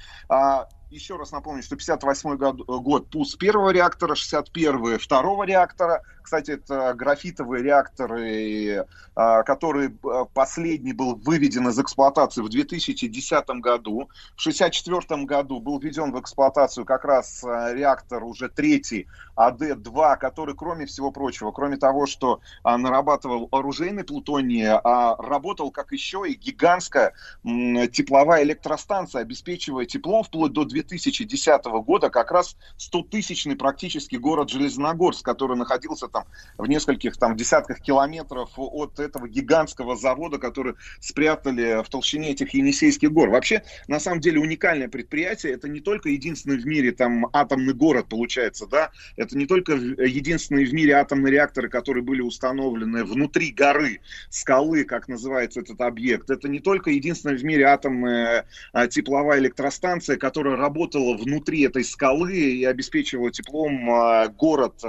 Еще 0.89 1.17
раз 1.17 1.33
напомню, 1.33 1.63
что 1.63 1.75
58 1.75 2.37
год, 2.37 2.65
год 2.65 3.09
пуск 3.09 3.37
первого 3.37 3.71
реактора, 3.71 4.15
61 4.15 4.99
второго 4.99 5.43
реактора. 5.43 6.01
Кстати, 6.21 6.51
это 6.51 6.93
графитовые 6.93 7.61
реакторы, 7.61 8.85
а, 9.13 9.43
который 9.43 9.97
а, 10.03 10.25
последний 10.25 10.93
был 10.93 11.15
выведен 11.15 11.67
из 11.67 11.77
эксплуатации 11.77 12.41
в 12.41 12.47
2010 12.47 13.49
году. 13.59 14.09
В 14.37 14.41
64 14.41 15.25
году 15.25 15.59
был 15.59 15.77
введен 15.77 16.13
в 16.13 16.21
эксплуатацию 16.21 16.85
как 16.85 17.03
раз 17.03 17.43
реактор 17.43 18.23
уже 18.23 18.47
третий 18.47 19.07
АД-2, 19.37 20.17
который, 20.17 20.55
кроме 20.55 20.85
всего 20.85 21.11
прочего, 21.11 21.51
кроме 21.51 21.77
того, 21.77 22.05
что 22.05 22.41
а, 22.63 22.77
нарабатывал 22.77 23.47
оружейный 23.51 24.03
плутоний, 24.03 24.65
а, 24.67 25.15
работал 25.17 25.71
как 25.71 25.91
еще 25.91 26.23
и 26.27 26.33
гигантская 26.33 27.13
м, 27.45 27.87
тепловая 27.89 28.43
электростанция, 28.43 29.21
обеспечивая 29.21 29.85
теплом 29.85 30.23
вплоть 30.23 30.53
до 30.53 30.65
2010 30.65 31.65
года 31.81 32.09
как 32.09 32.31
раз 32.31 32.57
100-тысячный 32.77 33.55
практически 33.55 34.15
город 34.15 34.49
Железногорск, 34.49 35.23
который 35.23 35.55
находился 35.55 36.07
там 36.07 36.25
в 36.57 36.67
нескольких 36.67 37.17
там 37.17 37.35
десятках 37.35 37.79
километров 37.79 38.49
от 38.55 38.99
этого 38.99 39.27
гигантского 39.27 39.95
завода, 39.95 40.37
который 40.39 40.75
спрятали 40.99 41.83
в 41.83 41.89
толщине 41.89 42.31
этих 42.31 42.53
Енисейских 42.53 43.11
гор. 43.11 43.29
Вообще, 43.29 43.63
на 43.87 43.99
самом 43.99 44.19
деле, 44.19 44.39
уникальное 44.39 44.87
предприятие. 44.87 45.53
Это 45.53 45.69
не 45.69 45.79
только 45.79 46.09
единственный 46.09 46.57
в 46.57 46.65
мире 46.65 46.91
там 46.91 47.27
атомный 47.33 47.73
город, 47.73 48.07
получается, 48.09 48.67
да, 48.67 48.91
это 49.27 49.37
не 49.37 49.45
только 49.45 49.73
единственные 49.73 50.65
в 50.65 50.73
мире 50.73 50.93
атомные 50.93 51.31
реакторы, 51.31 51.69
которые 51.69 52.01
были 52.01 52.21
установлены 52.21 53.03
внутри 53.03 53.51
горы, 53.51 53.99
скалы, 54.29 54.85
как 54.85 55.07
называется 55.07 55.59
этот 55.59 55.81
объект. 55.81 56.29
Это 56.29 56.47
не 56.47 56.59
только 56.59 56.91
единственная 56.91 57.37
в 57.37 57.43
мире 57.43 57.65
атомная 57.65 58.47
а, 58.71 58.87
тепловая 58.87 59.39
электростанция, 59.39 60.15
которая 60.15 60.55
работала 60.55 61.17
внутри 61.17 61.61
этой 61.63 61.83
скалы 61.83 62.35
и 62.37 62.63
обеспечивала 62.63 63.31
теплом 63.31 63.91
а, 63.91 64.27
город, 64.29 64.81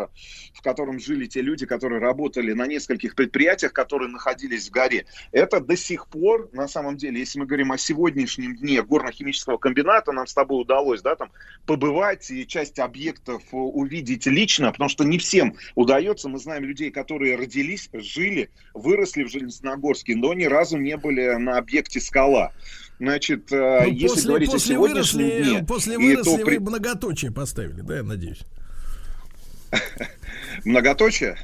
в 0.54 0.62
котором 0.62 1.00
жили 1.00 1.26
те 1.26 1.42
люди, 1.42 1.66
которые 1.66 2.00
работали 2.00 2.52
на 2.52 2.66
нескольких 2.66 3.16
предприятиях, 3.16 3.72
которые 3.72 4.08
находились 4.08 4.68
в 4.68 4.70
горе. 4.70 5.06
Это 5.32 5.60
до 5.60 5.76
сих 5.76 6.06
пор, 6.06 6.48
на 6.52 6.68
самом 6.68 6.96
деле, 6.96 7.18
если 7.18 7.40
мы 7.40 7.46
говорим 7.46 7.72
о 7.72 7.78
сегодняшнем 7.78 8.56
дне 8.56 8.82
горно-химического 8.82 9.58
комбината, 9.58 10.12
нам 10.12 10.26
с 10.28 10.34
тобой 10.34 10.62
удалось, 10.62 11.02
да, 11.02 11.16
там, 11.16 11.32
побывать 11.66 12.30
и 12.30 12.46
часть 12.46 12.78
объектов 12.78 13.42
увидеть 13.50 14.27
лично, 14.28 14.72
потому 14.72 14.88
что 14.88 15.04
не 15.04 15.18
всем 15.18 15.56
удается. 15.74 16.28
Мы 16.28 16.38
знаем 16.38 16.64
людей, 16.64 16.90
которые 16.90 17.36
родились, 17.36 17.88
жили, 17.92 18.50
выросли 18.74 19.24
в 19.24 19.30
Железногорске, 19.30 20.16
но 20.16 20.34
ни 20.34 20.44
разу 20.44 20.76
не 20.78 20.96
были 20.96 21.36
на 21.36 21.58
объекте 21.58 22.00
«Скала». 22.00 22.52
Значит, 23.00 23.52
э, 23.52 23.84
ну, 23.84 23.90
если 23.92 24.08
после, 24.08 24.28
говорить 24.28 24.50
после 24.50 24.74
о 24.74 24.76
сегодняшнем 24.76 25.26
выросли, 25.26 25.50
дне... 25.50 25.64
После 25.64 25.98
выросли, 25.98 26.36
то... 26.38 26.44
вы 26.44 26.60
многоточие 26.60 27.30
поставили, 27.30 27.80
да, 27.80 27.96
я 27.98 28.02
надеюсь? 28.02 28.40
Многоточие? 30.64 31.36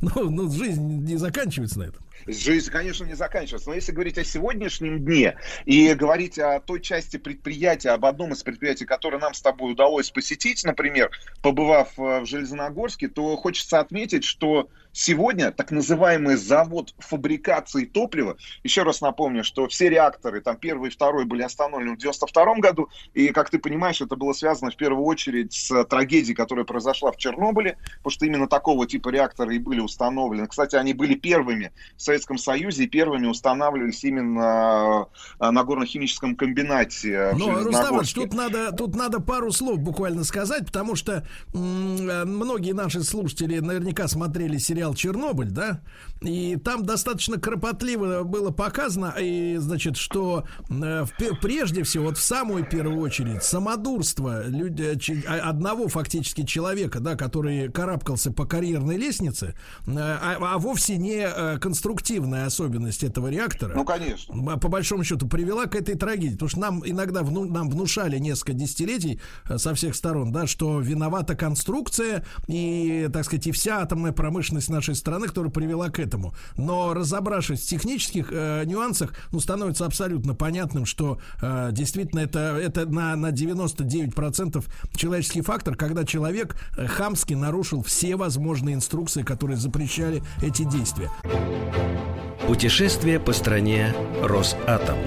Ну, 0.00 0.30
ну, 0.30 0.50
жизнь 0.50 0.82
не 1.04 1.16
заканчивается 1.16 1.78
на 1.78 1.84
этом. 1.84 2.02
Жизнь, 2.28 2.70
конечно, 2.70 3.04
не 3.04 3.14
заканчивается. 3.14 3.70
Но 3.70 3.74
если 3.74 3.92
говорить 3.92 4.18
о 4.18 4.24
сегодняшнем 4.24 5.02
дне 5.02 5.38
и 5.64 5.94
говорить 5.94 6.38
о 6.38 6.60
той 6.60 6.80
части 6.80 7.16
предприятия, 7.16 7.90
об 7.90 8.04
одном 8.04 8.32
из 8.32 8.42
предприятий, 8.42 8.84
которое 8.84 9.18
нам 9.18 9.32
с 9.32 9.40
тобой 9.40 9.72
удалось 9.72 10.10
посетить, 10.10 10.62
например, 10.62 11.10
побывав 11.40 11.98
э, 11.98 12.20
в 12.20 12.26
Железногорске, 12.26 13.08
то 13.08 13.34
хочется 13.36 13.80
отметить, 13.80 14.24
что 14.24 14.68
Сегодня 15.00 15.52
так 15.52 15.70
называемый 15.70 16.34
завод 16.34 16.92
фабрикации 16.98 17.84
топлива, 17.84 18.36
еще 18.64 18.82
раз 18.82 19.00
напомню, 19.00 19.44
что 19.44 19.68
все 19.68 19.88
реакторы, 19.88 20.40
там 20.40 20.56
первый 20.56 20.88
и 20.88 20.92
второй 20.92 21.24
были 21.24 21.42
остановлены 21.42 21.94
в 21.94 21.98
92 21.98 22.56
году, 22.56 22.88
и, 23.14 23.28
как 23.28 23.48
ты 23.48 23.60
понимаешь, 23.60 24.00
это 24.00 24.16
было 24.16 24.32
связано 24.32 24.72
в 24.72 24.76
первую 24.76 25.04
очередь 25.04 25.52
с 25.52 25.84
трагедией, 25.84 26.34
которая 26.34 26.64
произошла 26.64 27.12
в 27.12 27.16
Чернобыле, 27.16 27.78
потому 27.98 28.10
что 28.10 28.26
именно 28.26 28.48
такого 28.48 28.88
типа 28.88 29.10
реакторы 29.10 29.54
и 29.54 29.60
были 29.60 29.78
установлены. 29.78 30.48
Кстати, 30.48 30.74
они 30.74 30.94
были 30.94 31.14
первыми 31.14 31.70
в 31.96 32.02
Советском 32.02 32.36
Союзе, 32.36 32.82
и 32.82 32.88
первыми 32.88 33.28
устанавливались 33.28 34.02
именно 34.02 35.06
э, 35.38 35.50
на 35.52 35.62
горно-химическом 35.62 36.34
комбинате. 36.34 37.34
Но, 37.36 37.62
Рустам, 37.62 38.00
тут 38.02 38.34
надо, 38.34 38.72
тут 38.72 38.96
надо 38.96 39.20
пару 39.20 39.52
слов 39.52 39.78
буквально 39.78 40.24
сказать, 40.24 40.66
потому 40.66 40.96
что 40.96 41.24
э, 41.54 41.56
многие 41.56 42.72
наши 42.72 43.04
слушатели 43.04 43.60
наверняка 43.60 44.08
смотрели 44.08 44.58
сериал 44.58 44.87
сериал 44.88 44.94
Чернобыль, 44.94 45.50
да, 45.50 45.80
и 46.20 46.56
там 46.56 46.84
достаточно 46.84 47.38
кропотливо 47.38 48.24
было 48.24 48.50
показано, 48.50 49.14
и, 49.18 49.56
значит, 49.58 49.96
что 49.96 50.44
э, 50.68 51.04
прежде 51.40 51.84
всего, 51.84 52.06
вот 52.06 52.18
в 52.18 52.22
самую 52.22 52.64
первую 52.64 53.00
очередь, 53.00 53.44
самодурство 53.44 54.46
люди, 54.46 54.98
а, 55.26 55.48
одного 55.48 55.88
фактически 55.88 56.42
человека, 56.44 57.00
да, 57.00 57.14
который 57.14 57.70
карабкался 57.70 58.32
по 58.32 58.46
карьерной 58.46 58.96
лестнице, 58.96 59.54
э, 59.86 59.90
а, 59.96 60.36
а 60.40 60.58
вовсе 60.58 60.96
не 60.96 61.20
э, 61.20 61.58
конструктивная 61.58 62.46
особенность 62.46 63.04
этого 63.04 63.28
реактора. 63.28 63.74
Ну, 63.74 63.84
конечно. 63.84 64.58
По 64.58 64.68
большому 64.68 65.04
счету 65.04 65.28
привела 65.28 65.66
к 65.66 65.76
этой 65.76 65.94
трагедии, 65.94 66.34
потому 66.34 66.48
что 66.48 66.60
нам 66.60 66.82
иногда 66.84 67.22
вну, 67.22 67.44
нам 67.44 67.70
внушали 67.70 68.18
несколько 68.18 68.54
десятилетий 68.54 69.20
э, 69.48 69.58
со 69.58 69.74
всех 69.74 69.94
сторон, 69.94 70.32
да, 70.32 70.48
что 70.48 70.80
виновата 70.80 71.36
конструкция 71.36 72.24
и, 72.48 73.08
так 73.12 73.24
сказать, 73.24 73.46
и 73.46 73.52
вся 73.52 73.82
атомная 73.82 74.12
промышленность 74.12 74.68
нашей 74.78 74.94
страны, 74.94 75.26
которая 75.26 75.50
привела 75.50 75.90
к 75.90 75.98
этому. 75.98 76.34
Но 76.56 76.94
разобравшись 76.94 77.62
в 77.62 77.66
технических 77.66 78.28
э, 78.30 78.62
нюансах, 78.64 79.12
ну, 79.32 79.40
становится 79.40 79.86
абсолютно 79.86 80.34
понятным, 80.34 80.86
что 80.86 81.18
э, 81.42 81.70
действительно 81.72 82.20
это, 82.20 82.56
это 82.62 82.86
на, 82.86 83.16
на 83.16 83.30
99% 83.30 84.64
человеческий 84.94 85.42
фактор, 85.42 85.74
когда 85.74 86.04
человек 86.04 86.56
э, 86.76 86.86
хамски 86.86 87.34
нарушил 87.34 87.82
все 87.82 88.14
возможные 88.14 88.76
инструкции, 88.76 89.22
которые 89.22 89.56
запрещали 89.56 90.22
эти 90.42 90.62
действия. 90.62 91.10
Путешествие 92.46 93.18
по 93.18 93.32
стране 93.32 93.94
Росатом. 94.22 94.98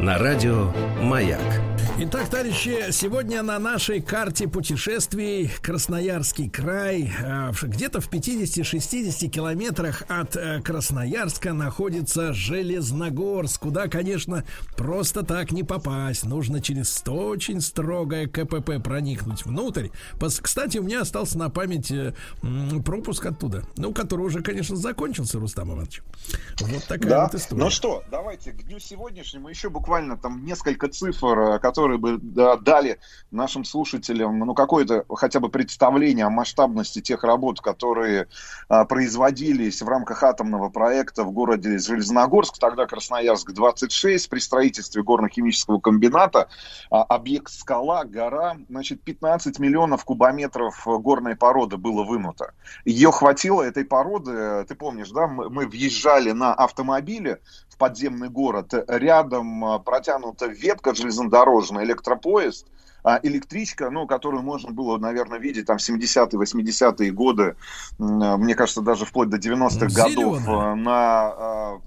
На 0.00 0.16
радио 0.16 0.72
«Маяк». 1.02 1.60
Итак, 2.02 2.30
товарищи, 2.30 2.92
сегодня 2.92 3.42
на 3.42 3.58
нашей 3.58 4.00
карте 4.00 4.48
путешествий 4.48 5.50
Красноярский 5.60 6.48
край, 6.48 7.12
э, 7.22 7.52
где-то 7.60 8.00
в 8.00 8.10
50-60 8.10 8.99
километрах 9.28 10.04
от 10.08 10.36
э, 10.36 10.60
Красноярска 10.62 11.52
находится 11.52 12.32
Железногорск, 12.32 13.60
куда, 13.60 13.88
конечно, 13.88 14.44
просто 14.76 15.24
так 15.24 15.52
не 15.52 15.62
попасть. 15.62 16.24
Нужно 16.24 16.60
через 16.60 17.02
очень 17.06 17.60
строгое 17.60 18.26
КПП 18.26 18.82
проникнуть 18.82 19.44
внутрь. 19.44 19.88
Кстати, 20.40 20.78
у 20.78 20.82
меня 20.82 21.02
остался 21.02 21.38
на 21.38 21.50
память 21.50 21.90
э, 21.90 22.12
пропуск 22.84 23.26
оттуда, 23.26 23.64
ну, 23.76 23.92
который 23.92 24.26
уже, 24.26 24.42
конечно, 24.42 24.76
закончился, 24.76 25.38
Рустам 25.38 25.70
Иванович. 25.72 26.02
Вот 26.60 26.84
такая 26.84 27.10
да. 27.10 27.24
вот 27.24 27.34
история. 27.34 27.62
Ну 27.62 27.70
что, 27.70 28.04
давайте 28.10 28.52
к 28.52 28.62
дню 28.62 28.78
сегодняшнему 28.78 29.48
еще 29.48 29.68
буквально 29.68 30.16
там 30.16 30.44
несколько 30.44 30.88
цифр, 30.88 31.58
которые 31.60 31.90
которые 31.90 31.98
бы 31.98 32.18
да, 32.22 32.56
дали 32.56 32.98
нашим 33.30 33.64
слушателям 33.64 34.38
ну, 34.38 34.54
какое-то 34.54 35.04
хотя 35.08 35.40
бы 35.40 35.48
представление 35.48 36.26
о 36.26 36.30
масштабности 36.30 37.00
тех 37.00 37.24
работ, 37.24 37.60
которые 37.60 38.28
а, 38.68 38.84
производились 38.90 39.82
в 39.82 39.88
рамках 39.88 40.24
атомного 40.24 40.68
проекта 40.68 41.22
в 41.22 41.30
городе 41.30 41.78
Железногорск, 41.78 42.58
тогда 42.58 42.86
Красноярск-26, 42.86 44.28
при 44.28 44.40
строительстве 44.40 45.04
горно-химического 45.04 45.78
комбината, 45.78 46.48
а, 46.90 47.04
объект 47.04 47.52
«Скала», 47.52 48.04
гора, 48.04 48.56
значит, 48.68 49.00
15 49.04 49.60
миллионов 49.60 50.04
кубометров 50.04 50.82
горной 50.84 51.36
породы 51.36 51.76
было 51.76 52.02
вынуто. 52.02 52.52
Ее 52.84 53.12
хватило, 53.12 53.62
этой 53.62 53.84
породы, 53.84 54.64
ты 54.64 54.74
помнишь, 54.74 55.10
да, 55.10 55.28
мы, 55.28 55.48
мы 55.50 55.68
въезжали 55.68 56.32
на 56.32 56.52
автомобиле 56.52 57.40
в 57.68 57.76
подземный 57.78 58.28
город, 58.28 58.74
рядом 58.88 59.64
а, 59.64 59.78
протянута 59.78 60.46
ветка 60.46 60.96
железнодорожная, 60.96 61.84
электропоезд, 61.84 62.66
электричка, 63.22 63.90
ну, 63.90 64.06
которую 64.06 64.42
можно 64.42 64.72
было, 64.72 64.98
наверное, 64.98 65.38
видеть 65.38 65.66
там 65.66 65.76
70-е, 65.76 66.38
80-е 66.38 67.10
годы, 67.12 67.56
мне 67.98 68.54
кажется, 68.54 68.80
даже 68.82 69.04
вплоть 69.04 69.28
до 69.28 69.38
90-х 69.38 69.88
годов 69.94 70.40
э, 70.46 70.74
на 70.74 71.32
э, 71.36 71.78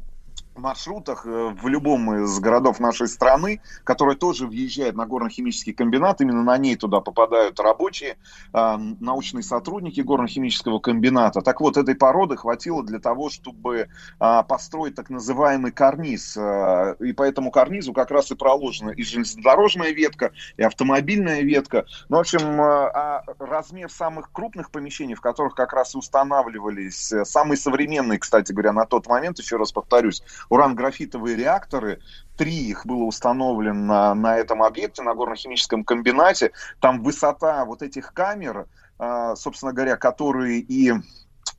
маршрутах 0.55 1.25
э, 1.25 1.55
в 1.61 1.67
любом 1.67 2.13
из 2.23 2.39
городов 2.39 2.79
нашей 2.79 3.07
страны, 3.07 3.61
которая 3.83 4.15
тоже 4.15 4.47
въезжает 4.47 4.95
на 4.95 5.05
горно-химический 5.05 5.73
комбинат. 5.73 6.21
Именно 6.21 6.43
на 6.43 6.57
ней 6.57 6.75
туда 6.75 7.01
попадают 7.01 7.59
рабочие, 7.59 8.17
э, 8.53 8.77
научные 8.99 9.43
сотрудники 9.43 10.01
горно-химического 10.01 10.79
комбината. 10.79 11.41
Так 11.41 11.61
вот, 11.61 11.77
этой 11.77 11.95
породы 11.95 12.37
хватило 12.37 12.83
для 12.83 12.99
того, 12.99 13.29
чтобы 13.29 13.87
э, 14.19 14.43
построить 14.47 14.95
так 14.95 15.09
называемый 15.09 15.71
карниз. 15.71 16.37
И 16.37 17.13
по 17.13 17.23
этому 17.23 17.51
карнизу 17.51 17.93
как 17.93 18.11
раз 18.11 18.31
и 18.31 18.35
проложена 18.35 18.91
и 18.91 19.03
железнодорожная 19.03 19.91
ветка, 19.91 20.31
и 20.57 20.63
автомобильная 20.63 21.41
ветка. 21.41 21.85
Ну, 22.09 22.17
в 22.17 22.19
общем, 22.21 22.61
а 22.61 23.23
размер 23.39 23.89
самых 23.89 24.31
крупных 24.31 24.71
помещений, 24.71 25.15
в 25.15 25.21
которых 25.21 25.55
как 25.55 25.73
раз 25.73 25.95
и 25.95 25.97
устанавливались 25.97 27.13
самые 27.23 27.57
современные, 27.57 28.19
кстати 28.19 28.51
говоря, 28.51 28.73
на 28.73 28.85
тот 28.85 29.07
момент, 29.07 29.39
еще 29.39 29.57
раз 29.57 29.71
повторюсь, 29.71 30.23
уран-графитовые 30.49 31.35
реакторы. 31.35 31.99
Три 32.37 32.55
их 32.55 32.85
было 32.85 33.03
установлено 33.03 34.13
на 34.13 34.37
этом 34.37 34.63
объекте, 34.63 35.03
на 35.03 35.13
горно-химическом 35.13 35.83
комбинате. 35.83 36.51
Там 36.79 37.03
высота 37.03 37.65
вот 37.65 37.81
этих 37.81 38.13
камер, 38.13 38.67
а, 38.97 39.35
собственно 39.35 39.73
говоря, 39.73 39.97
которые 39.97 40.59
и 40.59 40.93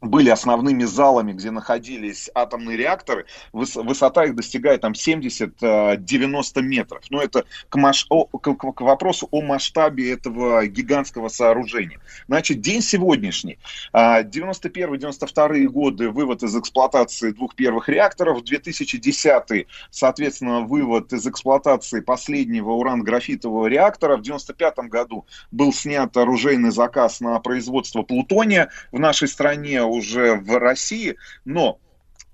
были 0.01 0.29
основными 0.31 0.85
залами, 0.85 1.33
где 1.33 1.51
находились 1.51 2.31
атомные 2.35 2.77
реакторы, 2.77 3.27
выс- 3.53 3.83
высота 3.83 4.25
их 4.25 4.35
достигает 4.35 4.81
там 4.83 4.93
70-90 4.93 6.63
метров. 6.63 7.03
Но 7.11 7.23
это 7.23 7.45
к, 7.69 7.77
маш- 7.77 8.07
о- 8.11 8.27
к, 8.27 8.55
к- 8.55 8.81
вопросу 8.81 9.29
о 9.31 9.43
масштабе 9.43 10.13
этого 10.13 10.67
гигантского 10.67 11.29
сооружения. 11.29 12.01
Значит, 12.29 12.61
день 12.61 12.83
сегодняшний. 12.83 13.59
А, 13.93 14.23
91-92 14.23 15.67
годы 15.69 16.11
вывод 16.11 16.43
из 16.43 16.57
эксплуатации 16.57 17.31
двух 17.31 17.55
первых 17.55 17.89
реакторов, 17.89 18.43
2010 18.45 19.67
соответственно, 19.91 20.61
вывод 20.61 21.13
из 21.13 21.27
эксплуатации 21.27 22.01
последнего 22.01 22.73
уран-графитового 22.73 23.67
реактора. 23.67 24.17
В 24.17 24.23
95 24.23 24.79
году 24.89 25.27
был 25.51 25.73
снят 25.73 26.15
оружейный 26.17 26.71
заказ 26.71 27.21
на 27.21 27.39
производство 27.41 28.03
плутония 28.03 28.71
в 28.93 28.99
нашей 28.99 29.29
стране 29.29 29.84
уже 29.87 30.35
в 30.35 30.59
России, 30.59 31.17
но 31.45 31.79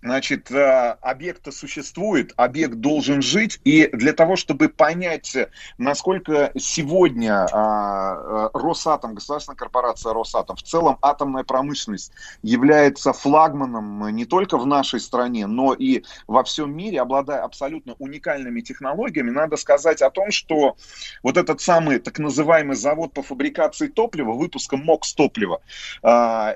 Значит, 0.02 0.50
э, 0.50 0.96
объект 1.02 1.52
существует, 1.52 2.32
объект 2.36 2.76
должен 2.76 3.20
жить, 3.20 3.60
и 3.64 3.88
для 3.92 4.12
того, 4.12 4.36
чтобы 4.36 4.68
понять, 4.68 5.36
насколько 5.76 6.52
сегодня 6.56 7.46
а, 7.52 8.48
э, 8.54 8.58
Росатом, 8.58 9.14
государственная 9.14 9.56
корпорация 9.56 10.14
Росатом, 10.14 10.56
в 10.56 10.62
целом 10.62 10.96
атомная 11.02 11.44
промышленность 11.44 12.12
является 12.42 13.12
флагманом 13.12 14.08
не 14.14 14.24
только 14.24 14.56
в 14.56 14.66
нашей 14.66 15.00
стране, 15.00 15.46
но 15.46 15.74
и 15.74 16.02
во 16.26 16.44
всем 16.44 16.74
мире, 16.74 17.00
обладая 17.00 17.42
абсолютно 17.42 17.94
уникальными 17.98 18.62
технологиями, 18.62 19.30
надо 19.30 19.56
сказать 19.56 20.00
о 20.00 20.10
том, 20.10 20.30
что 20.30 20.76
вот 21.22 21.36
этот 21.36 21.60
самый 21.60 21.98
так 21.98 22.18
называемый 22.18 22.76
завод 22.76 23.12
по 23.12 23.22
фабрикации 23.22 23.88
топлива, 23.88 24.32
выпуска 24.32 24.76
МОКС 24.76 25.14
топлива, 25.14 25.60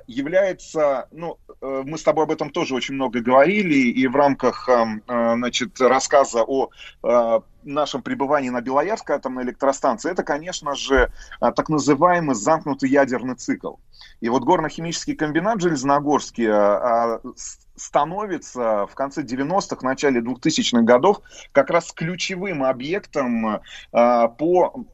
является, 0.07 1.09
ну, 1.11 1.39
э, 1.61 1.83
мы 1.85 1.99
с 1.99 2.03
тобой 2.03 2.25
об 2.25 2.31
этом 2.31 2.51
тоже 2.51 2.75
очень 2.75 2.95
много 2.95 3.21
говорили, 3.35 3.75
и 3.75 4.07
в 4.07 4.15
рамках, 4.15 4.69
эм, 4.69 5.03
э, 5.09 5.35
значит, 5.35 5.81
рассказа 5.81 6.45
о 6.45 6.71
э, 7.03 7.41
нашем 7.65 8.03
пребывании 8.03 8.51
на 8.51 8.61
Белоярской 8.61 9.17
атомной 9.17 9.43
электростанции, 9.43 10.13
это, 10.13 10.23
конечно 10.23 10.75
же, 10.77 11.11
э, 11.41 11.53
так 11.53 11.69
называемый 11.69 12.37
замкнутый 12.37 12.91
ядерный 12.91 13.35
цикл. 13.35 13.75
И 14.21 14.29
вот 14.29 14.45
горно-химический 14.45 15.17
комбинат 15.17 15.61
Железногорский 15.61 16.47
с- 17.37 17.59
становится 17.77 18.87
в 18.87 18.95
конце 18.95 19.23
90-х, 19.23 19.85
начале 19.85 20.21
2000-х 20.21 20.83
годов 20.83 21.21
как 21.53 21.71
раз 21.71 21.91
ключевым 21.93 22.63
объектом 22.63 23.61
по 23.91 24.87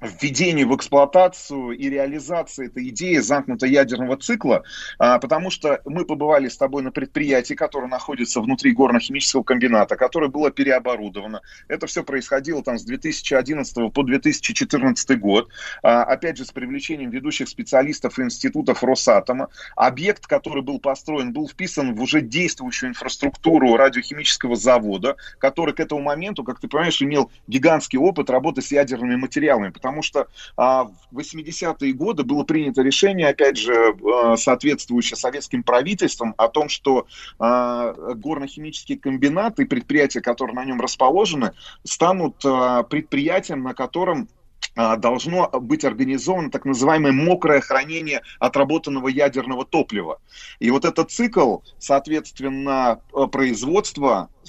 введению 0.00 0.68
в 0.68 0.76
эксплуатацию 0.76 1.72
и 1.72 1.88
реализации 1.88 2.66
этой 2.66 2.88
идеи 2.88 3.16
замкнутого 3.16 3.68
ядерного 3.68 4.16
цикла, 4.16 4.62
а, 4.98 5.18
потому 5.18 5.50
что 5.50 5.80
мы 5.84 6.04
побывали 6.04 6.48
с 6.48 6.56
тобой 6.56 6.82
на 6.82 6.90
предприятии, 6.90 7.54
которое 7.54 7.88
находится 7.88 8.40
внутри 8.40 8.72
горно-химического 8.72 9.42
комбината, 9.42 9.96
которое 9.96 10.28
было 10.28 10.50
переоборудовано. 10.50 11.42
Это 11.68 11.86
все 11.86 12.02
происходило 12.02 12.62
там 12.62 12.78
с 12.78 12.84
2011 12.84 13.92
по 13.92 14.02
2014 14.02 15.18
год, 15.18 15.50
А, 15.82 16.02
опять 16.02 16.36
же 16.36 16.44
с 16.44 16.52
привлечением 16.52 17.10
ведущих 17.10 17.48
специалистов 17.48 18.18
и 18.18 18.22
институтов 18.22 18.82
Росатома. 18.82 19.48
Объект, 19.76 20.26
который 20.26 20.62
был 20.62 20.78
построен, 20.78 21.32
был 21.32 21.48
вписан 21.48 21.94
в 21.94 22.02
уже 22.02 22.20
действующую 22.20 22.90
инфраструктуру 22.90 23.76
радиохимического 23.76 24.56
завода, 24.56 25.16
который 25.38 25.74
к 25.74 25.80
этому 25.80 26.02
моменту, 26.02 26.44
как 26.44 26.60
ты 26.60 26.68
понимаешь, 26.68 27.02
имел 27.02 27.30
гигантский 27.46 27.98
опыт 27.98 28.30
работы 28.30 28.62
с 28.62 28.70
ядерными 28.70 29.16
материалами, 29.16 29.70
потому 29.70 29.89
что 30.02 30.26
а, 30.56 30.84
в 31.10 31.18
80-е 31.18 31.92
годы 31.92 32.22
было 32.22 32.44
принято 32.44 32.82
решение, 32.82 33.28
опять 33.28 33.56
же, 33.56 33.74
а, 33.74 34.36
соответствующее 34.36 35.16
советским 35.16 35.62
правительством, 35.62 36.34
о 36.36 36.48
том, 36.48 36.68
что 36.68 37.06
а, 37.38 37.92
горно-химический 38.14 38.96
комбинат 38.96 39.58
и 39.60 39.64
предприятия, 39.64 40.20
которые 40.20 40.54
на 40.54 40.64
нем 40.64 40.80
расположены, 40.80 41.52
станут 41.84 42.36
а, 42.44 42.82
предприятием, 42.84 43.62
на 43.62 43.74
котором 43.74 44.28
а, 44.76 44.96
должно 44.96 45.48
быть 45.48 45.84
организовано 45.84 46.50
так 46.50 46.64
называемое 46.64 47.12
мокрое 47.12 47.60
хранение 47.60 48.22
отработанного 48.38 49.08
ядерного 49.08 49.64
топлива. 49.64 50.20
И 50.58 50.70
вот 50.70 50.84
этот 50.84 51.10
цикл, 51.10 51.58
соответственно, 51.78 53.00
э, 53.12 53.26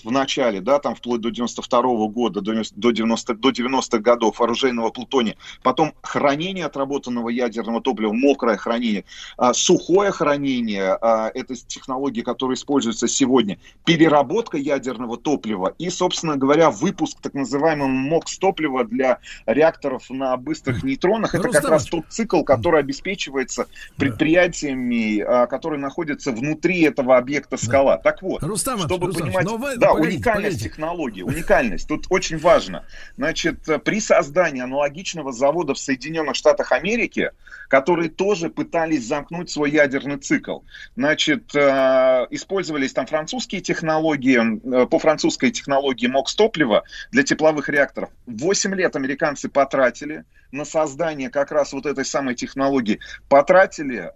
в 0.04 0.12
начале, 0.12 0.62
да, 0.62 0.80
там 0.80 0.96
вплоть 0.96 1.22
до 1.22 1.30
92 1.32 1.82
года, 2.08 2.42
до 2.42 2.52
90, 2.92 3.34
до 3.36 3.50
90-х 3.52 4.00
годов 4.00 4.42
оружейного 4.42 4.90
плутония, 4.90 5.36
потом 5.64 5.94
хранение 6.02 6.66
отработанного 6.66 7.30
ядерного 7.30 7.82
топлива, 7.82 8.12
мокрое 8.14 8.58
хранение, 8.58 9.06
а, 9.38 9.54
сухое 9.54 10.12
хранение, 10.12 10.98
а, 11.02 11.32
это 11.34 11.56
технологии, 11.56 12.22
которые 12.22 12.56
используются 12.56 13.08
сегодня, 13.08 13.58
переработка 13.86 14.58
ядерного 14.58 15.18
топлива 15.18 15.74
и, 15.78 15.90
собственно 15.90 16.36
говоря, 16.38 16.70
выпуск 16.72 17.18
так 17.22 17.34
называемого 17.34 17.88
МОКС 17.88 18.38
топлива 18.38 18.84
для 18.86 19.20
реакторов 19.46 20.10
на 20.10 20.36
быстрых 20.38 20.84
нейтронах. 20.84 21.34
Это 21.36 21.44
как 21.44 21.54
Рустам 21.54 21.72
раз 21.72 21.86
тот 21.86 22.06
цикл, 22.10 22.44
который 22.44 22.80
обеспечивается 22.80 23.68
предприятиями, 23.98 25.20
а, 25.20 25.48
которые 25.48 25.80
находятся 25.80 26.32
внутри 26.32 26.82
этого 26.82 27.18
объекта 27.18 27.58
скала. 27.58 27.98
Так 27.98 28.22
вот, 28.22 28.44
Рустам 28.44 28.76
Иванович, 28.76 28.92
чтобы 28.94 29.08
Рустам 29.08 29.28
понимать, 29.28 29.46
но 29.46 29.58
вы- 29.58 29.78
да, 29.78 29.91
погодите, 29.94 30.18
уникальность 30.18 30.58
погодите. 30.58 30.70
технологии, 30.70 31.22
уникальность. 31.22 31.88
Тут 31.88 32.06
очень 32.10 32.38
важно. 32.38 32.86
Значит, 33.18 33.68
э, 33.70 33.80
при 33.80 34.00
создании 34.00 34.62
аналогичного 34.62 35.32
завода 35.32 35.74
в 35.74 35.80
Соединенных 35.80 36.36
Штатах 36.36 36.72
Америки, 36.72 37.32
которые 37.68 38.10
тоже 38.10 38.50
пытались 38.50 39.06
замкнуть 39.06 39.50
свой 39.50 39.72
ядерный 39.72 40.18
цикл, 40.18 40.60
значит, 40.96 41.56
э, 41.56 42.28
использовались 42.30 42.94
там 42.94 43.06
французские 43.06 43.62
технологии, 43.62 44.84
э, 44.84 44.86
по 44.88 45.00
французской 45.00 45.52
технологии 45.52 46.08
МОКС 46.08 46.36
топлива 46.36 46.84
для 47.12 47.24
тепловых 47.24 47.70
реакторов. 47.70 48.10
Восемь 48.26 48.76
лет 48.76 48.96
американцы 48.96 49.50
потратили 49.50 50.24
на 50.52 50.66
создание 50.66 51.30
как 51.30 51.52
раз 51.52 51.74
вот 51.74 51.86
этой 51.86 52.06
самой 52.06 52.36
технологии. 52.36 53.00
Потратили 53.30 54.12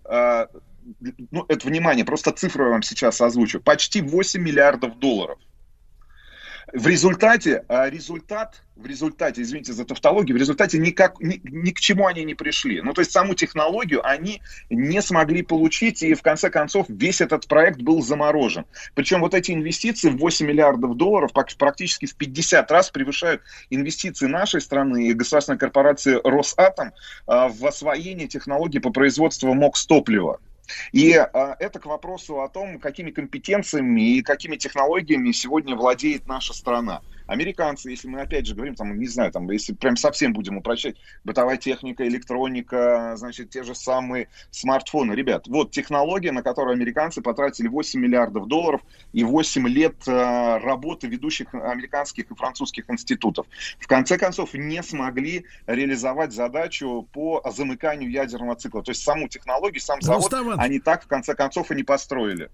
ну, 1.31 1.45
это 1.47 1.68
внимание, 1.68 2.06
просто 2.06 2.31
цифру 2.31 2.65
я 2.65 2.72
вам 2.72 2.84
сейчас 2.84 3.22
озвучу. 3.22 3.60
Почти 3.60 4.02
8 4.02 4.41
миллиардов 4.41 4.99
долларов. 4.99 5.39
В 6.76 6.88
результате, 6.88 7.64
а, 7.69 7.89
результат, 7.89 8.61
в 8.76 8.85
результате, 8.85 9.41
извините 9.41 9.72
за 9.72 9.85
тавтологию, 9.85 10.35
в 10.35 10.39
результате 10.39 10.77
никак, 10.77 11.22
ни, 11.22 11.39
ни 11.45 11.72
к 11.72 11.80
чему 11.80 12.06
они 12.06 12.26
не 12.26 12.35
пришли. 12.35 12.81
Ну, 12.81 12.91
то 12.91 12.99
есть 12.99 13.14
саму 13.14 13.34
технологию 13.34 14.06
они 14.06 14.41
не 14.69 15.02
смогли 15.02 15.41
получить, 15.41 16.03
и 16.03 16.14
в 16.14 16.22
конце 16.22 16.49
концов 16.49 16.88
весь 16.89 17.22
этот 17.22 17.47
проект 17.47 17.80
был 17.81 18.02
заморожен. 18.02 18.65
Причем 18.93 19.22
вот 19.22 19.34
эти 19.34 19.53
инвестиции 19.53 20.10
в 20.10 20.18
8 20.18 20.45
миллиардов 20.45 20.97
долларов 20.97 21.31
практически 21.31 22.07
в 22.07 22.15
50 22.15 22.69
раз 22.69 22.89
превышают 22.89 23.41
инвестиции 23.69 24.26
нашей 24.26 24.60
страны 24.60 25.07
и 25.07 25.14
государственной 25.14 25.57
корпорации 25.57 26.19
Росатом 26.26 26.91
а, 27.26 27.47
в 27.47 27.65
освоение 27.65 28.27
технологий 28.27 28.80
по 28.80 28.89
производству 28.89 29.53
МОКС 29.53 29.85
топлива. 29.85 30.41
И 30.92 31.14
а, 31.14 31.56
это 31.60 31.80
к 31.80 31.86
вопросу 31.86 32.42
о 32.42 32.50
том, 32.50 32.80
какими 32.80 33.12
компетенциями 33.12 34.18
и 34.18 34.22
какими 34.22 34.56
технологиями 34.56 35.32
сегодня 35.32 35.76
владеет 35.76 36.28
наша 36.28 36.54
страна. 36.54 37.02
Американцы, 37.27 37.89
если 37.89 38.07
мы 38.07 38.22
опять 38.22 38.45
же 38.45 38.56
говорим, 38.56 38.76
там, 38.76 38.97
не 38.97 39.07
знаю, 39.07 39.31
там, 39.31 39.49
если 39.49 39.73
прям 39.73 39.97
совсем 39.97 40.34
будем 40.34 40.57
упрощать, 40.57 40.95
бытовая 41.23 41.57
техника, 41.57 42.07
электроника, 42.07 43.14
значит, 43.18 43.49
те 43.49 43.64
же 43.64 43.73
самые 43.76 44.30
смартфоны. 44.52 45.14
Ребят, 45.14 45.47
вот 45.47 45.72
технология, 45.72 46.31
на 46.31 46.43
которую 46.43 46.73
американцы 46.73 47.22
потратили 47.22 47.68
8 47.68 47.99
миллиардов 47.99 48.47
долларов 48.47 48.81
и 49.14 49.23
8 49.23 49.68
лет 49.68 49.95
э, 50.07 50.57
работы 50.57 51.07
ведущих 51.07 51.53
американских 51.53 52.30
и 52.31 52.35
французских 52.35 52.89
институтов. 52.89 53.47
В 53.80 53.88
конце 53.88 54.18
концов, 54.18 54.53
не 54.53 54.81
смогли 54.84 55.45
реализовать 55.68 56.34
задачу 56.34 57.07
по 57.11 57.41
замыканию 57.52 58.10
ядерного 58.11 58.56
цикла. 58.56 58.84
То 58.84 58.91
есть 58.91 59.03
саму 59.03 59.27
технологию, 59.27 59.81
сам 59.81 60.02
завод, 60.02 60.23
Рустам 60.23 60.47
Иванович. 60.47 60.65
они 60.65 60.80
так, 60.80 61.03
в 61.03 61.07
конце 61.07 61.35
концов, 61.35 61.72
и 61.72 61.76
не 61.76 61.84
построили. 61.84 62.49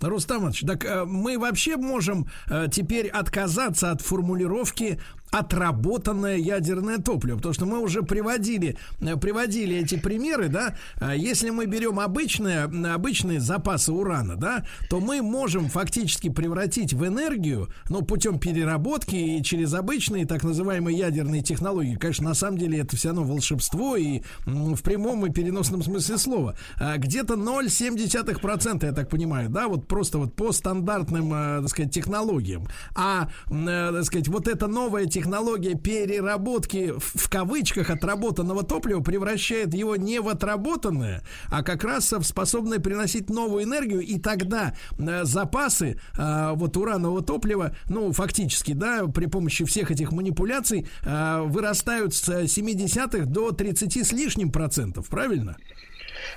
Рустам 0.00 0.38
Иванович, 0.38 0.64
так 0.66 0.84
э, 0.84 1.04
мы 1.04 1.38
вообще 1.38 1.76
можем 1.76 2.26
э, 2.48 2.68
теперь 2.70 3.08
отказаться 3.08 3.90
от 3.90 4.02
формулировки 4.02 5.00
отработанное 5.34 6.36
ядерное 6.36 6.98
топливо, 6.98 7.36
потому 7.36 7.54
что 7.54 7.66
мы 7.66 7.80
уже 7.80 8.02
приводили, 8.02 8.76
э, 9.00 9.16
приводили 9.16 9.76
эти 9.76 9.96
примеры, 9.96 10.48
да, 10.48 10.76
А 11.00 11.14
если 11.14 11.50
мы 11.50 11.66
берем 11.66 11.98
обычные, 11.98 12.64
обычные 12.64 13.40
запасы 13.40 13.92
урана, 13.92 14.36
да, 14.36 14.64
то 14.88 15.00
мы 15.00 15.22
можем 15.22 15.68
фактически 15.68 16.28
превратить 16.28 16.92
в 16.92 17.04
энергию, 17.04 17.68
ну, 17.88 18.02
путем 18.02 18.38
переработки 18.38 19.16
и 19.16 19.42
через 19.42 19.74
обычные 19.74 20.24
так 20.24 20.44
называемые 20.44 20.96
ядерные 20.96 21.42
технологии. 21.42 21.96
Конечно, 21.96 22.28
на 22.28 22.34
самом 22.34 22.58
деле 22.58 22.78
это 22.78 22.96
все 22.96 23.08
равно 23.08 23.24
волшебство 23.24 23.96
и 23.96 24.22
в 24.46 24.82
прямом 24.82 25.26
и 25.26 25.32
переносном 25.32 25.82
смысле 25.82 26.16
слова. 26.16 26.56
А 26.78 26.96
где-то 26.96 27.34
0,7%, 27.34 28.86
я 28.86 28.92
так 28.92 29.08
понимаю, 29.08 29.50
да, 29.50 29.66
вот 29.66 29.88
просто 29.88 30.18
вот 30.18 30.34
по 30.34 30.52
стандартным, 30.52 31.34
э, 31.34 31.60
так 31.62 31.68
сказать, 31.68 31.92
технологиям. 31.92 32.68
А, 32.94 33.28
э, 33.50 33.90
так 33.92 34.04
сказать, 34.04 34.28
вот 34.28 34.46
эта 34.46 34.68
новая 34.68 35.06
технология 35.06 35.23
технология 35.24 35.74
переработки 35.74 36.92
в, 36.98 37.30
кавычках 37.30 37.88
отработанного 37.88 38.62
топлива 38.62 39.00
превращает 39.00 39.72
его 39.72 39.96
не 39.96 40.20
в 40.20 40.28
отработанное, 40.28 41.22
а 41.50 41.62
как 41.62 41.82
раз 41.82 42.12
в 42.12 42.24
способное 42.24 42.78
приносить 42.78 43.30
новую 43.30 43.64
энергию, 43.64 44.00
и 44.00 44.18
тогда 44.18 44.74
э, 44.98 45.24
запасы 45.24 45.98
э, 46.18 46.52
вот 46.54 46.76
уранового 46.76 47.22
топлива, 47.22 47.74
ну, 47.88 48.12
фактически, 48.12 48.72
да, 48.72 49.06
при 49.06 49.24
помощи 49.24 49.64
всех 49.64 49.90
этих 49.90 50.12
манипуляций 50.12 50.86
э, 51.02 51.40
вырастают 51.40 52.14
с 52.14 52.28
70-х 52.28 53.24
до 53.24 53.52
30 53.52 54.06
с 54.06 54.12
лишним 54.12 54.52
процентов, 54.52 55.08
правильно? 55.08 55.56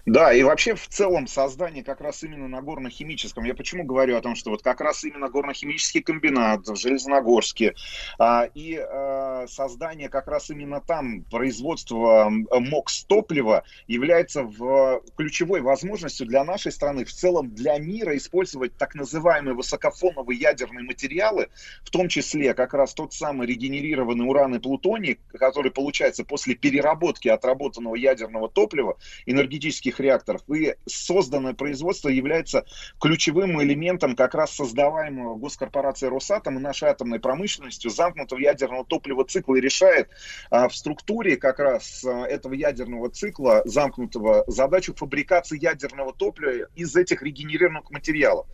Да, 0.06 0.34
и 0.34 0.44
вообще 0.44 0.76
в 0.76 0.88
целом 0.88 1.28
создание 1.28 1.84
как 1.84 2.02
раз 2.02 2.24
именно 2.24 2.48
на 2.48 2.62
горно-химическом, 2.62 3.44
я 3.44 3.54
почему 3.54 3.84
говорю 3.84 4.18
о 4.18 4.22
том, 4.22 4.36
что 4.36 4.52
вот 4.52 4.62
как 4.62 4.82
раз 4.82 5.04
именно 5.04 5.30
горно-химический 5.30 6.02
комбинат 6.02 6.68
в 6.68 6.76
Железногорске 6.76 7.76
а, 8.20 8.50
и 8.54 8.78
а, 8.78 9.46
создание 9.48 10.10
как 10.10 10.28
раз 10.28 10.50
именно 10.50 10.82
там 10.82 11.24
производства 11.24 12.30
МОКС 12.30 13.06
топлива 13.06 13.64
является 13.88 14.44
в 14.44 15.02
ключевой 15.16 15.62
возможностью 15.62 16.28
для 16.28 16.44
нашей 16.44 16.72
страны, 16.72 17.06
в 17.06 17.14
целом 17.14 17.54
для 17.54 17.78
мира 17.78 18.16
использовать 18.16 18.78
так 18.78 18.96
называемые 18.96 19.56
высокофоновые 19.56 20.40
ядерные 20.40 20.84
материалы, 20.84 21.50
в 21.84 21.90
том 21.90 22.10
числе 22.10 22.54
как 22.54 22.74
раз 22.74 22.94
тот 22.94 23.14
самый 23.14 23.48
регенерированный 23.48 24.28
уран 24.28 24.56
и 24.56 24.60
плутоний, 24.60 25.20
который 25.34 25.72
получается 25.72 26.24
после 26.24 26.56
переработки 26.56 27.28
отработанного 27.28 27.96
ядерного 27.96 28.50
топлива, 28.50 28.98
энергетически 29.26 29.77
энергетических 29.78 30.00
реакторов. 30.00 30.42
И 30.54 30.76
созданное 30.86 31.54
производство 31.54 32.10
является 32.10 32.66
ключевым 33.00 33.62
элементом 33.62 34.16
как 34.16 34.36
раз 34.36 34.56
создаваемого 34.56 35.36
госкорпорацией 35.36 36.12
Росатом 36.12 36.58
и 36.58 36.62
нашей 36.62 36.90
атомной 36.90 37.20
промышленностью 37.20 37.92
замкнутого 37.92 38.40
ядерного 38.40 38.86
топлива 38.86 39.26
цикла 39.26 39.56
и 39.56 39.62
решает 39.62 40.10
а, 40.50 40.68
в 40.68 40.76
структуре 40.76 41.38
как 41.38 41.60
раз 41.60 42.04
а, 42.06 42.26
этого 42.26 42.54
ядерного 42.54 43.10
цикла 43.10 43.62
замкнутого 43.66 44.44
задачу 44.48 44.94
фабрикации 44.96 45.60
ядерного 45.62 46.14
топлива 46.14 46.68
из 46.76 46.96
этих 46.96 47.22
регенерированных 47.22 47.92
материалов. 47.92 48.48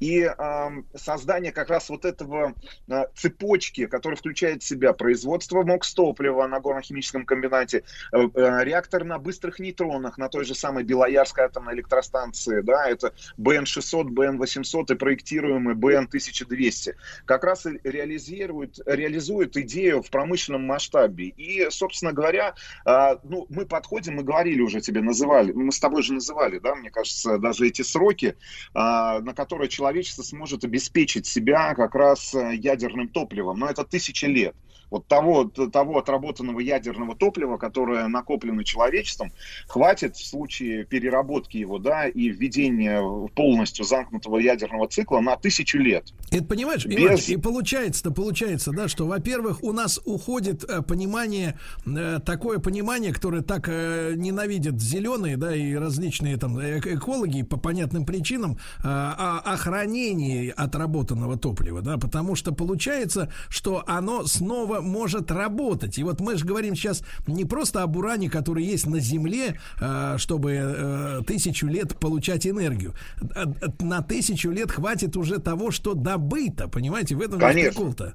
И 0.00 0.22
э, 0.22 0.70
создание 0.94 1.52
как 1.52 1.68
раз 1.68 1.90
вот 1.90 2.06
этого 2.06 2.54
э, 2.88 3.04
цепочки, 3.14 3.86
которая 3.86 4.16
включает 4.16 4.62
в 4.62 4.66
себя 4.66 4.94
производство 4.94 5.62
МОКС-топлива 5.62 6.46
на 6.46 6.58
горно-химическом 6.58 7.26
комбинате, 7.26 7.84
э, 8.12 8.18
э, 8.18 8.64
реактор 8.64 9.04
на 9.04 9.18
быстрых 9.18 9.58
нейтронах 9.58 10.16
на 10.16 10.30
той 10.30 10.46
же 10.46 10.54
самой 10.54 10.84
Белоярской 10.84 11.44
атомной 11.44 11.74
электростанции, 11.74 12.62
да, 12.62 12.88
это 12.88 13.12
БН-600, 13.36 14.04
БН-800 14.04 14.94
и 14.94 14.96
проектируемый 14.96 15.74
БН-1200, 15.74 16.94
как 17.26 17.44
раз 17.44 17.66
реализирует, 17.84 18.78
реализует 18.86 19.58
идею 19.58 20.02
в 20.02 20.10
промышленном 20.10 20.64
масштабе. 20.64 21.26
И, 21.26 21.68
собственно 21.68 22.14
говоря, 22.14 22.54
э, 22.86 23.16
ну, 23.22 23.46
мы 23.50 23.66
подходим, 23.66 24.14
мы 24.14 24.22
говорили 24.22 24.62
уже 24.62 24.80
тебе, 24.80 25.02
называли, 25.02 25.52
мы 25.52 25.72
с 25.72 25.78
тобой 25.78 26.02
же 26.02 26.14
называли, 26.14 26.58
да, 26.58 26.74
мне 26.74 26.90
кажется, 26.90 27.36
даже 27.36 27.66
эти 27.66 27.82
сроки, 27.82 28.28
э, 28.28 28.34
на 28.72 29.34
которые 29.34 29.68
человек 29.68 29.89
человечество 29.90 30.22
сможет 30.22 30.64
обеспечить 30.64 31.26
себя 31.26 31.74
как 31.74 31.94
раз 31.94 32.32
э, 32.34 32.54
ядерным 32.54 33.08
топливом. 33.08 33.58
Но 33.58 33.66
это 33.66 33.84
тысячи 33.84 34.24
лет 34.24 34.54
вот 34.90 35.06
того, 35.06 35.44
того 35.44 35.98
отработанного 35.98 36.60
ядерного 36.60 37.14
топлива, 37.14 37.56
которое 37.56 38.08
накоплено 38.08 38.64
человечеством, 38.64 39.32
хватит 39.68 40.16
в 40.16 40.26
случае 40.26 40.84
переработки 40.84 41.56
его, 41.56 41.78
да, 41.78 42.08
и 42.08 42.28
введения 42.28 43.00
полностью 43.34 43.84
замкнутого 43.84 44.38
ядерного 44.38 44.88
цикла 44.88 45.20
на 45.20 45.36
тысячу 45.36 45.78
лет. 45.78 46.12
Это 46.30 46.44
понимаешь, 46.44 46.84
Без... 46.86 47.28
И 47.28 47.36
получается-то, 47.36 48.10
получается, 48.10 48.72
да, 48.72 48.88
что, 48.88 49.06
во-первых, 49.06 49.62
у 49.62 49.72
нас 49.72 50.00
уходит 50.04 50.64
э, 50.64 50.82
понимание, 50.82 51.58
э, 51.86 52.18
такое 52.24 52.58
понимание, 52.58 53.12
которое 53.12 53.42
так 53.42 53.68
э, 53.68 54.14
ненавидят 54.16 54.80
зеленые, 54.80 55.36
да, 55.36 55.54
и 55.54 55.74
различные 55.74 56.36
там 56.36 56.58
экологи 56.60 57.42
по 57.42 57.56
понятным 57.56 58.04
причинам, 58.04 58.58
о, 58.82 59.40
о 59.44 59.56
хранении 59.56 60.52
отработанного 60.56 61.38
топлива, 61.38 61.82
да, 61.82 61.96
потому 61.98 62.34
что 62.34 62.52
получается, 62.52 63.32
что 63.48 63.82
оно 63.86 64.24
снова 64.26 64.79
может 64.80 65.30
работать. 65.30 65.98
И 65.98 66.04
вот 66.04 66.20
мы 66.20 66.36
же 66.36 66.44
говорим 66.44 66.74
сейчас 66.74 67.02
не 67.26 67.44
просто 67.44 67.82
об 67.82 67.96
уране, 67.96 68.30
который 68.30 68.64
есть 68.64 68.86
на 68.86 69.00
Земле, 69.00 69.58
э, 69.80 70.16
чтобы 70.18 70.52
э, 70.52 71.20
тысячу 71.26 71.66
лет 71.66 71.98
получать 71.98 72.46
энергию. 72.46 72.94
Э, 73.34 73.44
на 73.80 74.02
тысячу 74.02 74.50
лет 74.50 74.70
хватит 74.70 75.16
уже 75.16 75.38
того, 75.38 75.70
что 75.70 75.94
добыто. 75.94 76.68
Понимаете, 76.68 77.14
в 77.16 77.20
этом 77.20 77.38
прикол-то. 77.38 78.14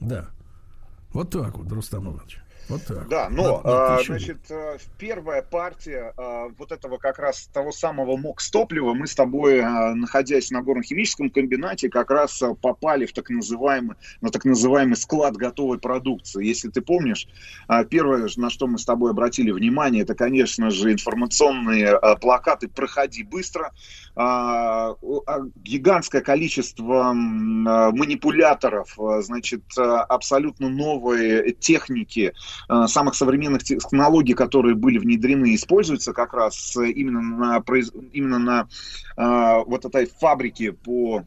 Да. 0.00 0.28
Вот 1.12 1.30
так 1.30 1.58
вот, 1.58 1.70
Рустам 1.72 2.04
Иванович. 2.04 2.38
Вот 2.70 2.84
так. 2.84 3.08
Да, 3.08 3.28
но, 3.28 3.60
на, 3.64 3.96
а, 3.96 4.02
значит, 4.04 4.48
э, 4.48 4.78
первая 4.96 5.42
партия 5.42 6.14
а, 6.16 6.50
вот 6.56 6.70
этого 6.70 6.98
как 6.98 7.18
раз 7.18 7.50
того 7.52 7.72
самого 7.72 8.16
МОКС 8.16 8.48
топлива, 8.50 8.94
мы 8.94 9.08
с 9.08 9.16
тобой, 9.16 9.60
а, 9.60 9.92
находясь 9.96 10.52
на 10.52 10.62
горно-химическом 10.62 11.30
комбинате, 11.30 11.90
как 11.90 12.12
раз 12.12 12.40
попали 12.62 13.06
в 13.06 13.12
так 13.12 13.28
называемый, 13.28 13.96
на 14.20 14.30
так 14.30 14.44
называемый 14.44 14.96
склад 14.96 15.36
готовой 15.36 15.80
продукции. 15.80 16.46
Если 16.46 16.68
ты 16.68 16.80
помнишь, 16.80 17.26
первое, 17.90 18.28
на 18.36 18.50
что 18.50 18.68
мы 18.68 18.78
с 18.78 18.84
тобой 18.84 19.10
обратили 19.10 19.50
внимание, 19.50 20.02
это, 20.02 20.14
конечно 20.14 20.70
же, 20.70 20.92
информационные 20.92 21.98
плакаты 22.20 22.68
«Проходи 22.68 23.24
быстро», 23.24 23.72
гигантское 24.16 26.20
количество 26.20 27.12
манипуляторов, 27.12 28.96
значит, 29.20 29.62
абсолютно 29.76 30.68
новые 30.68 31.52
техники, 31.52 32.20
Э, 32.20 32.32
самых 32.68 33.14
современных 33.14 33.64
технологий, 33.64 34.34
которые 34.34 34.74
были 34.74 34.98
внедрены, 34.98 35.54
используются 35.54 36.12
как 36.12 36.34
раз 36.34 36.76
именно 36.76 37.20
на, 37.20 37.64
именно 38.12 38.38
на 38.38 38.68
э, 39.16 39.64
вот 39.66 39.84
этой 39.84 40.06
фабрике 40.06 40.72
по 40.72 41.24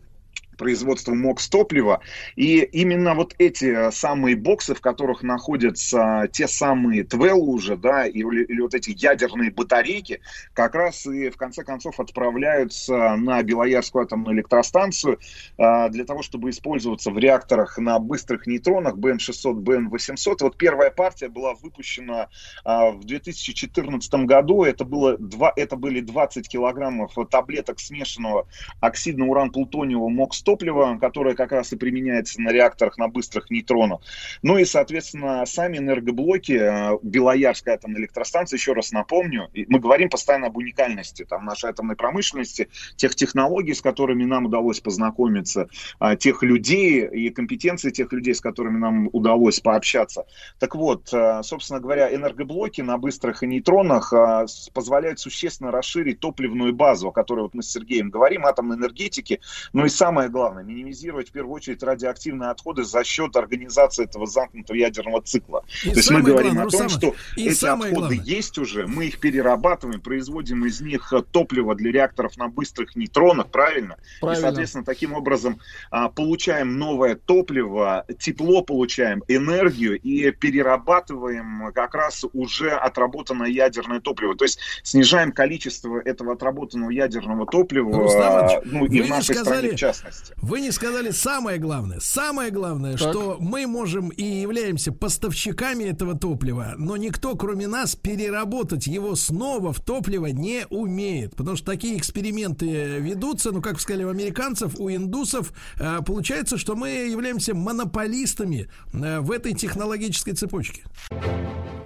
производства 0.58 1.14
МОКС 1.14 1.50
топлива. 1.50 2.02
И 2.36 2.60
именно 2.60 3.16
вот 3.16 3.36
эти 3.38 3.92
самые 3.92 4.36
боксы, 4.36 4.76
в 4.76 4.82
которых 4.82 5.24
находятся 5.24 6.28
те 6.32 6.48
самые 6.48 7.04
ТВЛ 7.04 7.50
уже, 7.50 7.78
да, 7.78 8.06
или, 8.06 8.44
или 8.44 8.62
вот 8.62 8.74
эти 8.74 8.92
ядерные 8.96 9.52
батарейки, 9.52 10.22
как 10.54 10.76
раз 10.76 11.06
и 11.06 11.30
в 11.30 11.38
конце 11.38 11.64
концов 11.64 12.00
отправляются 12.00 13.16
на 13.16 13.42
Белоярскую 13.44 14.04
атомную 14.04 14.36
электростанцию 14.36 15.20
а, 15.58 15.90
для 15.90 16.06
того, 16.06 16.22
чтобы 16.22 16.50
использоваться 16.50 17.12
в 17.12 17.18
реакторах 17.18 17.78
на 17.78 18.00
быстрых 18.00 18.48
нейтронах 18.48 18.96
БН-600, 18.98 19.54
БН-800. 19.54 20.38
Вот 20.42 20.58
первая 20.58 20.92
партия 20.92 21.30
была 21.30 21.54
выпущена 21.56 22.30
а, 22.64 22.92
в 22.92 23.04
2014 23.06 24.14
году. 24.26 24.64
Это, 24.64 24.86
было 24.86 25.18
два, 25.18 25.54
это 25.56 25.76
были 25.76 26.02
20 26.02 26.48
килограммов 26.48 27.14
таблеток 27.30 27.80
смешанного 27.80 28.48
оксидно-уран-плутониевого 28.82 30.10
МОКС 30.10 30.43
топлива, 30.44 30.98
которое 31.00 31.36
как 31.36 31.52
раз 31.52 31.74
и 31.74 31.76
применяется 31.76 32.42
на 32.42 32.52
реакторах 32.52 32.98
на 32.98 33.08
быстрых 33.08 33.50
нейтронах. 33.50 34.02
Ну 34.42 34.58
и, 34.58 34.66
соответственно, 34.66 35.46
сами 35.46 35.78
энергоблоки 35.78 36.54
э, 36.54 36.98
Белоярской 37.02 37.74
атомной 37.74 38.02
электростанции, 38.02 38.58
еще 38.58 38.74
раз 38.74 38.92
напомню, 38.92 39.50
мы 39.68 39.80
говорим 39.80 40.10
постоянно 40.10 40.48
об 40.48 40.58
уникальности 40.58 41.26
там, 41.26 41.46
нашей 41.46 41.70
атомной 41.70 41.96
промышленности, 41.96 42.70
тех 42.96 43.16
технологий, 43.16 43.74
с 43.74 43.82
которыми 43.82 44.26
нам 44.26 44.46
удалось 44.46 44.80
познакомиться, 44.80 45.68
а, 46.00 46.16
тех 46.16 46.44
людей 46.44 47.08
и 47.08 47.30
компетенции 47.30 47.90
тех 47.90 48.12
людей, 48.12 48.36
с 48.36 48.42
которыми 48.42 48.78
нам 48.78 49.10
удалось 49.12 49.60
пообщаться. 49.60 50.26
Так 50.60 50.76
вот, 50.76 51.14
э, 51.14 51.42
собственно 51.44 51.80
говоря, 51.80 52.14
энергоблоки 52.14 52.82
на 52.82 52.98
быстрых 52.98 53.42
нейтронах 53.42 54.14
э, 54.14 54.46
позволяют 54.74 55.20
существенно 55.20 55.72
расширить 55.72 56.20
топливную 56.20 56.74
базу, 56.74 57.10
о 57.10 57.12
которой 57.12 57.42
вот 57.42 57.54
мы 57.54 57.64
с 57.64 57.72
Сергеем 57.72 58.10
говорим, 58.10 58.46
атомной 58.46 58.78
энергетики. 58.78 59.40
Ну 59.74 59.86
и 59.86 59.90
самое 59.90 60.30
главное, 60.34 60.64
минимизировать 60.64 61.30
в 61.30 61.32
первую 61.32 61.54
очередь 61.56 61.82
радиоактивные 61.82 62.50
отходы 62.50 62.84
за 62.84 63.04
счет 63.06 63.36
организации 63.38 64.04
этого 64.04 64.28
замкнутого 64.28 64.76
ядерного 64.76 65.22
цикла. 65.22 65.64
И 65.86 65.92
То 65.92 65.96
есть 65.96 66.12
мы 66.12 66.22
говорим 66.22 66.56
главное, 66.56 66.68
о 66.68 66.78
том, 66.78 66.90
что 66.90 67.16
эти 67.38 67.66
отходы 67.66 67.94
главное. 67.94 68.18
есть 68.18 68.58
уже, 68.58 68.88
мы 68.88 69.06
их 69.06 69.20
перерабатываем, 69.20 70.02
производим 70.02 70.66
из 70.66 70.82
них 70.82 71.14
топливо 71.32 71.76
для 71.76 71.92
реакторов 71.92 72.36
на 72.38 72.50
быстрых 72.50 72.96
нейтронах, 72.96 73.48
правильно? 73.50 73.98
правильно. 74.20 74.40
И, 74.40 74.42
соответственно, 74.42 74.84
таким 74.84 75.14
образом 75.14 75.60
а, 75.92 76.10
получаем 76.10 76.78
новое 76.78 77.16
топливо, 77.16 78.06
тепло 78.20 78.64
получаем, 78.64 79.24
энергию 79.28 80.00
и 80.00 80.32
перерабатываем 80.32 81.72
как 81.74 81.94
раз 81.96 82.26
уже 82.34 82.72
отработанное 82.72 83.50
ядерное 83.50 84.00
топливо. 84.00 84.36
То 84.36 84.46
есть 84.46 84.60
снижаем 84.84 85.32
количество 85.32 86.00
этого 86.00 86.34
отработанного 86.34 86.90
ядерного 86.90 87.46
топлива, 87.46 87.94
Рустам, 87.94 88.62
ну 88.66 88.86
и 88.86 89.02
в 89.02 89.10
нашей 89.10 89.36
сказали, 89.36 89.58
стране 89.58 89.76
в 89.76 89.80
частности. 89.80 90.23
Безопасности. 90.24 90.34
Вы 90.42 90.62
не 90.62 90.72
сказали 90.72 91.12
самое 91.12 91.58
главное. 91.58 92.00
Самое 92.00 92.52
главное, 92.52 92.98
Так. 92.98 93.10
что 93.12 93.38
мы 93.40 93.68
можем 93.68 94.10
и 94.10 94.24
являемся 94.24 94.92
поставщиками 94.92 95.84
этого 95.84 96.18
топлива, 96.18 96.74
но 96.78 96.98
никто, 96.98 97.36
кроме 97.36 97.68
нас, 97.68 97.96
переработать 97.96 98.88
его 98.88 99.16
снова 99.16 99.74
в 99.74 99.80
топливо 99.80 100.28
не 100.28 100.66
умеет. 100.70 101.36
Потому 101.36 101.58
что 101.58 101.66
такие 101.68 101.98
эксперименты 101.98 103.00
ведутся, 103.00 103.52
ну, 103.52 103.62
как 103.62 103.80
сказали 103.80 104.04
у 104.04 104.10
американцев, 104.10 104.76
у 104.80 104.90
индусов. 104.90 105.54
э, 105.80 106.00
Получается, 106.06 106.58
что 106.58 106.76
мы 106.76 106.90
являемся 106.90 107.54
монополистами 107.56 108.70
э, 108.94 109.20
в 109.20 109.32
этой 109.32 109.54
технологической 109.54 110.34
цепочке. 110.34 110.84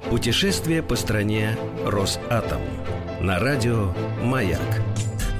Путешествие 0.09 0.81
по 0.84 0.95
стране 0.95 1.57
Росатом. 1.85 2.61
На 3.22 3.39
радио 3.39 3.93
«Маяк». 4.23 4.61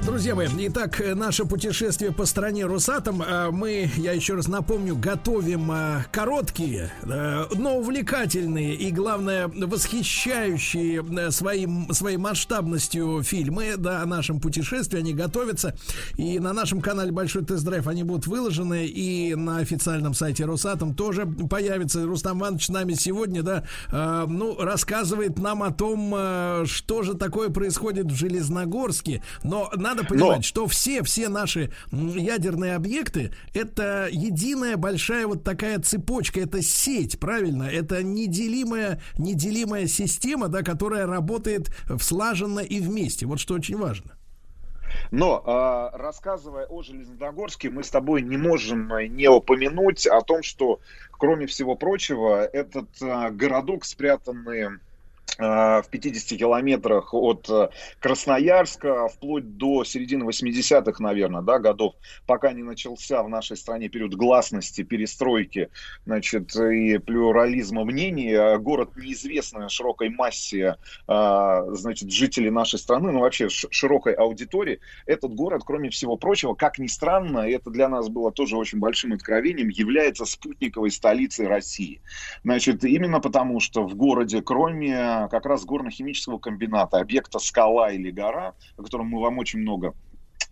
Друзья 0.08 0.34
мои, 0.34 0.48
итак, 0.60 1.02
наше 1.16 1.44
путешествие 1.44 2.12
по 2.12 2.24
стране 2.24 2.64
Росатом. 2.64 3.20
э, 3.20 3.50
Мы, 3.50 3.90
я 3.98 4.12
еще 4.12 4.36
раз 4.36 4.48
напомню, 4.48 4.96
готовим 4.96 5.70
э, 5.70 6.04
короткие, 6.10 6.90
э, 7.02 7.44
но 7.54 7.76
увлекательные 7.76 8.74
и, 8.74 8.90
главное, 8.90 9.48
восхищающие 9.48 11.30
своим, 11.30 11.92
своей 11.92 12.16
масштабностью 12.16 13.22
фильмы 13.22 13.74
да, 13.76 14.00
о 14.00 14.06
нашем 14.06 14.40
путешествии. 14.40 14.98
Они 14.98 15.12
готовятся. 15.12 15.76
И 16.16 16.38
на 16.38 16.54
нашем 16.54 16.80
канале 16.80 17.12
Большой 17.12 17.44
тест-драйв 17.44 17.86
они 17.86 18.02
будут 18.02 18.26
выложены. 18.26 18.86
И 18.86 19.34
на 19.34 19.58
официальном 19.58 20.14
сайте 20.14 20.46
Росатом 20.46 20.94
тоже 20.94 21.26
появится. 21.26 22.06
Рустам 22.06 22.40
Иванович 22.40 22.64
с 22.64 22.68
нами 22.70 22.94
сегодня, 22.94 23.42
да, 23.42 23.64
ну, 24.26 24.56
рассказывает 24.58 25.38
нам 25.38 25.62
о 25.62 25.70
том, 25.70 26.64
что 26.64 27.02
же 27.02 27.12
такое 27.12 27.50
происходит 27.50 28.06
в 28.06 28.14
Железногорске. 28.14 29.22
Но 29.42 29.70
надо 29.74 29.97
понимать, 30.04 30.36
Но- 30.38 30.42
что 30.42 30.66
все, 30.66 31.02
все 31.02 31.28
наши 31.28 31.70
ядерные 31.92 32.74
объекты 32.74 33.32
это 33.54 34.08
единая 34.10 34.76
большая 34.76 35.26
вот 35.26 35.44
такая 35.44 35.78
цепочка, 35.78 36.40
это 36.40 36.62
сеть, 36.62 37.18
правильно? 37.18 37.64
Это 37.64 38.02
неделимая, 38.02 39.00
неделимая 39.16 39.86
система, 39.86 40.48
да, 40.48 40.62
которая 40.62 41.06
работает 41.06 41.70
слаженно 42.00 42.60
и 42.60 42.80
вместе. 42.80 43.26
Вот 43.26 43.40
что 43.40 43.54
очень 43.54 43.76
важно. 43.76 44.12
Но 45.10 45.42
а, 45.44 45.90
рассказывая 45.96 46.66
о 46.66 46.82
Железногорске, 46.82 47.70
мы 47.70 47.82
с 47.82 47.90
тобой 47.90 48.22
не 48.22 48.36
можем 48.36 48.92
а, 48.92 49.06
не 49.06 49.28
упомянуть 49.28 50.06
о 50.06 50.22
том, 50.22 50.42
что, 50.42 50.80
кроме 51.12 51.46
всего 51.46 51.76
прочего, 51.76 52.44
этот 52.44 52.88
а, 53.02 53.30
городок, 53.30 53.84
спрятанный 53.84 54.78
в 55.38 55.84
50 55.90 56.38
километрах 56.38 57.14
от 57.14 57.48
а, 57.48 57.70
Красноярска, 58.00 59.06
вплоть 59.08 59.56
до 59.56 59.84
середины 59.84 60.24
80-х, 60.24 61.02
наверное, 61.02 61.42
да, 61.42 61.60
годов, 61.60 61.94
пока 62.26 62.52
не 62.52 62.64
начался 62.64 63.22
в 63.22 63.28
нашей 63.28 63.56
стране 63.56 63.88
период 63.88 64.14
гласности, 64.14 64.82
перестройки, 64.82 65.70
значит, 66.06 66.56
и 66.56 66.98
плюрализма 66.98 67.84
мнений, 67.84 68.34
а, 68.34 68.58
город 68.58 68.96
неизвестный 68.96 69.68
широкой 69.68 70.08
массе, 70.08 70.76
значит, 71.06 72.10
жителей 72.10 72.50
нашей 72.50 72.78
страны, 72.78 73.12
ну, 73.12 73.20
вообще 73.20 73.48
широкой 73.48 74.14
аудитории, 74.14 74.80
этот 75.06 75.34
город, 75.34 75.62
кроме 75.64 75.90
всего 75.90 76.16
прочего, 76.16 76.54
как 76.54 76.78
ни 76.78 76.86
странно, 76.86 77.48
это 77.48 77.70
для 77.70 77.88
нас 77.88 78.08
было 78.08 78.32
тоже 78.32 78.56
очень 78.56 78.78
большим 78.78 79.12
откровением, 79.12 79.68
является 79.68 80.24
спутниковой 80.24 80.90
столицей 80.90 81.46
России. 81.46 82.00
Значит, 82.44 82.84
именно 82.84 83.20
потому, 83.20 83.60
что 83.60 83.86
в 83.86 83.94
городе, 83.94 84.42
кроме 84.42 85.27
как 85.28 85.46
раз 85.46 85.64
горно-химического 85.64 86.38
комбината, 86.38 86.98
объекта 86.98 87.38
«Скала» 87.38 87.92
или 87.92 88.10
«Гора», 88.10 88.54
о 88.76 88.82
котором 88.82 89.06
мы 89.08 89.20
вам 89.20 89.38
очень 89.38 89.60
много 89.60 89.94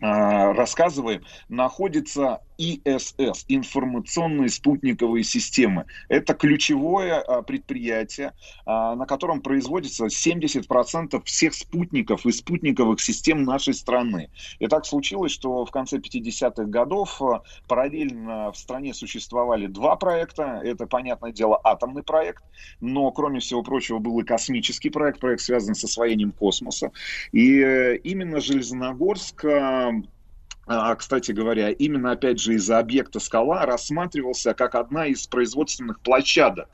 а, 0.00 0.52
рассказываем, 0.52 1.24
находится 1.48 2.42
ИСС, 2.58 3.44
информационные 3.48 4.48
спутниковые 4.48 5.24
системы. 5.24 5.86
Это 6.08 6.34
ключевое 6.34 7.20
а, 7.20 7.42
предприятие, 7.42 8.32
а, 8.64 8.94
на 8.94 9.06
котором 9.06 9.40
производится 9.40 10.06
70% 10.06 11.22
всех 11.24 11.54
спутников 11.54 12.24
и 12.26 12.32
спутниковых 12.32 13.00
систем 13.00 13.42
нашей 13.44 13.74
страны. 13.74 14.30
И 14.58 14.66
так 14.66 14.86
случилось, 14.86 15.32
что 15.32 15.64
в 15.64 15.70
конце 15.70 15.98
50-х 15.98 16.64
годов 16.64 17.20
а, 17.20 17.42
параллельно 17.68 18.52
в 18.52 18.56
стране 18.56 18.94
существовали 18.94 19.66
два 19.66 19.96
проекта. 19.96 20.60
Это, 20.64 20.86
понятное 20.86 21.32
дело, 21.32 21.60
атомный 21.62 22.02
проект, 22.02 22.42
но, 22.80 23.10
кроме 23.12 23.40
всего 23.40 23.62
прочего, 23.62 23.98
был 23.98 24.18
и 24.20 24.24
космический 24.24 24.90
проект, 24.90 25.20
проект, 25.20 25.42
связанный 25.42 25.74
с 25.74 25.84
освоением 25.84 26.32
космоса. 26.32 26.92
И 27.32 27.60
э, 27.60 27.96
именно 27.98 28.40
Железногорск 28.40 29.44
кстати 30.96 31.32
говоря, 31.32 31.70
именно 31.70 32.12
опять 32.12 32.40
же 32.40 32.54
из-за 32.54 32.78
объекта 32.78 33.20
скала 33.20 33.64
рассматривался 33.66 34.52
как 34.52 34.74
одна 34.74 35.06
из 35.06 35.26
производственных 35.26 36.00
площадок, 36.00 36.68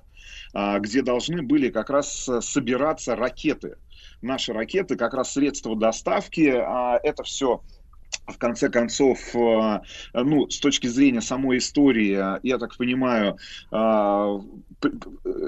а, 0.55 0.79
где 0.79 1.03
должны 1.03 1.43
были 1.43 1.69
как 1.71 1.91
раз 1.91 2.29
э, 2.29 2.41
собираться 2.41 3.17
ракеты. 3.17 3.77
Наши 4.23 4.53
ракеты, 4.53 4.97
как 4.97 5.15
раз 5.15 5.33
средства 5.33 5.77
доставки, 5.77 6.55
а, 6.55 6.99
это 7.03 7.23
все 7.23 7.63
в 8.27 8.39
конце 8.39 8.69
концов, 8.69 9.19
э, 9.35 9.81
ну, 10.15 10.49
с 10.49 10.59
точки 10.61 10.87
зрения 10.87 11.21
самой 11.21 11.59
истории, 11.59 12.37
э, 12.37 12.41
я 12.43 12.59
так 12.59 12.77
понимаю, 12.77 13.37
э, 13.71 14.41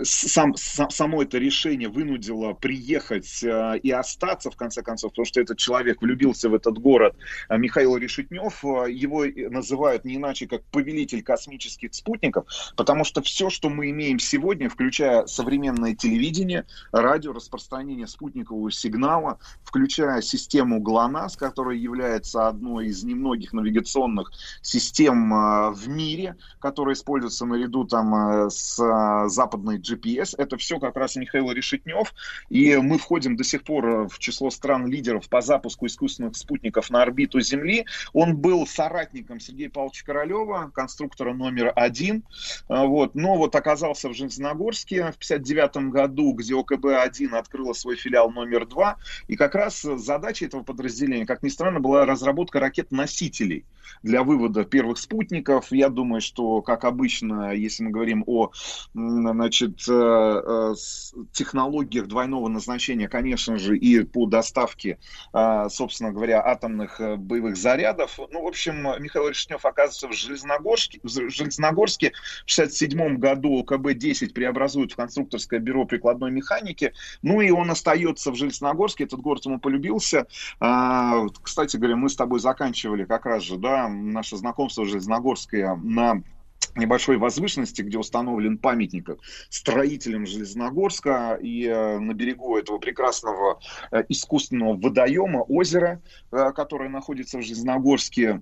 сам, 0.02 0.56
сам- 0.56 0.90
само 0.90 1.22
это 1.22 1.38
решение 1.38 1.88
вынудило 1.88 2.52
приехать 2.52 3.42
и 3.42 3.90
остаться, 3.90 4.50
в 4.50 4.56
конце 4.56 4.82
концов, 4.82 5.10
потому 5.12 5.26
что 5.26 5.40
этот 5.40 5.58
человек 5.58 6.02
влюбился 6.02 6.48
в 6.48 6.54
этот 6.54 6.78
город, 6.78 7.16
Михаил 7.50 7.96
Решетнев, 7.96 8.62
его 8.62 9.24
называют 9.50 10.04
не 10.04 10.16
иначе, 10.16 10.46
как 10.46 10.62
повелитель 10.66 11.22
космических 11.22 11.94
спутников, 11.94 12.46
потому 12.76 13.04
что 13.04 13.22
все, 13.22 13.50
что 13.50 13.70
мы 13.70 13.90
имеем 13.90 14.18
сегодня, 14.18 14.68
включая 14.68 15.26
современное 15.26 15.94
телевидение, 15.94 16.64
радио, 16.92 17.32
распространение 17.32 18.06
спутникового 18.06 18.70
сигнала, 18.70 19.38
включая 19.64 20.22
систему 20.22 20.80
ГЛОНАСС, 20.80 21.36
которая 21.36 21.76
является 21.76 22.53
одной 22.54 22.86
из 22.86 23.02
немногих 23.04 23.52
навигационных 23.52 24.32
систем 24.62 25.32
э, 25.34 25.70
в 25.70 25.88
мире, 25.88 26.36
которая 26.60 26.94
используется 26.94 27.44
наряду 27.46 27.84
там 27.84 28.14
э, 28.14 28.50
с 28.50 28.78
э, 28.78 29.28
западной 29.28 29.78
GPS. 29.78 30.34
Это 30.38 30.56
все 30.56 30.78
как 30.78 30.96
раз 30.96 31.16
Михаил 31.16 31.50
Решетнев. 31.50 32.14
И 32.48 32.76
мы 32.76 32.98
входим 32.98 33.36
до 33.36 33.44
сих 33.44 33.64
пор 33.64 34.08
в 34.08 34.18
число 34.18 34.50
стран-лидеров 34.50 35.28
по 35.28 35.40
запуску 35.40 35.86
искусственных 35.86 36.36
спутников 36.36 36.90
на 36.90 37.02
орбиту 37.02 37.40
Земли. 37.40 37.86
Он 38.12 38.36
был 38.36 38.66
соратником 38.66 39.40
Сергея 39.40 39.70
Павловича 39.70 40.04
Королева, 40.06 40.70
конструктора 40.74 41.34
номер 41.34 41.72
один. 41.74 42.24
А, 42.68 42.84
Вот. 42.84 43.14
Но 43.14 43.36
вот 43.36 43.54
оказался 43.54 44.08
в 44.08 44.14
Железногорске 44.14 45.12
в 45.12 45.18
59 45.18 45.90
году, 45.90 46.32
где 46.32 46.54
ОКБ-1 46.54 47.36
открыла 47.36 47.72
свой 47.72 47.96
филиал 47.96 48.30
номер 48.30 48.66
два. 48.66 48.96
И 49.26 49.36
как 49.36 49.54
раз 49.54 49.82
задача 49.82 50.46
этого 50.46 50.62
подразделения, 50.62 51.26
как 51.26 51.42
ни 51.42 51.48
странно, 51.48 51.80
была 51.80 52.06
разработка 52.44 52.60
ракет-носителей 52.60 53.64
для 54.02 54.22
вывода 54.22 54.64
первых 54.64 54.98
спутников. 54.98 55.70
Я 55.70 55.88
думаю, 55.88 56.20
что, 56.20 56.62
как 56.62 56.84
обычно, 56.84 57.52
если 57.54 57.84
мы 57.84 57.90
говорим 57.90 58.24
о 58.26 58.50
значит, 58.94 59.80
э, 59.88 59.92
э, 59.92 60.74
технологиях 61.32 62.06
двойного 62.06 62.48
назначения, 62.48 63.08
конечно 63.08 63.58
же, 63.58 63.76
и 63.76 64.04
по 64.04 64.26
доставке, 64.26 64.98
э, 65.32 65.66
собственно 65.70 66.12
говоря, 66.12 66.44
атомных 66.44 67.00
боевых 67.18 67.56
зарядов. 67.56 68.18
Ну, 68.30 68.42
в 68.42 68.46
общем, 68.46 68.82
Михаил 69.02 69.28
Решнев 69.28 69.64
оказывается 69.64 70.08
в 70.08 70.12
Железногорске, 70.12 71.00
в 71.02 71.08
Железногорске 71.08 72.12
в 72.46 72.52
1967 72.52 73.18
году 73.18 73.62
ОКБ-10 73.62 74.32
преобразуют 74.32 74.92
в 74.92 74.96
конструкторское 74.96 75.60
бюро 75.60 75.84
прикладной 75.84 76.30
механики. 76.30 76.92
Ну 77.22 77.40
и 77.40 77.50
он 77.50 77.70
остается 77.70 78.30
в 78.30 78.36
Железногорске, 78.36 79.04
этот 79.04 79.20
город 79.20 79.46
ему 79.46 79.58
полюбился. 79.58 80.26
А, 80.60 81.26
кстати 81.42 81.76
говоря, 81.76 81.96
мы 81.96 82.08
с 82.08 82.16
тобой 82.16 82.33
заканчивали 82.38 83.04
как 83.04 83.26
раз 83.26 83.42
же, 83.42 83.56
да, 83.56 83.88
наше 83.88 84.36
знакомство 84.36 84.84
Железногорское 84.84 85.74
на 85.76 86.22
небольшой 86.76 87.18
возвышенности, 87.18 87.82
где 87.82 87.98
установлен 87.98 88.58
памятник 88.58 89.10
строителям 89.48 90.26
Железногорска, 90.26 91.38
и 91.40 91.66
э, 91.66 91.98
на 91.98 92.14
берегу 92.14 92.56
этого 92.56 92.78
прекрасного 92.78 93.60
э, 93.90 94.04
искусственного 94.08 94.76
водоема, 94.76 95.42
озера, 95.42 96.02
э, 96.32 96.52
которое 96.52 96.88
находится 96.88 97.38
в 97.38 97.42
Железногорске, 97.42 98.40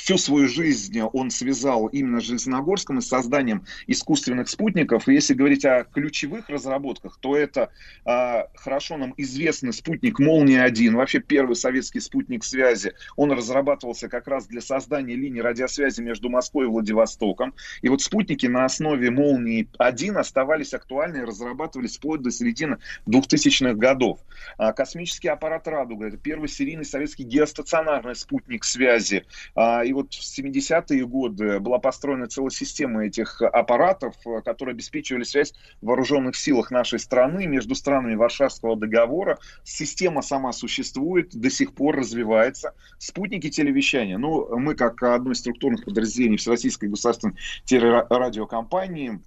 всю 0.00 0.16
свою 0.18 0.48
жизнь 0.48 0.98
он 1.00 1.30
связал 1.30 1.86
именно 1.88 2.20
с 2.20 2.24
Железногорском 2.24 2.98
и 2.98 3.02
созданием 3.02 3.64
искусственных 3.86 4.48
спутников. 4.48 5.08
И 5.08 5.14
если 5.14 5.34
говорить 5.34 5.64
о 5.64 5.84
ключевых 5.84 6.48
разработках, 6.48 7.18
то 7.20 7.36
это 7.36 7.70
а, 8.04 8.46
хорошо 8.54 8.96
нам 8.96 9.14
известный 9.16 9.72
спутник 9.72 10.18
«Молния-1», 10.18 10.94
вообще 10.94 11.20
первый 11.20 11.54
советский 11.54 12.00
спутник 12.00 12.44
связи. 12.44 12.94
Он 13.16 13.30
разрабатывался 13.32 14.08
как 14.08 14.26
раз 14.26 14.46
для 14.46 14.60
создания 14.60 15.14
линии 15.14 15.40
радиосвязи 15.40 16.00
между 16.00 16.30
Москвой 16.30 16.64
и 16.64 16.68
Владивостоком. 16.68 17.54
И 17.82 17.88
вот 17.88 18.02
спутники 18.02 18.46
на 18.46 18.64
основе 18.64 19.10
«Молнии-1» 19.10 20.16
оставались 20.16 20.72
актуальны 20.72 21.18
и 21.18 21.24
разрабатывались 21.24 21.98
вплоть 21.98 22.22
до 22.22 22.30
середины 22.30 22.78
2000-х 23.06 23.74
годов. 23.74 24.20
А, 24.56 24.72
космический 24.72 25.28
аппарат 25.28 25.68
«Радуга»— 25.68 26.06
это 26.08 26.16
первый 26.16 26.48
серийный 26.48 26.86
советский 26.86 27.24
геостационарный 27.24 28.14
спутник 28.14 28.64
связи. 28.64 29.24
А, 29.54 29.84
и 29.90 29.92
вот 29.92 30.14
в 30.14 30.20
70-е 30.20 31.04
годы 31.04 31.58
была 31.58 31.78
построена 31.78 32.28
целая 32.28 32.50
система 32.50 33.06
этих 33.06 33.42
аппаратов, 33.42 34.14
которые 34.44 34.74
обеспечивали 34.74 35.24
связь 35.24 35.52
в 35.82 35.86
вооруженных 35.86 36.36
силах 36.36 36.70
нашей 36.70 37.00
страны 37.00 37.48
между 37.48 37.74
странами 37.74 38.14
Варшавского 38.14 38.76
договора. 38.76 39.38
Система 39.64 40.22
сама 40.22 40.52
существует, 40.52 41.34
до 41.34 41.50
сих 41.50 41.74
пор 41.74 41.96
развивается. 41.96 42.72
Спутники 42.98 43.50
телевещания, 43.50 44.16
ну, 44.16 44.56
мы 44.56 44.76
как 44.76 45.02
одно 45.02 45.32
из 45.32 45.40
структурных 45.40 45.84
подразделений 45.84 46.36
Всероссийской 46.36 46.88
государственной 46.88 47.34
телерадиокомпании, 47.64 49.20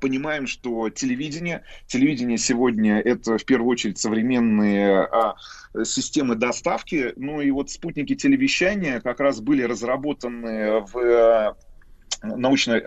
понимаем, 0.00 0.46
что 0.46 0.90
телевидение, 0.90 1.64
телевидение 1.86 2.38
сегодня 2.38 3.00
это 3.00 3.38
в 3.38 3.44
первую 3.44 3.70
очередь 3.70 3.98
современные 3.98 5.04
а, 5.04 5.36
системы 5.84 6.34
доставки, 6.34 7.12
ну 7.16 7.40
и 7.40 7.50
вот 7.50 7.70
спутники 7.70 8.14
телевещания 8.14 9.00
как 9.00 9.20
раз 9.20 9.40
были 9.40 9.62
разработаны 9.62 10.80
в 10.80 11.56
научно, 12.22 12.80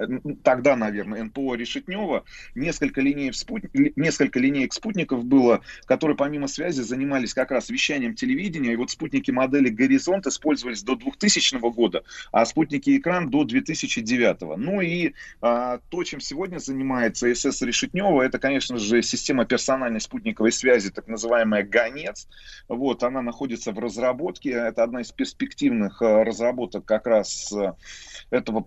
тогда, 0.43 0.76
наверное, 0.76 1.23
НПО 1.23 1.56
Решетнева, 1.56 2.23
несколько, 2.56 3.02
линеек 3.02 3.35
спутник, 3.35 3.95
несколько 3.95 4.39
линеек 4.39 4.73
спутников 4.73 5.26
было, 5.26 5.61
которые 5.85 6.18
помимо 6.18 6.48
связи 6.48 6.81
занимались 6.81 7.34
как 7.34 7.52
раз 7.52 7.69
вещанием 7.69 8.15
телевидения, 8.15 8.73
и 8.73 8.76
вот 8.76 8.91
спутники 8.91 9.31
модели 9.31 9.69
«Горизонт» 9.69 10.27
использовались 10.27 10.84
до 10.84 10.95
2000 10.95 11.60
года, 11.72 12.03
а 12.31 12.45
спутники 12.45 12.98
«Экран» 12.98 13.30
до 13.30 13.43
2009. 13.43 14.57
Ну 14.57 14.81
и 14.81 15.14
а, 15.41 15.80
то, 15.89 16.03
чем 16.03 16.19
сегодня 16.19 16.60
занимается 16.60 17.34
СС 17.34 17.61
Решетнева, 17.61 18.22
это, 18.22 18.39
конечно 18.39 18.77
же, 18.77 19.02
система 19.02 19.45
персональной 19.45 20.02
спутниковой 20.02 20.52
связи, 20.52 20.91
так 20.91 21.07
называемая 21.07 21.64
«Гонец». 21.64 22.27
Вот, 22.68 23.03
она 23.03 23.22
находится 23.22 23.72
в 23.72 23.80
разработке, 23.80 24.52
это 24.52 24.84
одна 24.84 25.02
из 25.02 25.11
перспективных 25.11 26.02
а, 26.02 26.23
разработок 26.23 26.85
как 26.85 27.07
раз 27.07 27.52
а, 27.53 27.76
этого 28.30 28.61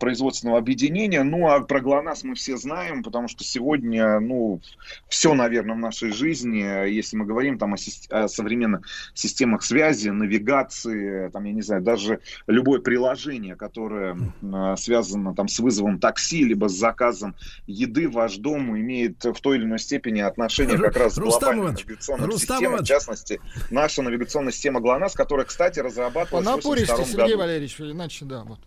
производственного 0.44 0.58
объединения. 0.58 1.22
Ну, 1.22 1.48
а 1.48 1.60
про 1.60 1.80
ГЛОНАСС 1.80 2.24
мы 2.24 2.34
все 2.34 2.56
знаем, 2.56 3.02
потому 3.02 3.28
что 3.28 3.44
сегодня, 3.44 4.20
ну, 4.20 4.60
все, 5.08 5.34
наверное, 5.34 5.74
в 5.74 5.78
нашей 5.78 6.12
жизни, 6.12 6.88
если 6.88 7.16
мы 7.16 7.24
говорим 7.24 7.58
там 7.58 7.74
о, 7.74 7.76
о 8.10 8.28
современных 8.28 8.86
системах 9.14 9.62
связи, 9.62 10.10
навигации, 10.10 11.30
там, 11.30 11.44
я 11.44 11.52
не 11.52 11.62
знаю, 11.62 11.82
даже 11.82 12.20
любое 12.46 12.80
приложение, 12.80 13.56
которое 13.56 14.16
э, 14.42 14.76
связано 14.76 15.34
там 15.34 15.48
с 15.48 15.58
вызовом 15.58 15.98
такси, 15.98 16.44
либо 16.44 16.68
с 16.68 16.72
заказом 16.72 17.34
еды 17.66 18.08
в 18.08 18.12
ваш 18.12 18.36
дом, 18.36 18.76
имеет 18.76 19.24
в 19.24 19.40
той 19.40 19.56
или 19.56 19.64
иной 19.64 19.78
степени 19.78 20.20
отношение 20.20 20.78
как 20.78 20.96
раз 20.96 21.14
к 21.14 21.18
глобальным 21.18 21.66
навигационным 21.66 22.32
системам, 22.32 22.80
в 22.80 22.84
частности, 22.84 23.40
наша 23.70 24.02
навигационная 24.02 24.52
система 24.52 24.80
ГЛОНАСС, 24.80 25.14
которая, 25.14 25.46
кстати, 25.46 25.80
разрабатывалась 25.80 26.46
в 26.46 26.58
1982 26.58 26.96
году. 26.96 27.22
Сергей 27.22 27.36
Валерьевич, 27.36 27.80
иначе, 27.80 28.24
да, 28.24 28.44
вот. 28.44 28.58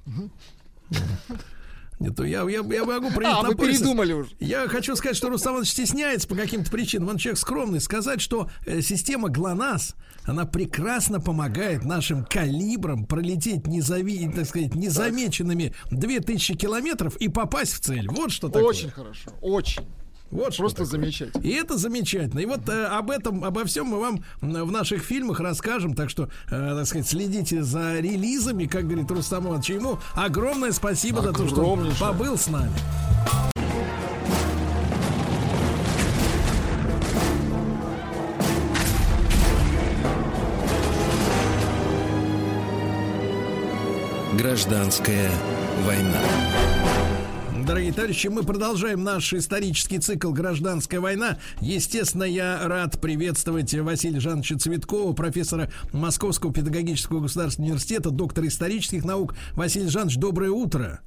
Нет, 2.00 2.20
я, 2.20 2.44
я, 2.44 2.46
я 2.46 2.86
могу 2.86 3.10
принять 3.10 3.38
А, 3.38 3.42
вы 3.44 3.56
передумали 3.56 4.14
уже. 4.14 4.30
Я 4.40 4.68
хочу 4.68 4.96
сказать, 4.96 5.18
что 5.18 5.30
Рустам 5.30 5.54
Иванович 5.54 5.72
стесняется 5.72 6.28
по 6.28 6.36
каким-то 6.36 6.70
причинам. 6.70 7.10
Он 7.10 7.18
человек 7.18 7.40
скромный. 7.40 7.82
Сказать, 7.82 8.22
что 8.22 8.50
э, 8.66 8.82
система 8.82 9.30
ГЛОНАСС, 9.30 9.96
она 10.24 10.46
прекрасно 10.46 11.20
помогает 11.20 11.84
нашим 11.86 12.24
калибрам 12.24 13.06
пролететь 13.06 13.66
незави, 13.66 14.30
так 14.30 14.46
сказать, 14.46 14.76
незамеченными 14.76 15.74
2000 15.90 16.56
километров 16.56 17.16
и 17.18 17.30
попасть 17.30 17.74
в 17.74 17.80
цель. 17.80 18.08
Вот 18.10 18.32
что 18.32 18.50
такое. 18.50 18.66
Очень 18.66 18.92
хорошо, 18.92 19.32
очень. 19.42 19.84
Вот 20.32 20.56
просто 20.58 20.86
замечательно. 20.86 21.42
И 21.42 21.52
это 21.52 21.78
замечательно. 21.78 22.40
И 22.40 22.46
вот 22.46 22.68
э, 22.68 22.86
об 22.86 23.12
этом, 23.12 23.44
обо 23.44 23.64
всем 23.66 23.88
мы 23.88 24.00
вам 24.00 24.24
в 24.42 24.72
наших 24.72 25.04
фильмах 25.04 25.40
расскажем. 25.40 25.94
Так 25.94 26.10
что, 26.10 26.30
э, 26.50 26.50
так 26.50 26.86
сказать, 26.86 27.08
следите 27.08 27.64
за 27.64 28.00
релизами, 28.00 28.66
как 28.66 28.88
говорит 28.88 29.10
Рустам 29.10 29.48
Иванович. 29.48 29.70
Ему 29.70 30.00
огромное 30.16 30.72
спасибо 30.72 31.22
за 31.22 31.34
то, 31.34 31.48
что 31.48 31.64
он 31.64 31.92
побыл 32.00 32.38
с 32.38 32.48
нами. 32.48 32.72
Гражданская 44.38 45.32
война. 45.84 46.22
Дорогие 47.68 47.92
товарищи, 47.92 48.28
мы 48.28 48.44
продолжаем 48.44 49.04
наш 49.04 49.34
исторический 49.34 50.00
цикл 50.00 50.32
«Гражданская 50.32 51.02
война». 51.02 51.38
Естественно, 51.60 52.24
я 52.24 52.66
рад 52.66 53.02
приветствовать 53.02 53.74
Василия 53.74 54.22
Жановича 54.22 54.58
Цветкова, 54.58 55.12
профессора 55.12 55.70
Московского 55.92 56.54
педагогического 56.54 57.20
государственного 57.20 57.72
университета, 57.72 58.10
доктора 58.10 58.48
исторических 58.48 59.04
наук. 59.04 59.36
Василий 59.52 59.90
Жанович, 59.90 60.16
доброе 60.16 60.52
утро. 60.52 61.02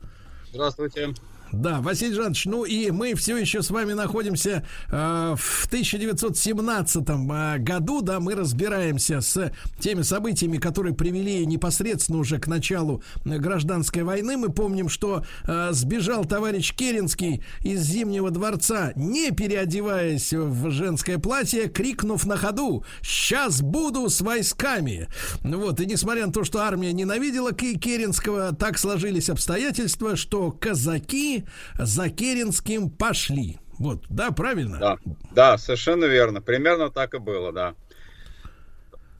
Здравствуйте. 0.52 1.14
Да, 1.52 1.80
Василий 1.80 2.14
Жанович, 2.14 2.44
ну 2.46 2.64
и 2.64 2.90
мы 2.92 3.14
все 3.14 3.36
еще 3.36 3.62
с 3.62 3.70
вами 3.70 3.92
находимся 3.92 4.64
э, 4.88 5.34
в 5.36 5.66
1917 5.66 7.04
э, 7.08 7.58
году, 7.58 8.02
да, 8.02 8.20
мы 8.20 8.36
разбираемся 8.36 9.20
с 9.20 9.52
теми 9.80 10.02
событиями, 10.02 10.58
которые 10.58 10.94
привели 10.94 11.44
непосредственно 11.44 12.18
уже 12.18 12.38
к 12.38 12.46
началу 12.46 13.02
гражданской 13.24 14.04
войны. 14.04 14.36
Мы 14.36 14.50
помним, 14.50 14.88
что 14.88 15.24
э, 15.44 15.70
сбежал 15.72 16.24
товарищ 16.24 16.72
Керенский 16.72 17.42
из 17.62 17.80
Зимнего 17.80 18.30
дворца, 18.30 18.92
не 18.94 19.32
переодеваясь 19.32 20.32
в 20.32 20.70
женское 20.70 21.18
платье, 21.18 21.68
крикнув 21.68 22.26
на 22.26 22.36
ходу 22.36 22.84
«Сейчас 23.02 23.60
буду 23.60 24.08
с 24.08 24.20
войсками!» 24.20 25.08
Вот, 25.42 25.80
и 25.80 25.86
несмотря 25.86 26.26
на 26.26 26.32
то, 26.32 26.44
что 26.44 26.60
армия 26.60 26.92
ненавидела 26.92 27.52
Керенского, 27.52 28.54
так 28.54 28.78
сложились 28.78 29.28
обстоятельства, 29.28 30.14
что 30.14 30.52
казаки 30.52 31.39
за 31.78 32.10
Керенским 32.10 32.90
пошли. 32.90 33.58
Вот, 33.78 34.04
да, 34.08 34.30
правильно? 34.30 34.78
Да, 34.78 34.98
да, 35.32 35.58
совершенно 35.58 36.04
верно. 36.04 36.42
Примерно 36.42 36.90
так 36.90 37.14
и 37.14 37.18
было, 37.18 37.52
да. 37.52 37.74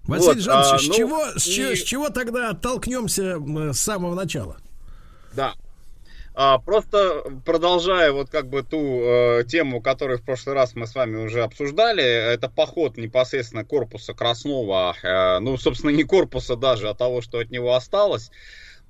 Василий 0.05 0.35
вот, 0.35 0.39
Жанович, 0.39 0.73
а, 0.73 0.79
с, 0.79 0.89
ну, 0.89 0.95
чего, 0.95 1.27
и... 1.27 1.39
с, 1.39 1.43
чего, 1.43 1.75
с 1.75 1.83
чего 1.83 2.09
тогда 2.11 2.51
оттолкнемся 2.51 3.39
с 3.73 3.79
самого 3.79 4.15
начала? 4.15 4.59
Да. 5.35 5.55
А, 6.35 6.59
просто 6.59 7.25
продолжая 7.45 8.13
вот 8.13 8.31
как 8.31 8.49
бы 8.49 8.63
ту 8.63 8.79
э, 8.79 9.45
тему, 9.45 9.81
которую 9.81 10.19
в 10.19 10.23
прошлый 10.23 10.55
раз 10.55 10.75
мы 10.75 10.87
с 10.87 10.95
вами 10.95 11.17
уже 11.17 11.43
обсуждали, 11.43 12.03
это 12.03 12.49
поход 12.49 12.97
непосредственно 12.97 13.65
корпуса 13.65 14.15
Краснова, 14.15 14.95
э, 15.03 15.39
ну, 15.41 15.57
собственно, 15.59 15.91
не 15.91 16.05
корпуса 16.05 16.57
даже, 16.57 16.89
а 16.89 16.95
того, 16.95 17.21
что 17.21 17.39
от 17.39 17.51
него 17.51 17.75
осталось 17.75 18.31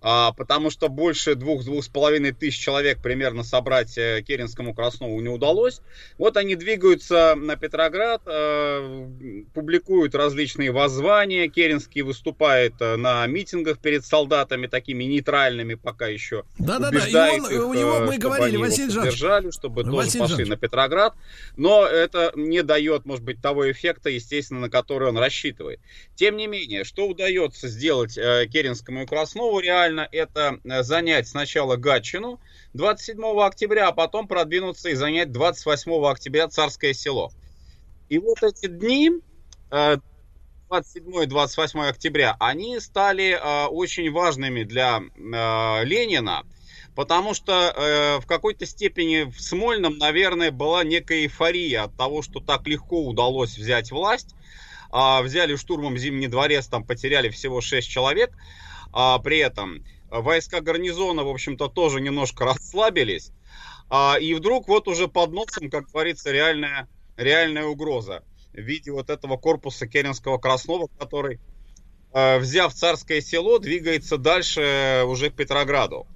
потому 0.00 0.70
что 0.70 0.88
больше 0.88 1.34
двух-двух 1.34 1.84
с 1.84 1.88
половиной 1.88 2.32
тысяч 2.32 2.58
человек 2.58 3.02
примерно 3.02 3.42
собрать 3.42 3.96
э, 3.98 4.22
Керенскому 4.26 4.74
Краснову 4.74 5.20
не 5.20 5.28
удалось. 5.28 5.80
Вот 6.16 6.36
они 6.36 6.54
двигаются 6.56 7.34
на 7.36 7.56
Петроград, 7.56 8.22
э, 8.26 9.06
публикуют 9.52 10.14
различные 10.14 10.72
воззвания. 10.72 11.48
Керенский 11.48 12.00
выступает 12.02 12.74
э, 12.80 12.96
на 12.96 13.26
митингах 13.26 13.78
перед 13.78 14.04
солдатами, 14.04 14.66
такими 14.66 15.04
нейтральными 15.04 15.74
пока 15.74 16.06
еще. 16.06 16.44
Да-да-да, 16.58 17.06
и 17.06 17.40
он, 17.40 17.52
их, 17.52 17.66
у 17.66 17.74
него 17.74 18.00
мы 18.00 18.16
говорили, 18.16 18.56
Василий 18.56 18.90
Жанович. 18.90 19.54
чтобы 19.54 19.82
Василий 19.82 19.94
тоже 19.94 20.18
пошли 20.18 20.44
Жанович. 20.44 20.48
на 20.48 20.56
Петроград. 20.56 21.14
Но 21.56 21.84
это 21.84 22.32
не 22.36 22.62
дает, 22.62 23.04
может 23.04 23.24
быть, 23.24 23.42
того 23.42 23.70
эффекта, 23.70 24.08
естественно, 24.08 24.60
на 24.60 24.70
который 24.70 25.08
он 25.08 25.18
рассчитывает. 25.18 25.80
Тем 26.14 26.36
не 26.36 26.46
менее, 26.46 26.84
что 26.84 27.06
удается 27.06 27.68
сделать 27.68 28.14
Керенскому 28.14 29.02
и 29.02 29.06
Краснову 29.06 29.60
реально 29.60 29.89
реально 29.90 30.08
это 30.12 30.58
э, 30.64 30.82
занять 30.82 31.28
сначала 31.28 31.76
Гатчину 31.76 32.40
27 32.74 33.22
октября, 33.40 33.88
а 33.88 33.92
потом 33.92 34.28
продвинуться 34.28 34.90
и 34.90 34.94
занять 34.94 35.32
28 35.32 35.92
октября 36.06 36.48
Царское 36.48 36.94
село. 36.94 37.32
И 38.08 38.18
вот 38.18 38.42
эти 38.42 38.66
дни, 38.66 39.10
27 39.70 41.22
и 41.22 41.26
28 41.26 41.80
октября, 41.80 42.36
они 42.40 42.78
стали 42.80 43.30
э, 43.30 43.66
очень 43.66 44.10
важными 44.10 44.64
для 44.64 45.00
э, 45.00 45.84
Ленина, 45.84 46.44
потому 46.94 47.34
что 47.34 48.20
в 48.20 48.26
какой-то 48.26 48.66
степени 48.66 49.22
в 49.22 49.40
Смольном, 49.40 49.96
наверное, 49.96 50.50
была 50.50 50.84
некая 50.84 51.20
эйфория 51.22 51.84
от 51.84 51.96
того, 51.96 52.20
что 52.20 52.40
так 52.40 52.66
легко 52.66 53.06
удалось 53.06 53.56
взять 53.56 53.90
власть. 53.90 54.34
А, 54.92 55.22
взяли 55.22 55.54
штурмом 55.54 55.96
Зимний 55.96 56.26
дворец, 56.26 56.66
там 56.66 56.84
потеряли 56.84 57.28
всего 57.28 57.60
6 57.60 57.88
человек. 57.88 58.32
А, 58.92 59.18
при 59.18 59.38
этом 59.38 59.84
войска 60.10 60.60
гарнизона, 60.60 61.24
в 61.24 61.28
общем-то, 61.28 61.68
тоже 61.68 62.00
немножко 62.00 62.44
расслабились. 62.46 63.32
А, 63.88 64.16
и 64.20 64.34
вдруг 64.34 64.68
вот 64.68 64.88
уже 64.88 65.08
под 65.08 65.32
носом, 65.32 65.70
как 65.70 65.90
говорится, 65.90 66.30
реальная, 66.30 66.88
реальная 67.16 67.64
угроза 67.64 68.22
в 68.52 68.60
виде 68.60 68.90
вот 68.90 69.10
этого 69.10 69.36
корпуса 69.36 69.86
Керенского 69.86 70.38
Краснова, 70.38 70.88
который, 70.98 71.40
а, 72.12 72.38
взяв 72.38 72.72
царское 72.74 73.20
село, 73.20 73.58
двигается 73.58 74.16
дальше 74.16 75.04
уже 75.06 75.30
к 75.30 75.34
Петрограду. 75.34 76.06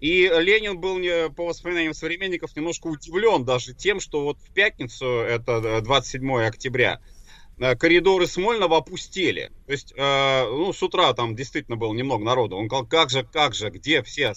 И 0.00 0.22
Ленин 0.26 0.80
был, 0.80 0.98
по 1.32 1.46
воспоминаниям 1.46 1.94
современников, 1.94 2.56
немножко 2.56 2.88
удивлен 2.88 3.44
даже 3.44 3.72
тем, 3.72 4.00
что 4.00 4.24
вот 4.24 4.38
в 4.38 4.52
пятницу, 4.52 5.06
это 5.06 5.80
27 5.80 6.44
октября, 6.44 6.98
э, 6.98 7.11
коридоры 7.78 8.26
Смольного 8.26 8.78
опустели. 8.78 9.50
То 9.66 9.72
есть, 9.72 9.92
э, 9.96 10.44
ну, 10.50 10.72
с 10.72 10.82
утра 10.82 11.12
там 11.12 11.36
действительно 11.36 11.76
было 11.76 11.92
немного 11.94 12.24
народу. 12.24 12.56
Он 12.56 12.66
сказал, 12.66 12.86
как 12.86 13.10
же, 13.10 13.24
как 13.24 13.54
же, 13.54 13.70
где 13.70 14.02
все 14.02 14.34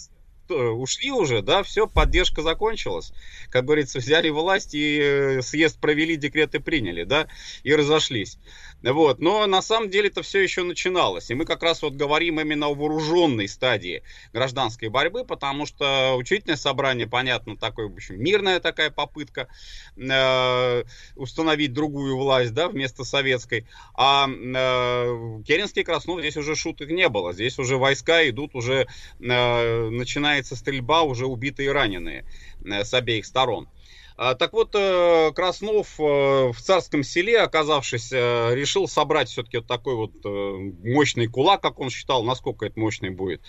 ушли 0.50 1.10
уже, 1.10 1.42
да, 1.42 1.62
все, 1.62 1.86
поддержка 1.86 2.42
закончилась. 2.42 3.12
Как 3.50 3.64
говорится, 3.64 3.98
взяли 3.98 4.28
власть 4.28 4.74
и 4.74 4.98
э, 5.00 5.42
съезд 5.42 5.78
провели, 5.80 6.16
декреты 6.16 6.60
приняли, 6.60 7.04
да, 7.04 7.28
и 7.62 7.74
разошлись. 7.74 8.38
Вот. 8.82 9.18
Но 9.18 9.46
на 9.46 9.62
самом 9.62 9.90
деле 9.90 10.08
это 10.08 10.22
все 10.22 10.40
еще 10.40 10.62
начиналось. 10.62 11.30
И 11.30 11.34
мы 11.34 11.44
как 11.44 11.62
раз 11.62 11.82
вот 11.82 11.94
говорим 11.94 12.40
именно 12.40 12.66
о 12.66 12.74
вооруженной 12.74 13.48
стадии 13.48 14.02
гражданской 14.32 14.88
борьбы, 14.88 15.24
потому 15.24 15.66
что 15.66 16.14
учительное 16.16 16.56
собрание, 16.56 17.06
понятно, 17.06 17.56
такое, 17.56 17.88
в 17.88 17.94
общем, 17.94 18.22
мирная 18.22 18.60
такая 18.60 18.90
попытка 18.90 19.48
э, 19.96 20.84
установить 21.16 21.72
другую 21.72 22.16
власть, 22.16 22.52
да, 22.52 22.68
вместо 22.68 23.04
советской. 23.04 23.66
А 23.94 24.28
э, 24.28 25.42
Керенский 25.46 25.82
Краснов 25.82 26.20
здесь 26.20 26.36
уже 26.36 26.54
шуток 26.54 26.90
не 26.90 27.08
было. 27.08 27.32
Здесь 27.32 27.58
уже 27.58 27.76
войска 27.78 28.28
идут, 28.28 28.54
уже 28.54 28.86
э, 29.20 29.90
начинается 30.36 30.56
стрельба, 30.56 31.02
уже 31.02 31.26
убитые 31.26 31.66
и 31.66 31.72
раненые 31.72 32.24
э, 32.64 32.84
с 32.84 32.92
обеих 32.94 33.26
сторон. 33.26 33.68
А, 34.16 34.34
так 34.34 34.52
вот, 34.54 34.70
э, 34.74 35.30
Краснов 35.34 36.00
э, 36.00 36.02
в 36.02 36.56
царском 36.58 37.02
селе, 37.02 37.38
оказавшись, 37.40 38.10
э, 38.12 38.54
решил 38.54 38.88
собрать 38.88 39.28
все-таки 39.28 39.58
вот 39.58 39.66
такой 39.66 39.94
вот 39.94 40.12
мощный 40.84 41.26
кулак, 41.26 41.60
как 41.60 41.78
он 41.78 41.90
считал, 41.90 42.22
насколько 42.24 42.64
это 42.64 42.80
мощный 42.80 43.10
будет, 43.10 43.42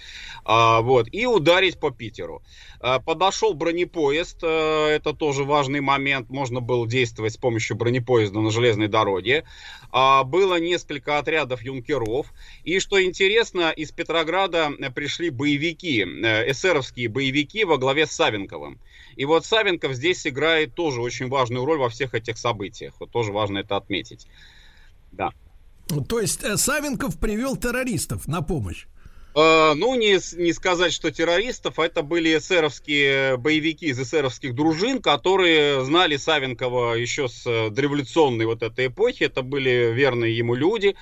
а, 0.43 0.81
вот, 0.81 1.07
и 1.11 1.25
ударить 1.25 1.79
по 1.79 1.91
Питеру. 1.91 2.43
А, 2.81 2.99
подошел 2.99 3.53
бронепоезд, 3.53 4.43
это 4.43 5.13
тоже 5.17 5.43
важный 5.45 5.79
момент, 5.79 6.29
можно 6.29 6.59
было 6.59 6.87
действовать 6.87 7.33
с 7.33 7.37
помощью 7.37 7.77
бронепоезда 7.77 8.39
на 8.39 8.51
железной 8.51 8.87
дороге. 8.87 9.45
Было 9.91 10.59
несколько 10.59 11.17
отрядов 11.17 11.61
юнкеров, 11.61 12.33
и 12.63 12.79
что 12.79 13.01
интересно, 13.01 13.71
из 13.71 13.91
Петрограда 13.91 14.71
пришли 14.93 15.29
боевики, 15.29 16.01
эсеровские 16.03 17.07
боевики 17.07 17.63
во 17.63 17.77
главе 17.77 18.05
с 18.05 18.11
Савенковым. 18.11 18.79
И 19.17 19.25
вот 19.25 19.45
Савенков 19.45 19.93
здесь 19.93 20.25
играет 20.27 20.75
тоже 20.75 21.01
очень 21.01 21.27
важную 21.27 21.65
роль 21.65 21.79
во 21.79 21.89
всех 21.89 22.13
этих 22.13 22.37
событиях. 22.37 22.93
Вот 22.99 23.11
тоже 23.11 23.31
важно 23.31 23.57
это 23.57 23.75
отметить. 23.75 24.27
Да. 25.11 25.31
То 26.07 26.19
есть 26.19 26.43
э, 26.43 26.55
Савенков 26.55 27.19
привел 27.19 27.57
террористов 27.57 28.27
на 28.27 28.41
помощь? 28.41 28.85
Э, 29.37 29.75
ну, 29.75 29.93
не, 29.93 30.17
не 30.41 30.51
сказать, 30.51 30.91
что 30.91 31.11
террористов, 31.11 31.77
это 31.77 32.01
были 32.01 32.35
эсеровские 32.35 33.37
боевики 33.37 33.85
из 33.85 33.99
эсеровских 33.99 34.55
дружин, 34.55 34.99
которые 34.99 35.85
знали 35.85 36.17
Савенкова 36.17 36.95
еще 36.95 37.29
с 37.29 37.45
э, 37.45 37.69
дореволюционной 37.69 38.47
вот 38.47 38.63
этой 38.63 38.87
эпохи, 38.87 39.25
это 39.25 39.43
были 39.43 39.91
верные 39.93 40.35
ему 40.35 40.55
люди. 40.55 40.95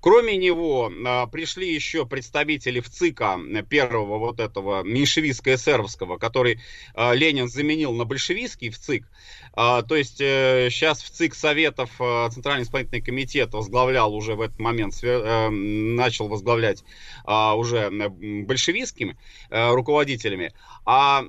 Кроме 0.00 0.38
него 0.38 0.90
а, 1.06 1.26
пришли 1.26 1.72
еще 1.72 2.06
представители 2.06 2.80
ВЦИКа 2.80 3.38
первого 3.68 4.18
вот 4.18 4.40
этого 4.40 4.82
меньшевистско-эсеровского, 4.82 6.18
который 6.18 6.60
а, 6.94 7.12
Ленин 7.12 7.48
заменил 7.48 7.92
на 7.92 8.06
большевистский 8.06 8.70
ВЦИК. 8.70 9.04
А, 9.52 9.82
то 9.82 9.96
есть 9.96 10.18
сейчас 10.18 11.02
ВЦИК 11.02 11.34
Советов 11.34 11.90
Центральный 11.98 12.64
исполнительный 12.64 13.02
комитет 13.02 13.52
возглавлял 13.52 14.14
уже 14.14 14.34
в 14.36 14.40
этот 14.40 14.58
момент, 14.58 14.94
э, 15.02 15.48
начал 15.50 16.28
возглавлять 16.28 16.84
уже 17.26 17.79
большевистскими 17.88 19.16
руководителями. 19.50 20.52
А 20.84 21.22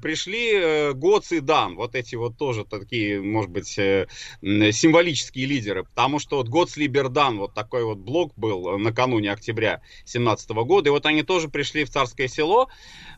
пришли 0.00 0.92
Гоц 0.92 1.32
и 1.32 1.40
Дан, 1.40 1.76
вот 1.76 1.94
эти 1.94 2.16
вот 2.16 2.36
тоже 2.36 2.64
такие, 2.64 3.20
может 3.20 3.50
быть, 3.50 3.78
э, 3.78 4.06
символические 4.40 5.46
лидеры, 5.46 5.84
потому 5.84 6.18
что 6.18 6.36
вот 6.36 6.48
Гоц 6.48 6.76
Либердан, 6.76 7.38
вот 7.38 7.54
такой 7.54 7.84
вот 7.84 7.98
блок 7.98 8.32
был 8.36 8.78
накануне 8.78 9.32
октября 9.32 9.82
17 10.04 10.50
года. 10.64 10.88
И 10.88 10.92
вот 10.92 11.06
они 11.06 11.22
тоже 11.22 11.48
пришли 11.48 11.84
в 11.84 11.90
Царское 11.90 12.28
село, 12.28 12.68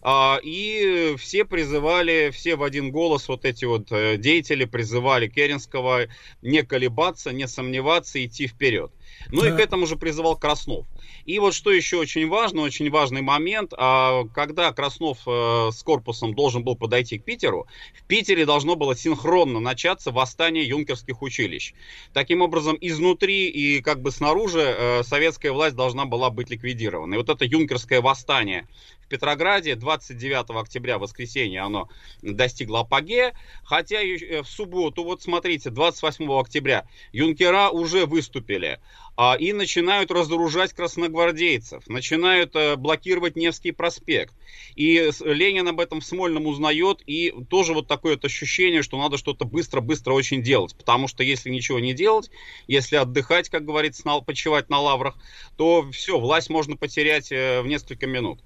а, 0.02 0.38
и 0.42 1.14
все 1.18 1.44
призывали, 1.44 2.30
все 2.32 2.56
в 2.56 2.62
один 2.62 2.90
голос, 2.90 3.28
вот 3.28 3.44
эти 3.44 3.64
вот 3.64 3.90
э, 3.90 4.16
деятели 4.16 4.64
призывали 4.64 5.28
Керенского 5.28 6.06
не 6.42 6.62
колебаться, 6.62 7.32
не 7.32 7.48
сомневаться, 7.48 8.24
идти 8.24 8.46
вперед. 8.46 8.92
Ну 9.30 9.42
да. 9.42 9.48
и 9.48 9.56
к 9.56 9.60
этому 9.60 9.86
же 9.86 9.96
призывал 9.96 10.36
Краснов. 10.36 10.86
И 11.24 11.38
вот 11.38 11.54
что 11.54 11.70
еще 11.70 11.96
очень 11.96 12.28
важно, 12.28 12.62
очень 12.62 12.90
важный 12.90 13.22
момент, 13.22 13.72
а, 13.76 14.24
когда 14.34 14.72
Краснов 14.72 15.18
э, 15.26 15.70
с 15.72 15.82
корпусом 15.82 16.34
должен 16.34 16.64
был 16.64 16.76
подойти 16.76 17.18
к 17.18 17.24
Питеру, 17.24 17.66
в 17.98 18.04
Питере 18.04 18.44
должно 18.44 18.76
было 18.76 18.94
синхронно 18.96 19.60
начаться 19.60 20.10
восстание 20.10 20.66
юнкерских 20.66 21.22
училищ. 21.22 21.72
Таким 22.12 22.42
образом, 22.42 22.76
изнутри 22.80 23.48
и 23.48 23.80
как 23.80 24.02
бы 24.02 24.10
снаружи 24.10 24.60
э, 24.60 25.02
советская 25.02 25.52
власть 25.52 25.76
должна 25.76 26.04
была 26.04 26.30
быть 26.30 26.50
ликвидирована. 26.50 27.14
И 27.14 27.16
вот 27.16 27.28
это 27.28 27.44
юнкерское 27.44 28.00
восстание 28.00 28.68
в 29.04 29.08
Петрограде 29.08 29.74
29 29.74 30.50
октября, 30.50 30.98
воскресенье, 30.98 31.60
оно 31.60 31.88
достигло 32.22 32.80
апогея, 32.80 33.34
хотя 33.62 34.02
э, 34.02 34.42
в 34.42 34.48
субботу, 34.48 35.04
вот 35.04 35.22
смотрите, 35.22 35.70
28 35.70 36.30
октября 36.32 36.86
юнкера 37.12 37.68
уже 37.68 38.06
выступили 38.06 38.80
а, 39.16 39.36
и 39.38 39.52
начинают 39.52 40.10
разоружать 40.10 40.72
красногвардейцев, 40.72 41.86
начинают 41.86 42.56
а, 42.56 42.76
блокировать 42.76 43.36
Невский 43.36 43.72
проспект. 43.72 44.34
И 44.74 45.10
Ленин 45.24 45.68
об 45.68 45.80
этом 45.80 46.00
в 46.00 46.04
Смольном 46.04 46.46
узнает, 46.46 47.02
и 47.06 47.32
тоже 47.48 47.74
вот 47.74 47.86
такое 47.86 48.14
вот 48.14 48.24
ощущение, 48.24 48.82
что 48.82 48.98
надо 48.98 49.18
что-то 49.18 49.44
быстро-быстро 49.44 50.12
очень 50.12 50.42
делать, 50.42 50.74
потому 50.76 51.08
что 51.08 51.22
если 51.22 51.50
ничего 51.50 51.78
не 51.78 51.92
делать, 51.92 52.30
если 52.66 52.96
отдыхать, 52.96 53.48
как 53.50 53.64
говорится, 53.64 54.02
почивать 54.26 54.70
на 54.70 54.80
лаврах, 54.80 55.16
то 55.56 55.88
все, 55.92 56.18
власть 56.18 56.50
можно 56.50 56.76
потерять 56.76 57.30
э, 57.30 57.62
в 57.62 57.66
несколько 57.66 58.06
минут. 58.06 58.40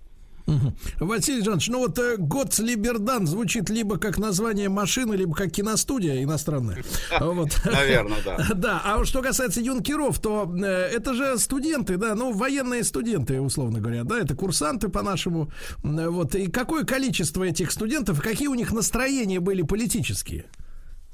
Василий 0.98 1.42
Жанович, 1.42 1.68
ну 1.68 1.78
вот 1.80 1.98
э, 1.98 2.16
Готс 2.18 2.58
Либердан 2.58 3.26
звучит 3.26 3.70
либо 3.70 3.98
как 3.98 4.18
название 4.18 4.68
машины, 4.68 5.14
либо 5.14 5.34
как 5.34 5.50
киностудия 5.50 6.22
иностранная. 6.22 6.84
Вот. 7.20 7.50
Наверное, 7.64 8.18
да. 8.24 8.38
Да, 8.54 8.82
а 8.84 9.04
что 9.04 9.22
касается 9.22 9.60
юнкеров, 9.60 10.18
то 10.18 10.50
э, 10.56 10.66
это 10.66 11.14
же 11.14 11.38
студенты, 11.38 11.96
да, 11.96 12.14
ну, 12.14 12.32
военные 12.32 12.84
студенты, 12.84 13.40
условно 13.40 13.80
говоря, 13.80 14.04
да, 14.04 14.18
это 14.18 14.34
курсанты 14.34 14.88
по-нашему. 14.88 15.50
Вот, 15.82 16.34
и 16.34 16.50
какое 16.50 16.84
количество 16.84 17.44
этих 17.44 17.70
студентов, 17.70 18.20
какие 18.22 18.48
у 18.48 18.54
них 18.54 18.72
настроения 18.72 19.40
были 19.40 19.62
политические? 19.62 20.46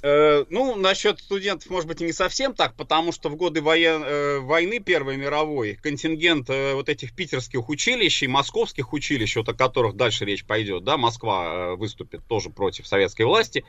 Э, 0.06 0.44
ну, 0.50 0.76
насчет 0.76 1.18
студентов, 1.18 1.70
может 1.70 1.88
быть, 1.88 2.00
не 2.00 2.12
совсем 2.12 2.52
так, 2.52 2.74
потому 2.74 3.10
что 3.10 3.30
в 3.30 3.36
годы 3.36 3.62
воен... 3.62 4.02
э, 4.04 4.38
войны 4.38 4.78
Первой 4.78 5.16
мировой 5.16 5.76
контингент 5.76 6.50
э, 6.50 6.74
вот 6.74 6.90
этих 6.90 7.14
питерских 7.14 7.70
училищ 7.70 8.22
и 8.22 8.26
московских 8.26 8.92
училищ, 8.92 9.36
вот 9.36 9.48
о 9.48 9.54
которых 9.54 9.96
дальше 9.96 10.26
речь 10.26 10.44
пойдет, 10.44 10.84
да, 10.84 10.98
Москва 10.98 11.74
выступит 11.76 12.22
тоже 12.26 12.50
против 12.50 12.86
советской 12.86 13.22
власти, 13.22 13.64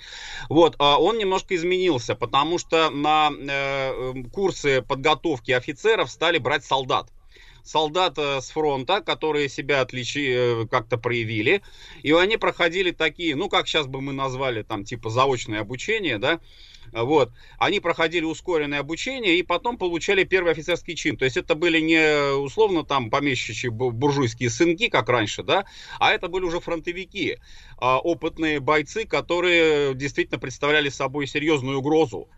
вот, 0.49 0.75
э, 0.75 0.83
он 0.83 1.19
немножко 1.19 1.55
изменился, 1.55 2.15
потому 2.15 2.57
что 2.57 2.89
на 2.89 3.31
курсы 4.33 4.81
подготовки 4.81 5.51
офицеров 5.51 6.11
стали 6.11 6.37
брать 6.37 6.65
солдат 6.65 7.14
солдат 7.65 8.17
с 8.17 8.49
фронта, 8.51 9.01
которые 9.01 9.49
себя 9.49 9.81
отличи, 9.81 10.29
э, 10.29 10.67
как-то 10.67 10.97
проявили, 10.97 11.61
и 12.03 12.13
они 12.13 12.37
проходили 12.37 12.91
такие, 12.91 13.35
ну, 13.35 13.49
как 13.49 13.67
сейчас 13.67 13.87
бы 13.87 14.01
мы 14.01 14.13
назвали, 14.13 14.61
там, 14.63 14.85
типа, 14.85 15.09
заочное 15.09 15.61
обучение, 15.61 16.17
да, 16.19 16.39
вот, 16.91 17.31
они 17.57 17.79
проходили 17.79 18.23
ускоренное 18.23 18.79
обучение 18.79 19.37
и 19.37 19.43
потом 19.43 19.77
получали 19.77 20.23
первый 20.23 20.51
офицерский 20.51 20.95
чин. 20.95 21.17
То 21.17 21.25
есть 21.25 21.37
это 21.37 21.55
были 21.55 21.79
не 21.79 22.35
условно 22.35 22.83
там 22.83 23.09
помещичьи 23.09 23.69
буржуйские 23.69 24.49
сынки, 24.49 24.89
как 24.89 25.09
раньше, 25.09 25.43
да, 25.43 25.65
а 25.99 26.11
это 26.11 26.27
были 26.27 26.45
уже 26.45 26.59
фронтовики, 26.59 27.37
а, 27.77 27.99
опытные 27.99 28.59
бойцы, 28.59 29.05
которые 29.05 29.93
действительно 29.95 30.39
представляли 30.39 30.89
собой 30.89 31.27
серьезную 31.27 31.79
угрозу 31.79 32.29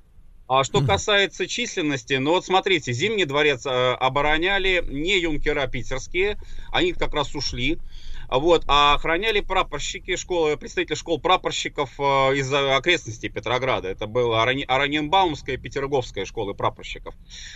а 0.47 0.63
что 0.63 0.81
касается 0.81 1.45
численности, 1.45 2.13
ну 2.13 2.31
вот 2.31 2.45
смотрите, 2.45 2.93
Зимний 2.93 3.25
дворец 3.25 3.65
э, 3.65 3.69
обороняли 3.69 4.83
не 4.87 5.19
юнкера 5.19 5.67
питерские, 5.67 6.37
они 6.71 6.93
как 6.93 7.13
раз 7.13 7.35
ушли. 7.35 7.79
Вот, 8.29 8.63
а 8.67 8.93
охраняли 8.95 9.39
прапорщики 9.39 10.17
школы, 10.17 10.57
представители 10.57 10.95
школ 10.95 11.19
прапорщиков 11.19 11.91
э, 11.97 12.35
из 12.35 12.51
окрестностей 12.51 13.29
Петрограда. 13.29 13.87
Это 13.87 14.05
была 14.05 14.43
Араненбаумская 14.43 15.55
и 15.55 15.57
Петерговская 15.57 16.25
школы 16.25 16.53
прапорщиков. 16.53 17.15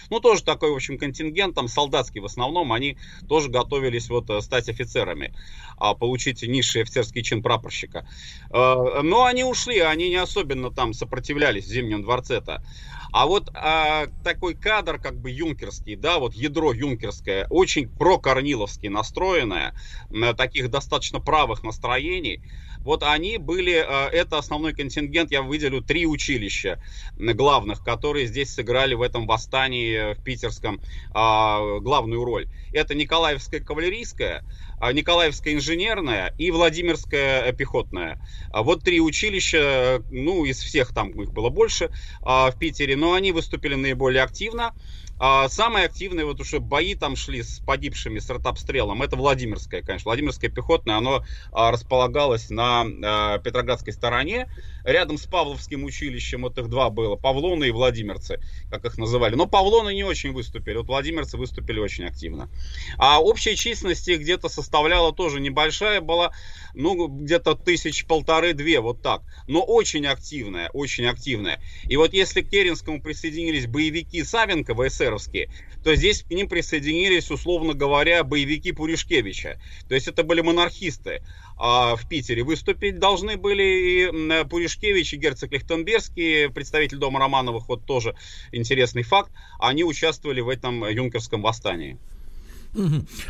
Ну, 0.09 0.21
тоже 0.21 0.43
такой, 0.43 0.71
в 0.71 0.75
общем, 0.75 0.97
контингент, 0.97 1.55
там 1.55 1.67
солдатский 1.67 2.21
в 2.21 2.25
основном, 2.25 2.71
они 2.71 2.97
тоже 3.27 3.49
готовились 3.49 4.09
вот 4.09 4.29
э, 4.29 4.39
стать 4.39 4.69
офицерами, 4.69 5.33
а 5.77 5.93
получить 5.93 6.41
низший 6.43 6.83
офицерский 6.83 7.21
чин 7.21 7.43
прапорщика. 7.43 8.07
Э, 8.49 9.01
но 9.01 9.25
они 9.25 9.43
ушли, 9.43 9.79
они 9.79 10.09
не 10.09 10.15
особенно 10.15 10.71
там 10.71 10.93
сопротивлялись 10.93 11.65
в 11.65 11.69
Зимнем 11.69 12.03
дворце-то. 12.03 12.63
А 13.11 13.25
вот 13.25 13.49
а, 13.53 14.07
такой 14.23 14.55
кадр, 14.55 14.97
как 14.97 15.19
бы 15.19 15.31
юнкерский, 15.31 15.95
да, 15.95 16.17
вот 16.19 16.33
ядро 16.33 16.73
юнкерское, 16.73 17.45
очень 17.49 17.89
прокорниловски 17.89 18.87
настроенное, 18.87 19.73
на 20.09 20.33
таких 20.33 20.69
достаточно 20.69 21.19
правых 21.19 21.61
настроений, 21.63 22.41
вот 22.83 23.03
они 23.03 23.37
были, 23.37 23.73
э, 23.73 24.09
это 24.09 24.37
основной 24.37 24.73
контингент, 24.73 25.31
я 25.31 25.41
выделю 25.41 25.81
три 25.81 26.05
училища 26.05 26.79
главных, 27.17 27.83
которые 27.83 28.27
здесь 28.27 28.53
сыграли 28.53 28.93
в 28.93 29.01
этом 29.01 29.27
восстании 29.27 30.13
в 30.13 30.23
питерском 30.23 30.81
а, 31.13 31.79
главную 31.79 32.23
роль. 32.23 32.47
Это 32.71 32.95
Николаевская 32.95 33.59
кавалерийская, 33.59 34.43
а, 34.79 34.93
Николаевская 34.93 35.53
инженерная 35.53 36.33
и 36.37 36.51
Владимирская 36.51 37.51
пехотная. 37.53 38.19
А 38.51 38.63
вот 38.63 38.83
три 38.83 38.99
училища, 38.99 40.03
ну, 40.09 40.45
из 40.45 40.59
всех 40.59 40.93
там 40.93 41.09
их 41.21 41.31
было 41.31 41.49
больше 41.49 41.89
в 42.21 42.53
Питере, 42.59 42.95
но 42.95 43.13
они 43.13 43.31
выступили 43.31 43.75
наиболее 43.75 44.23
активно. 44.23 44.73
А 45.23 45.47
самые 45.49 45.85
активные 45.85 46.25
вот 46.25 46.41
уже 46.41 46.59
бои 46.59 46.95
там 46.95 47.15
шли 47.15 47.43
с 47.43 47.59
погибшими, 47.59 48.17
с 48.17 48.27
артобстрелом. 48.31 49.03
Это 49.03 49.15
Владимирская, 49.15 49.83
конечно. 49.83 50.09
Владимирская 50.09 50.49
пехотная, 50.49 50.97
оно 50.97 51.23
а, 51.51 51.69
располагалось 51.69 52.49
на 52.49 52.87
а, 53.03 53.37
Петроградской 53.37 53.93
стороне. 53.93 54.47
Рядом 54.83 55.19
с 55.19 55.27
Павловским 55.27 55.83
училищем, 55.83 56.41
вот 56.41 56.57
их 56.57 56.69
два 56.69 56.89
было, 56.89 57.17
Павлоны 57.17 57.65
и 57.65 57.71
Владимирцы, 57.71 58.39
как 58.71 58.83
их 58.85 58.97
называли. 58.97 59.35
Но 59.35 59.45
Павлоны 59.45 59.93
не 59.93 60.03
очень 60.03 60.31
выступили, 60.31 60.77
вот 60.77 60.87
Владимирцы 60.87 61.37
выступили 61.37 61.77
очень 61.77 62.05
активно. 62.05 62.49
А 62.97 63.21
общая 63.21 63.55
численность 63.55 64.07
их 64.07 64.21
где-то 64.21 64.49
составляла 64.49 65.13
тоже 65.13 65.39
небольшая 65.39 66.01
была, 66.01 66.31
ну, 66.73 67.07
где-то 67.07 67.53
тысяч 67.53 68.07
полторы-две, 68.07 68.79
вот 68.79 69.03
так. 69.03 69.21
Но 69.45 69.61
очень 69.61 70.07
активная, 70.07 70.71
очень 70.73 71.05
активная. 71.05 71.61
И 71.83 71.95
вот 71.95 72.11
если 72.13 72.41
к 72.41 72.49
Керенскому 72.49 73.03
присоединились 73.03 73.67
боевики 73.67 74.23
Савенко, 74.23 74.73
ВСРовские, 75.11 75.49
то 75.83 75.95
здесь 75.95 76.23
к 76.23 76.29
ним 76.29 76.47
присоединились, 76.47 77.31
условно 77.31 77.73
говоря, 77.73 78.23
боевики 78.23 78.71
Пуришкевича. 78.71 79.59
То 79.87 79.95
есть 79.95 80.07
это 80.07 80.23
были 80.23 80.41
монархисты 80.41 81.21
а 81.63 81.95
в 81.95 82.07
Питере 82.07 82.43
выступить 82.43 82.97
должны 82.97 83.37
были 83.37 83.63
и 83.63 84.43
Пуришкевич, 84.45 85.13
и 85.13 85.17
герцог 85.17 85.51
Лихтенбергский, 85.51 86.49
представитель 86.49 86.97
дома 86.97 87.19
Романовых, 87.19 87.69
вот 87.69 87.85
тоже 87.85 88.15
интересный 88.51 89.03
факт, 89.03 89.31
они 89.59 89.83
участвовали 89.83 90.41
в 90.41 90.49
этом 90.49 90.87
юнкерском 90.87 91.41
восстании. 91.41 91.99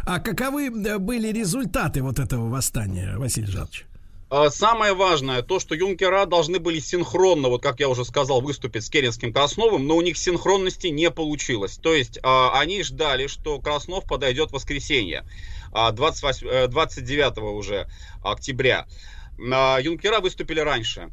А 0.06 0.20
каковы 0.20 0.68
э, 0.68 1.00
были 1.00 1.32
результаты 1.32 2.04
вот 2.04 2.20
этого 2.20 2.48
восстания, 2.48 3.18
Василий 3.18 3.48
Жанович? 3.48 3.86
А, 4.34 4.50
самое 4.50 4.94
важное, 4.94 5.42
то, 5.42 5.60
что 5.60 5.76
юнкера 5.76 6.26
должны 6.26 6.58
были 6.60 6.80
синхронно, 6.80 7.50
вот 7.50 7.62
как 7.62 7.82
я 7.82 7.90
уже 7.90 8.06
сказал, 8.06 8.40
выступить 8.40 8.86
с 8.86 8.90
Керенским 8.90 9.34
Красновым, 9.34 9.86
но 9.86 9.98
у 9.98 10.02
них 10.02 10.18
синхронности 10.18 10.88
не 10.88 11.12
получилось. 11.12 11.76
То 11.76 11.94
есть 11.94 12.18
а, 12.24 12.58
они 12.58 12.82
ждали, 12.82 13.28
что 13.28 13.60
Краснов 13.60 14.06
подойдет 14.06 14.52
в 14.52 14.54
воскресенье, 14.54 15.26
28, 15.74 16.68
29 16.68 17.38
э, 17.38 17.42
уже 17.42 17.90
октября. 18.24 18.88
Юнкера 19.38 20.22
выступили 20.22 20.62
раньше. 20.62 21.10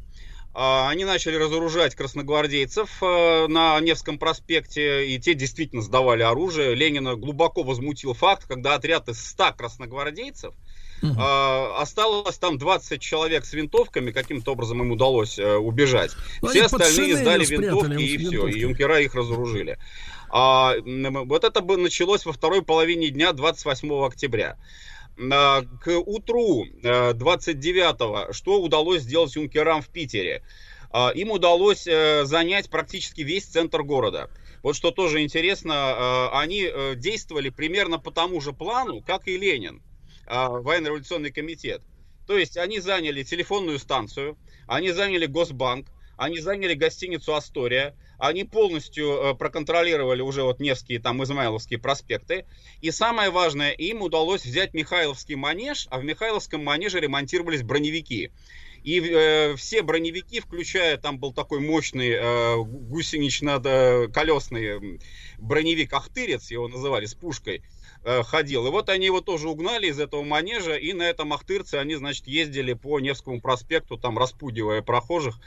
Они 0.53 1.03
начали 1.03 1.35
разоружать 1.35 1.95
красногвардейцев 1.95 3.03
э, 3.03 3.47
на 3.47 3.79
Невском 3.81 4.17
проспекте, 4.17 5.07
и 5.07 5.19
те 5.19 5.33
действительно 5.33 5.81
сдавали 5.81 6.23
оружие. 6.23 6.73
Ленина 6.73 7.15
глубоко 7.15 7.63
возмутил 7.63 8.13
факт, 8.13 8.45
когда 8.47 8.75
отряд 8.75 9.09
из 9.09 9.21
100 9.25 9.53
красногвардейцев– 9.57 10.53
Угу. 11.01 11.13
А, 11.17 11.81
осталось 11.81 12.37
там 12.37 12.57
20 12.57 13.01
человек 13.01 13.45
с 13.45 13.53
винтовками, 13.53 14.11
каким-то 14.11 14.51
образом 14.51 14.81
им 14.81 14.91
удалось 14.91 15.39
э, 15.39 15.55
убежать. 15.55 16.11
Но 16.41 16.49
все 16.49 16.65
остальные 16.65 17.17
сдали 17.17 17.45
винтовки 17.45 18.01
и 18.01 18.17
все, 18.17 18.47
и 18.47 18.59
юнкера 18.59 18.99
их 18.99 19.15
разоружили. 19.15 19.77
А, 20.29 20.75
вот 20.83 21.43
это 21.43 21.61
бы 21.61 21.77
началось 21.77 22.25
во 22.25 22.33
второй 22.33 22.61
половине 22.61 23.09
дня 23.09 23.33
28 23.33 24.05
октября. 24.05 24.57
А, 25.31 25.63
к 25.83 25.97
утру 25.97 26.65
29-го 26.83 28.33
что 28.33 28.61
удалось 28.61 29.01
сделать 29.01 29.35
юнкерам 29.35 29.81
в 29.81 29.89
Питере? 29.89 30.43
А, 30.91 31.11
им 31.13 31.31
удалось 31.31 31.85
э, 31.87 32.25
занять 32.25 32.69
практически 32.69 33.21
весь 33.21 33.45
центр 33.45 33.83
города. 33.83 34.29
Вот 34.63 34.75
что 34.75 34.91
тоже 34.91 35.21
интересно, 35.21 35.73
э, 35.73 36.37
они 36.37 36.63
э, 36.63 36.95
действовали 36.95 37.49
примерно 37.49 37.99
по 37.99 38.11
тому 38.11 38.41
же 38.41 38.53
плану, 38.53 39.01
как 39.05 39.27
и 39.27 39.37
Ленин 39.37 39.77
а, 39.77 39.88
военно-революционный 40.29 41.31
комитет. 41.31 41.81
То 42.27 42.37
есть 42.37 42.57
они 42.57 42.79
заняли 42.79 43.23
телефонную 43.23 43.79
станцию, 43.79 44.37
они 44.67 44.91
заняли 44.91 45.25
Госбанк, 45.25 45.87
они 46.15 46.39
заняли 46.39 46.75
гостиницу 46.75 47.33
Астория, 47.33 47.95
они 48.19 48.43
полностью 48.43 49.09
э, 49.09 49.33
проконтролировали 49.35 50.21
уже 50.21 50.43
вот 50.43 50.59
Невские, 50.59 50.99
там, 50.99 51.23
Измайловские 51.23 51.79
проспекты. 51.79 52.45
И 52.81 52.91
самое 52.91 53.29
важное, 53.29 53.71
им 53.71 54.01
удалось 54.01 54.43
взять 54.43 54.73
Михайловский 54.73 55.35
манеж, 55.35 55.87
а 55.89 55.99
в 55.99 56.03
Михайловском 56.03 56.61
манеже 56.63 56.99
ремонтировались 56.99 57.63
броневики. 57.63 58.33
И 58.83 58.99
э, 58.99 59.55
все 59.55 59.81
броневики, 59.81 60.41
включая, 60.41 60.97
там 60.97 61.17
был 61.19 61.31
такой 61.33 61.61
мощный 61.61 62.11
э, 62.11 62.57
гусенично-колесный 62.57 64.99
броневик 65.37 65.93
Ахтырец, 65.93 66.51
его 66.51 66.67
называли, 66.67 67.05
с 67.05 67.13
пушкой, 67.13 67.63
ходил. 68.23 68.67
И 68.67 68.69
вот 68.69 68.89
они 68.89 69.05
его 69.05 69.21
тоже 69.21 69.49
угнали 69.49 69.87
из 69.87 69.99
этого 69.99 70.23
манежа, 70.23 70.75
и 70.75 70.93
на 70.93 71.03
этом 71.03 71.33
Ахтырце 71.33 71.77
они, 71.77 71.95
значит, 71.95 72.27
ездили 72.27 72.73
по 72.73 72.99
Невскому 72.99 73.41
проспекту, 73.41 73.97
там 73.97 74.17
распугивая 74.17 74.81
прохожих. 74.81 75.39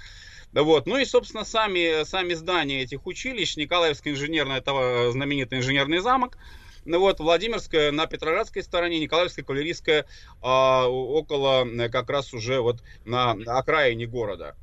Вот. 0.52 0.86
Ну 0.86 0.98
и, 0.98 1.04
собственно, 1.04 1.44
сами, 1.44 2.04
сами 2.04 2.34
здания 2.34 2.82
этих 2.82 3.06
училищ, 3.06 3.56
Николаевская 3.56 4.12
инженерная, 4.12 4.58
это 4.58 4.72
э, 4.72 5.12
знаменитый 5.12 5.58
инженерный 5.58 5.98
замок, 5.98 6.36
ну 6.84 6.98
вот, 6.98 7.20
Владимирская 7.20 7.92
на 7.92 8.06
Петроградской 8.06 8.62
стороне, 8.62 8.98
Николаевская, 8.98 9.44
Кавалерийская 9.44 10.04
а, 10.40 10.88
около 10.88 11.64
э, 11.64 11.88
как 11.88 12.10
раз 12.10 12.34
уже 12.34 12.60
вот 12.60 12.82
на 13.04 13.32
окраине 13.46 14.06
города. 14.06 14.56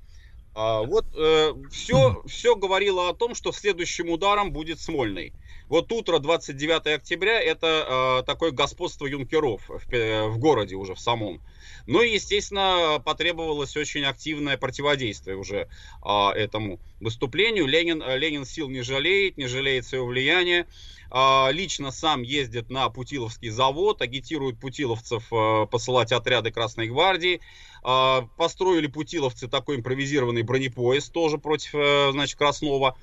А, 0.54 0.82
вот 0.82 1.06
э, 1.16 1.54
все, 1.72 2.22
все 2.28 2.56
говорило 2.56 3.10
о 3.10 3.14
том, 3.14 3.36
что 3.36 3.52
следующим 3.54 4.10
ударом 4.10 4.52
будет 4.52 4.82
Смольный. 4.82 5.34
Вот 5.70 5.92
утро 5.92 6.18
29 6.18 6.88
октября 6.96 7.40
это 7.40 8.22
э, 8.22 8.26
такое 8.26 8.50
господство 8.50 9.06
юнкеров 9.06 9.62
в, 9.70 10.30
в 10.30 10.38
городе 10.40 10.76
уже 10.76 10.96
в 10.96 11.00
самом. 11.00 11.42
Ну 11.86 12.02
и, 12.02 12.14
естественно, 12.14 13.00
потребовалось 13.06 13.78
очень 13.78 14.04
активное 14.04 14.58
противодействие 14.58 15.38
уже 15.38 15.68
э, 16.04 16.30
этому 16.32 16.80
выступлению. 17.00 17.68
Ленин, 17.68 18.04
Ленин 18.04 18.46
сил 18.46 18.68
не 18.68 18.82
жалеет, 18.82 19.38
не 19.38 19.46
жалеет 19.46 19.86
своего 19.86 20.08
влияния. 20.08 20.66
Э, 21.12 21.52
лично 21.52 21.92
сам 21.92 22.24
ездит 22.24 22.72
на 22.72 22.90
Путиловский 22.90 23.50
завод, 23.50 24.02
агитирует 24.02 24.60
путиловцев 24.60 25.32
э, 25.32 25.68
посылать 25.70 26.12
отряды 26.12 26.50
Красной 26.50 26.88
Гвардии. 26.88 27.42
Э, 27.86 28.22
построили 28.38 28.88
путиловцы 28.88 29.48
такой 29.48 29.76
импровизированный 29.76 30.42
бронепоезд 30.42 31.14
тоже 31.14 31.38
против, 31.38 31.76
э, 31.76 32.10
значит, 32.12 32.40
Краснова. 32.40 32.98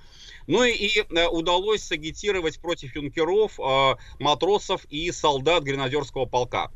Ну 0.46 0.62
и 0.62 0.88
э, 0.98 1.26
удалось 1.28 1.82
сагитировать 1.82 2.60
против 2.60 2.94
юнкеров, 2.94 3.58
э, 3.58 3.96
матросов 4.20 4.84
и 4.90 5.10
солдат 5.10 5.64
гренадерского 5.64 6.26
полка. 6.26 6.70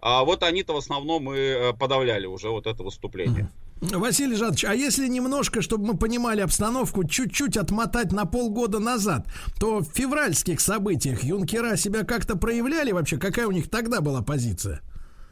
А 0.00 0.24
вот 0.24 0.42
они-то 0.42 0.74
в 0.74 0.76
основном 0.76 1.32
и 1.32 1.38
э, 1.38 1.72
подавляли 1.72 2.26
уже 2.26 2.50
вот 2.50 2.66
это 2.66 2.82
выступление. 2.82 3.48
Василий 3.80 4.36
Жанович, 4.36 4.64
а 4.64 4.74
если 4.74 5.08
немножко, 5.08 5.62
чтобы 5.62 5.86
мы 5.86 5.96
понимали 5.96 6.40
обстановку, 6.40 7.04
чуть-чуть 7.04 7.56
отмотать 7.56 8.12
на 8.12 8.24
полгода 8.24 8.78
назад, 8.78 9.26
то 9.58 9.80
в 9.80 9.84
февральских 9.84 10.60
событиях 10.60 11.22
юнкера 11.22 11.76
себя 11.76 12.02
как-то 12.04 12.36
проявляли 12.36 12.92
вообще? 12.92 13.18
Какая 13.18 13.46
у 13.46 13.52
них 13.52 13.68
тогда 13.68 14.00
была 14.00 14.22
позиция? 14.22 14.80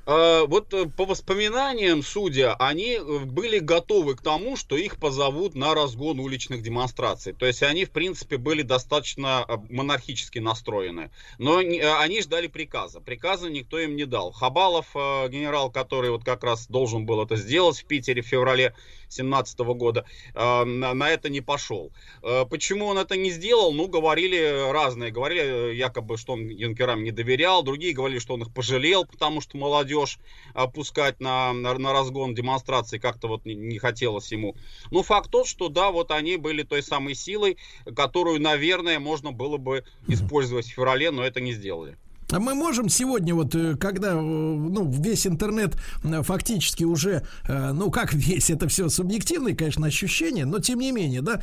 А, 0.05 0.47
вот 0.47 0.75
э, 0.75 0.87
по 0.87 1.05
воспоминаниям 1.05 2.03
судя, 2.03 2.55
они 2.55 2.95
э, 2.95 3.19
были 3.21 3.61
готовы 3.61 4.17
к 4.17 4.23
тому, 4.23 4.57
что 4.57 4.77
их 4.77 4.99
позовут 4.99 5.55
на 5.55 5.75
разгон 5.75 6.19
уличных 6.19 6.63
демонстраций. 6.63 7.33
То 7.33 7.47
есть 7.47 7.63
они, 7.63 7.85
в 7.85 7.93
принципе, 7.93 8.37
были 8.37 8.63
достаточно 8.63 9.45
э, 9.47 9.57
монархически 9.71 10.41
настроены. 10.41 11.13
Но 11.39 11.59
они 11.59 12.21
ждали 12.21 12.49
приказа. 12.49 13.01
Приказа 13.01 13.49
никто 13.49 13.79
им 13.79 13.95
не 13.95 14.05
дал. 14.05 14.33
Хабалов, 14.33 14.93
генерал, 14.95 15.71
который 15.71 16.11
вот 16.11 16.25
как 16.25 16.43
раз 16.43 16.67
должен 16.67 17.07
был 17.07 17.23
это 17.23 17.37
сделать 17.37 17.79
в 17.79 17.85
Питере 17.85 18.23
в 18.23 18.27
феврале 18.27 18.75
2017 19.13 19.59
года, 19.61 20.05
на 20.35 21.11
это 21.11 21.29
не 21.29 21.41
пошел. 21.41 21.93
Почему 22.51 22.87
он 22.87 22.99
это 22.99 23.17
не 23.17 23.31
сделал? 23.31 23.73
Ну, 23.73 23.89
говорили 23.89 24.71
разные. 24.73 25.11
Говорили 25.11 25.75
якобы, 25.75 26.17
что 26.17 26.35
он 26.35 26.49
юнкерам 26.49 27.03
не 27.03 27.11
доверял. 27.11 27.63
Другие 27.63 27.95
говорили, 27.95 28.19
что 28.19 28.35
он 28.35 28.43
их 28.43 28.53
пожалел, 28.53 29.05
потому 29.05 29.41
что 29.41 29.57
молодежь 29.57 30.19
опускать 30.55 31.21
на, 31.21 31.53
на, 31.53 31.75
на 31.79 31.93
разгон 31.93 32.35
демонстрации 32.35 32.99
как-то 32.99 33.29
вот 33.29 33.45
не, 33.45 33.55
не 33.55 33.79
хотелось 33.79 34.31
ему. 34.33 34.57
Ну, 34.91 35.03
факт 35.03 35.31
тот, 35.31 35.47
что 35.47 35.69
да, 35.69 35.91
вот 35.91 36.11
они 36.11 36.37
были 36.37 36.63
той 36.63 36.83
самой 36.83 37.15
силой, 37.15 37.59
которую, 37.95 38.41
наверное, 38.41 38.99
можно 38.99 39.33
было 39.33 39.57
бы 39.57 39.85
использовать 40.09 40.67
в 40.67 40.71
феврале, 40.71 41.11
но 41.11 41.25
это 41.25 41.41
не 41.41 41.53
сделали. 41.53 41.97
А 42.33 42.41
мы 42.41 42.55
можем 42.55 42.89
сегодня, 42.89 43.35
вот 43.35 43.55
э, 43.55 43.77
когда 43.77 44.13
э, 44.13 44.21
ну, 44.21 44.91
весь 44.91 45.27
интернет 45.27 45.77
э, 46.03 46.23
фактически 46.23 46.83
уже, 46.85 47.27
ну 47.47 47.91
как 47.91 48.15
весь, 48.15 48.49
это 48.49 48.69
все 48.69 48.89
субъективные, 48.89 49.55
конечно, 49.55 49.87
ощущения, 49.87 50.47
но 50.47 50.59
тем 50.59 50.79
не 50.79 50.93
менее, 50.93 51.21
да, 51.21 51.43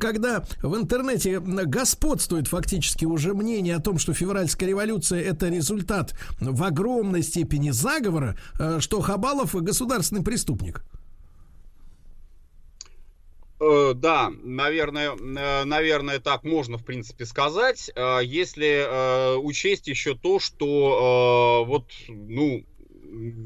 когда 0.00 0.42
в 0.62 0.74
интернете 0.76 1.38
господствует 1.40 2.48
фактически 2.48 3.04
уже 3.04 3.34
мнение 3.34 3.76
о 3.76 3.80
том, 3.80 3.98
что 3.98 4.14
февральская 4.14 4.68
революция 4.68 5.20
это 5.20 5.48
результат 5.48 6.14
в 6.40 6.62
огромной 6.62 7.22
степени 7.22 7.70
заговора, 7.70 8.36
что 8.78 9.00
Хабалов 9.00 9.54
государственный 9.54 10.22
преступник. 10.22 10.82
Э, 13.60 13.92
Да, 13.94 14.30
наверное, 14.42 15.12
э, 15.16 15.64
наверное, 15.64 16.18
так 16.20 16.44
можно, 16.44 16.76
в 16.78 16.84
принципе, 16.84 17.24
сказать, 17.24 17.90
э, 17.94 18.20
если 18.24 19.36
учесть 19.38 19.86
еще 19.88 20.14
то, 20.14 20.38
что 20.38 21.64
вот, 21.66 21.90
ну, 22.08 22.64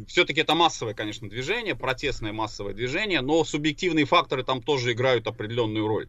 все-таки 0.08 0.40
это 0.40 0.54
массовое, 0.54 0.94
конечно, 0.94 1.28
движение, 1.28 1.76
протестное 1.76 2.32
массовое 2.32 2.74
движение, 2.74 3.20
но 3.20 3.44
субъективные 3.44 4.04
факторы 4.04 4.42
там 4.42 4.62
тоже 4.62 4.92
играют 4.92 5.26
определенную 5.26 5.86
роль. 5.86 6.08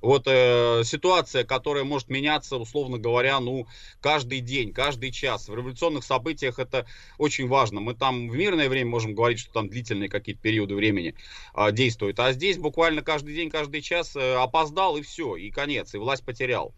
Вот 0.00 0.24
э, 0.26 0.82
ситуация, 0.84 1.44
которая 1.44 1.84
может 1.84 2.08
меняться, 2.08 2.56
условно 2.56 2.98
говоря, 2.98 3.40
ну, 3.40 3.66
каждый 4.00 4.40
день, 4.40 4.72
каждый 4.72 5.10
час. 5.10 5.48
В 5.48 5.54
революционных 5.54 6.04
событиях 6.04 6.58
это 6.58 6.86
очень 7.18 7.48
важно. 7.48 7.80
Мы 7.80 7.94
там 7.94 8.28
в 8.28 8.36
мирное 8.36 8.68
время 8.68 8.90
можем 8.90 9.14
говорить, 9.14 9.38
что 9.38 9.52
там 9.52 9.68
длительные 9.68 10.08
какие-то 10.08 10.40
периоды 10.40 10.74
времени 10.74 11.14
э, 11.54 11.72
действуют. 11.72 12.18
А 12.20 12.32
здесь 12.32 12.58
буквально 12.58 13.02
каждый 13.02 13.34
день, 13.34 13.50
каждый 13.50 13.82
час 13.82 14.16
э, 14.16 14.34
опоздал 14.34 14.96
и 14.96 15.02
все, 15.02 15.36
и 15.36 15.50
конец, 15.50 15.94
и 15.94 15.98
власть 15.98 16.24
потерял. 16.24 16.74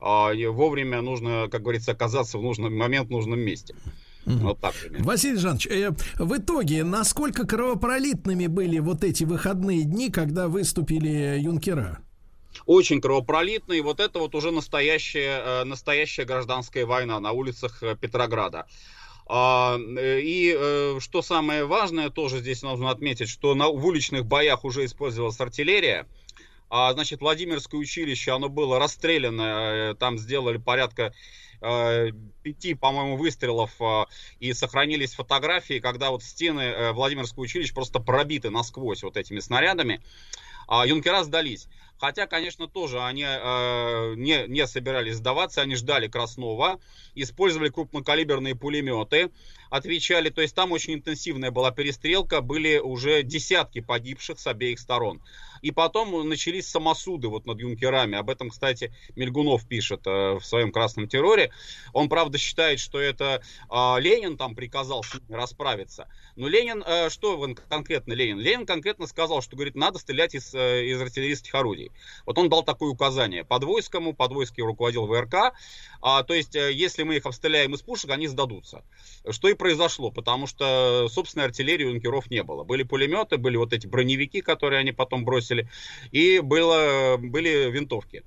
И 0.00 0.46
вовремя 0.46 1.02
нужно, 1.02 1.48
как 1.50 1.62
говорится, 1.62 1.90
оказаться 1.90 2.38
в 2.38 2.42
нужный 2.42 2.70
момент 2.70 3.08
в 3.08 3.10
нужном 3.10 3.40
месте. 3.40 3.74
Вот 4.28 4.60
так 4.60 4.74
примерно. 4.74 5.06
Василий 5.06 5.36
Жанович, 5.38 5.66
э, 5.68 5.90
в 6.18 6.36
итоге, 6.36 6.84
насколько 6.84 7.46
кровопролитными 7.46 8.46
были 8.46 8.78
вот 8.78 9.02
эти 9.02 9.24
выходные 9.24 9.84
дни, 9.84 10.10
когда 10.10 10.48
выступили 10.48 11.38
юнкера? 11.40 11.98
Очень 12.66 13.00
кровопролитный. 13.00 13.80
Вот 13.80 14.00
это 14.00 14.18
вот 14.18 14.34
уже 14.34 14.50
настоящая, 14.50 15.40
э, 15.44 15.64
настоящая 15.64 16.24
гражданская 16.24 16.86
война 16.86 17.20
на 17.20 17.32
улицах 17.32 17.82
э, 17.82 17.96
Петрограда. 17.96 18.66
А, 19.26 19.76
э, 19.78 20.20
И 20.22 20.98
что 21.00 21.22
самое 21.22 21.64
важное, 21.64 22.10
тоже 22.10 22.38
здесь 22.38 22.62
нужно 22.62 22.90
отметить, 22.90 23.28
что 23.28 23.54
на, 23.54 23.68
в 23.68 23.84
уличных 23.84 24.26
боях 24.26 24.64
уже 24.64 24.84
использовалась 24.84 25.40
артиллерия. 25.40 26.06
А, 26.70 26.92
значит, 26.92 27.20
Владимирское 27.20 27.80
училище, 27.80 28.32
оно 28.32 28.48
было 28.48 28.78
расстреляно, 28.78 29.96
там 29.98 30.18
сделали 30.18 30.58
порядка 30.58 31.14
пяти, 31.60 32.74
по-моему, 32.74 33.16
выстрелов 33.16 33.72
и 34.38 34.52
сохранились 34.52 35.14
фотографии, 35.14 35.80
когда 35.80 36.10
вот 36.10 36.22
стены 36.22 36.92
Владимирского 36.92 37.42
училища 37.42 37.74
просто 37.74 37.98
пробиты 37.98 38.50
насквозь 38.50 39.02
вот 39.02 39.16
этими 39.16 39.40
снарядами. 39.40 40.00
А 40.68 40.86
юнкера 40.86 41.24
сдались. 41.24 41.66
Хотя, 41.98 42.26
конечно, 42.26 42.68
тоже 42.68 43.02
они 43.02 43.24
э, 43.26 44.14
не, 44.16 44.46
не 44.46 44.66
собирались 44.66 45.16
сдаваться, 45.16 45.62
они 45.62 45.74
ждали 45.74 46.06
Краснова, 46.06 46.78
использовали 47.14 47.70
крупнокалиберные 47.70 48.54
пулеметы, 48.54 49.30
отвечали, 49.68 50.30
то 50.30 50.40
есть 50.40 50.54
там 50.54 50.72
очень 50.72 50.94
интенсивная 50.94 51.50
была 51.50 51.72
перестрелка, 51.72 52.40
были 52.40 52.78
уже 52.78 53.22
десятки 53.22 53.80
погибших 53.80 54.38
с 54.38 54.46
обеих 54.46 54.78
сторон. 54.78 55.20
И 55.60 55.72
потом 55.72 56.28
начались 56.28 56.68
самосуды 56.68 57.28
вот 57.28 57.46
над 57.46 57.58
юнкерами. 57.60 58.16
Об 58.16 58.30
этом, 58.30 58.50
кстати, 58.50 58.92
Мельгунов 59.16 59.66
пишет 59.66 60.06
э, 60.06 60.34
в 60.34 60.42
своем 60.42 60.70
«Красном 60.70 61.08
терроре». 61.08 61.50
Он, 61.92 62.08
правда, 62.08 62.38
считает, 62.38 62.78
что 62.78 63.00
это 63.00 63.42
э, 63.70 64.00
Ленин 64.00 64.36
там 64.36 64.54
приказал 64.54 65.02
с 65.02 65.14
ними 65.14 65.36
расправиться. 65.36 66.08
Но 66.36 66.46
Ленин, 66.48 66.84
э, 66.86 67.10
что 67.10 67.38
он 67.38 67.56
конкретно 67.56 68.12
Ленин? 68.12 68.38
Ленин 68.38 68.66
конкретно 68.66 69.06
сказал, 69.06 69.42
что, 69.42 69.56
говорит, 69.56 69.74
надо 69.74 69.98
стрелять 69.98 70.34
из, 70.34 70.54
э, 70.54 70.86
из 70.86 71.00
артиллерийских 71.00 71.54
орудий. 71.54 71.87
Вот 72.26 72.38
он 72.38 72.48
дал 72.48 72.62
такое 72.62 72.90
указание 72.90 73.44
подвойскому, 73.44 74.14
подвойский 74.14 74.62
руководил 74.62 75.06
ВРК. 75.06 75.54
А, 76.00 76.22
то 76.22 76.34
есть, 76.34 76.54
э, 76.56 76.72
если 76.72 77.02
мы 77.02 77.16
их 77.16 77.26
обстреляем 77.26 77.74
из 77.74 77.82
пушек, 77.82 78.10
они 78.10 78.28
сдадутся. 78.28 78.84
Что 79.28 79.48
и 79.48 79.54
произошло, 79.54 80.10
потому 80.10 80.46
что, 80.46 81.08
собственно, 81.08 81.44
артиллерии 81.44 81.84
у 81.84 81.90
юнкеров 81.90 82.30
не 82.30 82.42
было. 82.42 82.64
Были 82.64 82.82
пулеметы, 82.82 83.36
были 83.36 83.56
вот 83.56 83.72
эти 83.72 83.86
броневики, 83.86 84.40
которые 84.40 84.80
они 84.80 84.92
потом 84.92 85.24
бросили, 85.24 85.68
и 86.12 86.40
было, 86.40 87.16
были 87.18 87.70
винтовки. 87.70 88.24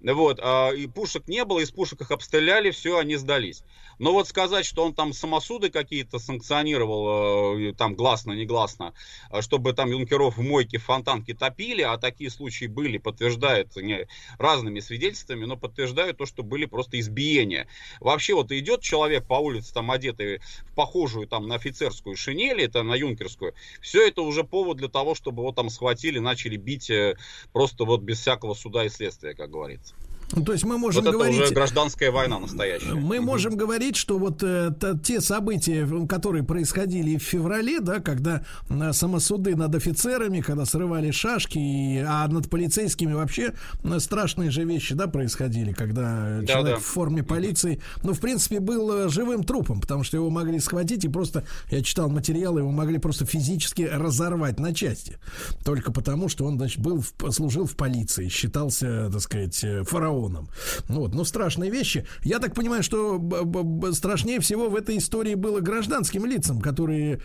Вот, 0.00 0.38
а, 0.40 0.70
и 0.70 0.86
пушек 0.86 1.26
не 1.26 1.44
было, 1.44 1.58
из 1.58 1.72
пушек 1.72 2.00
их 2.00 2.10
обстреляли, 2.12 2.70
все, 2.70 2.98
они 2.98 3.16
сдались. 3.16 3.64
Но 3.98 4.12
вот 4.12 4.28
сказать, 4.28 4.64
что 4.64 4.84
он 4.84 4.94
там 4.94 5.12
самосуды 5.12 5.70
какие-то 5.70 6.20
санкционировал, 6.20 7.58
э, 7.58 7.72
там 7.74 7.94
гласно, 7.94 8.32
негласно, 8.32 8.94
э, 9.30 9.42
чтобы 9.42 9.72
там 9.72 9.90
юнкеров 9.90 10.36
в 10.36 10.42
мойке, 10.42 10.78
в 10.78 10.84
фонтанке 10.84 11.34
топили, 11.34 11.82
а 11.82 11.98
такие 11.98 12.30
случаи 12.30 12.66
были, 12.66 12.98
подтверждают 12.98 13.74
не, 13.74 14.06
разными 14.38 14.78
свидетельствами, 14.78 15.44
но 15.46 15.56
подтверждают 15.56 16.18
то, 16.18 16.26
что 16.26 16.44
были 16.44 16.66
просто 16.66 17.00
избиения. 17.00 17.66
Вообще 17.98 18.34
вот 18.34 18.52
идет 18.52 18.82
человек 18.82 19.26
по 19.26 19.34
улице, 19.34 19.74
там 19.74 19.90
одетый 19.90 20.38
в 20.62 20.74
похожую 20.74 21.26
там 21.26 21.48
на 21.48 21.56
офицерскую 21.56 22.14
шинель, 22.14 22.62
это 22.62 22.84
на 22.84 22.94
юнкерскую, 22.94 23.54
все 23.80 24.06
это 24.06 24.22
уже 24.22 24.44
повод 24.44 24.76
для 24.76 24.88
того, 24.88 25.16
чтобы 25.16 25.42
его 25.42 25.50
там 25.50 25.70
схватили, 25.70 26.20
начали 26.20 26.56
бить 26.56 26.88
э, 26.88 27.16
просто 27.52 27.84
вот 27.84 28.02
без 28.02 28.20
всякого 28.20 28.54
суда 28.54 28.84
и 28.84 28.88
следствия, 28.88 29.34
как 29.34 29.50
говорится. 29.50 29.87
Ну, 30.32 30.44
то 30.44 30.52
есть 30.52 30.64
мы 30.64 30.76
можем 30.78 31.04
вот 31.04 31.12
говорить... 31.12 31.36
это 31.36 31.44
уже 31.46 31.54
гражданская 31.54 32.10
война 32.10 32.38
настоящая. 32.38 32.92
Мы 32.94 33.20
можем 33.20 33.56
говорить, 33.56 33.96
что 33.96 34.18
вот 34.18 34.42
э, 34.42 34.72
те 35.02 35.20
события, 35.20 35.88
которые 36.06 36.44
происходили 36.44 37.16
в 37.16 37.22
феврале, 37.22 37.80
да, 37.80 38.00
когда 38.00 38.42
э, 38.68 38.92
самосуды 38.92 39.56
над 39.56 39.74
офицерами, 39.74 40.40
когда 40.40 40.64
срывали 40.66 41.10
шашки, 41.10 41.58
и- 41.58 41.98
а 42.06 42.28
над 42.28 42.50
полицейскими 42.50 43.12
вообще 43.14 43.54
страшные 43.98 44.50
же 44.50 44.64
вещи, 44.64 44.94
да, 44.94 45.06
происходили, 45.06 45.72
когда 45.72 46.40
Да, 46.40 46.46
человек 46.46 46.74
да. 46.74 46.80
в 46.80 46.84
форме 46.84 47.22
полиции, 47.22 47.80
ну, 48.02 48.12
в 48.12 48.20
принципе, 48.20 48.60
был 48.60 48.90
э, 48.92 49.08
живым 49.08 49.44
трупом, 49.44 49.80
потому 49.80 50.04
что 50.04 50.16
его 50.16 50.30
могли 50.30 50.58
схватить 50.60 51.04
и 51.04 51.08
просто, 51.08 51.44
я 51.70 51.82
читал 51.82 52.08
материалы, 52.10 52.60
его 52.60 52.70
могли 52.70 52.98
просто 52.98 53.24
физически 53.24 53.82
разорвать 53.82 54.60
на 54.60 54.74
части, 54.74 55.18
только 55.64 55.90
потому, 55.92 56.28
что 56.28 56.44
он, 56.44 56.56
значит, 56.58 56.80
был, 56.82 57.02
служил 57.30 57.64
в 57.66 57.76
полиции, 57.76 58.28
считался, 58.28 59.08
так 59.10 59.20
сказать, 59.22 59.58
э, 59.64 59.82
фараоном. 60.18 60.48
Ну 60.88 61.00
Вот, 61.00 61.14
но 61.14 61.24
страшные 61.24 61.70
вещи. 61.70 62.06
Я 62.24 62.38
так 62.38 62.54
понимаю, 62.54 62.82
что 62.82 63.20
страшнее 63.92 64.40
всего 64.40 64.68
в 64.68 64.76
этой 64.76 64.98
истории 64.98 65.34
было 65.34 65.60
гражданским 65.60 66.26
лицам, 66.26 66.60
которые 66.60 67.20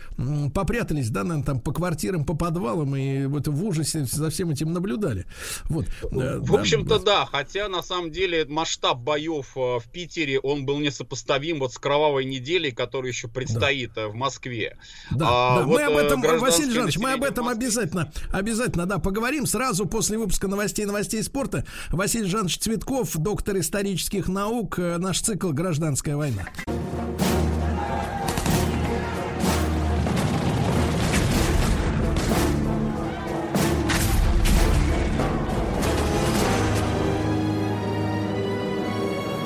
попрятались, 0.54 1.10
да, 1.10 1.24
наверное, 1.24 1.44
там 1.44 1.60
по 1.60 1.72
квартирам, 1.72 2.24
по 2.24 2.34
подвалам 2.34 2.94
и 2.96 3.26
вот 3.26 3.48
в 3.48 3.64
ужасе 3.64 4.04
за 4.04 4.30
всем 4.30 4.50
этим 4.50 4.72
наблюдали. 4.72 5.26
Вот. 5.64 5.86
э, 6.02 6.38
В 6.40 6.54
общем-то, 6.54 6.98
да, 6.98 7.26
хотя 7.26 7.68
на 7.68 7.82
самом 7.82 8.10
деле 8.10 8.44
масштаб 8.46 8.98
боев 8.98 9.52
э, 9.56 9.60
в 9.78 9.84
Питере, 9.92 10.38
он 10.40 10.64
был 10.64 10.78
несопоставим 10.78 11.58
вот 11.58 11.72
с 11.72 11.78
кровавой 11.78 12.24
неделей, 12.24 12.70
которая 12.70 13.10
еще 13.10 13.28
предстоит 13.28 13.96
э, 13.96 14.06
в 14.06 14.14
Москве. 14.14 14.76
Да, 15.10 15.26
А 15.28 15.58
да. 15.58 15.66
вот, 15.66 15.74
мы 15.74 15.82
об 15.82 15.96
э, 15.96 16.00
этом, 16.00 16.20
Василий 16.40 16.72
Жанович, 16.72 16.98
мы 16.98 17.12
об 17.12 17.24
этом 17.24 17.48
обязательно, 17.48 18.12
обязательно, 18.30 18.86
да, 18.86 18.98
поговорим 18.98 19.46
сразу 19.46 19.86
после 19.86 20.18
выпуска 20.18 20.48
новостей, 20.48 20.84
новостей 20.84 21.22
спорта. 21.22 21.64
Василий 21.90 22.28
Жанович 22.28 22.58
Цветков, 22.58 22.83
доктор 23.16 23.58
исторических 23.58 24.28
наук, 24.28 24.78
э, 24.78 24.98
наш 24.98 25.20
цикл 25.20 25.50
«Гражданская 25.52 26.16
война». 26.16 26.44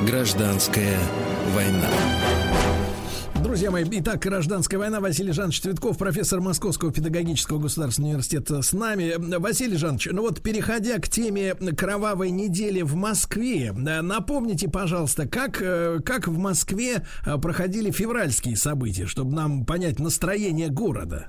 Гражданская 0.02 0.98
война. 1.54 2.47
Друзья 3.48 3.70
мои, 3.70 3.82
итак, 3.90 4.20
гражданская 4.20 4.78
война. 4.78 5.00
Василий 5.00 5.32
Жанович 5.32 5.62
Цветков, 5.62 5.96
профессор 5.96 6.42
Московского 6.42 6.92
педагогического 6.92 7.58
государственного 7.58 8.10
университета 8.10 8.60
с 8.60 8.74
нами. 8.74 9.14
Василий 9.38 9.78
Жанович, 9.78 10.10
ну 10.12 10.20
вот 10.20 10.42
переходя 10.42 10.98
к 10.98 11.08
теме 11.08 11.54
кровавой 11.54 12.28
недели 12.28 12.82
в 12.82 12.94
Москве, 12.94 13.68
э, 13.74 14.02
напомните, 14.02 14.68
пожалуйста, 14.68 15.26
как, 15.26 15.62
э, 15.62 16.00
как 16.04 16.28
в 16.28 16.36
Москве 16.36 17.06
э, 17.24 17.38
проходили 17.38 17.90
февральские 17.90 18.54
события, 18.54 19.06
чтобы 19.06 19.34
нам 19.34 19.64
понять 19.64 19.98
настроение 19.98 20.68
города. 20.68 21.28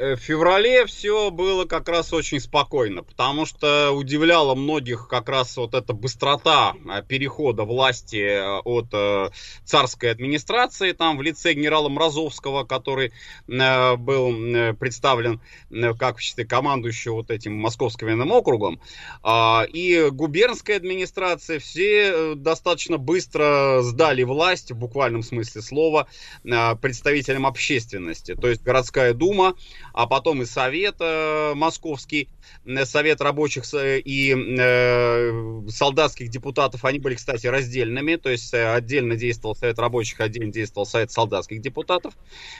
Э, 0.00 0.16
в 0.16 0.20
феврале 0.20 0.86
все 0.86 1.30
было 1.30 1.66
как 1.66 1.88
раз 1.90 2.14
очень 2.14 2.40
спокойно, 2.40 3.02
потому 3.02 3.44
что 3.44 3.90
удивляло 3.90 4.54
многих 4.54 5.08
как 5.08 5.28
раз 5.28 5.54
вот 5.58 5.74
эта 5.74 5.92
быстрота 5.92 6.72
э, 6.72 7.02
перехода 7.06 7.64
власти 7.64 8.16
э, 8.16 8.60
от 8.64 9.34
царской 9.64 10.10
администрации, 10.10 10.92
там 10.92 11.18
в 11.18 11.22
лице 11.22 11.52
генерала 11.52 11.88
Мразовского, 11.88 12.64
который 12.64 13.12
был 13.46 14.74
представлен 14.74 15.40
в 15.70 15.94
качестве 15.96 16.44
командующего 16.44 17.14
вот 17.14 17.30
этим 17.30 17.54
Московским 17.54 18.06
военным 18.06 18.32
округом, 18.32 18.80
а, 19.22 19.66
и 19.68 20.08
губернская 20.10 20.76
администрация, 20.76 21.58
все 21.58 22.34
достаточно 22.34 22.98
быстро 22.98 23.82
сдали 23.82 24.22
власть, 24.22 24.72
в 24.72 24.76
буквальном 24.76 25.22
смысле 25.22 25.62
слова, 25.62 26.08
представителям 26.42 27.46
общественности. 27.46 28.34
То 28.34 28.48
есть 28.48 28.62
городская 28.62 29.12
дума, 29.14 29.54
а 29.92 30.06
потом 30.06 30.42
и 30.42 30.44
Совет 30.44 30.96
э, 31.00 31.54
Московский, 31.54 32.28
э, 32.64 32.84
Совет 32.84 33.20
рабочих 33.20 33.64
и 33.74 34.34
э, 34.34 35.68
солдатских 35.68 36.30
депутатов, 36.30 36.84
они 36.84 36.98
были, 36.98 37.14
кстати, 37.14 37.46
раздельными, 37.46 38.16
то 38.16 38.30
есть 38.30 38.52
э, 38.54 38.72
отдельно 38.72 39.16
действовал 39.16 39.54
Совет 39.54 39.78
рабочих, 39.78 40.20
отдельно 40.20 40.52
действовал 40.52 40.86
Совет 40.86 41.10
солдатских 41.10 41.60
депутатов. 41.60 42.14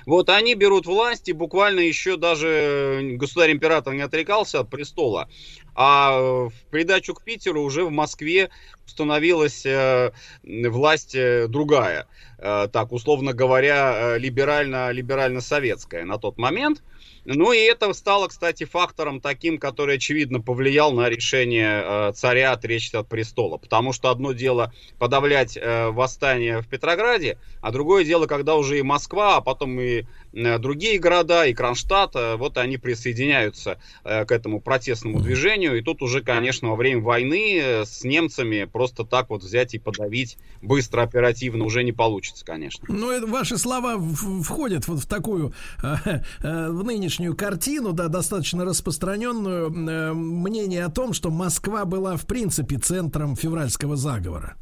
Вот 0.07 0.28
они 0.28 0.55
берут 0.55 0.86
власть, 0.86 1.28
и 1.28 1.32
буквально 1.32 1.81
еще 1.81 2.16
даже 2.16 3.01
государь-император 3.15 3.94
не 3.94 4.02
отрекался 4.02 4.61
от 4.61 4.70
престола, 4.70 5.28
а 5.74 6.48
в 6.48 6.52
придачу 6.70 7.15
к 7.15 7.23
Питеру 7.23 7.62
уже 7.62 7.85
в 7.85 7.90
Москве 7.90 8.51
установилась 8.90 9.65
э, 9.65 10.11
власть 10.43 11.15
э, 11.15 11.47
другая, 11.48 12.07
э, 12.39 12.69
так 12.73 12.93
условно 12.93 13.32
говоря, 13.32 14.16
либерально, 14.19 14.90
либерально-советская 14.90 16.05
на 16.05 16.19
тот 16.19 16.39
момент. 16.39 16.82
Ну 17.24 17.52
и 17.52 17.59
это 17.59 17.92
стало, 17.92 18.28
кстати, 18.28 18.64
фактором 18.64 19.20
таким, 19.20 19.59
который, 19.59 19.97
очевидно, 19.97 20.40
повлиял 20.40 20.92
на 20.92 21.09
решение 21.09 21.82
э, 21.84 22.12
царя 22.14 22.52
отречься 22.52 23.01
от 23.01 23.09
престола. 23.09 23.59
Потому 23.59 23.92
что 23.92 24.10
одно 24.10 24.32
дело 24.32 24.72
подавлять 24.98 25.56
э, 25.56 25.90
восстание 25.90 26.60
в 26.60 26.68
Петрограде, 26.68 27.38
а 27.60 27.72
другое 27.72 28.05
дело, 28.05 28.26
когда 28.26 28.56
уже 28.56 28.78
и 28.78 28.82
Москва, 28.82 29.36
а 29.36 29.40
потом 29.40 29.78
и 29.80 30.05
другие 30.32 30.98
города, 30.98 31.44
и 31.44 31.55
Кронштадт, 31.55 32.16
э, 32.16 32.36
вот 32.36 32.59
они 32.59 32.77
присоединяются 32.77 33.78
э, 34.05 34.24
к 34.24 34.32
этому 34.32 34.61
протестному 34.61 35.20
движению. 35.20 35.78
И 35.78 35.82
тут 35.82 36.02
уже, 36.02 36.23
конечно, 36.23 36.69
во 36.69 36.77
время 36.77 37.02
войны 37.02 37.59
э, 37.61 37.85
с 37.85 38.05
немцами 38.05 38.65
просто 38.65 39.05
так 39.05 39.31
вот 39.31 39.43
взять 39.43 39.74
и 39.74 39.78
подавить 39.78 40.39
быстро, 40.62 41.02
оперативно 41.02 41.65
уже 41.65 41.82
не 41.82 41.93
получится, 41.93 42.44
конечно. 42.44 42.85
Ну, 42.89 43.11
это 43.11 43.27
ваши 43.27 43.59
слова 43.59 43.98
входят 43.98 44.86
вот 44.89 45.01
в 45.01 45.07
такую, 45.07 45.52
э, 45.82 46.20
э, 46.43 46.69
в 46.70 46.85
нынешнюю 46.85 47.36
картину, 47.36 47.93
да, 47.93 48.09
достаточно 48.09 48.65
распространенную, 48.65 49.70
э, 49.70 50.12
мнение 50.12 50.85
о 50.85 50.90
том, 50.90 51.12
что 51.12 51.31
Москва 51.31 51.85
была 51.85 52.16
в 52.16 52.27
принципе 52.27 52.78
центром 52.78 53.36
февральского 53.36 53.97
заговора. 53.97 54.57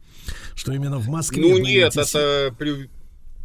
Что 0.54 0.72
именно 0.72 0.98
в 0.98 1.08
Москве... 1.08 1.42
Ну 1.42 1.58
нет, 1.58 1.96
это 1.96 2.54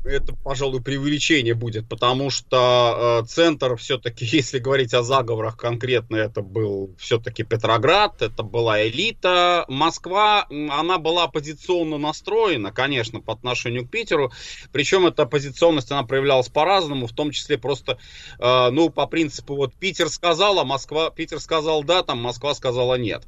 это, 0.03 0.35
пожалуй, 0.35 0.81
преувеличение 0.81 1.53
будет, 1.53 1.87
потому 1.87 2.29
что 2.29 3.21
э, 3.23 3.27
центр 3.27 3.75
все-таки, 3.77 4.25
если 4.31 4.59
говорить 4.59 4.93
о 4.93 5.03
заговорах 5.03 5.57
конкретно, 5.57 6.17
это 6.17 6.41
был 6.41 6.93
все-таки 6.97 7.43
Петроград, 7.43 8.21
это 8.21 8.43
была 8.43 8.85
элита. 8.85 9.65
Москва, 9.67 10.45
она 10.49 10.97
была 10.97 11.23
оппозиционно 11.23 11.97
настроена, 11.97 12.71
конечно, 12.71 13.21
по 13.21 13.33
отношению 13.33 13.87
к 13.87 13.91
Питеру, 13.91 14.31
причем 14.71 15.05
эта 15.05 15.23
оппозиционность, 15.23 15.91
она 15.91 16.03
проявлялась 16.03 16.49
по-разному, 16.49 17.07
в 17.07 17.13
том 17.13 17.31
числе 17.31 17.57
просто, 17.57 17.97
э, 18.39 18.69
ну, 18.71 18.89
по 18.89 19.07
принципу, 19.07 19.55
вот 19.55 19.73
Питер 19.73 20.09
сказал, 20.09 20.59
а 20.59 20.65
Москва, 20.65 21.09
Питер 21.11 21.39
сказал 21.39 21.83
да, 21.83 22.03
там 22.03 22.19
Москва 22.19 22.53
сказала 22.53 22.95
нет. 22.95 23.23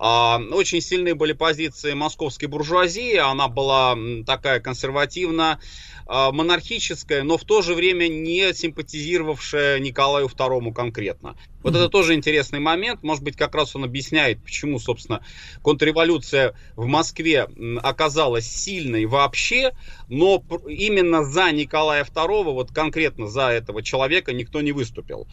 Э, 0.00 0.36
очень 0.52 0.80
сильные 0.80 1.14
были 1.14 1.32
позиции 1.32 1.94
московской 1.94 2.46
буржуазии, 2.46 3.16
она 3.16 3.48
была 3.48 3.96
такая 4.24 4.60
консервативная, 4.60 5.58
а, 6.06 6.11
монархическая, 6.12 7.22
но 7.22 7.38
в 7.38 7.44
то 7.44 7.62
же 7.62 7.74
время 7.74 8.08
не 8.08 8.52
симпатизировавшая 8.52 9.78
Николаю 9.78 10.26
II 10.26 10.72
конкретно. 10.72 11.36
Вот 11.62 11.74
это 11.74 11.88
тоже 11.88 12.14
интересный 12.14 12.60
момент. 12.60 13.02
Может 13.02 13.22
быть, 13.22 13.36
как 13.36 13.54
раз 13.54 13.76
он 13.76 13.84
объясняет, 13.84 14.42
почему, 14.42 14.78
собственно, 14.78 15.24
контрреволюция 15.62 16.54
в 16.76 16.86
Москве 16.86 17.48
оказалась 17.82 18.46
сильной 18.46 19.06
вообще, 19.06 19.72
но 20.08 20.42
именно 20.66 21.24
за 21.24 21.52
Николая 21.52 22.04
II, 22.04 22.44
вот 22.52 22.72
конкретно 22.72 23.28
за 23.28 23.48
этого 23.48 23.82
человека 23.82 24.32
никто 24.32 24.60
не 24.60 24.72
выступил. 24.72 25.26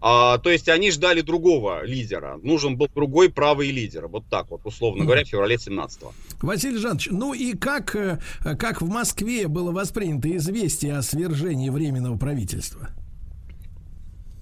А, 0.00 0.38
то 0.38 0.50
есть 0.50 0.68
они 0.68 0.90
ждали 0.90 1.20
другого 1.20 1.84
лидера. 1.84 2.38
Нужен 2.42 2.76
был 2.76 2.88
другой 2.94 3.30
правый 3.30 3.70
лидер. 3.70 4.06
Вот 4.06 4.24
так 4.28 4.50
вот, 4.50 4.60
условно 4.64 5.04
говоря, 5.04 5.24
в 5.24 5.28
феврале 5.28 5.56
17-го. 5.56 6.12
Василий 6.42 6.78
Жанович, 6.78 7.08
ну 7.10 7.32
и 7.32 7.56
как, 7.56 7.96
э, 7.96 8.18
как 8.58 8.82
в 8.82 8.88
Москве 8.88 9.48
было 9.48 9.72
воспринято 9.72 10.34
известие 10.36 10.96
о 10.96 11.02
свержении 11.02 11.70
Временного 11.70 12.18
правительства? 12.18 12.90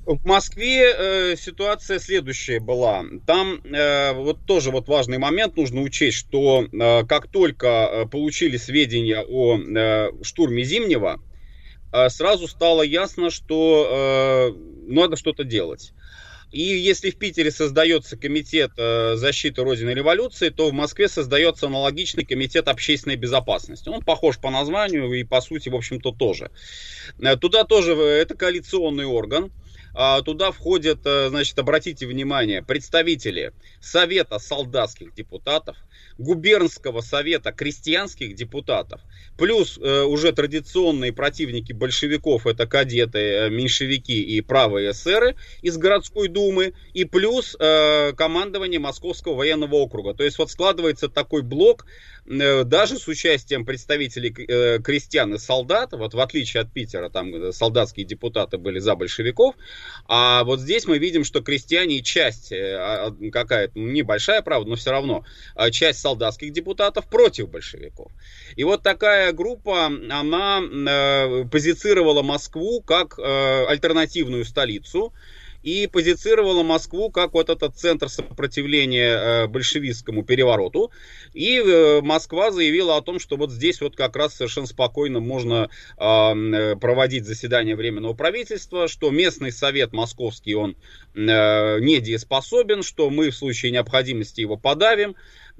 В 0.04 0.26
Москве 0.26 0.92
э, 0.92 1.36
ситуация 1.36 2.00
следующая 2.00 2.58
была. 2.58 3.04
Там 3.24 3.60
э, 3.64 4.12
вот 4.12 4.44
тоже 4.46 4.72
вот 4.72 4.88
важный 4.88 5.18
момент 5.18 5.56
нужно 5.56 5.80
учесть, 5.80 6.18
что 6.18 6.64
э, 6.64 7.06
как 7.06 7.28
только 7.28 7.66
э, 7.68 8.06
получили 8.06 8.56
сведения 8.56 9.20
о 9.20 9.58
э, 9.58 10.10
штурме 10.22 10.64
Зимнего, 10.64 11.22
э, 11.92 12.08
сразу 12.08 12.48
стало 12.48 12.82
ясно, 12.82 13.30
что 13.30 14.50
э, 14.50 14.92
надо 14.92 15.16
что-то 15.16 15.44
делать. 15.44 15.92
И 16.52 16.60
если 16.60 17.10
в 17.10 17.16
Питере 17.16 17.50
создается 17.50 18.18
комитет 18.18 18.72
э, 18.76 19.14
защиты 19.16 19.62
Родины 19.62 19.90
революции, 19.90 20.50
то 20.50 20.68
в 20.68 20.72
Москве 20.72 21.08
создается 21.08 21.66
аналогичный 21.66 22.26
комитет 22.26 22.68
общественной 22.68 23.16
безопасности. 23.16 23.88
Он 23.88 24.02
похож 24.02 24.38
по 24.38 24.50
названию 24.50 25.10
и 25.12 25.24
по 25.24 25.40
сути, 25.40 25.70
в 25.70 25.76
общем-то, 25.76 26.12
тоже. 26.12 26.50
Э, 27.20 27.36
туда 27.36 27.64
тоже 27.64 27.94
э, 27.94 28.02
это 28.20 28.34
коалиционный 28.34 29.06
орган. 29.06 29.50
А, 29.94 30.22
туда 30.22 30.52
входят, 30.52 31.00
э, 31.04 31.28
значит, 31.28 31.58
обратите 31.58 32.06
внимание, 32.06 32.62
представители 32.62 33.52
Совета 33.80 34.38
солдатских 34.38 35.14
депутатов, 35.14 35.76
губернского 36.18 37.00
совета 37.00 37.52
крестьянских 37.52 38.34
депутатов, 38.34 39.00
плюс 39.36 39.78
э, 39.78 40.02
уже 40.02 40.32
традиционные 40.32 41.12
противники 41.12 41.72
большевиков, 41.72 42.46
это 42.46 42.66
кадеты, 42.66 43.18
э, 43.18 43.50
меньшевики 43.50 44.22
и 44.22 44.40
правые 44.40 44.92
эсеры 44.92 45.36
из 45.62 45.76
городской 45.76 46.28
думы, 46.28 46.74
и 46.94 47.04
плюс 47.04 47.56
э, 47.58 48.12
командование 48.12 48.80
Московского 48.80 49.34
военного 49.34 49.74
округа. 49.76 50.14
То 50.14 50.24
есть 50.24 50.38
вот 50.38 50.50
складывается 50.50 51.08
такой 51.08 51.42
блок, 51.42 51.86
даже 52.24 52.98
с 52.98 53.08
участием 53.08 53.64
представителей 53.64 54.32
э, 54.46 54.78
крестьян 54.80 55.34
и 55.34 55.38
солдат, 55.38 55.92
вот 55.92 56.14
в 56.14 56.20
отличие 56.20 56.62
от 56.62 56.72
Питера, 56.72 57.08
там 57.08 57.34
э, 57.34 57.52
солдатские 57.52 58.06
депутаты 58.06 58.58
были 58.58 58.78
за 58.78 58.94
большевиков, 58.94 59.56
а 60.06 60.44
вот 60.44 60.60
здесь 60.60 60.86
мы 60.86 60.98
видим, 60.98 61.24
что 61.24 61.42
крестьяне 61.42 61.98
и 61.98 62.02
часть 62.02 62.52
э, 62.52 62.76
а, 62.78 63.12
какая-то, 63.32 63.72
ну, 63.76 63.88
небольшая, 63.88 64.40
правда, 64.42 64.70
но 64.70 64.76
все 64.76 64.92
равно, 64.92 65.24
а, 65.56 65.72
часть 65.72 65.98
солдатских 65.98 66.52
депутатов 66.52 67.08
против 67.08 67.50
большевиков. 67.50 68.12
И 68.54 68.62
вот 68.62 68.84
такая 68.84 69.32
группа, 69.32 69.86
она 69.86 70.60
э, 70.62 71.44
позицировала 71.50 72.22
Москву 72.22 72.82
как 72.82 73.18
э, 73.18 73.64
альтернативную 73.66 74.44
столицу, 74.44 75.12
и 75.62 75.86
позицировала 75.86 76.62
Москву 76.62 77.10
как 77.10 77.34
вот 77.34 77.48
этот 77.48 77.76
центр 77.76 78.08
сопротивления 78.08 79.16
э, 79.16 79.46
большевистскому 79.46 80.24
перевороту. 80.24 80.90
И 81.32 81.58
э, 81.58 82.00
Москва 82.02 82.50
заявила 82.50 82.96
о 82.96 83.02
том, 83.02 83.18
что 83.18 83.36
вот 83.36 83.50
здесь 83.50 83.80
вот 83.80 83.96
как 83.96 84.16
раз 84.16 84.34
совершенно 84.34 84.66
спокойно 84.66 85.20
можно 85.20 85.70
э, 85.96 86.76
проводить 86.76 87.24
заседание 87.24 87.76
Временного 87.76 88.14
правительства, 88.14 88.88
что 88.88 89.10
местный 89.10 89.52
совет 89.52 89.92
московский, 89.92 90.54
он 90.54 90.76
недееспособен, 91.14 92.82
что 92.82 93.10
мы 93.10 93.30
в 93.30 93.36
случае 93.36 93.70
необходимости 93.70 94.40
его 94.40 94.56
подавим. 94.56 95.14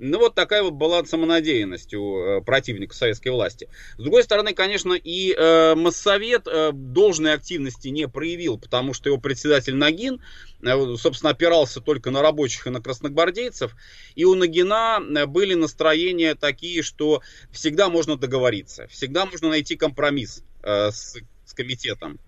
Ну, 0.04 0.18
вот 0.18 0.34
такая 0.34 0.64
вот 0.64 0.72
была 0.72 1.04
самонадеянность 1.04 1.94
у 1.94 2.18
э, 2.18 2.40
противника 2.40 2.92
советской 2.92 3.28
власти. 3.28 3.68
С 3.96 4.02
другой 4.02 4.24
стороны, 4.24 4.52
конечно, 4.52 4.94
и 4.94 5.32
э, 5.32 5.76
Моссовет 5.76 6.48
э, 6.48 6.72
должной 6.72 7.34
активности 7.34 7.86
не 7.86 8.08
проявил, 8.08 8.58
потому 8.58 8.94
что 8.94 9.08
его 9.08 9.18
председатель 9.18 9.76
Нагин, 9.76 10.20
э, 10.60 10.96
собственно, 10.96 11.30
опирался 11.30 11.80
только 11.80 12.10
на 12.10 12.20
рабочих 12.20 12.66
и 12.66 12.70
на 12.70 12.82
красногвардейцев. 12.82 13.76
И 14.16 14.24
у 14.24 14.34
Нагина 14.34 14.98
э, 15.00 15.26
были 15.26 15.54
настроения 15.54 16.34
такие, 16.34 16.82
что 16.82 17.22
всегда 17.52 17.88
можно 17.88 18.16
договориться, 18.16 18.88
всегда 18.88 19.24
можно 19.24 19.50
найти 19.50 19.76
компромисс 19.76 20.42
э, 20.64 20.90
с, 20.90 21.16
с 21.44 21.54
комитетом. 21.54 22.18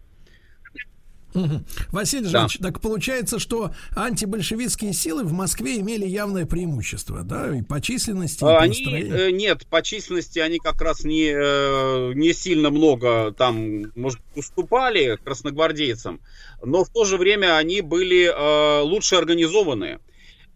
Василий 1.91 2.25
Да. 2.25 2.31
Жанович, 2.31 2.59
так 2.59 2.81
получается, 2.81 3.39
что 3.39 3.73
антибольшевистские 3.97 4.93
силы 4.93 5.25
в 5.25 5.33
Москве 5.33 5.79
имели 5.81 6.07
явное 6.07 6.47
преимущество, 6.47 7.23
да, 7.23 7.57
и 7.57 7.63
по 7.63 7.81
численности, 7.81 8.39
и 8.39 8.41
по 8.41 8.59
Они, 8.61 8.83
настроению. 8.85 9.29
э, 9.29 9.31
нет, 9.33 9.67
по 9.69 9.83
численности 9.83 10.39
они 10.39 10.59
как 10.59 10.81
раз 10.81 11.05
не, 11.05 11.31
э, 11.35 12.13
не 12.15 12.33
сильно 12.33 12.71
много 12.71 13.33
там, 13.37 13.93
может, 13.97 14.21
уступали 14.37 15.19
красногвардейцам, 15.25 16.21
но 16.63 16.85
в 16.85 16.89
то 16.89 17.05
же 17.05 17.17
время 17.17 17.57
они 17.57 17.81
были 17.81 18.25
э, 18.33 18.81
лучше 18.83 19.17
организованы. 19.17 19.99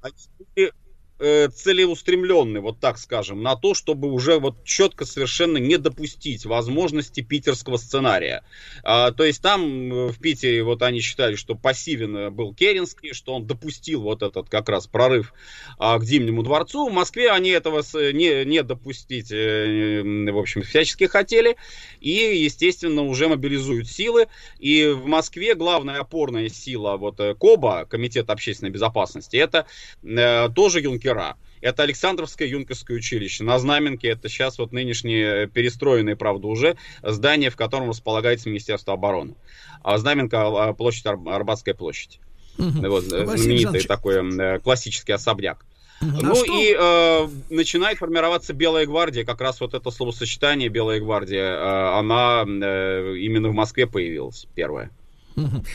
Они 0.01 0.15
были 0.55 0.73
э, 1.19 1.49
целеустремленны, 1.49 2.61
вот 2.61 2.81
так 2.81 2.99
скажем, 2.99 3.43
на 3.43 3.57
то, 3.57 3.75
чтобы 3.75 4.11
уже 4.11 4.39
вот 4.39 4.65
четко 4.65 5.05
совершенно 5.05 5.59
не 5.59 5.79
допустить 5.79 6.45
возможности 6.47 7.21
питерского 7.21 7.77
сценария. 7.77 8.45
А, 8.83 9.13
то 9.13 9.25
есть 9.25 9.43
там 9.43 9.93
э, 9.93 10.09
в 10.09 10.19
Питере 10.19 10.63
вот 10.63 10.83
они 10.83 11.01
считали, 11.01 11.37
что 11.37 11.55
пассивен 11.55 12.17
э, 12.17 12.31
был 12.31 12.55
Керенский, 12.55 13.13
что 13.13 13.35
он 13.35 13.47
допустил 13.47 14.03
вот 14.03 14.23
этот 14.23 14.49
как 14.49 14.69
раз 14.69 14.87
прорыв 14.87 15.33
а, 15.79 15.99
к 15.99 16.05
Зимнему 16.05 16.43
дворцу. 16.43 16.89
В 16.89 16.93
Москве 16.93 17.31
они 17.31 17.51
этого 17.51 17.83
не, 18.13 18.45
не 18.45 18.63
допустить, 18.63 19.31
э, 19.31 20.03
в 20.03 20.39
общем, 20.39 20.63
всячески 20.63 21.05
хотели. 21.05 21.57
И, 22.01 22.11
естественно, 22.11 23.03
уже 23.03 23.29
мобилизуют 23.29 23.89
силы. 23.89 24.29
И 24.59 24.87
в 24.87 25.07
Москве 25.07 25.55
главная 25.55 26.01
опорная 26.01 26.49
сила 26.49 26.97
вот 26.97 27.17
КОБА, 27.39 27.87
Комитет 27.89 28.31
общественной 28.31 28.71
безопасности, 28.71 29.37
это 29.37 29.67
э, 30.03 30.49
тоже 30.55 30.81
юнкера. 31.09 31.37
Это 31.61 31.83
Александровское 31.83 32.47
юнкерское 32.47 32.97
училище. 32.97 33.43
На 33.43 33.59
Знаменке 33.59 34.09
это 34.09 34.29
сейчас 34.29 34.59
вот 34.59 34.73
нынешнее 34.73 35.45
э, 35.45 35.47
перестроенное, 35.49 36.15
правда, 36.15 36.47
уже 36.47 36.77
здание, 37.03 37.51
в 37.51 37.57
котором 37.57 37.89
располагается 37.91 38.49
Министерство 38.49 38.95
обороны. 38.95 39.35
А 39.83 39.99
Знаменка, 39.99 40.69
а, 40.69 40.73
площадь, 40.73 41.07
Ар- 41.07 41.19
Арбатская 41.27 41.75
площадь. 41.75 42.21
Мгм. 42.59 42.89
Вот, 42.89 43.05
э, 43.13 43.27
знаменитый 43.27 43.81
такой 43.83 44.39
э, 44.39 44.59
классический 44.61 45.13
особняк. 45.13 45.65
А 46.01 46.05
Ну 46.05 46.35
что- 46.37 46.45
и 46.57 46.77
э, 46.79 47.29
начинает 47.51 47.99
формироваться 47.99 48.53
Белая 48.53 48.87
гвардия. 48.87 49.25
Как 49.25 49.41
раз 49.41 49.61
вот 49.61 49.75
это 49.75 49.91
словосочетание 49.91 50.69
Белая 50.69 51.01
гвардия, 51.01 51.43
э, 51.57 51.99
она 51.99 52.45
э, 52.47 53.17
именно 53.19 53.49
в 53.49 53.55
Москве 53.55 53.89
появилась 53.89 54.47
первая. 54.55 54.91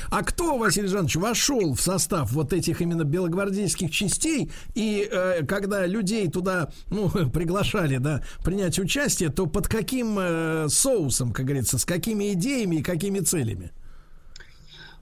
А 0.10 0.24
кто, 0.24 0.58
Василий 0.58 0.88
Жанович, 0.88 1.16
вошел 1.18 1.74
в 1.74 1.82
состав 1.82 2.32
вот 2.32 2.54
этих 2.54 2.82
именно 2.82 3.04
белогвардейских 3.04 3.92
частей, 3.92 4.52
и 4.76 5.08
э, 5.10 5.46
когда 5.46 5.86
людей 5.86 6.30
туда, 6.30 6.70
ну, 6.90 7.10
приглашали, 7.34 7.98
да, 7.98 8.24
принять 8.44 8.80
участие, 8.80 9.30
то 9.30 9.46
под 9.46 9.68
каким 9.68 10.18
э, 10.20 10.68
соусом, 10.70 11.32
как 11.32 11.46
говорится, 11.46 11.78
с 11.78 11.86
какими 11.86 12.34
идеями 12.34 12.78
и 12.78 12.84
какими 12.84 13.20
целями? 13.20 13.72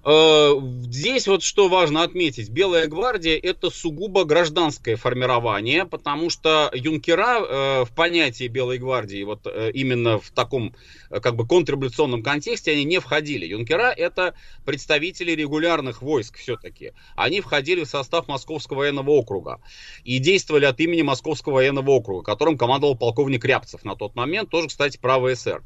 Э, 0.03 0.53
Здесь 0.91 1.27
вот 1.27 1.41
что 1.41 1.67
важно 1.67 2.03
отметить. 2.03 2.49
Белая 2.49 2.87
гвардия 2.87 3.39
это 3.41 3.69
сугубо 3.69 4.25
гражданское 4.25 4.95
формирование, 4.95 5.85
потому 5.85 6.29
что 6.29 6.69
юнкера 6.73 7.39
э, 7.39 7.85
в 7.85 7.91
понятии 7.95 8.47
Белой 8.47 8.77
гвардии 8.77 9.23
вот 9.23 9.45
э, 9.45 9.71
именно 9.73 10.19
в 10.19 10.31
таком 10.31 10.75
как 11.09 11.35
бы 11.35 11.47
контрреволюционном 11.47 12.23
контексте 12.23 12.71
они 12.71 12.83
не 12.83 12.99
входили. 12.99 13.45
Юнкера 13.45 13.91
это 13.91 14.35
представители 14.65 15.31
регулярных 15.31 16.01
войск 16.01 16.37
все-таки. 16.37 16.91
Они 17.15 17.39
входили 17.39 17.83
в 17.83 17.87
состав 17.87 18.27
Московского 18.27 18.79
военного 18.79 19.11
округа 19.11 19.61
и 20.03 20.19
действовали 20.19 20.65
от 20.65 20.79
имени 20.79 21.03
Московского 21.03 21.53
военного 21.53 21.91
округа, 21.91 22.23
которым 22.23 22.57
командовал 22.57 22.95
полковник 22.95 23.45
Рябцев 23.45 23.83
на 23.85 23.95
тот 23.95 24.15
момент, 24.15 24.49
тоже, 24.49 24.67
кстати, 24.67 24.97
правый 24.97 25.35
СР. 25.35 25.63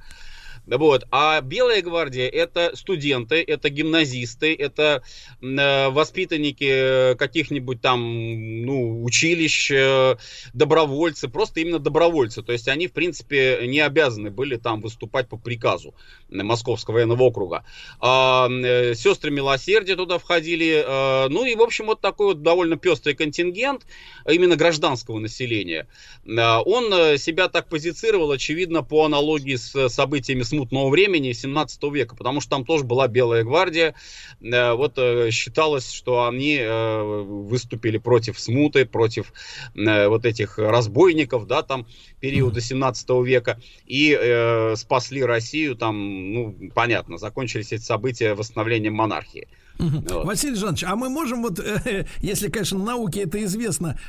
Вот. 0.68 1.06
А 1.12 1.42
Белая 1.42 1.82
гвардия 1.82 2.28
это 2.28 2.72
студенты, 2.76 3.44
это 3.46 3.70
гимназисты, 3.70 4.56
это 4.56 5.04
э, 5.42 5.90
воспитанники 5.90 7.12
э, 7.12 7.16
каких-нибудь 7.16 7.82
там 7.82 8.66
ну, 8.66 9.04
училищ, 9.04 9.72
э, 9.72 10.16
добровольцы, 10.54 11.28
просто 11.28 11.60
именно 11.60 11.80
добровольцы. 11.80 12.42
То 12.42 12.52
есть 12.52 12.68
они, 12.68 12.88
в 12.88 12.94
принципе, 12.94 13.60
не 13.68 13.80
обязаны 13.80 14.32
были 14.32 14.56
там 14.58 14.82
выступать 14.82 15.30
по 15.30 15.38
приказу 15.38 15.94
Московского 16.30 16.96
военного 16.96 17.24
округа. 17.24 17.64
А, 18.00 18.50
э, 18.50 18.96
сестры 18.96 19.32
милосердия 19.32 19.96
туда 19.96 20.18
входили. 20.18 20.84
э, 20.86 21.28
ну 21.30 21.46
и, 21.46 21.56
в 21.56 21.62
общем, 21.62 21.86
вот 21.86 22.02
такой 22.02 22.28
вот 22.28 22.42
довольно 22.42 22.78
пестрый 22.78 23.16
контингент 23.16 23.86
а 24.26 24.34
именно 24.34 24.56
гражданского 24.56 25.20
населения. 25.20 25.88
А, 26.28 26.62
Он 26.62 26.92
э, 26.92 27.18
себя 27.18 27.48
так 27.48 27.70
позицировал, 27.70 28.32
очевидно, 28.32 28.84
по 28.84 29.06
аналогии 29.06 29.56
с 29.56 29.76
э, 29.76 29.90
событиями 29.90 30.42
смутного 30.56 30.90
времени 30.90 31.34
17 31.34 31.84
века, 31.92 32.16
потому 32.16 32.42
что 32.42 32.52
там 32.52 32.66
тоже 32.66 32.84
была 32.84 33.08
Белая 33.08 33.44
гвардия. 33.44 33.96
Э, 34.42 34.74
Вот 34.74 34.94
э, 34.98 35.32
считалось, 35.32 35.92
что 35.92 36.26
они 36.28 36.58
э, 36.60 37.02
выступили 37.02 37.98
против 37.98 38.40
смуты, 38.40 38.86
против 38.86 39.34
вот 39.76 40.26
этих 40.26 40.58
разбойников, 40.58 41.48
да, 41.48 41.62
там 41.62 41.86
периода 42.20 42.62
17 42.62 43.10
века, 43.24 43.60
и 43.86 44.74
спасли 44.76 45.24
Россию, 45.24 45.76
там, 45.76 46.34
ну, 46.34 46.56
понятно, 46.74 47.18
закончились 47.18 47.72
эти 47.72 47.82
события 47.82 48.34
восстановлением 48.34 48.94
монархии. 48.94 49.48
Вот. 49.78 50.26
Василий 50.26 50.56
Жанович, 50.56 50.84
а 50.86 50.96
мы 50.96 51.10
можем 51.10 51.42
вот, 51.42 51.60
э, 51.60 52.06
если, 52.20 52.50
конечно, 52.50 52.80
науке 52.80 53.22
это 53.22 53.44
известно, 53.44 54.00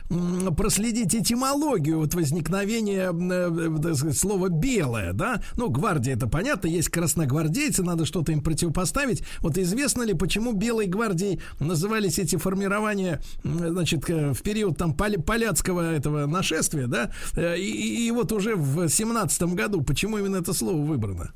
проследить 0.57 1.15
этимологию 1.15 1.99
вот 1.99 2.15
возникновения 2.15 3.13
э, 3.13 4.13
слова 4.13 4.49
белое, 4.49 5.13
да? 5.13 5.43
Ну, 5.57 5.69
гвардия 5.69 6.15
это 6.15 6.29
понятно, 6.29 6.69
есть 6.69 6.89
красногвардейцы, 6.89 7.83
надо 7.83 8.05
что-то 8.05 8.33
им 8.33 8.43
противопоставить. 8.43 9.23
Вот 9.41 9.59
известно 9.59 10.03
ли, 10.03 10.15
почему 10.15 10.53
белой 10.53 10.87
гвардией 10.87 11.41
назывались 11.61 12.19
эти 12.19 12.37
формирования, 12.37 13.21
значит, 13.45 14.09
э, 14.09 14.33
в 14.33 14.43
период 14.43 14.77
там 14.79 14.93
поля- 14.95 15.21
поляцкого 15.23 15.81
этого 15.93 16.27
нашествия, 16.27 16.87
да? 16.87 17.11
И- 17.57 18.07
и 18.07 18.11
вот 18.13 18.33
уже 18.33 18.55
в 18.57 18.89
семнадцатом 18.89 19.55
году, 19.55 19.83
почему 19.83 20.19
именно 20.19 20.37
это 20.37 20.53
слово 20.53 20.81
выбрано? 20.83 21.33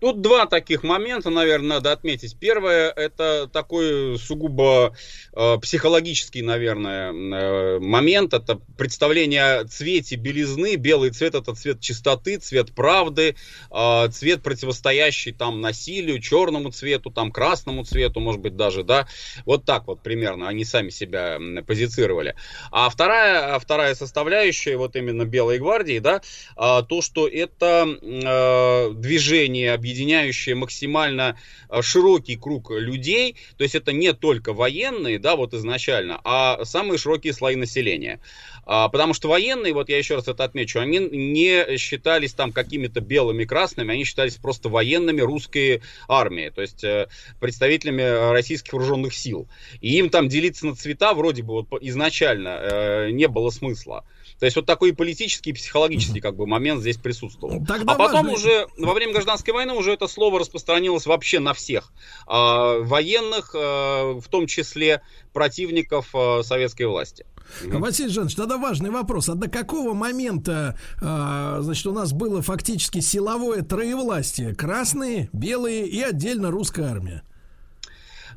Тут 0.00 0.20
два 0.20 0.46
таких 0.46 0.82
момента, 0.82 1.30
наверное, 1.30 1.76
надо 1.76 1.92
отметить. 1.92 2.36
Первое, 2.38 2.90
это 2.90 3.48
такой 3.50 4.18
сугубо 4.18 4.94
э, 5.32 5.56
психологический, 5.60 6.42
наверное, 6.42 7.12
э, 7.12 7.78
момент. 7.78 8.34
Это 8.34 8.60
представление 8.76 9.60
о 9.60 9.64
цвете 9.64 10.16
белизны. 10.16 10.76
Белый 10.76 11.10
цвет 11.10 11.34
это 11.34 11.54
цвет 11.54 11.80
чистоты, 11.80 12.38
цвет 12.38 12.74
правды, 12.74 13.36
э, 13.70 14.08
цвет 14.10 14.42
противостоящий 14.42 15.32
там 15.32 15.60
насилию, 15.62 16.20
черному 16.20 16.70
цвету, 16.70 17.10
там 17.10 17.32
красному 17.32 17.84
цвету, 17.84 18.20
может 18.20 18.42
быть, 18.42 18.56
даже, 18.56 18.82
да. 18.82 19.08
Вот 19.46 19.64
так 19.64 19.86
вот 19.86 20.02
примерно 20.02 20.48
они 20.48 20.64
сами 20.64 20.90
себя 20.90 21.38
позицировали. 21.66 22.34
А 22.70 22.90
вторая, 22.90 23.54
а 23.54 23.58
вторая 23.58 23.94
составляющая, 23.94 24.76
вот 24.76 24.94
именно 24.96 25.24
Белой 25.24 25.58
гвардии, 25.58 25.98
да, 25.98 26.20
а, 26.56 26.82
то, 26.82 27.00
что 27.00 27.26
это 27.26 27.86
э, 28.02 28.92
движение, 28.94 29.72
объединяющее 29.86 30.56
максимально 30.56 31.38
э, 31.68 31.80
широкий 31.80 32.36
круг 32.36 32.72
людей, 32.72 33.36
то 33.56 33.62
есть 33.62 33.76
это 33.76 33.92
не 33.92 34.12
только 34.12 34.52
военные, 34.52 35.20
да, 35.20 35.36
вот 35.36 35.54
изначально, 35.54 36.20
а 36.24 36.64
самые 36.64 36.98
широкие 36.98 37.32
слои 37.32 37.54
населения. 37.54 38.18
А, 38.64 38.88
Потому 38.88 39.14
что 39.14 39.28
военные, 39.28 39.72
вот 39.72 39.88
я 39.88 39.96
еще 39.96 40.16
раз 40.16 40.26
это 40.26 40.42
отмечу, 40.42 40.80
они 40.80 40.98
не 40.98 41.76
считались 41.78 42.32
там 42.32 42.50
какими-то 42.50 43.00
белыми, 43.00 43.44
красными, 43.44 43.94
они 43.94 44.04
считались 44.04 44.34
просто 44.34 44.68
военными 44.68 45.20
русской 45.20 45.82
армии, 46.08 46.50
то 46.52 46.62
есть 46.62 46.82
э, 46.82 47.06
представителями 47.38 48.32
российских 48.32 48.72
вооруженных 48.72 49.14
сил. 49.14 49.46
И 49.80 49.96
им 49.98 50.10
там 50.10 50.28
делиться 50.28 50.66
на 50.66 50.74
цвета 50.74 51.14
вроде 51.14 51.44
бы 51.44 51.62
вот 51.62 51.68
изначально 51.80 52.48
э, 52.48 53.10
не 53.12 53.28
было 53.28 53.50
смысла. 53.50 54.04
То 54.38 54.44
есть 54.44 54.56
вот 54.56 54.66
такой 54.66 54.92
политический 54.92 55.50
и 55.50 55.52
психологический 55.52 56.20
как 56.20 56.36
бы 56.36 56.46
момент 56.46 56.80
здесь 56.80 56.96
присутствовал. 56.98 57.64
Тогда 57.64 57.92
а 57.92 57.96
потом 57.96 58.26
важно- 58.26 58.32
уже 58.32 58.66
во 58.76 58.92
время 58.92 59.12
гражданской 59.12 59.54
войны 59.54 59.72
уже 59.72 59.92
это 59.92 60.06
слово 60.08 60.40
распространилось 60.40 61.06
вообще 61.06 61.38
на 61.38 61.54
всех 61.54 61.92
а, 62.26 62.78
военных, 62.80 63.54
а, 63.54 64.18
в 64.18 64.28
том 64.28 64.46
числе 64.46 65.00
противников 65.32 66.10
а, 66.14 66.42
советской 66.42 66.84
власти. 66.84 67.24
Василий 67.64 68.10
Жанович, 68.10 68.34
тогда 68.34 68.58
важный 68.58 68.90
вопрос. 68.90 69.28
А 69.28 69.34
до 69.34 69.48
какого 69.48 69.94
момента, 69.94 70.78
а, 71.00 71.60
значит, 71.60 71.86
у 71.86 71.92
нас 71.92 72.12
было 72.12 72.42
фактически 72.42 73.00
силовое 73.00 73.62
троевластие? 73.62 74.54
Красные, 74.54 75.30
белые 75.32 75.86
и 75.86 76.00
отдельно 76.02 76.50
русская 76.50 76.86
армия. 76.86 77.22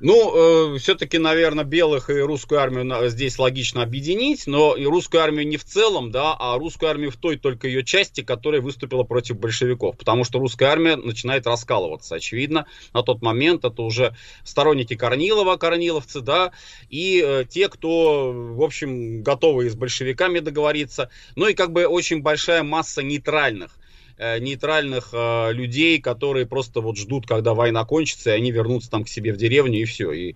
Ну, 0.01 0.77
все-таки, 0.77 1.17
наверное, 1.17 1.65
белых 1.65 2.09
и 2.09 2.13
русскую 2.13 2.61
армию 2.61 3.09
здесь 3.09 3.38
логично 3.38 3.84
объединить, 3.84 4.47
но 4.47 4.76
и 4.76 4.85
русскую 4.85 5.21
армию 5.21 5.45
не 5.45 5.57
в 5.57 5.65
целом, 5.65 6.11
да, 6.11 6.35
а 6.39 6.57
русскую 6.57 6.89
армию 6.89 7.11
в 7.11 7.17
той 7.17 7.38
только 7.38 7.67
ее 7.67 7.84
части, 7.84 8.21
которая 8.21 8.61
выступила 8.61 9.03
против 9.03 9.38
большевиков, 9.38 9.97
потому 9.97 10.23
что 10.23 10.39
русская 10.39 10.67
армия 10.67 10.95
начинает 10.95 11.45
раскалываться, 11.47 12.15
очевидно, 12.15 12.65
на 12.93 13.03
тот 13.03 13.21
момент 13.21 13.65
это 13.65 13.81
уже 13.81 14.15
сторонники 14.43 14.95
Корнилова, 14.95 15.57
корниловцы, 15.57 16.21
да, 16.21 16.53
и 16.89 17.21
э, 17.26 17.45
те, 17.49 17.67
кто, 17.67 18.31
в 18.31 18.61
общем, 18.63 19.21
готовы 19.21 19.69
с 19.69 19.76
большевиками 19.76 20.39
договориться, 20.39 21.09
ну 21.35 21.47
и 21.47 21.53
как 21.53 21.73
бы 21.73 21.85
очень 21.85 22.21
большая 22.21 22.63
масса 22.63 23.03
нейтральных. 23.03 23.71
э, 23.71 23.78
нейтральных 24.40 25.10
э, 25.14 25.54
людей, 25.54 26.00
которые 26.02 26.46
просто 26.46 26.82
вот 26.82 26.98
ждут, 26.98 27.26
когда 27.26 27.54
война 27.54 27.86
кончится, 27.86 28.32
и 28.32 28.34
они 28.34 28.52
вернутся 28.52 28.90
там 28.90 29.04
к 29.04 29.10
себе 29.10 29.34
в 29.34 29.38
деревню, 29.38 29.82
и 29.82 29.86
все, 29.86 30.12
и, 30.12 30.36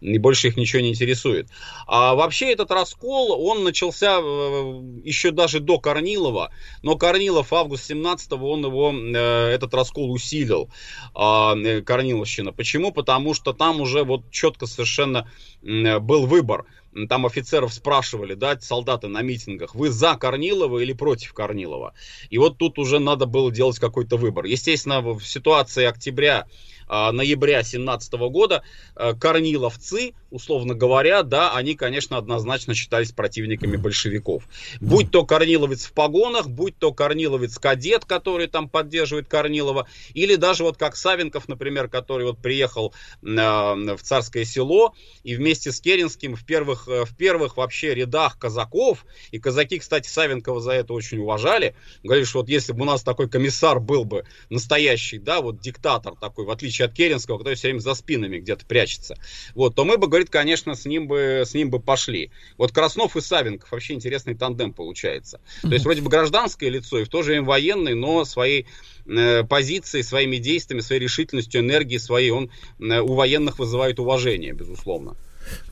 и 0.00 0.18
больше 0.18 0.48
их 0.48 0.56
ничего 0.56 0.82
не 0.82 0.90
интересует. 0.90 1.48
А 1.86 2.14
вообще 2.14 2.52
этот 2.52 2.70
раскол, 2.70 3.32
он 3.46 3.64
начался 3.64 4.18
э, 4.20 4.82
еще 5.04 5.32
даже 5.32 5.60
до 5.60 5.78
Корнилова, 5.78 6.50
но 6.82 6.96
Корнилов 6.96 7.52
август 7.52 7.90
17-го, 7.90 8.50
он 8.50 8.64
его, 8.64 8.92
э, 8.92 9.50
этот 9.50 9.74
раскол 9.74 10.12
усилил, 10.12 10.70
э, 11.14 11.82
Корниловщина. 11.82 12.52
Почему? 12.52 12.92
Потому 12.92 13.34
что 13.34 13.52
там 13.52 13.80
уже 13.80 14.04
вот 14.04 14.30
четко 14.30 14.66
совершенно 14.66 15.28
э, 15.62 15.98
был 15.98 16.26
выбор– 16.26 16.66
там 17.08 17.26
офицеров 17.26 17.72
спрашивали, 17.72 18.34
да, 18.34 18.58
солдаты 18.60 19.08
на 19.08 19.22
митингах, 19.22 19.74
вы 19.74 19.90
за 19.90 20.16
Корнилова 20.16 20.78
или 20.78 20.92
против 20.92 21.32
Корнилова? 21.32 21.94
И 22.30 22.38
вот 22.38 22.58
тут 22.58 22.78
уже 22.78 22.98
надо 22.98 23.26
было 23.26 23.50
делать 23.50 23.78
какой-то 23.78 24.16
выбор. 24.16 24.44
Естественно, 24.44 25.00
в 25.00 25.20
ситуации 25.22 25.84
октября 25.84 26.46
ноября 26.88 27.62
17 27.62 28.12
года 28.14 28.62
а, 28.94 29.14
корниловцы, 29.14 30.14
условно 30.30 30.74
говоря, 30.74 31.22
да, 31.22 31.54
они, 31.54 31.74
конечно, 31.74 32.16
однозначно 32.16 32.74
считались 32.74 33.12
противниками 33.12 33.76
большевиков. 33.76 34.44
Будь 34.80 35.10
то 35.10 35.24
корниловец 35.24 35.84
в 35.84 35.92
погонах, 35.92 36.48
будь 36.48 36.78
то 36.78 36.92
корниловец-кадет, 36.92 38.04
который 38.04 38.46
там 38.48 38.68
поддерживает 38.68 39.28
Корнилова, 39.28 39.86
или 40.12 40.34
даже 40.36 40.64
вот 40.64 40.76
как 40.76 40.96
Савенков, 40.96 41.48
например, 41.48 41.88
который 41.88 42.26
вот 42.26 42.38
приехал 42.38 42.92
э, 43.22 43.26
в 43.26 43.98
Царское 44.02 44.44
село 44.44 44.94
и 45.22 45.36
вместе 45.36 45.72
с 45.72 45.80
Керенским 45.80 46.36
в 46.36 46.44
первых, 46.44 46.88
э, 46.88 47.04
в 47.04 47.16
первых 47.16 47.56
вообще 47.56 47.94
рядах 47.94 48.38
казаков, 48.38 49.06
и 49.30 49.38
казаки, 49.38 49.78
кстати, 49.78 50.08
Савенкова 50.08 50.60
за 50.60 50.72
это 50.72 50.92
очень 50.92 51.18
уважали, 51.18 51.74
говорили, 52.02 52.24
что 52.24 52.40
вот 52.40 52.48
если 52.48 52.72
бы 52.72 52.82
у 52.82 52.84
нас 52.84 53.02
такой 53.02 53.28
комиссар 53.28 53.80
был 53.80 54.04
бы 54.04 54.24
настоящий, 54.50 55.18
да, 55.18 55.40
вот 55.40 55.60
диктатор 55.60 56.14
такой, 56.16 56.44
в 56.44 56.50
отличие 56.50 56.73
отличие 56.74 56.86
от 56.86 56.92
Керенского, 56.94 57.38
который 57.38 57.54
все 57.54 57.68
время 57.68 57.80
за 57.80 57.94
спинами 57.94 58.38
где-то 58.38 58.66
прячется, 58.66 59.16
вот, 59.54 59.74
то 59.74 59.84
мы 59.84 59.96
бы, 59.96 60.08
говорит, 60.08 60.30
конечно, 60.30 60.74
с 60.74 60.84
ним 60.84 61.06
бы, 61.06 61.42
с 61.46 61.54
ним 61.54 61.70
бы 61.70 61.80
пошли. 61.80 62.30
Вот 62.58 62.72
Краснов 62.72 63.16
и 63.16 63.20
Савенков, 63.20 63.70
вообще 63.70 63.94
интересный 63.94 64.34
тандем 64.34 64.72
получается. 64.72 65.40
То 65.62 65.72
есть 65.72 65.84
вроде 65.84 66.02
бы 66.02 66.10
гражданское 66.10 66.68
лицо 66.68 66.98
и 66.98 67.04
в 67.04 67.08
то 67.08 67.22
же 67.22 67.30
время 67.30 67.46
военный, 67.46 67.94
но 67.94 68.24
своей 68.24 68.66
э, 69.06 69.44
позицией, 69.44 70.02
своими 70.02 70.36
действиями, 70.36 70.80
своей 70.80 71.00
решительностью, 71.00 71.60
энергией 71.60 71.98
своей 71.98 72.30
он 72.30 72.50
э, 72.80 73.00
у 73.00 73.14
военных 73.14 73.58
вызывает 73.58 73.98
уважение, 74.00 74.52
безусловно. 74.52 75.16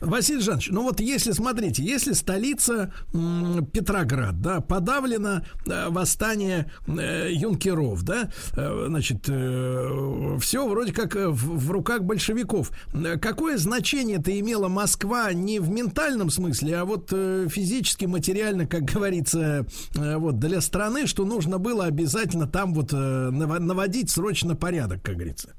Василий 0.01 0.41
Жанович, 0.41 0.69
ну 0.71 0.83
вот 0.83 0.99
если, 0.99 1.31
смотрите, 1.31 1.83
если 1.83 2.13
столица 2.13 2.93
м, 3.13 3.65
Петроград, 3.71 4.41
да, 4.41 4.61
подавлено 4.61 5.41
э, 5.65 5.89
восстание 5.89 6.71
э, 6.87 7.29
юнкеров, 7.31 8.03
да, 8.03 8.29
э, 8.55 8.85
значит, 8.87 9.25
э, 9.27 10.37
все 10.41 10.67
вроде 10.67 10.93
как 10.93 11.15
э, 11.15 11.27
в, 11.27 11.57
в 11.67 11.71
руках 11.71 12.03
большевиков. 12.03 12.71
Э, 12.93 13.17
какое 13.17 13.57
значение 13.57 14.17
это 14.17 14.37
имела 14.39 14.67
Москва 14.67 15.31
не 15.33 15.59
в 15.59 15.69
ментальном 15.69 16.29
смысле, 16.29 16.77
а 16.77 16.85
вот 16.85 17.09
э, 17.11 17.47
физически, 17.49 18.05
материально, 18.05 18.65
как 18.67 18.83
говорится, 18.83 19.65
э, 19.95 20.17
вот 20.17 20.39
для 20.39 20.61
страны, 20.61 21.07
что 21.07 21.25
нужно 21.25 21.57
было 21.57 21.85
обязательно 21.85 22.47
там 22.47 22.73
вот 22.73 22.93
э, 22.93 22.97
наводить 23.31 24.09
срочно 24.09 24.55
порядок, 24.55 25.01
как 25.03 25.15
говорится? 25.15 25.53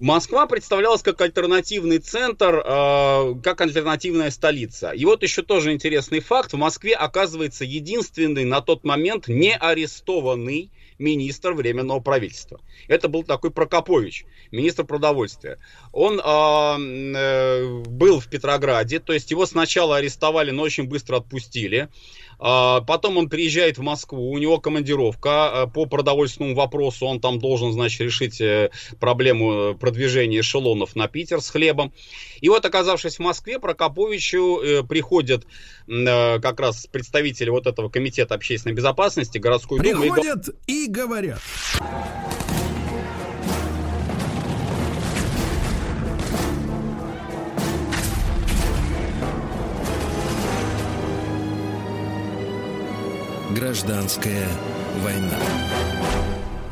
Москва 0.00 0.46
представлялась 0.46 1.02
как 1.02 1.20
альтернативный 1.20 1.98
центр, 1.98 2.62
э, 2.64 3.34
как 3.42 3.60
альтернативная 3.60 4.30
столица. 4.30 4.92
И 4.92 5.04
вот 5.04 5.22
еще 5.22 5.42
тоже 5.42 5.72
интересный 5.72 6.20
факт. 6.20 6.54
В 6.54 6.56
Москве 6.56 6.94
оказывается 6.94 7.64
единственный 7.64 8.44
на 8.44 8.62
тот 8.62 8.82
момент 8.82 9.28
не 9.28 9.54
арестованный 9.54 10.70
министр 10.98 11.52
Временного 11.52 12.00
правительства. 12.00 12.60
Это 12.88 13.08
был 13.08 13.24
такой 13.24 13.50
Прокопович, 13.50 14.24
министр 14.50 14.84
продовольствия. 14.84 15.58
Он 15.92 16.18
э, 16.18 17.16
э, 17.16 17.82
был 17.86 18.20
в 18.20 18.28
Петрограде, 18.28 19.00
то 19.00 19.12
есть 19.12 19.30
его 19.30 19.44
сначала 19.44 19.96
арестовали, 19.96 20.50
но 20.50 20.62
очень 20.62 20.84
быстро 20.84 21.16
отпустили. 21.16 21.88
А, 22.40 22.80
потом 22.80 23.18
он 23.18 23.28
приезжает 23.28 23.76
в 23.76 23.82
Москву, 23.82 24.30
у 24.30 24.38
него 24.38 24.58
командировка 24.58 25.62
а, 25.62 25.66
по 25.66 25.84
продовольственному 25.84 26.56
вопросу, 26.56 27.06
он 27.06 27.20
там 27.20 27.38
должен, 27.38 27.72
значит, 27.72 28.00
решить 28.00 28.40
э, 28.40 28.70
проблему 28.98 29.74
продвижения 29.74 30.40
эшелонов 30.40 30.96
на 30.96 31.06
Питер 31.06 31.42
с 31.42 31.50
хлебом. 31.50 31.92
И 32.40 32.48
вот, 32.48 32.64
оказавшись 32.64 33.16
в 33.16 33.20
Москве, 33.20 33.58
Прокоповичу 33.58 34.60
э, 34.60 34.82
приходят 34.82 35.44
э, 35.86 36.40
как 36.40 36.60
раз 36.60 36.86
представители 36.86 37.50
вот 37.50 37.66
этого 37.66 37.90
комитета 37.90 38.34
общественной 38.34 38.74
безопасности 38.74 39.36
городской 39.36 39.78
думы. 39.80 40.00
Приходят 40.00 40.48
и 40.66 40.86
говорят. 40.88 41.40
Гражданская 53.54 54.46
война. 55.02 55.36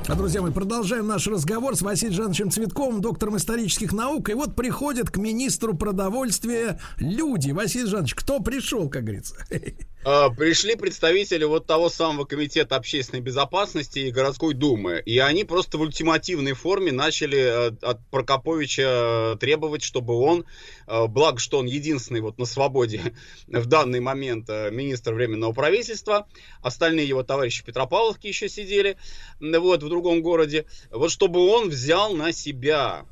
А, 0.07 0.15
друзья, 0.15 0.41
мы 0.41 0.53
продолжаем 0.53 1.09
наш 1.09 1.27
разговор 1.27 1.77
с 1.77 1.83
Василием 1.83 2.15
Жановичем 2.15 2.51
Цветковым, 2.53 3.01
доктором 3.01 3.37
исторических 3.37 3.93
наук. 3.93 4.31
И 4.31 4.35
вот 4.35 4.55
приходят 4.55 5.11
к 5.11 5.17
министру 5.17 5.75
продовольствия 5.75 6.79
люди. 6.99 7.51
Василий 7.51 7.87
Жанович, 7.87 8.15
кто 8.15 8.39
пришел, 8.41 8.89
как 8.89 9.05
говорится? 9.05 9.35
А, 10.05 10.31
пришли 10.31 10.77
представители 10.77 11.45
вот 11.45 11.67
того 11.67 11.89
самого 11.89 12.25
комитета 12.25 12.77
общественной 12.77 13.21
безопасности 13.21 13.99
и 13.99 14.11
городской 14.11 14.55
думы. 14.55 15.03
И 15.05 15.19
они 15.19 15.45
просто 15.45 15.77
в 15.77 15.81
ультимативной 15.81 16.53
форме 16.53 16.93
начали 16.93 17.39
э, 17.39 17.73
от 17.83 17.99
Прокоповича 18.11 19.37
требовать, 19.41 19.83
чтобы 19.83 20.15
он, 20.15 20.45
э, 20.87 21.07
благо 21.07 21.39
что 21.39 21.59
он 21.59 21.67
единственный 21.67 22.21
вот 22.21 22.39
на 22.39 22.45
свободе 22.45 23.13
в 23.49 23.67
данный 23.67 24.01
момент 24.01 24.49
э, 24.49 24.71
министр 24.71 25.15
Временного 25.15 25.53
правительства, 25.53 26.29
остальные 26.63 27.09
его 27.09 27.25
товарищи 27.25 27.65
Петропавловки 27.65 28.29
еще 28.29 28.49
сидели, 28.49 28.97
вот, 29.41 29.83
в 29.83 29.89
другом 29.89 30.23
городе, 30.23 30.67
вот 30.91 31.11
чтобы 31.11 31.41
он 31.49 31.71
взял 31.71 32.15
на 32.15 32.33
себя 32.33 33.05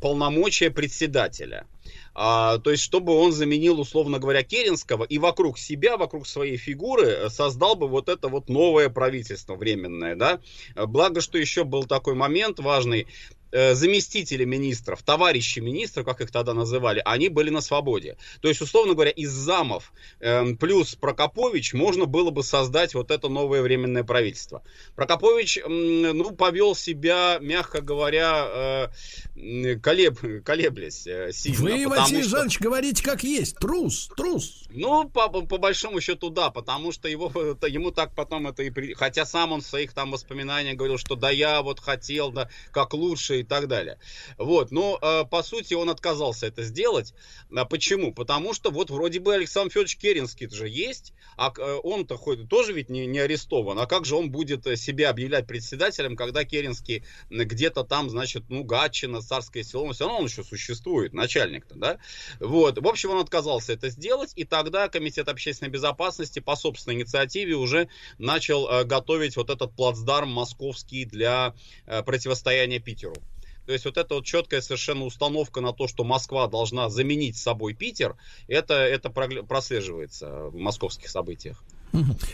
полномочия 0.00 0.70
председателя. 0.70 1.66
А, 2.20 2.58
то 2.58 2.72
есть, 2.72 2.82
чтобы 2.82 3.12
он 3.12 3.30
заменил, 3.30 3.78
условно 3.78 4.18
говоря, 4.18 4.42
Керенского 4.42 5.04
и 5.04 5.18
вокруг 5.18 5.56
себя, 5.56 5.96
вокруг 5.96 6.26
своей 6.26 6.56
фигуры 6.56 7.06
э, 7.06 7.28
создал 7.28 7.76
бы 7.76 7.86
вот 7.86 8.08
это 8.08 8.26
вот 8.26 8.48
новое 8.48 8.88
правительство 8.88 9.54
временное, 9.54 10.16
да. 10.16 10.40
Благо, 10.74 11.20
что 11.20 11.38
еще 11.38 11.62
был 11.62 11.84
такой 11.84 12.14
момент 12.14 12.58
важный, 12.58 13.06
Э, 13.50 13.74
заместители 13.74 14.44
министров, 14.44 15.02
товарищи 15.02 15.60
министров, 15.60 16.04
как 16.04 16.20
их 16.20 16.30
тогда 16.30 16.52
называли, 16.52 17.00
они 17.04 17.30
были 17.30 17.48
на 17.48 17.62
свободе. 17.62 18.18
То 18.42 18.48
есть, 18.48 18.60
условно 18.60 18.92
говоря, 18.92 19.10
из 19.10 19.30
замов 19.30 19.92
э, 20.20 20.54
плюс 20.56 20.94
Прокопович 20.96 21.72
можно 21.72 22.04
было 22.04 22.30
бы 22.30 22.42
создать 22.42 22.94
вот 22.94 23.10
это 23.10 23.30
новое 23.30 23.62
временное 23.62 24.04
правительство. 24.04 24.62
Прокопович, 24.96 25.58
э, 25.58 25.62
ну, 25.66 26.32
повел 26.32 26.74
себя, 26.74 27.38
мягко 27.40 27.80
говоря, 27.80 28.48
э, 28.48 28.88
колеб, 29.82 30.44
колеблясь 30.44 31.06
э, 31.06 31.32
сильно. 31.32 31.60
Вы, 31.60 31.88
Василий 31.88 32.22
что... 32.22 32.30
Жанович, 32.30 32.60
говорите 32.60 33.02
как 33.02 33.22
есть. 33.22 33.56
Трус, 33.56 34.10
трус. 34.16 34.64
Ну, 34.70 35.08
по, 35.08 35.28
по 35.28 35.58
большому 35.58 36.00
счету, 36.00 36.30
да, 36.30 36.50
потому 36.50 36.92
что 36.92 37.08
его, 37.08 37.30
ему 37.66 37.90
так 37.90 38.14
потом 38.14 38.48
это 38.48 38.62
и... 38.62 38.70
При... 38.70 38.94
Хотя 38.94 39.24
сам 39.24 39.52
он 39.52 39.60
в 39.60 39.66
своих 39.66 39.92
там 39.92 40.10
воспоминаниях 40.10 40.76
говорил, 40.76 40.98
что 40.98 41.14
да 41.14 41.30
я 41.30 41.62
вот 41.62 41.80
хотел, 41.80 42.32
да, 42.32 42.50
как 42.72 42.94
лучше 42.94 43.40
и 43.40 43.42
так 43.44 43.68
далее. 43.68 43.98
Вот, 44.38 44.70
но 44.70 44.98
э, 45.00 45.24
по 45.30 45.42
сути 45.42 45.74
он 45.74 45.90
отказался 45.90 46.46
это 46.46 46.62
сделать. 46.62 47.14
А 47.54 47.64
почему? 47.64 48.12
Потому 48.12 48.54
что 48.54 48.70
вот 48.70 48.90
вроде 48.90 49.20
бы 49.20 49.34
Александр 49.34 49.70
Федорович 49.72 49.96
Керенский 49.96 50.48
же 50.48 50.68
есть, 50.68 51.12
а 51.36 51.52
э, 51.56 51.78
он-то 51.82 52.16
ходит, 52.16 52.48
тоже 52.48 52.72
ведь 52.72 52.90
не, 52.90 53.06
не 53.06 53.20
арестован. 53.20 53.78
А 53.78 53.86
как 53.86 54.04
же 54.04 54.16
он 54.16 54.30
будет 54.30 54.66
э, 54.66 54.76
себя 54.76 55.10
объявлять 55.10 55.46
председателем, 55.46 56.16
когда 56.16 56.44
Керенский 56.44 57.04
где-то 57.30 57.84
там, 57.84 58.10
значит, 58.10 58.44
ну, 58.48 58.64
Гатчина, 58.64 59.20
Царское 59.28 59.62
село, 59.62 59.86
но 59.86 59.92
все 59.92 60.04
равно 60.04 60.20
он 60.20 60.26
еще 60.26 60.42
существует, 60.42 61.12
начальник-то, 61.12 61.74
да? 61.76 61.98
Вот, 62.40 62.78
в 62.78 62.86
общем, 62.86 63.10
он 63.10 63.18
отказался 63.18 63.72
это 63.72 63.90
сделать, 63.90 64.32
и 64.36 64.44
тогда 64.44 64.88
Комитет 64.88 65.28
общественной 65.28 65.70
безопасности 65.70 66.40
по 66.40 66.56
собственной 66.56 66.96
инициативе 66.96 67.54
уже 67.54 67.88
начал 68.18 68.68
э, 68.68 68.84
готовить 68.84 69.36
вот 69.36 69.50
этот 69.50 69.74
плацдарм 69.74 70.30
московский 70.30 71.04
для 71.04 71.54
э, 71.86 72.02
противостояния 72.02 72.78
Питеру. 72.78 73.14
То 73.68 73.72
есть 73.74 73.84
вот 73.84 73.98
эта 73.98 74.14
вот 74.14 74.24
четкая 74.24 74.62
совершенно 74.62 75.04
установка 75.04 75.60
на 75.60 75.74
то, 75.74 75.88
что 75.88 76.02
Москва 76.02 76.46
должна 76.46 76.88
заменить 76.88 77.36
собой 77.36 77.74
Питер, 77.74 78.16
это, 78.46 78.72
это 78.72 79.10
прослеживается 79.10 80.44
в 80.44 80.56
московских 80.56 81.10
событиях. 81.10 81.62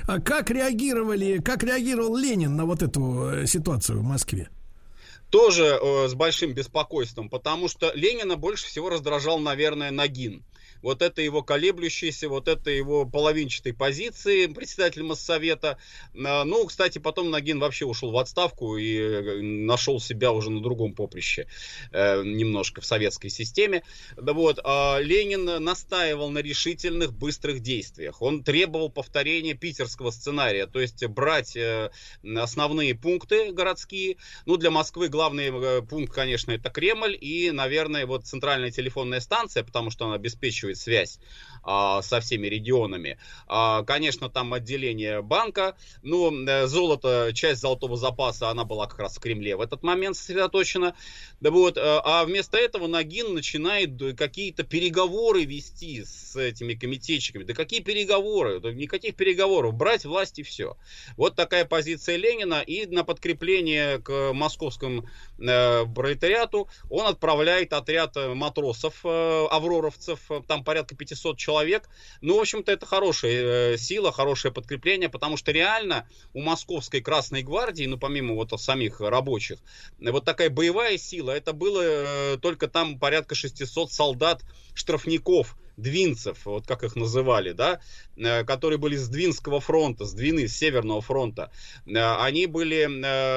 А 0.06 0.20
как 0.20 0.50
реагировали, 0.50 1.38
как 1.38 1.64
реагировал 1.64 2.16
Ленин 2.16 2.54
на 2.54 2.64
вот 2.64 2.82
эту 2.82 3.30
э, 3.30 3.46
ситуацию 3.46 3.98
в 3.98 4.04
Москве? 4.04 4.48
Тоже 5.34 5.80
э, 5.82 6.06
с 6.06 6.14
большим 6.14 6.54
беспокойством, 6.54 7.28
потому 7.28 7.66
что 7.66 7.90
Ленина 7.92 8.36
больше 8.36 8.68
всего 8.68 8.88
раздражал, 8.88 9.40
наверное, 9.40 9.90
Нагин. 9.90 10.44
Вот 10.84 11.00
это 11.00 11.22
его 11.22 11.42
колеблющиеся, 11.42 12.28
вот 12.28 12.46
это 12.46 12.70
его 12.70 13.06
половинчатые 13.06 13.72
позиции 13.72 14.46
председатель 14.46 15.02
Моссовета. 15.02 15.78
А, 16.14 16.44
ну, 16.44 16.66
кстати, 16.66 16.98
потом 16.98 17.30
Нагин 17.30 17.58
вообще 17.58 17.86
ушел 17.86 18.12
в 18.12 18.18
отставку 18.18 18.76
и 18.76 18.98
э, 18.98 19.40
нашел 19.40 19.98
себя 19.98 20.30
уже 20.30 20.50
на 20.50 20.62
другом 20.62 20.94
поприще 20.94 21.48
э, 21.90 22.22
немножко 22.22 22.82
в 22.82 22.86
советской 22.86 23.30
системе. 23.30 23.82
Вот, 24.16 24.60
а 24.62 24.98
Ленин 25.00 25.44
настаивал 25.64 26.28
на 26.28 26.40
решительных, 26.40 27.14
быстрых 27.14 27.60
действиях. 27.60 28.20
Он 28.20 28.44
требовал 28.44 28.90
повторения 28.90 29.54
питерского 29.54 30.10
сценария, 30.10 30.66
то 30.66 30.80
есть 30.80 31.04
брать 31.06 31.56
э, 31.56 31.90
основные 32.22 32.94
пункты 32.94 33.52
городские. 33.52 34.18
Ну, 34.44 34.58
для 34.58 34.70
Москвы 34.70 35.08
главный 35.08 35.82
пункт, 35.82 36.12
конечно, 36.12 36.52
это 36.52 36.68
Кремль 36.68 37.16
и, 37.18 37.50
наверное, 37.52 38.04
вот 38.04 38.26
центральная 38.26 38.70
телефонная 38.70 39.20
станция, 39.20 39.64
потому 39.64 39.90
что 39.90 40.04
она 40.04 40.16
обеспечивает 40.16 40.73
связь 40.74 41.18
со 41.64 42.20
всеми 42.20 42.46
регионами. 42.46 43.18
А, 43.46 43.82
конечно, 43.82 44.28
там 44.28 44.52
отделение 44.54 45.22
банка, 45.22 45.76
но 46.02 46.30
э, 46.32 46.66
золото, 46.66 47.30
часть 47.34 47.60
золотого 47.60 47.96
запаса, 47.96 48.50
она 48.50 48.64
была 48.64 48.86
как 48.86 48.98
раз 48.98 49.16
в 49.16 49.20
Кремле 49.20 49.56
в 49.56 49.60
этот 49.60 49.82
момент 49.82 50.16
сосредоточена. 50.16 50.94
Да 51.40 51.50
вот, 51.50 51.76
а 51.78 52.24
вместо 52.24 52.58
этого 52.58 52.86
Нагин 52.86 53.34
начинает 53.34 54.16
какие-то 54.16 54.62
переговоры 54.62 55.44
вести 55.44 56.04
с 56.04 56.36
этими 56.36 56.74
комитетчиками. 56.74 57.44
Да 57.44 57.54
какие 57.54 57.80
переговоры? 57.80 58.60
Никаких 58.74 59.16
переговоров. 59.16 59.74
Брать 59.74 60.04
власть 60.04 60.38
и 60.38 60.42
все. 60.42 60.76
Вот 61.16 61.36
такая 61.36 61.64
позиция 61.64 62.16
Ленина. 62.16 62.62
И 62.66 62.86
на 62.86 63.04
подкрепление 63.04 63.98
к 63.98 64.32
московскому 64.32 65.08
э, 65.38 65.84
пролетариату 65.86 66.68
он 66.90 67.06
отправляет 67.06 67.72
отряд 67.72 68.16
матросов, 68.16 69.00
э, 69.04 69.46
авроровцев, 69.50 70.20
там 70.46 70.64
порядка 70.64 70.96
500 70.96 71.36
человек. 71.36 71.53
Ну, 72.20 72.36
в 72.38 72.40
общем-то, 72.40 72.72
это 72.72 72.86
хорошая 72.86 73.74
э, 73.74 73.78
сила, 73.78 74.12
хорошее 74.12 74.52
подкрепление, 74.52 75.08
потому 75.08 75.36
что 75.36 75.52
реально 75.52 76.08
у 76.32 76.40
московской 76.40 77.00
Красной 77.00 77.42
Гвардии, 77.42 77.84
ну, 77.84 77.98
помимо 77.98 78.34
вот 78.34 78.58
самих 78.60 79.00
рабочих, 79.00 79.58
вот 79.98 80.24
такая 80.24 80.50
боевая 80.50 80.98
сила, 80.98 81.32
это 81.32 81.52
было 81.52 81.82
э, 81.82 82.38
только 82.38 82.68
там 82.68 82.98
порядка 82.98 83.34
600 83.34 83.92
солдат, 83.92 84.42
штрафников, 84.74 85.56
двинцев, 85.76 86.46
вот 86.46 86.66
как 86.66 86.84
их 86.84 86.94
называли, 86.94 87.52
да, 87.52 87.80
э, 88.16 88.44
которые 88.44 88.78
были 88.78 88.96
с 88.96 89.08
Двинского 89.08 89.60
фронта, 89.60 90.04
с 90.04 90.14
Двины, 90.14 90.46
с 90.46 90.56
Северного 90.56 91.00
фронта. 91.00 91.50
Они 91.84 92.46
были 92.46 92.84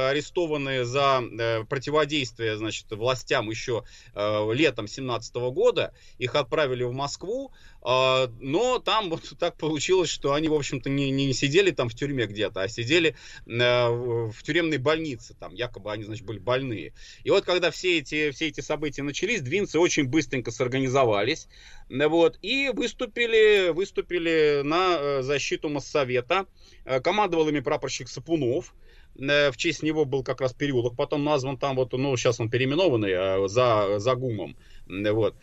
арестованы 0.09 0.85
за 0.85 1.23
противодействие, 1.69 2.57
значит, 2.57 2.85
властям 2.91 3.49
еще 3.49 3.83
летом 4.15 4.87
17 4.87 5.35
года. 5.51 5.93
Их 6.19 6.35
отправили 6.35 6.83
в 6.83 6.93
Москву, 6.93 7.51
но 7.81 8.79
там 8.83 9.09
вот 9.09 9.21
так 9.39 9.55
получилось, 9.57 10.09
что 10.09 10.33
они, 10.33 10.49
в 10.49 10.53
общем-то, 10.53 10.89
не, 10.89 11.11
не 11.11 11.33
сидели 11.33 11.71
там 11.71 11.89
в 11.89 11.95
тюрьме 11.95 12.25
где-то, 12.25 12.61
а 12.61 12.67
сидели 12.67 13.15
в 13.45 14.43
тюремной 14.43 14.77
больнице, 14.77 15.35
там 15.39 15.53
якобы 15.53 15.91
они, 15.91 16.03
значит, 16.03 16.25
были 16.25 16.39
больные. 16.39 16.93
И 17.23 17.29
вот 17.29 17.45
когда 17.45 17.71
все 17.71 17.99
эти, 17.99 18.31
все 18.31 18.47
эти 18.47 18.61
события 18.61 19.03
начались, 19.03 19.41
двинцы 19.41 19.79
очень 19.79 20.05
быстренько 20.05 20.51
сорганизовались, 20.51 21.47
вот, 21.89 22.37
и 22.41 22.69
выступили, 22.73 23.69
выступили 23.69 24.61
на 24.63 24.97
э, 24.99 25.21
защиту 25.21 25.69
Моссовета. 25.69 26.45
Э, 26.85 26.99
командовал 26.99 27.47
ими 27.47 27.59
прапорщик 27.59 28.09
Сапунов, 28.09 28.73
э, 29.17 29.51
в 29.51 29.57
честь 29.57 29.83
него 29.83 30.05
был 30.05 30.23
как 30.23 30.41
раз 30.41 30.53
переулок, 30.53 30.95
потом 30.95 31.23
назван 31.23 31.57
там 31.57 31.75
вот, 31.75 31.93
ну, 31.93 32.15
сейчас 32.17 32.39
он 32.39 32.49
переименованный, 32.49 33.47
за, 33.47 33.99
за 33.99 34.15
ГУМом, 34.15 34.57
вот. 34.87 35.35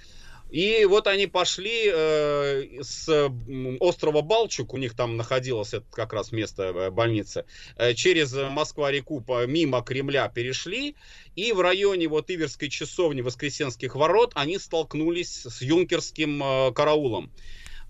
И 0.55 0.85
вот 0.85 1.09
они 1.09 1.27
пошли 1.27 1.91
э, 1.93 2.81
с 2.81 3.09
острова 3.81 4.23
Балчук, 4.23 4.73
у 4.73 4.77
них 4.77 4.95
там 4.95 5.17
находилось 5.17 5.75
это 5.75 5.85
как 5.91 6.13
раз 6.13 6.31
место 6.31 6.63
э, 6.63 6.91
больницы, 6.91 7.45
э, 7.77 7.93
через 7.95 8.33
Москва-реку 8.33 9.25
мимо 9.49 9.83
Кремля 9.83 10.29
перешли, 10.29 10.95
и 11.35 11.51
в 11.51 11.61
районе 11.61 12.07
вот 12.07 12.31
Иверской 12.31 12.69
часовни 12.69 13.21
Воскресенских 13.21 13.97
ворот 13.97 14.31
они 14.37 14.61
столкнулись 14.61 15.45
с 15.45 15.61
юнкерским 15.61 16.41
э, 16.41 16.73
караулом 16.73 17.33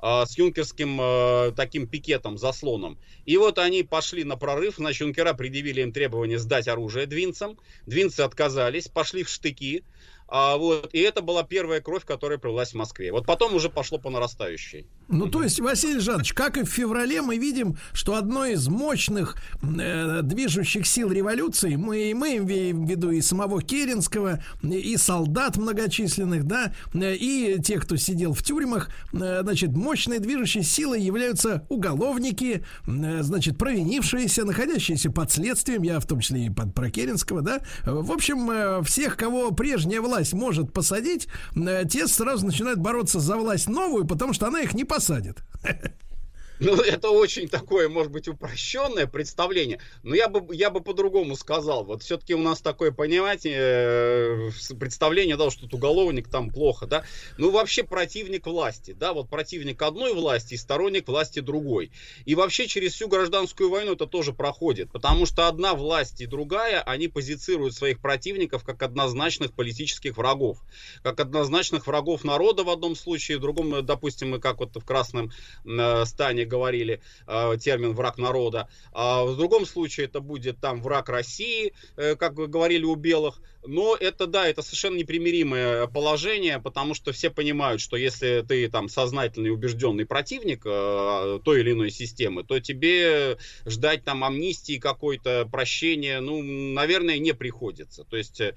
э, 0.03 0.25
с 0.27 0.39
юнкерским 0.39 0.99
э, 1.03 1.53
таким 1.55 1.87
пикетом, 1.87 2.39
заслоном. 2.39 2.99
И 3.27 3.37
вот 3.37 3.59
они 3.59 3.83
пошли 3.83 4.25
на 4.25 4.37
прорыв, 4.39 4.77
значит, 4.77 5.03
юнкера 5.03 5.35
предъявили 5.35 5.83
им 5.83 5.93
требование 5.93 6.39
сдать 6.39 6.67
оружие 6.69 7.05
двинцам. 7.05 7.59
Двинцы 7.85 8.21
отказались, 8.21 8.89
пошли 8.89 9.23
в 9.23 9.29
штыки. 9.29 9.85
А, 10.27 10.57
вот, 10.57 10.91
и 10.93 11.01
это 11.01 11.23
была 11.23 11.43
первая 11.43 11.81
кровь, 11.81 12.05
которая 12.05 12.39
пролилась 12.39 12.71
в 12.71 12.75
Москве. 12.75 13.13
Вот 13.13 13.27
потом 13.27 13.55
уже 13.55 13.69
пошло 13.69 13.99
по 13.99 14.11
нарастающей. 14.11 14.87
Ну, 15.09 15.29
то 15.29 15.43
есть, 15.43 15.61
Василий 15.61 16.01
Жанович, 16.01 16.33
как 16.33 16.57
и 16.57 16.63
в 16.63 16.69
феврале, 16.69 17.21
мы 17.21 17.37
видим, 17.37 17.77
что 17.93 18.15
одной 18.15 18.53
из 18.53 18.69
мощных 18.69 19.37
э, 19.63 20.23
движущих 20.23 20.87
сил 20.87 21.13
революции, 21.13 21.77
мы 21.77 22.11
имеем 22.13 22.47
в 22.47 22.89
виду 22.89 23.11
и 23.11 23.21
самого 23.21 23.61
Керенского, 23.61 24.43
и 24.63 24.97
солдат 24.97 25.59
многочисленных, 25.59 26.45
да, 26.45 26.73
и 26.95 27.59
тех, 27.63 27.85
кто 27.85 27.97
сидел 27.97 28.33
в 28.33 28.43
тюрьмах, 28.43 28.89
э, 29.13 29.43
значит, 29.43 29.73
мощной 29.73 30.21
движущей 30.21 30.63
силой 30.63 31.03
являются 31.03 31.67
уголовники, 31.69 32.65
э, 32.87 33.23
значит, 33.23 33.59
провинившиеся, 33.59 34.45
находящиеся 34.45 35.11
под 35.11 35.31
следствием, 35.31 35.83
я 35.83 36.01
в 36.01 36.07
том 36.07 36.21
числе 36.21 36.47
и 36.47 36.51
под 36.51 36.75
про 36.75 36.91
Керенского, 36.91 37.43
да, 37.43 37.61
в 37.85 38.11
общем, 38.11 38.51
э, 38.51 38.83
всех, 38.85 39.19
кого 39.19 39.51
прежняя 39.51 40.01
власть 40.01 40.14
власть 40.15 40.33
может 40.33 40.73
посадить, 40.73 41.29
э, 41.57 41.85
те 41.91 42.07
сразу 42.07 42.47
начинают 42.47 42.79
бороться 42.79 43.19
за 43.19 43.37
власть 43.37 43.69
новую, 43.69 44.07
потому 44.07 44.33
что 44.33 44.47
она 44.47 44.61
их 44.61 44.75
не 44.75 44.85
посадит. 44.85 45.39
Ну, 46.61 46.77
это 46.77 47.11
очень 47.11 47.49
такое, 47.49 47.89
может 47.89 48.13
быть, 48.13 48.29
упрощенное 48.29 49.07
представление. 49.07 49.81
Но 50.03 50.15
я 50.15 50.29
бы, 50.29 50.55
я 50.55 50.71
бы 50.71 50.81
по-другому 50.81 51.37
сказал. 51.37 51.85
Вот 51.85 52.03
все-таки 52.03 52.35
у 52.35 52.39
нас 52.39 52.61
такое 52.61 52.93
понимание, 52.93 53.57
э, 53.57 54.51
представление, 54.79 55.37
да, 55.37 55.51
что 55.51 55.63
тут 55.63 55.75
уголовник 55.75 56.29
там 56.29 56.51
плохо, 56.51 56.87
да. 56.87 57.05
Ну, 57.39 57.51
вообще 57.51 57.83
противник 57.83 58.47
власти, 58.47 58.93
да, 58.93 59.13
вот 59.13 59.29
противник 59.29 59.83
одной 59.83 60.15
власти 60.15 60.55
и 60.55 60.57
сторонник 60.57 61.09
власти 61.09 61.41
другой. 61.41 61.91
И 62.25 62.35
вообще 62.35 62.69
через 62.69 62.93
всю 62.93 63.09
гражданскую 63.09 63.69
войну 63.69 63.95
это 63.95 64.07
тоже 64.07 64.33
проходит. 64.33 64.93
Потому 64.93 65.27
что 65.27 65.49
одна 65.49 65.75
власть 65.75 66.21
и 66.21 66.27
другая, 66.27 66.81
они 66.83 67.09
позицируют 67.09 67.75
своих 67.75 68.01
противников 68.01 68.63
как 68.63 68.83
однозначных 68.83 69.53
политических 69.55 70.17
врагов. 70.17 70.59
Как 71.03 71.19
однозначных 71.19 71.87
врагов 71.89 72.23
народа 72.23 72.63
в 72.63 72.71
одном 72.71 72.95
случае, 72.95 73.39
в 73.39 73.41
другом, 73.41 73.85
допустим, 73.85 74.31
мы 74.31 74.39
как 74.39 74.61
вот 74.61 74.77
в 74.77 74.85
Красном 74.85 75.33
э, 75.65 76.05
стане 76.05 76.44
говорили 76.45 77.01
э, 77.27 77.57
термин 77.61 77.95
враг 77.95 78.19
народа. 78.19 78.69
А 78.93 79.25
в 79.25 79.37
другом 79.37 79.67
случае 79.67 80.07
это 80.07 80.21
будет 80.21 80.61
там 80.61 80.83
враг 80.83 81.09
России, 81.09 81.73
э, 81.97 82.17
как 82.17 82.35
говорили 82.35 82.85
у 82.85 82.95
белых. 82.95 83.41
Но 83.67 83.97
это, 83.97 84.27
да, 84.27 84.47
это 84.47 84.61
совершенно 84.63 84.97
непримиримое 84.97 85.87
положение, 85.87 86.61
потому 86.61 86.95
что 86.95 87.13
все 87.13 87.31
понимают, 87.31 87.81
что 87.81 87.97
если 87.97 88.45
ты 88.47 88.69
там 88.69 88.89
сознательный 88.89 89.51
убежденный 89.51 90.05
противник 90.05 90.63
э, 90.67 91.41
той 91.43 91.61
или 91.61 91.73
иной 91.73 91.91
системы, 91.91 92.45
то 92.45 92.61
тебе 92.61 93.39
ждать 93.65 94.05
там 94.05 94.23
амнистии 94.23 94.79
какой-то, 94.79 95.49
прощения, 95.51 96.21
ну, 96.21 96.43
наверное, 96.43 97.19
не 97.19 97.33
приходится. 97.33 98.05
То 98.05 98.17
есть, 98.17 98.41
э, 98.41 98.53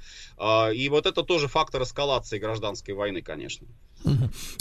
и 0.73 0.89
вот 0.89 1.05
это 1.05 1.23
тоже 1.23 1.47
фактор 1.47 1.83
эскалации 1.83 2.37
гражданской 2.37 2.93
войны, 2.93 3.21
конечно. 3.21 3.67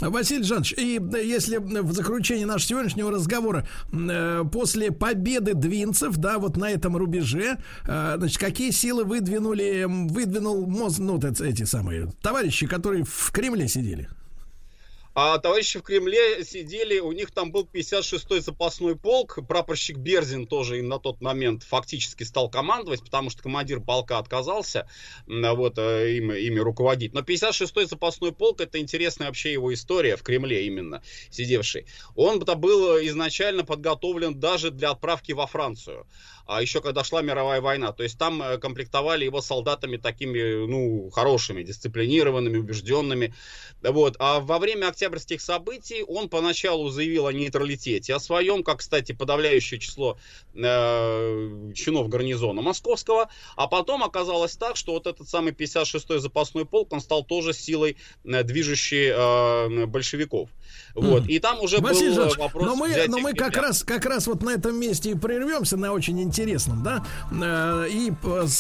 Василий 0.00 0.42
Жанович, 0.42 0.74
и 0.76 1.00
если 1.24 1.58
в 1.58 1.92
заключении 1.92 2.44
нашего 2.44 2.68
сегодняшнего 2.68 3.10
разговора 3.10 3.66
э, 3.92 4.44
после 4.50 4.90
победы 4.90 5.54
двинцев, 5.54 6.16
да, 6.16 6.38
вот 6.38 6.56
на 6.56 6.70
этом 6.70 6.96
рубеже, 6.96 7.58
э, 7.86 8.14
значит, 8.18 8.38
какие 8.38 8.70
силы 8.70 9.04
выдвинули, 9.04 9.84
выдвинул 9.86 10.66
мозг, 10.66 10.98
ну, 10.98 11.18
эти 11.18 11.64
самые 11.64 12.12
товарищи, 12.22 12.66
которые 12.66 13.04
в 13.04 13.30
Кремле 13.32 13.68
сидели? 13.68 14.08
А 15.18 15.38
товарищи 15.38 15.78
в 15.78 15.82
Кремле 15.82 16.44
сидели, 16.44 16.98
у 16.98 17.10
них 17.10 17.30
там 17.30 17.50
был 17.50 17.66
56-й 17.72 18.40
запасной 18.40 18.96
полк, 18.96 19.38
прапорщик 19.48 19.96
Берзин 19.96 20.46
тоже 20.46 20.82
на 20.82 20.98
тот 20.98 21.22
момент 21.22 21.62
фактически 21.62 22.22
стал 22.22 22.50
командовать, 22.50 23.02
потому 23.02 23.30
что 23.30 23.42
командир 23.42 23.80
полка 23.80 24.18
отказался 24.18 24.86
вот, 25.26 25.78
э, 25.78 26.18
ими, 26.18 26.38
ими 26.38 26.58
руководить. 26.58 27.14
Но 27.14 27.20
56-й 27.20 27.86
запасной 27.86 28.32
полк, 28.32 28.60
это 28.60 28.78
интересная 28.78 29.28
вообще 29.28 29.54
его 29.54 29.72
история 29.72 30.16
в 30.16 30.22
Кремле 30.22 30.66
именно 30.66 31.02
сидевший. 31.30 31.86
Он 32.14 32.38
был 32.38 32.98
изначально 33.06 33.64
подготовлен 33.64 34.38
даже 34.38 34.70
для 34.70 34.90
отправки 34.90 35.32
во 35.32 35.46
Францию 35.46 36.06
а 36.46 36.62
еще 36.62 36.80
когда 36.80 37.04
шла 37.04 37.22
мировая 37.22 37.60
война. 37.60 37.92
То 37.92 38.02
есть 38.02 38.18
там 38.18 38.40
э, 38.40 38.58
комплектовали 38.58 39.24
его 39.24 39.40
солдатами 39.40 39.96
такими, 39.96 40.66
ну, 40.66 41.10
хорошими, 41.10 41.62
дисциплинированными, 41.62 42.58
убежденными. 42.58 43.34
Вот. 43.82 44.16
А 44.18 44.40
во 44.40 44.58
время 44.58 44.88
октябрьских 44.88 45.40
событий 45.40 46.02
он 46.04 46.28
поначалу 46.28 46.88
заявил 46.88 47.26
о 47.26 47.32
нейтралитете, 47.32 48.14
о 48.14 48.20
своем, 48.20 48.62
как, 48.62 48.78
кстати, 48.78 49.12
подавляющее 49.12 49.80
число 49.80 50.18
э, 50.54 51.72
чинов 51.74 52.08
гарнизона 52.08 52.62
московского. 52.62 53.28
А 53.56 53.66
потом 53.66 54.04
оказалось 54.04 54.56
так, 54.56 54.76
что 54.76 54.92
вот 54.92 55.06
этот 55.06 55.28
самый 55.28 55.52
56-й 55.52 56.20
запасной 56.20 56.64
полк, 56.64 56.92
он 56.92 57.00
стал 57.00 57.24
тоже 57.24 57.52
силой 57.52 57.96
э, 58.24 58.42
движущей 58.44 59.12
э, 59.12 59.86
большевиков. 59.86 60.50
Вот, 60.96 61.28
и 61.28 61.38
там 61.38 61.60
уже 61.60 61.78
Василий 61.78 62.08
был 62.08 62.14
э, 62.14 62.16
Жанович, 62.16 62.38
вопрос 62.38 62.64
но 62.64 62.76
мы, 62.76 63.04
но 63.08 63.18
мы 63.18 63.34
как 63.34 63.56
раз, 63.56 63.82
как 63.84 64.06
раз 64.06 64.26
вот 64.26 64.42
на 64.42 64.50
этом 64.50 64.78
месте 64.78 65.10
и 65.10 65.14
прервемся 65.14 65.76
на 65.76 65.92
очень 65.92 66.20
интересном, 66.22 66.82
да, 66.82 67.04
Э, 67.46 67.86
и 67.88 68.12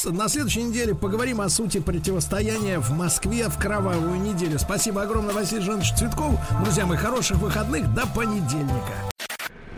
на 0.04 0.28
следующей 0.28 0.62
неделе 0.62 0.94
поговорим 0.94 1.40
о 1.40 1.48
сути 1.48 1.78
противостояния 1.78 2.78
в 2.78 2.90
Москве 2.90 3.48
в 3.48 3.58
кровавую 3.58 4.20
неделю. 4.20 4.58
Спасибо 4.58 5.02
огромное 5.02 5.34
Василию 5.34 5.64
Жановичу 5.64 5.96
Цветкову. 5.96 6.38
Друзья 6.62 6.86
мои, 6.86 6.96
хороших 6.96 7.38
выходных, 7.38 7.92
до 7.94 8.06
понедельника. 8.06 8.94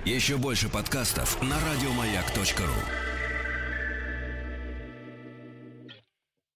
Еще 0.04 0.36
больше 0.36 0.68
подкастов 0.68 1.40
на 1.42 1.56
радиомаяк.ру. 1.70 3.07